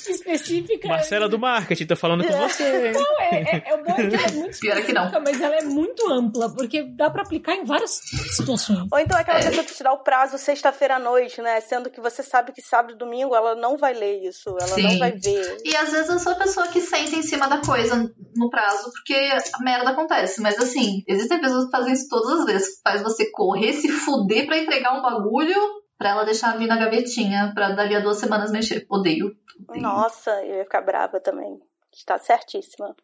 que 0.04 0.10
específica. 0.12 0.88
Marcela 0.88 1.28
do 1.28 1.38
marketing, 1.38 1.86
tô 1.86 1.96
falando 1.96 2.24
com 2.24 2.32
você. 2.36 2.92
Não, 2.92 3.20
é, 3.20 3.42
é, 3.56 3.62
é 3.66 3.74
o 3.74 3.82
bom 3.84 3.92
é 3.92 4.08
que 4.08 4.14
ela 4.14 4.26
é 4.26 4.32
muito 4.32 4.58
Pior 4.60 4.76
é 4.78 4.82
que 4.82 4.92
não. 4.92 5.04
específica, 5.06 5.20
mas 5.20 5.40
ela 5.40 5.56
é 5.56 5.62
muito 5.64 6.08
ampla, 6.12 6.52
porque 6.54 6.82
dá 6.84 7.10
pra 7.10 7.22
aplicar 7.22 7.54
em 7.56 7.64
várias 7.64 8.00
situações. 8.36 8.86
Ou 8.92 8.98
então 8.98 9.18
aquela 9.18 9.40
É. 9.40 9.46
pessoa 9.46 9.64
que 9.64 9.74
te 9.74 9.82
dá 9.82 9.92
o 9.92 9.98
prazo 10.04 10.38
sexta-feira 10.38 10.96
à 10.96 10.98
noite, 10.98 11.40
né? 11.42 11.60
Sendo 11.60 11.90
que 11.90 12.00
você 12.00 12.22
sabe 12.22 12.52
que 12.52 12.62
sábado 12.62 12.94
e 12.94 12.98
domingo 12.98 13.34
ela 13.34 13.54
não 13.56 13.76
vai 13.76 13.92
ler 13.94 14.22
isso, 14.28 14.50
ela 14.50 14.76
não 14.76 14.90
Sim. 14.90 14.98
vai 14.98 15.12
ver. 15.12 15.58
E 15.64 15.76
às 15.76 15.90
vezes 15.90 16.08
eu 16.10 16.18
sou 16.18 16.32
a 16.32 16.36
pessoa 16.36 16.68
que 16.68 16.80
senta 16.80 17.16
em 17.16 17.22
cima 17.22 17.48
da 17.48 17.58
coisa 17.60 17.96
no 18.36 18.50
prazo, 18.50 18.90
porque 18.92 19.14
a 19.14 19.62
merda 19.64 19.90
acontece. 19.90 20.40
Mas 20.40 20.58
assim, 20.58 21.02
existem 21.08 21.40
pessoas 21.40 21.64
que 21.66 21.70
fazem 21.72 21.92
isso 21.92 22.06
todas 22.08 22.40
as 22.40 22.46
vezes. 22.46 22.80
Faz 22.84 23.02
você 23.02 23.30
correr, 23.32 23.72
se 23.72 23.88
fuder 23.88 24.46
pra 24.46 24.58
entregar 24.58 24.96
um 24.96 25.02
bagulho 25.02 25.58
pra 26.00 26.08
ela 26.08 26.24
deixar 26.24 26.56
vir 26.56 26.66
na 26.66 26.78
gavetinha 26.78 27.52
pra 27.54 27.72
dali 27.72 27.94
a 27.94 28.00
duas 28.00 28.16
semanas 28.16 28.50
mexer. 28.50 28.86
Odeio. 28.88 29.36
Odeio. 29.68 29.82
Nossa, 29.82 30.30
eu 30.42 30.56
ia 30.56 30.64
ficar 30.64 30.80
brava 30.80 31.20
também. 31.20 31.60
Está 31.92 32.16
certíssima. 32.18 32.96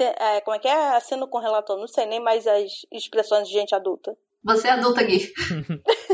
é, 0.00 0.40
como 0.42 0.56
é 0.56 0.60
que 0.60 0.68
é? 0.68 0.96
Assino 0.96 1.26
com 1.26 1.40
relator, 1.40 1.76
não 1.76 1.88
sei 1.88 2.06
nem 2.06 2.20
mais 2.20 2.46
as 2.46 2.86
expressões 2.92 3.48
de 3.48 3.54
gente 3.54 3.74
adulta. 3.74 4.16
Você 4.44 4.68
é 4.68 4.70
adulta, 4.70 5.02
Gui. 5.02 5.32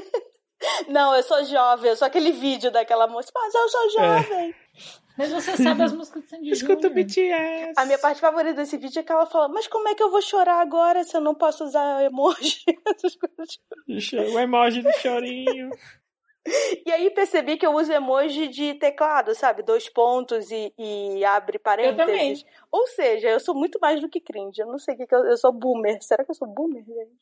não, 0.88 1.14
eu 1.14 1.22
sou 1.22 1.44
jovem, 1.44 1.90
eu 1.90 1.96
sou 1.96 2.06
aquele 2.06 2.32
vídeo 2.32 2.70
daquela 2.70 3.06
moça, 3.06 3.30
mas 3.34 3.54
eu 3.54 3.68
sou 3.68 3.90
jovem. 3.90 4.50
É. 4.50 4.54
Mas 5.18 5.30
você 5.30 5.58
sabe 5.58 5.82
as 5.82 5.92
músicas 5.92 6.22
de 6.22 6.28
Sandy 6.30 6.50
Escuta 6.50 6.88
o 6.88 6.90
BTS. 6.90 7.74
A 7.76 7.84
minha 7.84 7.98
parte 7.98 8.20
favorita 8.20 8.54
desse 8.54 8.78
vídeo 8.78 8.98
é 8.98 9.02
que 9.02 9.12
ela 9.12 9.26
fala, 9.26 9.46
mas 9.48 9.66
como 9.66 9.88
é 9.88 9.94
que 9.94 10.02
eu 10.02 10.10
vou 10.10 10.22
chorar 10.22 10.62
agora 10.62 11.04
se 11.04 11.14
eu 11.14 11.20
não 11.20 11.34
posso 11.34 11.64
usar 11.64 12.02
emoji? 12.02 12.64
o 14.34 14.38
emoji 14.38 14.80
do 14.80 14.92
chorinho. 14.94 15.68
E 16.84 16.90
aí 16.92 17.10
percebi 17.10 17.56
que 17.56 17.66
eu 17.66 17.72
uso 17.72 17.92
emoji 17.92 18.48
de 18.48 18.74
teclado, 18.74 19.34
sabe? 19.34 19.62
Dois 19.62 19.88
pontos 19.88 20.50
e, 20.50 20.72
e 20.78 21.24
abre 21.24 21.58
parênteses. 21.58 21.98
Eu 21.98 22.06
também. 22.06 22.44
Ou 22.70 22.86
seja, 22.88 23.28
eu 23.28 23.40
sou 23.40 23.54
muito 23.54 23.78
mais 23.80 24.00
do 24.00 24.08
que 24.08 24.20
cringe. 24.20 24.60
Eu 24.60 24.66
não 24.66 24.78
sei 24.78 24.94
o 24.94 24.96
que, 24.98 25.06
que 25.06 25.14
eu, 25.14 25.24
eu 25.24 25.36
sou 25.36 25.52
boomer. 25.52 26.02
Será 26.02 26.24
que 26.24 26.30
eu 26.30 26.34
sou 26.34 26.46
boomer, 26.46 26.84
gente? 26.84 27.12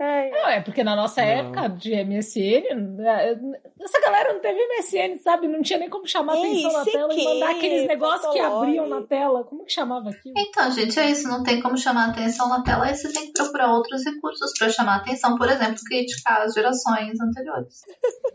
É, 0.00 0.30
não, 0.30 0.48
é 0.48 0.60
porque 0.60 0.84
na 0.84 0.94
nossa 0.94 1.20
não. 1.20 1.28
época 1.28 1.68
de 1.70 1.90
MSN, 2.04 2.72
né, 2.96 3.36
essa 3.80 4.00
galera 4.00 4.32
não 4.32 4.40
teve 4.40 4.60
MSN, 4.68 5.18
sabe? 5.20 5.48
Não 5.48 5.60
tinha 5.60 5.76
nem 5.80 5.90
como 5.90 6.06
chamar 6.06 6.36
Ei, 6.36 6.42
atenção 6.44 6.72
na 6.72 6.84
tela 6.84 7.08
que, 7.08 7.20
e 7.20 7.24
mandar 7.24 7.50
aqueles 7.50 7.88
negócios 7.88 8.32
que 8.32 8.38
abriam 8.38 8.88
na 8.88 9.02
tela. 9.02 9.42
Como 9.42 9.64
que 9.64 9.72
chamava 9.72 10.10
aquilo? 10.10 10.34
Então, 10.38 10.70
gente, 10.70 10.96
é 11.00 11.10
isso. 11.10 11.26
Não 11.26 11.42
tem 11.42 11.60
como 11.60 11.76
chamar 11.76 12.10
atenção 12.10 12.48
na 12.48 12.62
tela, 12.62 12.84
aí 12.84 12.94
você 12.94 13.12
tem 13.12 13.26
que 13.26 13.32
procurar 13.32 13.72
outros 13.72 14.04
recursos 14.04 14.52
para 14.56 14.68
chamar 14.68 14.96
atenção. 14.98 15.36
Por 15.36 15.48
exemplo, 15.48 15.82
criticar 15.84 16.42
as 16.42 16.54
gerações 16.54 17.18
anteriores. 17.20 17.82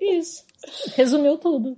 Isso. 0.01 0.45
Resumiu 0.95 1.37
tudo. 1.37 1.77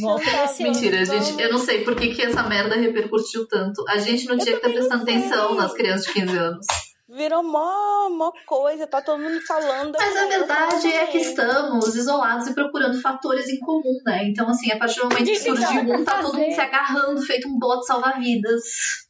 Volta 0.00 0.24
Mentira, 0.60 1.04
gente. 1.04 1.40
Eu 1.40 1.52
não 1.52 1.58
sei 1.58 1.84
por 1.84 1.94
que, 1.94 2.14
que 2.14 2.22
essa 2.22 2.42
merda 2.44 2.74
repercutiu 2.74 3.46
tanto. 3.46 3.84
A 3.86 3.98
gente 3.98 4.26
não 4.26 4.34
eu 4.34 4.40
tinha 4.40 4.58
que 4.58 4.66
estar 4.66 4.70
prestando 4.70 5.02
atenção 5.02 5.54
nas 5.54 5.74
crianças 5.74 6.06
de 6.06 6.12
15 6.14 6.36
anos 6.38 6.66
virou 7.14 7.42
mó, 7.42 8.08
mó 8.10 8.32
coisa, 8.46 8.86
tá 8.86 9.00
todo 9.00 9.22
mundo 9.22 9.40
falando. 9.46 9.96
Mas 9.98 10.16
a 10.16 10.26
verdade 10.26 10.92
é 10.92 11.06
que 11.06 11.18
estamos 11.18 11.94
isolados 11.94 12.48
e 12.48 12.54
procurando 12.54 13.00
fatores 13.00 13.48
em 13.48 13.58
comum, 13.60 14.00
né? 14.04 14.24
Então, 14.24 14.48
assim, 14.48 14.70
a 14.72 14.78
partir 14.78 15.00
do 15.00 15.08
momento 15.08 15.26
que 15.26 15.36
surgiu 15.36 15.80
um, 15.82 16.04
tá 16.04 16.20
todo 16.20 16.36
mundo 16.36 16.52
se 16.52 16.60
agarrando, 16.60 17.22
feito 17.22 17.48
um 17.48 17.58
bote 17.58 17.86
salva-vidas. 17.86 18.62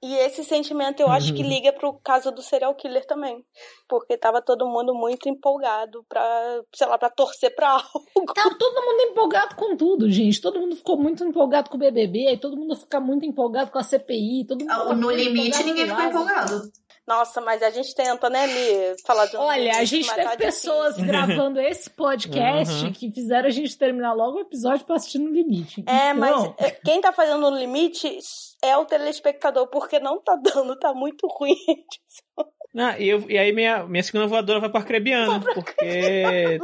E 0.03 0.15
esse 0.17 0.45
sentimento 0.45 1.01
eu 1.01 1.09
acho 1.09 1.33
que 1.33 1.43
uhum. 1.43 1.49
liga 1.49 1.73
pro 1.73 1.99
caso 2.05 2.31
do 2.31 2.43
serial 2.43 2.75
killer 2.75 3.07
também. 3.07 3.45
Porque 3.89 4.17
tava 4.17 4.43
todo 4.43 4.67
mundo 4.67 4.95
muito 4.95 5.29
empolgado 5.29 6.05
pra, 6.09 6.61
sei 6.75 6.87
lá, 6.87 6.99
pra 6.99 7.11
torcer 7.11 7.55
pra 7.55 7.71
algo. 7.73 8.35
Tá 8.35 8.51
todo 8.59 8.83
mundo 8.83 9.01
empolgado 9.11 9.57
com 9.57 9.77
tudo, 9.77 10.11
gente. 10.11 10.41
Todo 10.41 10.61
mundo 10.61 10.77
ficou 10.77 10.97
muito 10.97 11.25
empolgado 11.25 11.71
com 11.71 11.77
o 11.77 11.81
BBB, 11.81 12.29
aí 12.29 12.39
todo 12.39 12.57
mundo 12.57 12.77
fica 12.77 13.01
muito 13.01 13.25
empolgado 13.25 13.71
com 13.71 13.79
a 13.79 13.83
CPI. 13.83 14.47
Todo 14.47 14.65
mundo 14.65 14.95
no 14.95 15.11
limite, 15.11 15.63
ninguém 15.65 15.87
ficou 15.87 16.03
empolgado. 16.03 16.63
Nossa, 17.07 17.41
mas 17.41 17.63
a 17.63 17.71
gente 17.71 17.95
tenta, 17.95 18.31
né, 18.31 18.47
Li, 18.47 19.03
falar 19.05 19.27
de 19.27 19.37
um 19.37 19.41
Olha, 19.41 19.77
a 19.77 19.85
gente 19.85 20.13
teve 20.15 20.37
pessoas 20.39 20.97
gravando 21.05 21.61
esse 21.61 21.91
podcast 21.91 22.85
uhum. 22.85 22.93
que 22.93 23.11
fizeram 23.13 23.47
a 23.47 23.51
gente 23.51 23.77
terminar 23.77 24.15
logo 24.15 24.39
o 24.39 24.41
episódio 24.41 24.87
pra 24.87 24.97
assistir 24.97 25.19
no 25.19 25.31
limite. 25.31 25.85
É, 25.87 26.11
então... 26.11 26.17
mas 26.17 26.55
é, 26.59 26.71
quem 26.71 27.03
tá 27.03 27.13
fazendo 27.13 27.51
no 27.51 27.57
limite 27.57 28.19
é 28.63 28.77
o 28.77 28.87
telespectador, 28.87 29.67
porque 29.69 29.99
não 29.99 30.19
tá 30.19 30.35
dando, 30.37 30.79
tá 30.79 30.95
muito 30.95 31.27
ruim. 31.27 31.57
Não, 32.75 32.91
e, 32.99 33.09
eu, 33.09 33.31
e 33.31 33.39
aí 33.39 33.53
minha, 33.53 33.87
minha 33.87 34.03
segunda 34.03 34.27
voadora 34.27 34.59
vai 34.59 34.69
pra 34.69 34.81
Acrebiano, 34.81 35.41
porque 35.55 36.59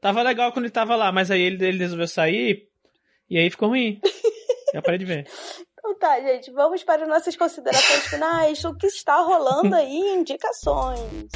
tava 0.00 0.22
legal 0.22 0.52
quando 0.52 0.66
ele 0.66 0.72
tava 0.72 0.94
lá, 0.94 1.10
mas 1.10 1.28
aí 1.28 1.42
ele, 1.42 1.66
ele 1.66 1.78
resolveu 1.78 2.06
sair 2.06 2.68
e 3.28 3.36
aí 3.36 3.50
ficou 3.50 3.70
ruim. 3.70 4.00
Já 4.72 4.80
parei 4.80 4.98
de 4.98 5.04
ver. 5.04 5.26
Então 5.86 5.94
tá, 5.94 6.20
gente, 6.20 6.50
vamos 6.50 6.82
para 6.82 7.06
nossas 7.06 7.36
considerações 7.36 8.06
finais. 8.10 8.64
O 8.64 8.74
que 8.74 8.88
está 8.88 9.20
rolando 9.20 9.76
aí, 9.76 10.14
indicações. 10.14 11.30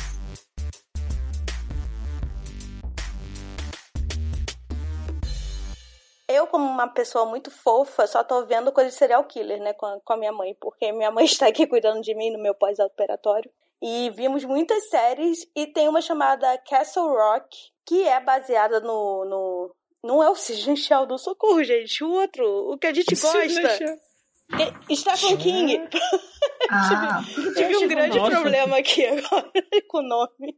Eu, 6.28 6.48
como 6.48 6.64
uma 6.64 6.88
pessoa 6.88 7.24
muito 7.26 7.48
fofa, 7.48 8.08
só 8.08 8.24
tô 8.24 8.44
vendo 8.44 8.72
coisa 8.72 8.90
de 8.90 8.96
serial 8.96 9.22
killer, 9.22 9.60
né, 9.60 9.72
com 9.72 9.86
a, 9.86 10.00
com 10.00 10.12
a 10.14 10.16
minha 10.16 10.32
mãe, 10.32 10.56
porque 10.60 10.90
minha 10.90 11.12
mãe 11.12 11.24
está 11.26 11.46
aqui 11.46 11.64
cuidando 11.64 12.00
de 12.00 12.12
mim 12.16 12.30
no 12.32 12.42
meu 12.42 12.54
pós-operatório. 12.54 13.50
E 13.80 14.10
vimos 14.10 14.44
muitas 14.44 14.88
séries, 14.90 15.46
e 15.54 15.68
tem 15.68 15.88
uma 15.88 16.00
chamada 16.00 16.58
Castle 16.68 17.06
Rock, 17.06 17.56
que 17.86 18.02
é 18.02 18.18
baseada 18.18 18.80
no. 18.80 19.24
no 19.24 19.76
não 20.02 20.22
é 20.22 20.28
o 20.28 20.34
Cisne 20.34 20.74
do 21.06 21.18
Socorro, 21.18 21.62
gente, 21.62 22.02
o 22.02 22.10
outro, 22.10 22.72
o 22.72 22.78
que 22.78 22.86
a 22.86 22.92
gente 22.92 23.14
gosta. 23.14 24.09
Stephen 24.94 25.36
King. 25.36 25.88
Ah, 26.72 27.20
tive 27.56 27.76
um 27.76 27.88
grande 27.88 28.16
nossa. 28.16 28.30
problema 28.30 28.76
aqui 28.78 29.04
agora 29.04 29.50
com 29.88 29.98
o 29.98 30.02
nome. 30.02 30.56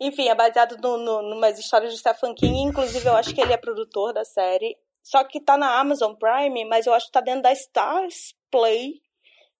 Enfim, 0.00 0.28
é 0.28 0.34
baseado 0.34 0.78
no, 0.80 0.96
no, 0.96 1.34
numas 1.34 1.58
histórias 1.58 1.92
de 1.92 1.98
Stephen 1.98 2.34
King. 2.34 2.62
Inclusive, 2.62 3.06
eu 3.06 3.14
acho 3.16 3.34
que 3.34 3.40
ele 3.40 3.52
é 3.52 3.56
produtor 3.58 4.14
da 4.14 4.24
série. 4.24 4.74
Só 5.02 5.22
que 5.24 5.40
tá 5.40 5.58
na 5.58 5.78
Amazon 5.78 6.14
Prime, 6.14 6.64
mas 6.64 6.86
eu 6.86 6.94
acho 6.94 7.06
que 7.06 7.12
tá 7.12 7.20
dentro 7.20 7.42
da 7.42 7.52
Stars 7.52 8.34
Play. 8.50 8.94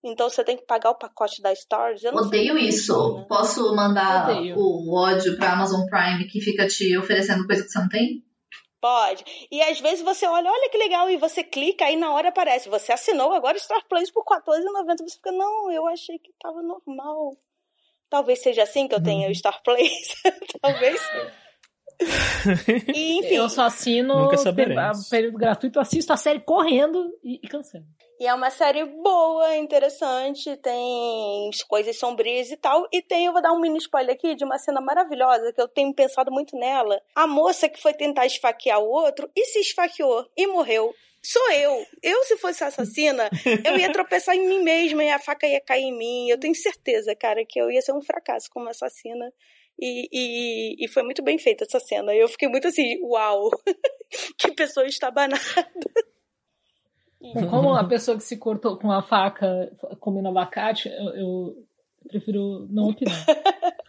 Então 0.03 0.31
você 0.31 0.43
tem 0.43 0.57
que 0.57 0.65
pagar 0.65 0.91
o 0.91 0.99
pacote 0.99 1.43
da 1.43 1.53
Stars. 1.53 2.03
Eu 2.05 2.15
Odeio 2.15 2.57
isso. 2.57 3.19
Né? 3.19 3.27
Posso 3.29 3.75
mandar 3.75 4.31
Odeio. 4.31 4.57
o 4.57 4.95
ódio 4.95 5.37
pra 5.37 5.53
Amazon 5.53 5.85
Prime 5.87 6.27
que 6.27 6.41
fica 6.41 6.67
te 6.67 6.97
oferecendo 6.97 7.47
coisa 7.47 7.63
que 7.63 7.69
você 7.69 7.79
não 7.79 7.89
tem? 7.89 8.25
Pode. 8.81 9.25
E 9.51 9.61
às 9.63 9.79
vezes 9.79 10.03
você 10.03 10.27
olha, 10.27 10.51
olha 10.51 10.71
que 10.71 10.79
legal, 10.79 11.11
e 11.11 11.17
você 11.17 11.45
clica, 11.45 11.85
aí 11.85 11.97
na 11.97 12.13
hora 12.13 12.31
aparece, 12.31 12.69
você 12.69 12.93
assinou 12.93 13.33
agora 13.33 13.59
Star 13.59 13.87
Plus 13.87 14.11
por 14.11 14.25
R$14,90. 14.25 14.99
Você 14.99 15.17
fica, 15.17 15.33
não, 15.33 15.71
eu 15.71 15.87
achei 15.87 16.19
que 16.19 16.33
tava 16.41 16.63
normal. 16.63 17.37
Talvez 18.09 18.43
seja 18.43 18.63
assim 18.63 18.89
que 18.89 18.95
eu 18.95 19.03
tenha 19.03 19.31
o 19.31 19.35
Star 19.35 19.63
Plus. 19.63 20.23
Talvez. 20.63 21.01
E, 22.95 23.19
enfim. 23.19 23.35
Eu 23.35 23.49
só 23.49 23.65
assino 23.65 24.15
período 25.09 25.39
gratuito, 25.39 25.81
assisto 25.81 26.13
a 26.13 26.17
série 26.17 26.41
correndo 26.41 27.13
e, 27.23 27.41
e 27.43 27.49
cansando. 27.49 27.87
E 28.21 28.27
é 28.27 28.35
uma 28.35 28.51
série 28.51 28.85
boa, 28.85 29.57
interessante, 29.57 30.55
tem 30.59 31.51
coisas 31.67 31.99
sombrias 31.99 32.51
e 32.51 32.57
tal. 32.57 32.87
E 32.93 33.01
tem, 33.01 33.25
eu 33.25 33.33
vou 33.33 33.41
dar 33.41 33.53
um 33.53 33.59
mini 33.59 33.79
spoiler 33.79 34.15
aqui 34.15 34.35
de 34.35 34.45
uma 34.45 34.59
cena 34.59 34.79
maravilhosa 34.79 35.53
que 35.55 35.61
eu 35.61 35.67
tenho 35.67 35.95
pensado 35.95 36.31
muito 36.31 36.55
nela. 36.55 37.01
A 37.15 37.27
moça 37.27 37.67
que 37.67 37.81
foi 37.81 37.95
tentar 37.95 38.27
esfaquear 38.27 38.79
o 38.79 38.91
outro 38.91 39.31
e 39.35 39.47
se 39.47 39.61
esfaqueou 39.61 40.27
e 40.37 40.47
morreu. 40.47 40.95
Sou 41.23 41.51
eu. 41.53 41.87
Eu, 42.03 42.23
se 42.25 42.37
fosse 42.37 42.63
assassina, 42.63 43.31
eu 43.65 43.79
ia 43.79 43.91
tropeçar 43.91 44.35
em 44.35 44.47
mim 44.47 44.63
mesma 44.63 45.03
e 45.03 45.11
a 45.11 45.19
faca 45.19 45.47
ia 45.47 45.61
cair 45.61 45.85
em 45.85 45.97
mim. 45.97 46.29
Eu 46.29 46.39
tenho 46.39 46.55
certeza, 46.55 47.15
cara, 47.15 47.43
que 47.47 47.59
eu 47.59 47.71
ia 47.71 47.81
ser 47.81 47.93
um 47.93 48.03
fracasso 48.03 48.51
como 48.51 48.69
assassina. 48.69 49.33
E, 49.81 50.09
e, 50.13 50.85
e 50.85 50.89
foi 50.89 51.03
muito 51.03 51.23
bem 51.23 51.39
feita 51.39 51.65
essa 51.65 51.81
cena. 51.81 52.15
Eu 52.15 52.29
fiquei 52.29 52.49
muito 52.49 52.69
assim, 52.69 53.01
uau, 53.03 53.51
que 54.37 54.53
pessoa 54.53 54.87
estabanada. 54.87 55.41
Como 57.49 57.75
a 57.75 57.85
pessoa 57.85 58.17
que 58.17 58.25
se 58.25 58.37
cortou 58.37 58.79
com 58.79 58.91
a 58.91 59.03
faca 59.03 59.71
comendo 59.99 60.29
abacate, 60.29 60.89
eu, 60.89 61.15
eu 61.15 61.67
prefiro 62.09 62.67
não 62.71 62.91
opinar. 62.91 63.25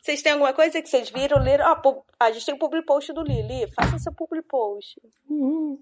Vocês 0.00 0.22
têm 0.22 0.32
alguma 0.32 0.52
coisa 0.52 0.80
que 0.80 0.88
vocês 0.88 1.10
viram, 1.10 1.42
leram? 1.42 1.66
Ah, 1.66 1.82
a 2.20 2.30
gente 2.30 2.46
tem 2.46 2.54
o 2.54 2.58
public 2.58 2.86
post 2.86 3.12
do 3.12 3.22
Lili. 3.22 3.68
Faça 3.74 3.98
seu 3.98 4.12
public 4.12 4.46
post. 4.46 5.00
Uhum. 5.28 5.78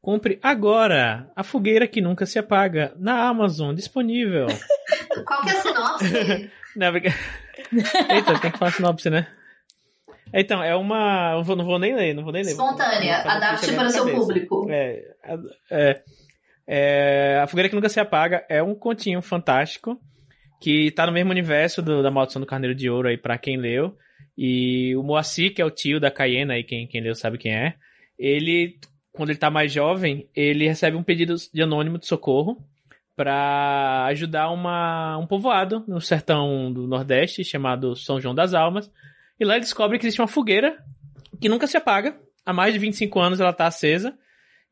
Compre 0.00 0.38
agora 0.42 1.32
a 1.34 1.42
fogueira 1.42 1.88
que 1.88 2.02
nunca 2.02 2.26
se 2.26 2.38
apaga 2.38 2.94
na 2.98 3.26
Amazon, 3.26 3.74
disponível. 3.74 4.46
Qual 5.26 5.40
que 5.40 5.48
é 5.48 5.52
a 5.52 5.62
sinopse? 5.62 6.50
não, 6.76 6.92
porque... 6.92 7.08
Eita, 8.10 8.38
tem 8.38 8.50
que 8.50 8.58
falar 8.58 8.70
sinopse, 8.70 9.10
né? 9.10 9.26
Então, 10.32 10.62
é 10.62 10.74
uma. 10.74 11.34
Não 11.34 11.44
vou, 11.44 11.56
não 11.56 11.64
vou 11.64 11.78
nem 11.78 11.94
ler, 11.94 12.14
não 12.14 12.24
vou 12.24 12.32
nem 12.32 12.42
ler. 12.42 12.50
Espontânea, 12.50 13.18
adapte 13.18 13.72
para 13.72 13.86
o 13.86 13.90
seu 13.90 14.10
público. 14.10 14.66
É, 14.68 15.02
é, 15.70 16.02
é, 16.66 17.40
A 17.40 17.46
Fogueira 17.46 17.68
que 17.68 17.74
Nunca 17.74 17.88
Se 17.88 18.00
Apaga 18.00 18.44
é 18.48 18.62
um 18.62 18.74
continho 18.74 19.22
fantástico 19.22 20.00
que 20.60 20.90
tá 20.92 21.06
no 21.06 21.12
mesmo 21.12 21.30
universo 21.30 21.82
do, 21.82 22.02
da 22.02 22.10
Maldição 22.10 22.40
do 22.40 22.46
Carneiro 22.46 22.74
de 22.74 22.88
Ouro 22.90 23.08
aí, 23.08 23.16
pra 23.16 23.38
quem 23.38 23.56
leu. 23.56 23.96
E 24.36 24.96
o 24.96 25.02
Moacir, 25.02 25.54
que 25.54 25.62
é 25.62 25.64
o 25.64 25.70
tio 25.70 26.00
da 26.00 26.10
Cayena 26.10 26.54
aí, 26.54 26.64
quem, 26.64 26.86
quem 26.86 27.00
leu 27.00 27.14
sabe 27.14 27.38
quem 27.38 27.54
é. 27.54 27.74
Ele, 28.18 28.78
quando 29.12 29.30
ele 29.30 29.38
tá 29.38 29.50
mais 29.50 29.72
jovem, 29.72 30.28
ele 30.34 30.66
recebe 30.66 30.96
um 30.96 31.02
pedido 31.02 31.36
de 31.52 31.62
anônimo 31.62 31.98
de 31.98 32.06
socorro 32.06 32.58
para 33.16 34.06
ajudar 34.06 34.50
uma, 34.50 35.16
um 35.18 35.26
povoado 35.26 35.84
no 35.86 36.00
sertão 36.00 36.72
do 36.72 36.86
Nordeste 36.86 37.44
chamado 37.44 37.94
São 37.94 38.20
João 38.20 38.34
das 38.34 38.54
Almas 38.54 38.90
e 39.38 39.44
lá 39.44 39.54
ele 39.54 39.64
descobre 39.64 39.98
que 39.98 40.06
existe 40.06 40.20
uma 40.20 40.28
fogueira 40.28 40.78
que 41.40 41.48
nunca 41.48 41.66
se 41.66 41.76
apaga. 41.76 42.18
Há 42.44 42.52
mais 42.52 42.72
de 42.72 42.78
25 42.78 43.20
anos 43.20 43.40
ela 43.40 43.50
está 43.50 43.66
acesa. 43.66 44.16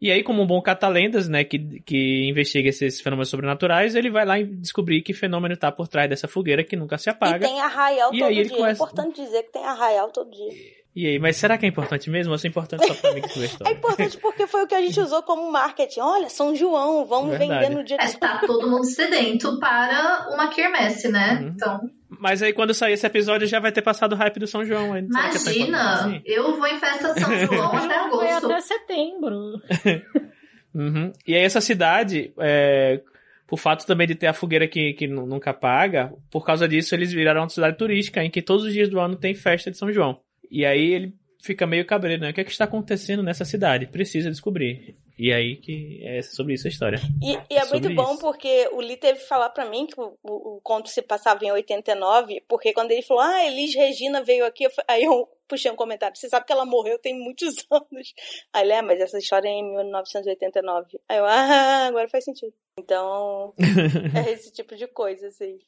E 0.00 0.10
aí, 0.10 0.24
como 0.24 0.42
um 0.42 0.46
bom 0.46 0.60
catalendas, 0.60 1.28
né, 1.28 1.44
que, 1.44 1.80
que 1.82 2.28
investiga 2.28 2.68
esses 2.68 3.00
fenômenos 3.00 3.28
sobrenaturais, 3.28 3.94
ele 3.94 4.10
vai 4.10 4.24
lá 4.26 4.38
e 4.40 4.44
descobrir 4.44 5.00
que 5.00 5.14
fenômeno 5.14 5.54
está 5.54 5.70
por 5.70 5.86
trás 5.86 6.10
dessa 6.10 6.26
fogueira 6.26 6.64
que 6.64 6.74
nunca 6.74 6.98
se 6.98 7.08
apaga. 7.08 7.46
E 7.46 7.48
tem 7.48 7.60
arraial 7.60 8.12
e 8.12 8.18
todo 8.18 8.32
dia. 8.32 8.42
É 8.42 8.48
começa... 8.48 8.68
É 8.68 8.72
importante 8.72 9.22
dizer 9.22 9.44
que 9.44 9.52
tem 9.52 9.64
arraial 9.64 10.10
todo 10.10 10.28
dia. 10.28 10.52
E 10.94 11.06
aí, 11.06 11.18
mas 11.18 11.36
será 11.36 11.56
que 11.56 11.64
é 11.64 11.68
importante 11.68 12.10
mesmo? 12.10 12.34
Ou 12.34 12.38
é 12.42 12.46
importante 12.46 12.86
só 12.86 12.94
pra 12.94 13.14
mim 13.14 13.22
que 13.22 13.40
a 13.40 13.44
história? 13.46 13.72
É 13.72 13.76
importante 13.76 14.18
porque 14.18 14.46
foi 14.46 14.62
o 14.62 14.66
que 14.66 14.74
a 14.74 14.80
gente 14.82 15.00
usou 15.00 15.22
como 15.22 15.50
marketing. 15.50 16.00
Olha, 16.00 16.28
São 16.28 16.54
João, 16.54 17.06
vamos 17.06 17.30
Verdade. 17.30 17.64
vender 17.64 17.74
no 17.74 17.82
dia 17.82 17.96
de 17.96 18.04
é, 18.04 18.18
Tá 18.18 18.42
todo 18.46 18.68
mundo 18.68 18.84
sedento 18.84 19.58
para 19.58 20.28
uma 20.34 20.48
quermesse, 20.48 21.08
né? 21.08 21.38
Uhum. 21.40 21.48
Então. 21.48 21.90
Mas 22.10 22.42
aí 22.42 22.52
quando 22.52 22.74
sair 22.74 22.92
esse 22.92 23.06
episódio 23.06 23.48
já 23.48 23.58
vai 23.58 23.72
ter 23.72 23.80
passado 23.80 24.12
o 24.12 24.16
hype 24.16 24.38
do 24.38 24.46
São 24.46 24.66
João. 24.66 24.92
Aí. 24.92 25.02
Imagina! 25.02 25.94
Assim? 25.94 26.22
Eu 26.26 26.58
vou 26.58 26.66
em 26.66 26.78
festa 26.78 27.14
São 27.18 27.34
João 27.46 27.72
até 27.72 27.96
agosto. 27.96 28.40
Foi 28.40 28.52
até 28.52 28.60
setembro. 28.60 29.62
uhum. 30.74 31.10
E 31.26 31.34
aí 31.34 31.42
essa 31.42 31.62
cidade, 31.62 32.34
é, 32.38 33.00
por 33.46 33.58
fato 33.58 33.86
também 33.86 34.06
de 34.06 34.14
ter 34.14 34.26
a 34.26 34.34
fogueira 34.34 34.68
que, 34.68 34.92
que 34.92 35.06
nunca 35.06 35.52
apaga, 35.52 36.12
por 36.30 36.44
causa 36.44 36.68
disso 36.68 36.94
eles 36.94 37.10
viraram 37.10 37.40
uma 37.40 37.48
cidade 37.48 37.78
turística 37.78 38.22
em 38.22 38.30
que 38.30 38.42
todos 38.42 38.66
os 38.66 38.74
dias 38.74 38.90
do 38.90 39.00
ano 39.00 39.16
tem 39.16 39.34
festa 39.34 39.70
de 39.70 39.78
São 39.78 39.90
João. 39.90 40.20
E 40.52 40.66
aí 40.66 40.92
ele 40.92 41.14
fica 41.42 41.66
meio 41.66 41.86
cabreiro, 41.86 42.20
né? 42.22 42.30
O 42.30 42.34
que 42.34 42.42
é 42.42 42.44
que 42.44 42.50
está 42.50 42.64
acontecendo 42.64 43.22
nessa 43.22 43.44
cidade? 43.44 43.86
Precisa 43.86 44.30
descobrir. 44.30 44.96
E 45.18 45.32
aí 45.32 45.56
que 45.56 46.00
é 46.04 46.20
sobre 46.20 46.54
isso 46.54 46.66
a 46.66 46.70
história. 46.70 46.98
E, 47.22 47.32
e 47.52 47.56
é, 47.56 47.64
muito 47.66 47.88
bom 47.94 48.12
isso. 48.12 48.20
porque 48.20 48.68
o 48.72 48.80
Lee 48.80 48.96
teve 48.98 49.20
que 49.20 49.26
falar 49.26 49.50
para 49.50 49.64
mim 49.64 49.86
que 49.86 49.98
o, 49.98 50.18
o, 50.22 50.56
o, 50.56 50.60
conto 50.60 50.88
se 50.88 51.00
passava 51.00 51.44
em 51.44 51.50
89, 51.50 52.44
porque 52.46 52.72
quando 52.72 52.92
ele 52.92 53.02
falou, 53.02 53.22
ah, 53.22 53.44
Elis 53.46 53.74
Regina 53.74 54.22
veio 54.22 54.44
aqui, 54.44 54.66
aí 54.86 55.04
eu 55.04 55.28
puxei 55.48 55.70
um 55.70 55.76
comentário, 55.76 56.16
você 56.16 56.28
sabe 56.28 56.46
que 56.46 56.52
ela 56.52 56.64
morreu 56.64 56.98
tem 56.98 57.18
muitos 57.18 57.54
anos. 57.70 58.14
Aí 58.52 58.64
ele, 58.64 58.72
é, 58.72 58.82
mas 58.82 59.00
essa 59.00 59.18
história 59.18 59.48
é 59.48 59.52
em 59.52 59.74
1989. 59.74 61.00
Aí 61.08 61.18
eu, 61.18 61.24
ah, 61.24 61.86
agora 61.86 62.08
faz 62.08 62.24
sentido. 62.24 62.52
Então, 62.78 63.54
é 64.26 64.32
esse 64.32 64.52
tipo 64.52 64.76
de 64.76 64.86
coisa, 64.86 65.26
assim. 65.28 65.58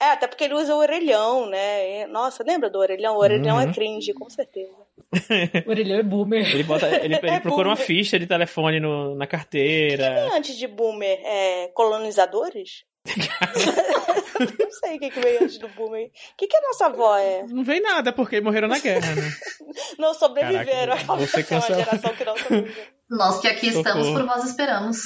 É, 0.00 0.12
até 0.12 0.28
porque 0.28 0.44
ele 0.44 0.54
usa 0.54 0.74
o 0.74 0.78
orelhão, 0.78 1.46
né? 1.46 2.06
Nossa, 2.06 2.44
lembra 2.46 2.70
do 2.70 2.78
orelhão? 2.78 3.16
O 3.16 3.18
orelhão 3.18 3.58
é 3.60 3.64
uhum. 3.64 3.70
é 3.70 3.74
cringe, 3.74 4.12
com 4.12 4.30
certeza. 4.30 4.72
o 5.66 5.70
orelhão 5.70 5.98
é 5.98 6.02
boomer. 6.04 6.48
Ele, 6.54 6.62
bota, 6.62 6.86
ele, 6.86 7.16
ele 7.20 7.30
é 7.30 7.40
procura 7.40 7.64
boomer. 7.64 7.66
uma 7.66 7.76
ficha 7.76 8.18
de 8.18 8.26
telefone 8.26 8.78
no, 8.78 9.16
na 9.16 9.26
carteira. 9.26 10.26
O 10.26 10.30
que 10.30 10.36
antes 10.36 10.56
de 10.56 10.68
boomer? 10.68 11.20
É, 11.24 11.68
colonizadores? 11.74 12.84
não 13.08 14.70
sei 14.70 14.96
o 14.96 15.00
que, 15.00 15.10
que 15.10 15.20
veio 15.20 15.42
antes 15.42 15.58
do 15.58 15.68
boomer. 15.68 16.06
O 16.06 16.36
que, 16.36 16.46
que 16.46 16.56
a 16.56 16.60
nossa 16.60 16.86
avó 16.86 17.16
é? 17.16 17.44
Não 17.48 17.64
veio 17.64 17.82
nada, 17.82 18.12
porque 18.12 18.40
morreram 18.40 18.68
na 18.68 18.78
guerra, 18.78 19.14
né? 19.16 19.32
não 19.98 20.14
sobreviveram. 20.14 20.96
Caraca, 20.96 21.16
você 21.16 21.40
é 21.40 21.58
uma 21.58 21.66
geração 21.66 22.14
que 22.14 22.24
não 22.24 22.36
sobreviveu. 22.36 22.84
Nós 23.10 23.40
que 23.40 23.48
aqui 23.48 23.72
Socorro. 23.72 23.98
estamos 24.00 24.08
por 24.10 24.26
vós 24.26 24.44
esperamos. 24.44 24.98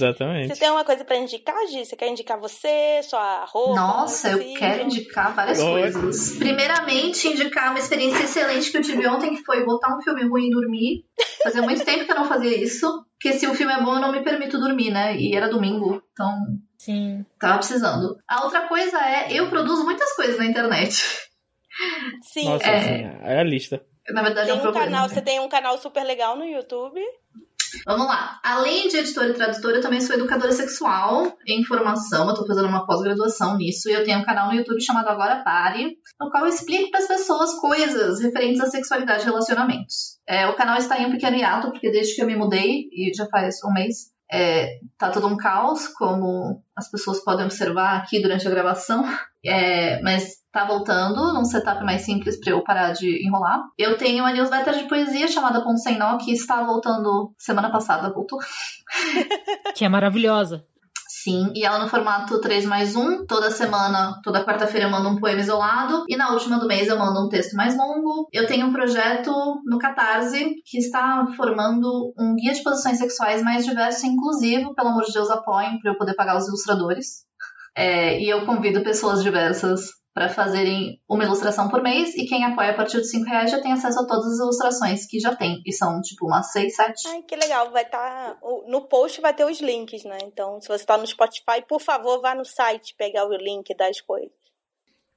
Exatamente. 0.00 0.54
Você 0.54 0.60
tem 0.60 0.70
uma 0.70 0.84
coisa 0.84 1.04
para 1.04 1.16
indicar, 1.16 1.66
Gi? 1.68 1.84
Você 1.84 1.96
quer 1.96 2.08
indicar 2.08 2.40
você, 2.40 3.00
sua 3.02 3.44
roupa? 3.44 3.74
Nossa, 3.74 4.30
eu 4.30 4.54
quero 4.54 4.84
indicar 4.84 5.34
várias 5.34 5.60
coisas. 5.60 6.36
Primeiramente, 6.38 7.28
indicar 7.28 7.70
uma 7.70 7.78
experiência 7.78 8.24
excelente 8.24 8.70
que 8.70 8.78
eu 8.78 8.82
tive 8.82 9.06
ontem, 9.06 9.34
que 9.34 9.44
foi 9.44 9.64
botar 9.64 9.96
um 9.96 10.00
filme 10.00 10.26
ruim 10.26 10.48
e 10.48 10.50
dormir. 10.50 11.04
Fazia 11.42 11.62
muito 11.62 11.84
tempo 11.84 12.04
que 12.04 12.12
eu 12.12 12.16
não 12.16 12.24
fazia 12.24 12.56
isso. 12.56 13.04
Porque 13.14 13.38
se 13.38 13.46
o 13.46 13.54
filme 13.54 13.72
é 13.72 13.82
bom, 13.82 13.94
eu 13.94 14.00
não 14.00 14.12
me 14.12 14.22
permito 14.22 14.58
dormir, 14.58 14.90
né? 14.90 15.14
E 15.16 15.34
era 15.34 15.48
domingo, 15.48 16.02
então. 16.12 16.34
Sim. 16.78 17.26
Tava 17.38 17.58
precisando. 17.58 18.18
A 18.26 18.44
outra 18.44 18.66
coisa 18.66 18.98
é, 18.98 19.32
eu 19.32 19.50
produzo 19.50 19.84
muitas 19.84 20.14
coisas 20.16 20.38
na 20.38 20.46
internet. 20.46 21.04
Sim. 22.22 22.46
Nossa, 22.46 22.66
é, 22.66 22.80
sim, 22.80 23.18
é 23.22 23.40
a 23.40 23.44
lista. 23.44 23.84
Na 24.08 24.22
verdade, 24.22 24.50
tem 24.50 24.58
é 24.58 24.62
um, 24.62 24.68
um 24.68 24.72
canal, 24.72 25.02
né? 25.02 25.08
Você 25.08 25.22
tem 25.22 25.40
um 25.40 25.48
canal 25.48 25.78
super 25.78 26.02
legal 26.02 26.36
no 26.36 26.44
YouTube. 26.44 27.00
Vamos 27.86 28.06
lá. 28.06 28.40
Além 28.42 28.88
de 28.88 28.96
editora 28.96 29.30
e 29.30 29.34
tradutora, 29.34 29.76
eu 29.76 29.82
também 29.82 30.00
sou 30.00 30.16
educadora 30.16 30.52
sexual 30.52 31.36
em 31.46 31.64
formação. 31.64 32.28
Eu 32.28 32.34
tô 32.34 32.46
fazendo 32.46 32.68
uma 32.68 32.86
pós-graduação 32.86 33.56
nisso 33.56 33.88
e 33.88 33.92
eu 33.92 34.04
tenho 34.04 34.20
um 34.20 34.24
canal 34.24 34.48
no 34.48 34.54
YouTube 34.54 34.80
chamado 34.80 35.08
Agora 35.08 35.42
Pare, 35.42 35.96
no 36.20 36.30
qual 36.30 36.44
eu 36.44 36.50
explico 36.50 36.90
para 36.90 37.00
as 37.00 37.08
pessoas 37.08 37.54
coisas 37.54 38.20
referentes 38.20 38.60
à 38.60 38.66
sexualidade 38.66 39.22
e 39.22 39.26
relacionamentos. 39.26 40.18
É, 40.26 40.46
o 40.48 40.54
canal 40.54 40.76
está 40.76 40.98
em 41.00 41.06
um 41.06 41.10
pequeno 41.10 41.36
hiato, 41.36 41.70
porque 41.70 41.90
desde 41.90 42.14
que 42.14 42.22
eu 42.22 42.26
me 42.26 42.36
mudei, 42.36 42.88
e 42.92 43.12
já 43.14 43.26
faz 43.26 43.62
um 43.64 43.72
mês, 43.72 44.10
é, 44.32 44.78
tá 44.96 45.10
todo 45.10 45.26
um 45.26 45.36
caos, 45.36 45.88
como 45.88 46.62
as 46.76 46.90
pessoas 46.90 47.22
podem 47.24 47.44
observar 47.44 47.96
aqui 47.96 48.20
durante 48.22 48.46
a 48.46 48.50
gravação. 48.50 49.04
É, 49.42 50.02
mas 50.02 50.34
tá 50.52 50.66
voltando 50.66 51.32
num 51.32 51.46
setup 51.46 51.82
mais 51.82 52.02
simples 52.02 52.38
para 52.38 52.52
eu 52.52 52.62
parar 52.62 52.92
de 52.92 53.26
enrolar. 53.26 53.58
Eu 53.78 53.96
tenho 53.96 54.22
uma 54.22 54.34
newsletter 54.34 54.76
de 54.76 54.86
poesia 54.86 55.26
chamada 55.28 55.64
Ponto 55.64 55.78
Sem 55.78 55.96
Nó, 55.96 56.18
que 56.18 56.30
está 56.30 56.62
voltando 56.62 57.32
semana 57.38 57.72
passada, 57.72 58.12
voltou. 58.12 58.38
que 59.74 59.82
é 59.82 59.88
maravilhosa. 59.88 60.66
Sim, 61.22 61.52
e 61.54 61.66
ela 61.66 61.78
no 61.78 61.88
formato 61.88 62.40
3 62.40 62.64
mais 62.64 62.96
1. 62.96 63.26
Toda 63.26 63.50
semana, 63.50 64.18
toda 64.22 64.44
quarta-feira 64.44 64.86
eu 64.86 64.90
mando 64.90 65.10
um 65.10 65.20
poema 65.20 65.40
isolado. 65.40 66.04
E 66.08 66.16
na 66.16 66.32
última 66.32 66.58
do 66.58 66.66
mês 66.66 66.88
eu 66.88 66.98
mando 66.98 67.26
um 67.26 67.28
texto 67.28 67.54
mais 67.54 67.76
longo. 67.76 68.26
Eu 68.32 68.46
tenho 68.46 68.66
um 68.66 68.72
projeto 68.72 69.30
no 69.66 69.78
Catarse 69.78 70.54
que 70.64 70.78
está 70.78 71.26
formando 71.36 72.14
um 72.18 72.34
guia 72.34 72.54
de 72.54 72.62
posições 72.62 72.96
sexuais 72.96 73.42
mais 73.42 73.66
diverso 73.66 74.06
e 74.06 74.08
inclusivo. 74.08 74.74
Pelo 74.74 74.88
amor 74.88 75.04
de 75.04 75.12
Deus, 75.12 75.30
apoiem 75.30 75.78
para 75.78 75.92
eu 75.92 75.98
poder 75.98 76.14
pagar 76.14 76.38
os 76.38 76.48
ilustradores. 76.48 77.06
É, 77.72 78.20
e 78.20 78.28
eu 78.28 78.44
convido 78.44 78.82
pessoas 78.82 79.22
diversas 79.22 79.99
para 80.12 80.28
fazerem 80.28 81.00
uma 81.08 81.24
ilustração 81.24 81.68
por 81.68 81.82
mês 81.82 82.16
e 82.16 82.26
quem 82.26 82.44
apoia 82.44 82.70
a 82.70 82.74
partir 82.74 82.98
de 82.98 83.08
5 83.08 83.24
reais 83.26 83.50
já 83.50 83.60
tem 83.60 83.72
acesso 83.72 84.00
a 84.00 84.06
todas 84.06 84.26
as 84.26 84.38
ilustrações 84.40 85.06
que 85.06 85.20
já 85.20 85.34
tem. 85.36 85.62
E 85.64 85.72
são 85.72 86.00
tipo 86.00 86.26
umas 86.26 86.50
6, 86.52 86.74
7. 86.74 87.08
Ai, 87.08 87.22
que 87.22 87.36
legal. 87.36 87.70
Vai 87.70 87.84
estar. 87.84 88.34
Tá... 88.34 88.38
No 88.66 88.82
post 88.82 89.20
vai 89.20 89.32
ter 89.32 89.44
os 89.44 89.60
links, 89.60 90.04
né? 90.04 90.18
Então, 90.24 90.60
se 90.60 90.66
você 90.66 90.82
está 90.82 90.98
no 90.98 91.06
Spotify, 91.06 91.62
por 91.68 91.80
favor, 91.80 92.20
vá 92.20 92.34
no 92.34 92.44
site 92.44 92.94
pegar 92.98 93.24
o 93.24 93.36
link 93.36 93.74
das 93.76 94.00
coisas. 94.00 94.30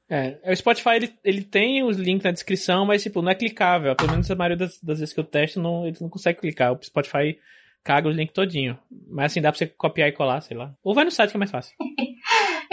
É, 0.10 0.38
o 0.46 0.56
Spotify 0.56 0.96
ele, 0.96 1.18
ele 1.24 1.44
tem 1.44 1.84
os 1.84 1.98
links 1.98 2.24
na 2.24 2.32
descrição, 2.32 2.86
mas 2.86 3.02
tipo, 3.02 3.22
não 3.22 3.32
é 3.32 3.36
clicável. 3.36 3.96
Pelo 3.96 4.12
menos 4.12 4.30
a 4.30 4.36
maioria 4.36 4.58
das, 4.58 4.80
das 4.80 5.00
vezes 5.00 5.14
que 5.14 5.20
eu 5.20 5.24
testo, 5.24 5.60
não, 5.60 5.88
ele 5.88 5.98
não 6.00 6.10
consegue 6.10 6.40
clicar. 6.40 6.72
O 6.72 6.84
Spotify 6.84 7.40
caga 7.84 8.10
os 8.10 8.16
links 8.16 8.34
todinho. 8.34 8.78
Mas 9.10 9.32
assim, 9.32 9.42
dá 9.42 9.52
pra 9.52 9.58
você 9.58 9.66
copiar 9.66 10.08
e 10.08 10.12
colar, 10.12 10.42
sei 10.42 10.56
lá. 10.56 10.76
Ou 10.84 10.94
vai 10.94 11.04
no 11.04 11.10
site 11.10 11.32
que 11.32 11.38
é 11.38 11.40
mais 11.40 11.52
fácil. 11.52 11.76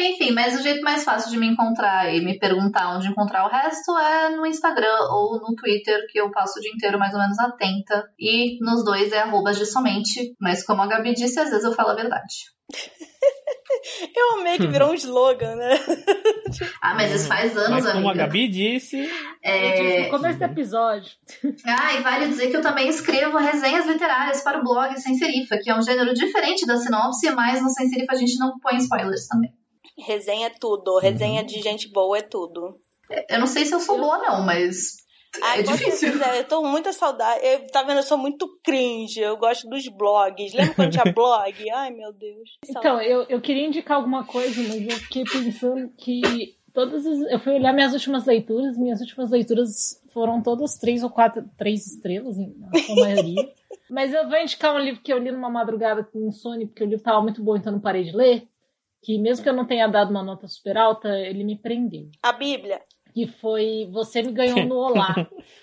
Enfim, 0.01 0.33
mas 0.33 0.59
o 0.59 0.63
jeito 0.63 0.83
mais 0.83 1.05
fácil 1.05 1.31
de 1.31 1.39
me 1.39 1.47
encontrar 1.47 2.13
e 2.13 2.21
me 2.21 2.39
perguntar 2.39 2.97
onde 2.97 3.09
encontrar 3.09 3.45
o 3.47 3.51
resto 3.51 3.97
é 3.99 4.31
no 4.31 4.47
Instagram 4.47 4.99
ou 5.11 5.41
no 5.41 5.55
Twitter, 5.55 6.07
que 6.09 6.19
eu 6.21 6.31
passo 6.31 6.59
o 6.59 6.63
dia 6.63 6.73
inteiro 6.73 6.99
mais 6.99 7.13
ou 7.13 7.21
menos 7.21 7.39
atenta. 7.39 8.09
E 8.19 8.59
nos 8.65 8.85
dois 8.85 9.13
é 9.13 9.19
arroba 9.19 9.53
de 9.53 9.67
somente, 9.67 10.35
mas 10.41 10.65
como 10.65 10.83
a 10.83 10.87
Gabi 10.87 11.15
disse, 11.15 11.39
às 11.39 11.51
vezes 11.51 11.65
eu 11.65 11.73
falo 11.73 11.91
a 11.91 11.95
verdade. 11.95 12.35
Eu 14.15 14.41
amei 14.41 14.59
que 14.59 14.67
virou 14.67 14.91
um 14.91 14.95
slogan, 14.95 15.57
né? 15.57 15.71
Ah, 16.83 16.95
mas 16.95 17.15
isso 17.15 17.29
faz 17.29 17.57
anos, 17.57 17.71
mas 17.71 17.93
como 17.93 18.09
amiga. 18.09 18.25
a 18.25 18.27
Gabi 18.27 18.49
disse... 18.49 19.09
É... 19.43 20.05
No 20.05 20.11
começo 20.11 20.39
do 20.39 20.45
episódio. 20.45 21.13
Ah, 21.65 21.95
e 21.95 22.03
vale 22.03 22.27
dizer 22.27 22.51
que 22.51 22.57
eu 22.57 22.63
também 22.63 22.89
escrevo 22.89 23.39
resenhas 23.39 23.87
literárias 23.87 24.43
para 24.43 24.59
o 24.59 24.65
blog 24.65 24.99
Sem 24.99 25.15
Serifa, 25.15 25.59
que 25.63 25.71
é 25.71 25.77
um 25.77 25.83
gênero 25.83 26.13
diferente 26.13 26.67
da 26.67 26.77
sinopse, 26.77 27.31
mas 27.31 27.63
no 27.63 27.71
Sem 27.71 27.89
Serifa 27.89 28.13
a 28.13 28.17
gente 28.17 28.37
não 28.39 28.59
põe 28.59 28.77
spoilers 28.79 29.29
também. 29.29 29.53
Resenha 29.99 30.47
é 30.47 30.51
tudo. 30.51 30.99
Resenha 30.99 31.41
uhum. 31.41 31.47
de 31.47 31.61
gente 31.61 31.89
boa 31.91 32.19
é 32.19 32.23
tudo. 32.23 32.79
Eu 33.29 33.41
não 33.41 33.47
sei 33.47 33.65
se 33.65 33.75
eu 33.75 33.81
sou 33.81 33.99
boa, 33.99 34.19
não, 34.19 34.45
mas. 34.45 34.97
Ai, 35.43 35.61
é 35.61 35.63
difícil. 35.63 36.13
eu 36.13 36.45
tô 36.45 36.63
muita 36.63 36.93
saudade. 36.93 37.45
Eu, 37.45 37.67
tá 37.69 37.83
vendo? 37.83 37.99
Eu 37.99 38.03
sou 38.03 38.19
muito 38.19 38.49
cringe. 38.65 39.21
Eu 39.21 39.37
gosto 39.37 39.69
dos 39.69 39.87
blogs. 39.89 40.53
Lembra 40.55 40.75
quando 40.75 40.91
tinha 40.91 41.05
blog? 41.13 41.71
Ai, 41.71 41.91
meu 41.91 42.13
Deus. 42.13 42.59
Então, 42.69 43.01
eu, 43.01 43.25
eu 43.29 43.41
queria 43.41 43.67
indicar 43.67 43.97
alguma 43.97 44.25
coisa, 44.25 44.61
mas 44.63 44.89
eu 44.89 44.97
fiquei 44.99 45.25
pensando 45.25 45.89
que 45.97 46.57
todas 46.73 47.07
as, 47.07 47.21
eu 47.33 47.39
fui 47.41 47.55
olhar 47.55 47.73
minhas 47.73 47.93
últimas 47.93 48.27
leituras. 48.27 48.77
Minhas 48.77 49.01
últimas 49.01 49.31
leituras 49.31 50.01
foram 50.13 50.43
todas 50.43 50.79
três 50.79 51.03
ou 51.03 51.11
quatro, 51.11 51.45
três 51.57 51.87
estrelas, 51.87 52.37
na 52.37 52.79
sua 52.81 52.97
maioria. 52.97 53.53
mas 53.89 54.13
eu 54.13 54.29
vou 54.29 54.39
indicar 54.39 54.75
um 54.75 54.79
livro 54.79 55.01
que 55.01 55.13
eu 55.13 55.19
li 55.19 55.31
numa 55.31 55.51
madrugada 55.51 56.03
com 56.03 56.29
insônia, 56.29 56.67
porque 56.67 56.83
o 56.83 56.87
livro 56.87 57.05
tava 57.05 57.23
muito 57.23 57.43
bom, 57.43 57.57
então 57.57 57.73
não 57.73 57.81
parei 57.81 58.05
de 58.05 58.17
ler 58.17 58.49
que 59.03 59.19
mesmo 59.19 59.43
que 59.43 59.49
eu 59.49 59.55
não 59.55 59.67
tenha 59.67 59.87
dado 59.89 60.11
uma 60.11 60.23
nota 60.23 60.47
super 60.47 60.77
alta, 60.77 61.09
ele 61.09 61.45
me 61.45 61.57
prendeu. 61.57 62.09
A 62.23 62.33
Bíblia. 62.33 62.81
Que 63.15 63.27
foi 63.27 63.89
Você 63.93 64.23
Me 64.23 64.33
Ganhou 64.33 64.65
no 64.67 64.77
Olá, 64.77 65.15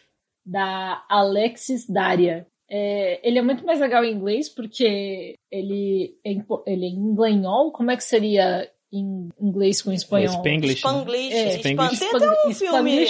da 0.46 1.06
Alexis 1.10 1.88
Daria. 1.88 2.46
É, 2.70 3.22
ele 3.28 3.40
é 3.40 3.42
muito 3.42 3.66
mais 3.66 3.80
legal 3.80 4.04
em 4.04 4.14
inglês, 4.14 4.50
porque 4.50 5.36
ele 5.50 6.18
é, 6.26 6.32
ele 6.66 6.86
é 6.86 6.90
em 6.90 6.96
inglês. 6.96 7.38
Como 7.74 7.92
é 7.92 7.96
que 7.96 8.04
seria 8.04 8.70
em 8.92 9.30
inglês 9.40 9.82
com 9.82 9.94
espanhol? 9.94 10.34
Spanglish. 10.34 10.80
Spanglish. 10.80 11.34
É. 11.34 11.50
Spanglish. 11.60 12.00
Tem 12.00 12.16
até 12.16 12.48
um 12.48 12.54
filme. 12.54 13.04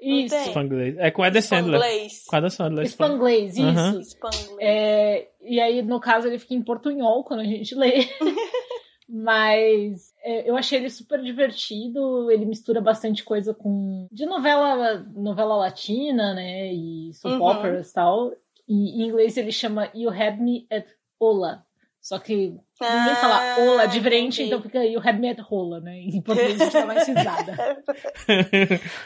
Isso. 0.00 0.34
Spanglish. 0.34 0.98
É 0.98 1.10
com 1.10 1.22
Adam 1.22 1.42
Sandler. 1.42 1.80
Spanglish. 1.80 2.26
Com 2.26 2.36
Adam 2.36 2.50
Sandler. 2.50 2.86
Spanglish, 2.86 3.60
isso. 3.60 4.16
Uhum. 4.22 4.56
É, 4.58 5.28
e 5.42 5.60
aí, 5.60 5.82
no 5.82 6.00
caso, 6.00 6.26
ele 6.26 6.38
fica 6.38 6.54
em 6.54 6.62
portunhol 6.62 7.22
quando 7.22 7.40
a 7.40 7.44
gente 7.44 7.74
lê. 7.74 8.08
Mas 9.12 10.14
é, 10.22 10.48
eu 10.48 10.56
achei 10.56 10.78
ele 10.78 10.88
super 10.88 11.20
divertido. 11.20 12.30
Ele 12.30 12.44
mistura 12.44 12.80
bastante 12.80 13.24
coisa 13.24 13.52
com. 13.52 14.06
de 14.12 14.24
novela, 14.24 14.98
novela 15.14 15.56
latina, 15.56 16.32
né? 16.32 16.72
E 16.72 17.12
soap 17.14 17.40
uhum. 17.40 17.46
operas 17.46 17.90
e 17.90 17.94
tal. 17.94 18.32
E 18.68 19.02
em 19.02 19.08
inglês 19.08 19.36
ele 19.36 19.50
chama 19.50 19.90
You 19.94 20.10
Had 20.10 20.38
Me 20.38 20.66
at 20.70 20.86
Ola. 21.18 21.66
Só 22.00 22.18
que 22.18 22.34
ninguém 22.34 23.14
fala 23.20 23.36
Ah, 23.36 23.56
ola 23.60 23.86
diferente, 23.86 24.36
entendi. 24.40 24.48
então 24.48 24.62
fica 24.62 24.80
aí 24.80 24.96
o 24.96 25.00
have 25.00 25.18
met 25.18 25.38
rola, 25.42 25.80
né? 25.80 25.98
Em 25.98 26.22
português 26.22 26.58
a 26.60 26.64
gente 26.64 26.72
dá 26.72 26.86
mais 26.86 27.06
risada. 27.06 27.82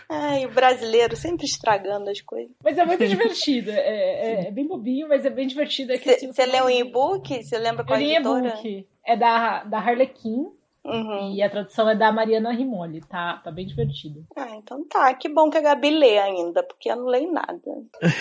Ai, 0.09 0.47
o 0.47 0.51
brasileiro 0.51 1.16
sempre 1.16 1.45
estragando 1.45 2.09
as 2.09 2.20
coisas. 2.20 2.55
Mas 2.62 2.78
é 2.78 2.84
muito 2.84 3.05
divertido. 3.07 3.70
É, 3.70 4.45
é- 4.45 4.49
é 4.49 4.51
bem 4.51 4.66
bobinho, 4.66 5.09
mas 5.09 5.24
é 5.24 5.30
bem 5.30 5.47
divertido. 5.47 5.92
É 5.92 5.99
que, 5.99 6.09
assim, 6.11 6.32
Você 6.32 6.47
leu 6.47 6.68
em 6.70 6.76
final- 6.84 6.88
e-book? 6.88 7.42
Você 7.42 7.59
lembra 7.59 7.82
Eu 7.82 7.86
qual 7.86 7.99
li 7.99 8.14
editora? 8.14 8.49
e-book. 8.49 8.86
É 9.07 9.16
da, 9.16 9.64
da 9.64 9.78
Harlequin 9.78 10.47
Uhum. 10.84 11.34
e 11.34 11.42
a 11.42 11.49
tradução 11.51 11.88
é 11.88 11.97
da 11.97 12.12
Mariana 12.12 12.53
Rimoli. 12.53 13.01
Tá, 13.01 13.40
tá 13.42 13.51
bem 13.51 13.66
divertido. 13.66 14.24
Ah, 14.36 14.55
então 14.57 14.86
tá. 14.86 15.12
Que 15.14 15.28
bom 15.28 15.51
que 15.51 15.59
a 15.59 15.62
Gabi 15.62 15.90
lê 15.90 16.18
ainda, 16.18 16.62
porque 16.62 16.90
eu 16.90 16.97
não 16.97 17.07
leio 17.07 17.32
nada. 17.32 17.61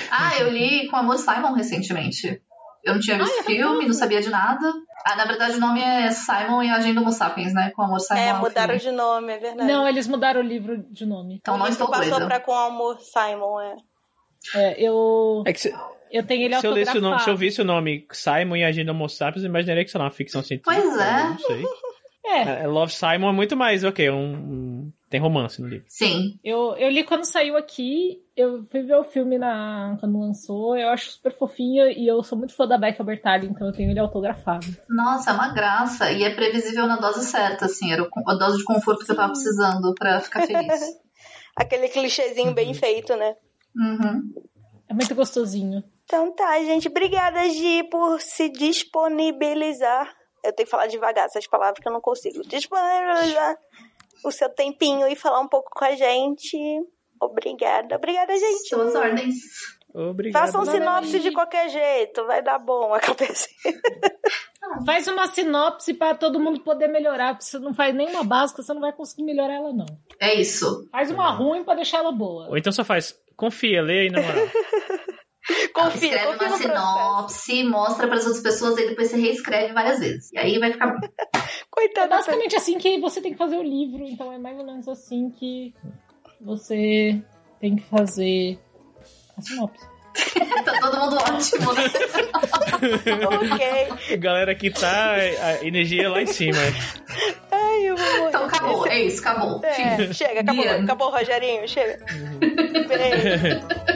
Ah, 0.10 0.40
eu 0.40 0.50
li 0.50 0.88
com 0.88 0.96
Amor 0.96 1.18
Simon 1.18 1.54
recentemente. 1.54 2.42
Eu 2.84 2.94
não 2.96 3.00
tinha 3.00 3.18
visto 3.18 3.44
filme, 3.44 3.86
não 3.86 3.94
sabia 3.94 4.22
de 4.22 4.30
nada. 4.30 4.74
Ah, 5.06 5.16
na 5.16 5.26
verdade 5.26 5.54
o 5.56 5.60
nome 5.60 5.80
é 5.82 6.12
Simon 6.12 6.62
e 6.64 6.70
a 6.70 6.76
Agenda 6.76 7.00
Homo 7.02 7.12
Sapiens, 7.12 7.54
né? 7.54 7.72
Com 7.76 7.82
Amor 7.84 8.00
Simon. 8.00 8.20
é, 8.20 8.28
é 8.30 8.34
o 8.34 8.40
mudaram 8.42 8.76
de 8.78 8.92
nome, 8.92 9.34
é 9.34 9.38
verdade. 9.38 9.72
Não, 9.72 9.88
eles 9.88 10.08
mudaram 10.08 10.42
o 10.42 10.44
livro 10.44 10.78
de 10.92 11.06
nome. 11.06 11.36
Então 11.42 11.58
não 11.58 11.66
o 11.66 11.70
livro 11.70 11.84
estou 11.84 11.90
passou 11.90 12.12
doida. 12.12 12.26
pra 12.26 12.40
Com 12.42 12.54
Amor 12.54 13.00
Simon, 13.00 13.62
é. 13.62 13.76
É, 14.56 14.76
eu, 14.82 15.44
É 15.46 15.54
que 15.54 15.60
se, 15.62 15.74
eu 16.12 16.24
tenho 16.26 16.44
ele 16.44 16.60
se 16.60 16.68
eu, 16.68 16.72
lesse 16.74 16.98
o 16.98 17.02
nome, 17.02 17.20
se 17.22 17.30
eu 17.30 17.38
visse 17.38 17.62
o 17.62 17.66
nome 17.66 18.06
Simon 18.12 18.58
e 18.58 18.64
Agenda 18.66 18.92
Homo 18.92 19.08
Sapiens, 19.08 19.44
eu 19.46 19.50
imaginaria 19.50 19.86
que 19.86 19.90
sei 19.92 20.00
lá, 20.00 20.06
uma 20.06 20.12
ficção 20.12 20.44
científica. 20.44 20.76
Pois 20.82 21.00
é. 21.00 21.24
Não 21.24 21.40
sei. 21.40 21.66
É, 22.26 22.64
É, 22.64 22.68
Love 22.68 22.92
Simon 22.94 23.30
é 23.30 23.34
muito 23.34 23.56
mais, 23.56 23.84
ok, 23.86 24.10
um, 24.10 24.16
um- 24.34 24.92
tem 25.14 25.22
romance 25.22 25.62
no 25.62 25.68
livro. 25.68 25.86
Sim. 25.88 26.40
eu, 26.44 26.76
eu 26.76 26.90
li 26.90 27.04
quando 27.04 27.24
saiu 27.24 27.56
aqui. 27.56 28.20
Eu 28.36 28.64
fui 28.72 28.82
ver 28.82 28.96
o 28.96 29.04
filme 29.04 29.38
na, 29.38 29.96
quando 30.00 30.20
lançou. 30.20 30.76
Eu 30.76 30.90
acho 30.90 31.12
super 31.12 31.38
fofinho 31.38 31.86
e 31.88 32.08
eu 32.08 32.24
sou 32.24 32.36
muito 32.36 32.56
fã 32.56 32.68
da 32.68 32.80
Becca 32.80 33.04
Bertalli, 33.04 33.46
então 33.46 33.68
eu 33.68 33.74
tenho 33.74 33.92
ele 33.92 34.00
autografado. 34.00 34.66
Nossa, 34.90 35.30
é 35.30 35.34
uma 35.36 35.54
graça. 35.54 36.12
E 36.12 36.24
é 36.24 36.34
previsível 36.34 36.88
na 36.88 36.96
dose 36.98 37.26
certa, 37.28 37.66
assim. 37.66 37.92
Era 37.92 38.02
o- 38.02 38.10
a 38.28 38.34
dose 38.34 38.58
de 38.58 38.64
conforto 38.64 39.06
que 39.06 39.12
eu 39.12 39.16
tava 39.16 39.34
precisando 39.34 39.94
pra 39.94 40.20
ficar 40.20 40.48
feliz. 40.48 40.82
Aquele 41.56 41.88
clichêzinho 41.90 42.48
Uhum. 42.48 42.54
bem 42.56 42.74
feito, 42.74 43.16
né? 43.16 43.36
Uhum. 43.78 44.34
É 44.90 44.94
muito 44.96 45.14
gostosinho. 45.14 45.84
Então 46.06 46.32
tá, 46.36 46.58
gente. 46.64 46.88
Obrigada, 46.88 47.48
Gi, 47.50 47.84
por 47.92 48.20
se 48.20 48.50
disponibilizar. 48.50 50.12
Eu 50.44 50.52
tenho 50.54 50.66
que 50.66 50.72
falar 50.72 50.88
devagar 50.88 51.26
essas 51.26 51.48
palavras 51.48 51.80
que 51.80 51.88
eu 51.88 51.94
não 51.94 52.02
consigo. 52.02 52.42
Disponibilizar 52.48 53.56
o 54.24 54.32
seu 54.32 54.50
tempinho 54.50 55.08
e 55.08 55.16
falar 55.16 55.40
um 55.40 55.48
pouco 55.48 55.70
com 55.72 55.86
a 55.86 55.96
gente. 55.96 56.58
Obrigada. 57.22 57.96
Obrigada, 57.96 58.38
gente. 58.38 58.68
São 58.68 58.82
as 58.82 58.96
ordens. 58.96 59.36
Obrigado. 59.94 60.42
Faça 60.46 60.60
um 60.60 60.66
sinopse 60.66 61.20
de 61.20 61.32
qualquer 61.32 61.70
jeito. 61.70 62.26
Vai 62.26 62.42
dar 62.42 62.58
bom 62.58 62.94
a 62.94 63.00
cabeça. 63.00 63.48
Faz 64.86 65.08
uma 65.08 65.28
sinopse 65.28 65.94
pra 65.94 66.16
todo 66.16 66.40
mundo 66.40 66.62
poder 66.62 66.88
melhorar, 66.88 67.34
porque 67.34 67.46
você 67.46 67.60
não 67.60 67.74
faz 67.74 67.94
nenhuma 67.94 68.24
básica, 68.24 68.64
você 68.64 68.74
não 68.74 68.82
vai 68.82 68.92
conseguir 68.92 69.24
melhorar 69.24 69.54
ela, 69.54 69.72
não. 69.72 69.86
É 70.20 70.34
isso. 70.34 70.88
Faz 70.92 71.12
uma 71.12 71.30
ruim 71.30 71.64
pra 71.64 71.76
deixar 71.76 72.00
ela 72.00 72.12
boa. 72.12 72.48
Ou 72.50 72.58
então 72.58 72.72
só 72.72 72.84
faz, 72.84 73.16
confia, 73.36 73.82
lê 73.82 74.02
aí 74.02 74.10
na 74.10 74.22
moral. 74.22 74.48
Confia, 75.74 76.16
Escreve 76.16 76.38
confia 76.38 76.48
uma 76.48 76.58
sinopse, 76.58 77.64
mostra 77.64 78.08
pras 78.08 78.26
outras 78.26 78.44
pessoas, 78.44 78.78
aí 78.78 78.90
depois 78.90 79.10
você 79.10 79.18
reescreve 79.18 79.74
várias 79.74 80.00
vezes. 80.00 80.32
E 80.32 80.40
aí 80.40 80.60
vai 80.60 80.72
ficar 80.72 80.88
bom. 80.88 81.00
É 81.36 81.76
Coitada. 81.76 82.08
da 82.08 82.18
basicamente 82.18 82.56
assim 82.56 82.78
que 82.78 83.00
você 83.00 83.20
tem 83.20 83.32
que 83.32 83.38
fazer 83.38 83.58
o 83.58 83.64
livro, 83.64 84.06
então 84.06 84.32
é 84.32 84.38
mais 84.38 84.58
ou 84.60 84.66
menos 84.66 84.88
assim 84.88 85.32
que 85.32 85.74
você 86.40 87.20
tem 87.60 87.76
que 87.76 87.84
fazer 87.90 88.60
a 89.36 89.42
sinopse. 89.42 89.86
tá 90.64 90.80
todo 90.80 91.00
mundo 91.00 91.18
ótimo, 91.18 91.74
né? 91.74 91.84
Ok. 93.26 94.18
Galera 94.18 94.52
aqui 94.52 94.70
tá, 94.70 95.14
a 95.14 95.66
energia 95.66 96.10
lá 96.10 96.22
em 96.22 96.28
cima. 96.28 96.60
Ai, 97.52 97.90
eu 97.90 97.98
vou 97.98 98.06
morrer. 98.06 98.30
Então 98.30 98.46
acabou, 98.46 98.88
é 98.88 99.02
isso, 99.02 99.20
acabou. 99.22 99.62
É, 99.64 100.14
chega, 100.14 100.42
acabou, 100.42 100.70
acabou, 100.70 101.10
Rogerinho, 101.10 101.68
chega. 101.68 102.00
Beijo. 102.88 103.93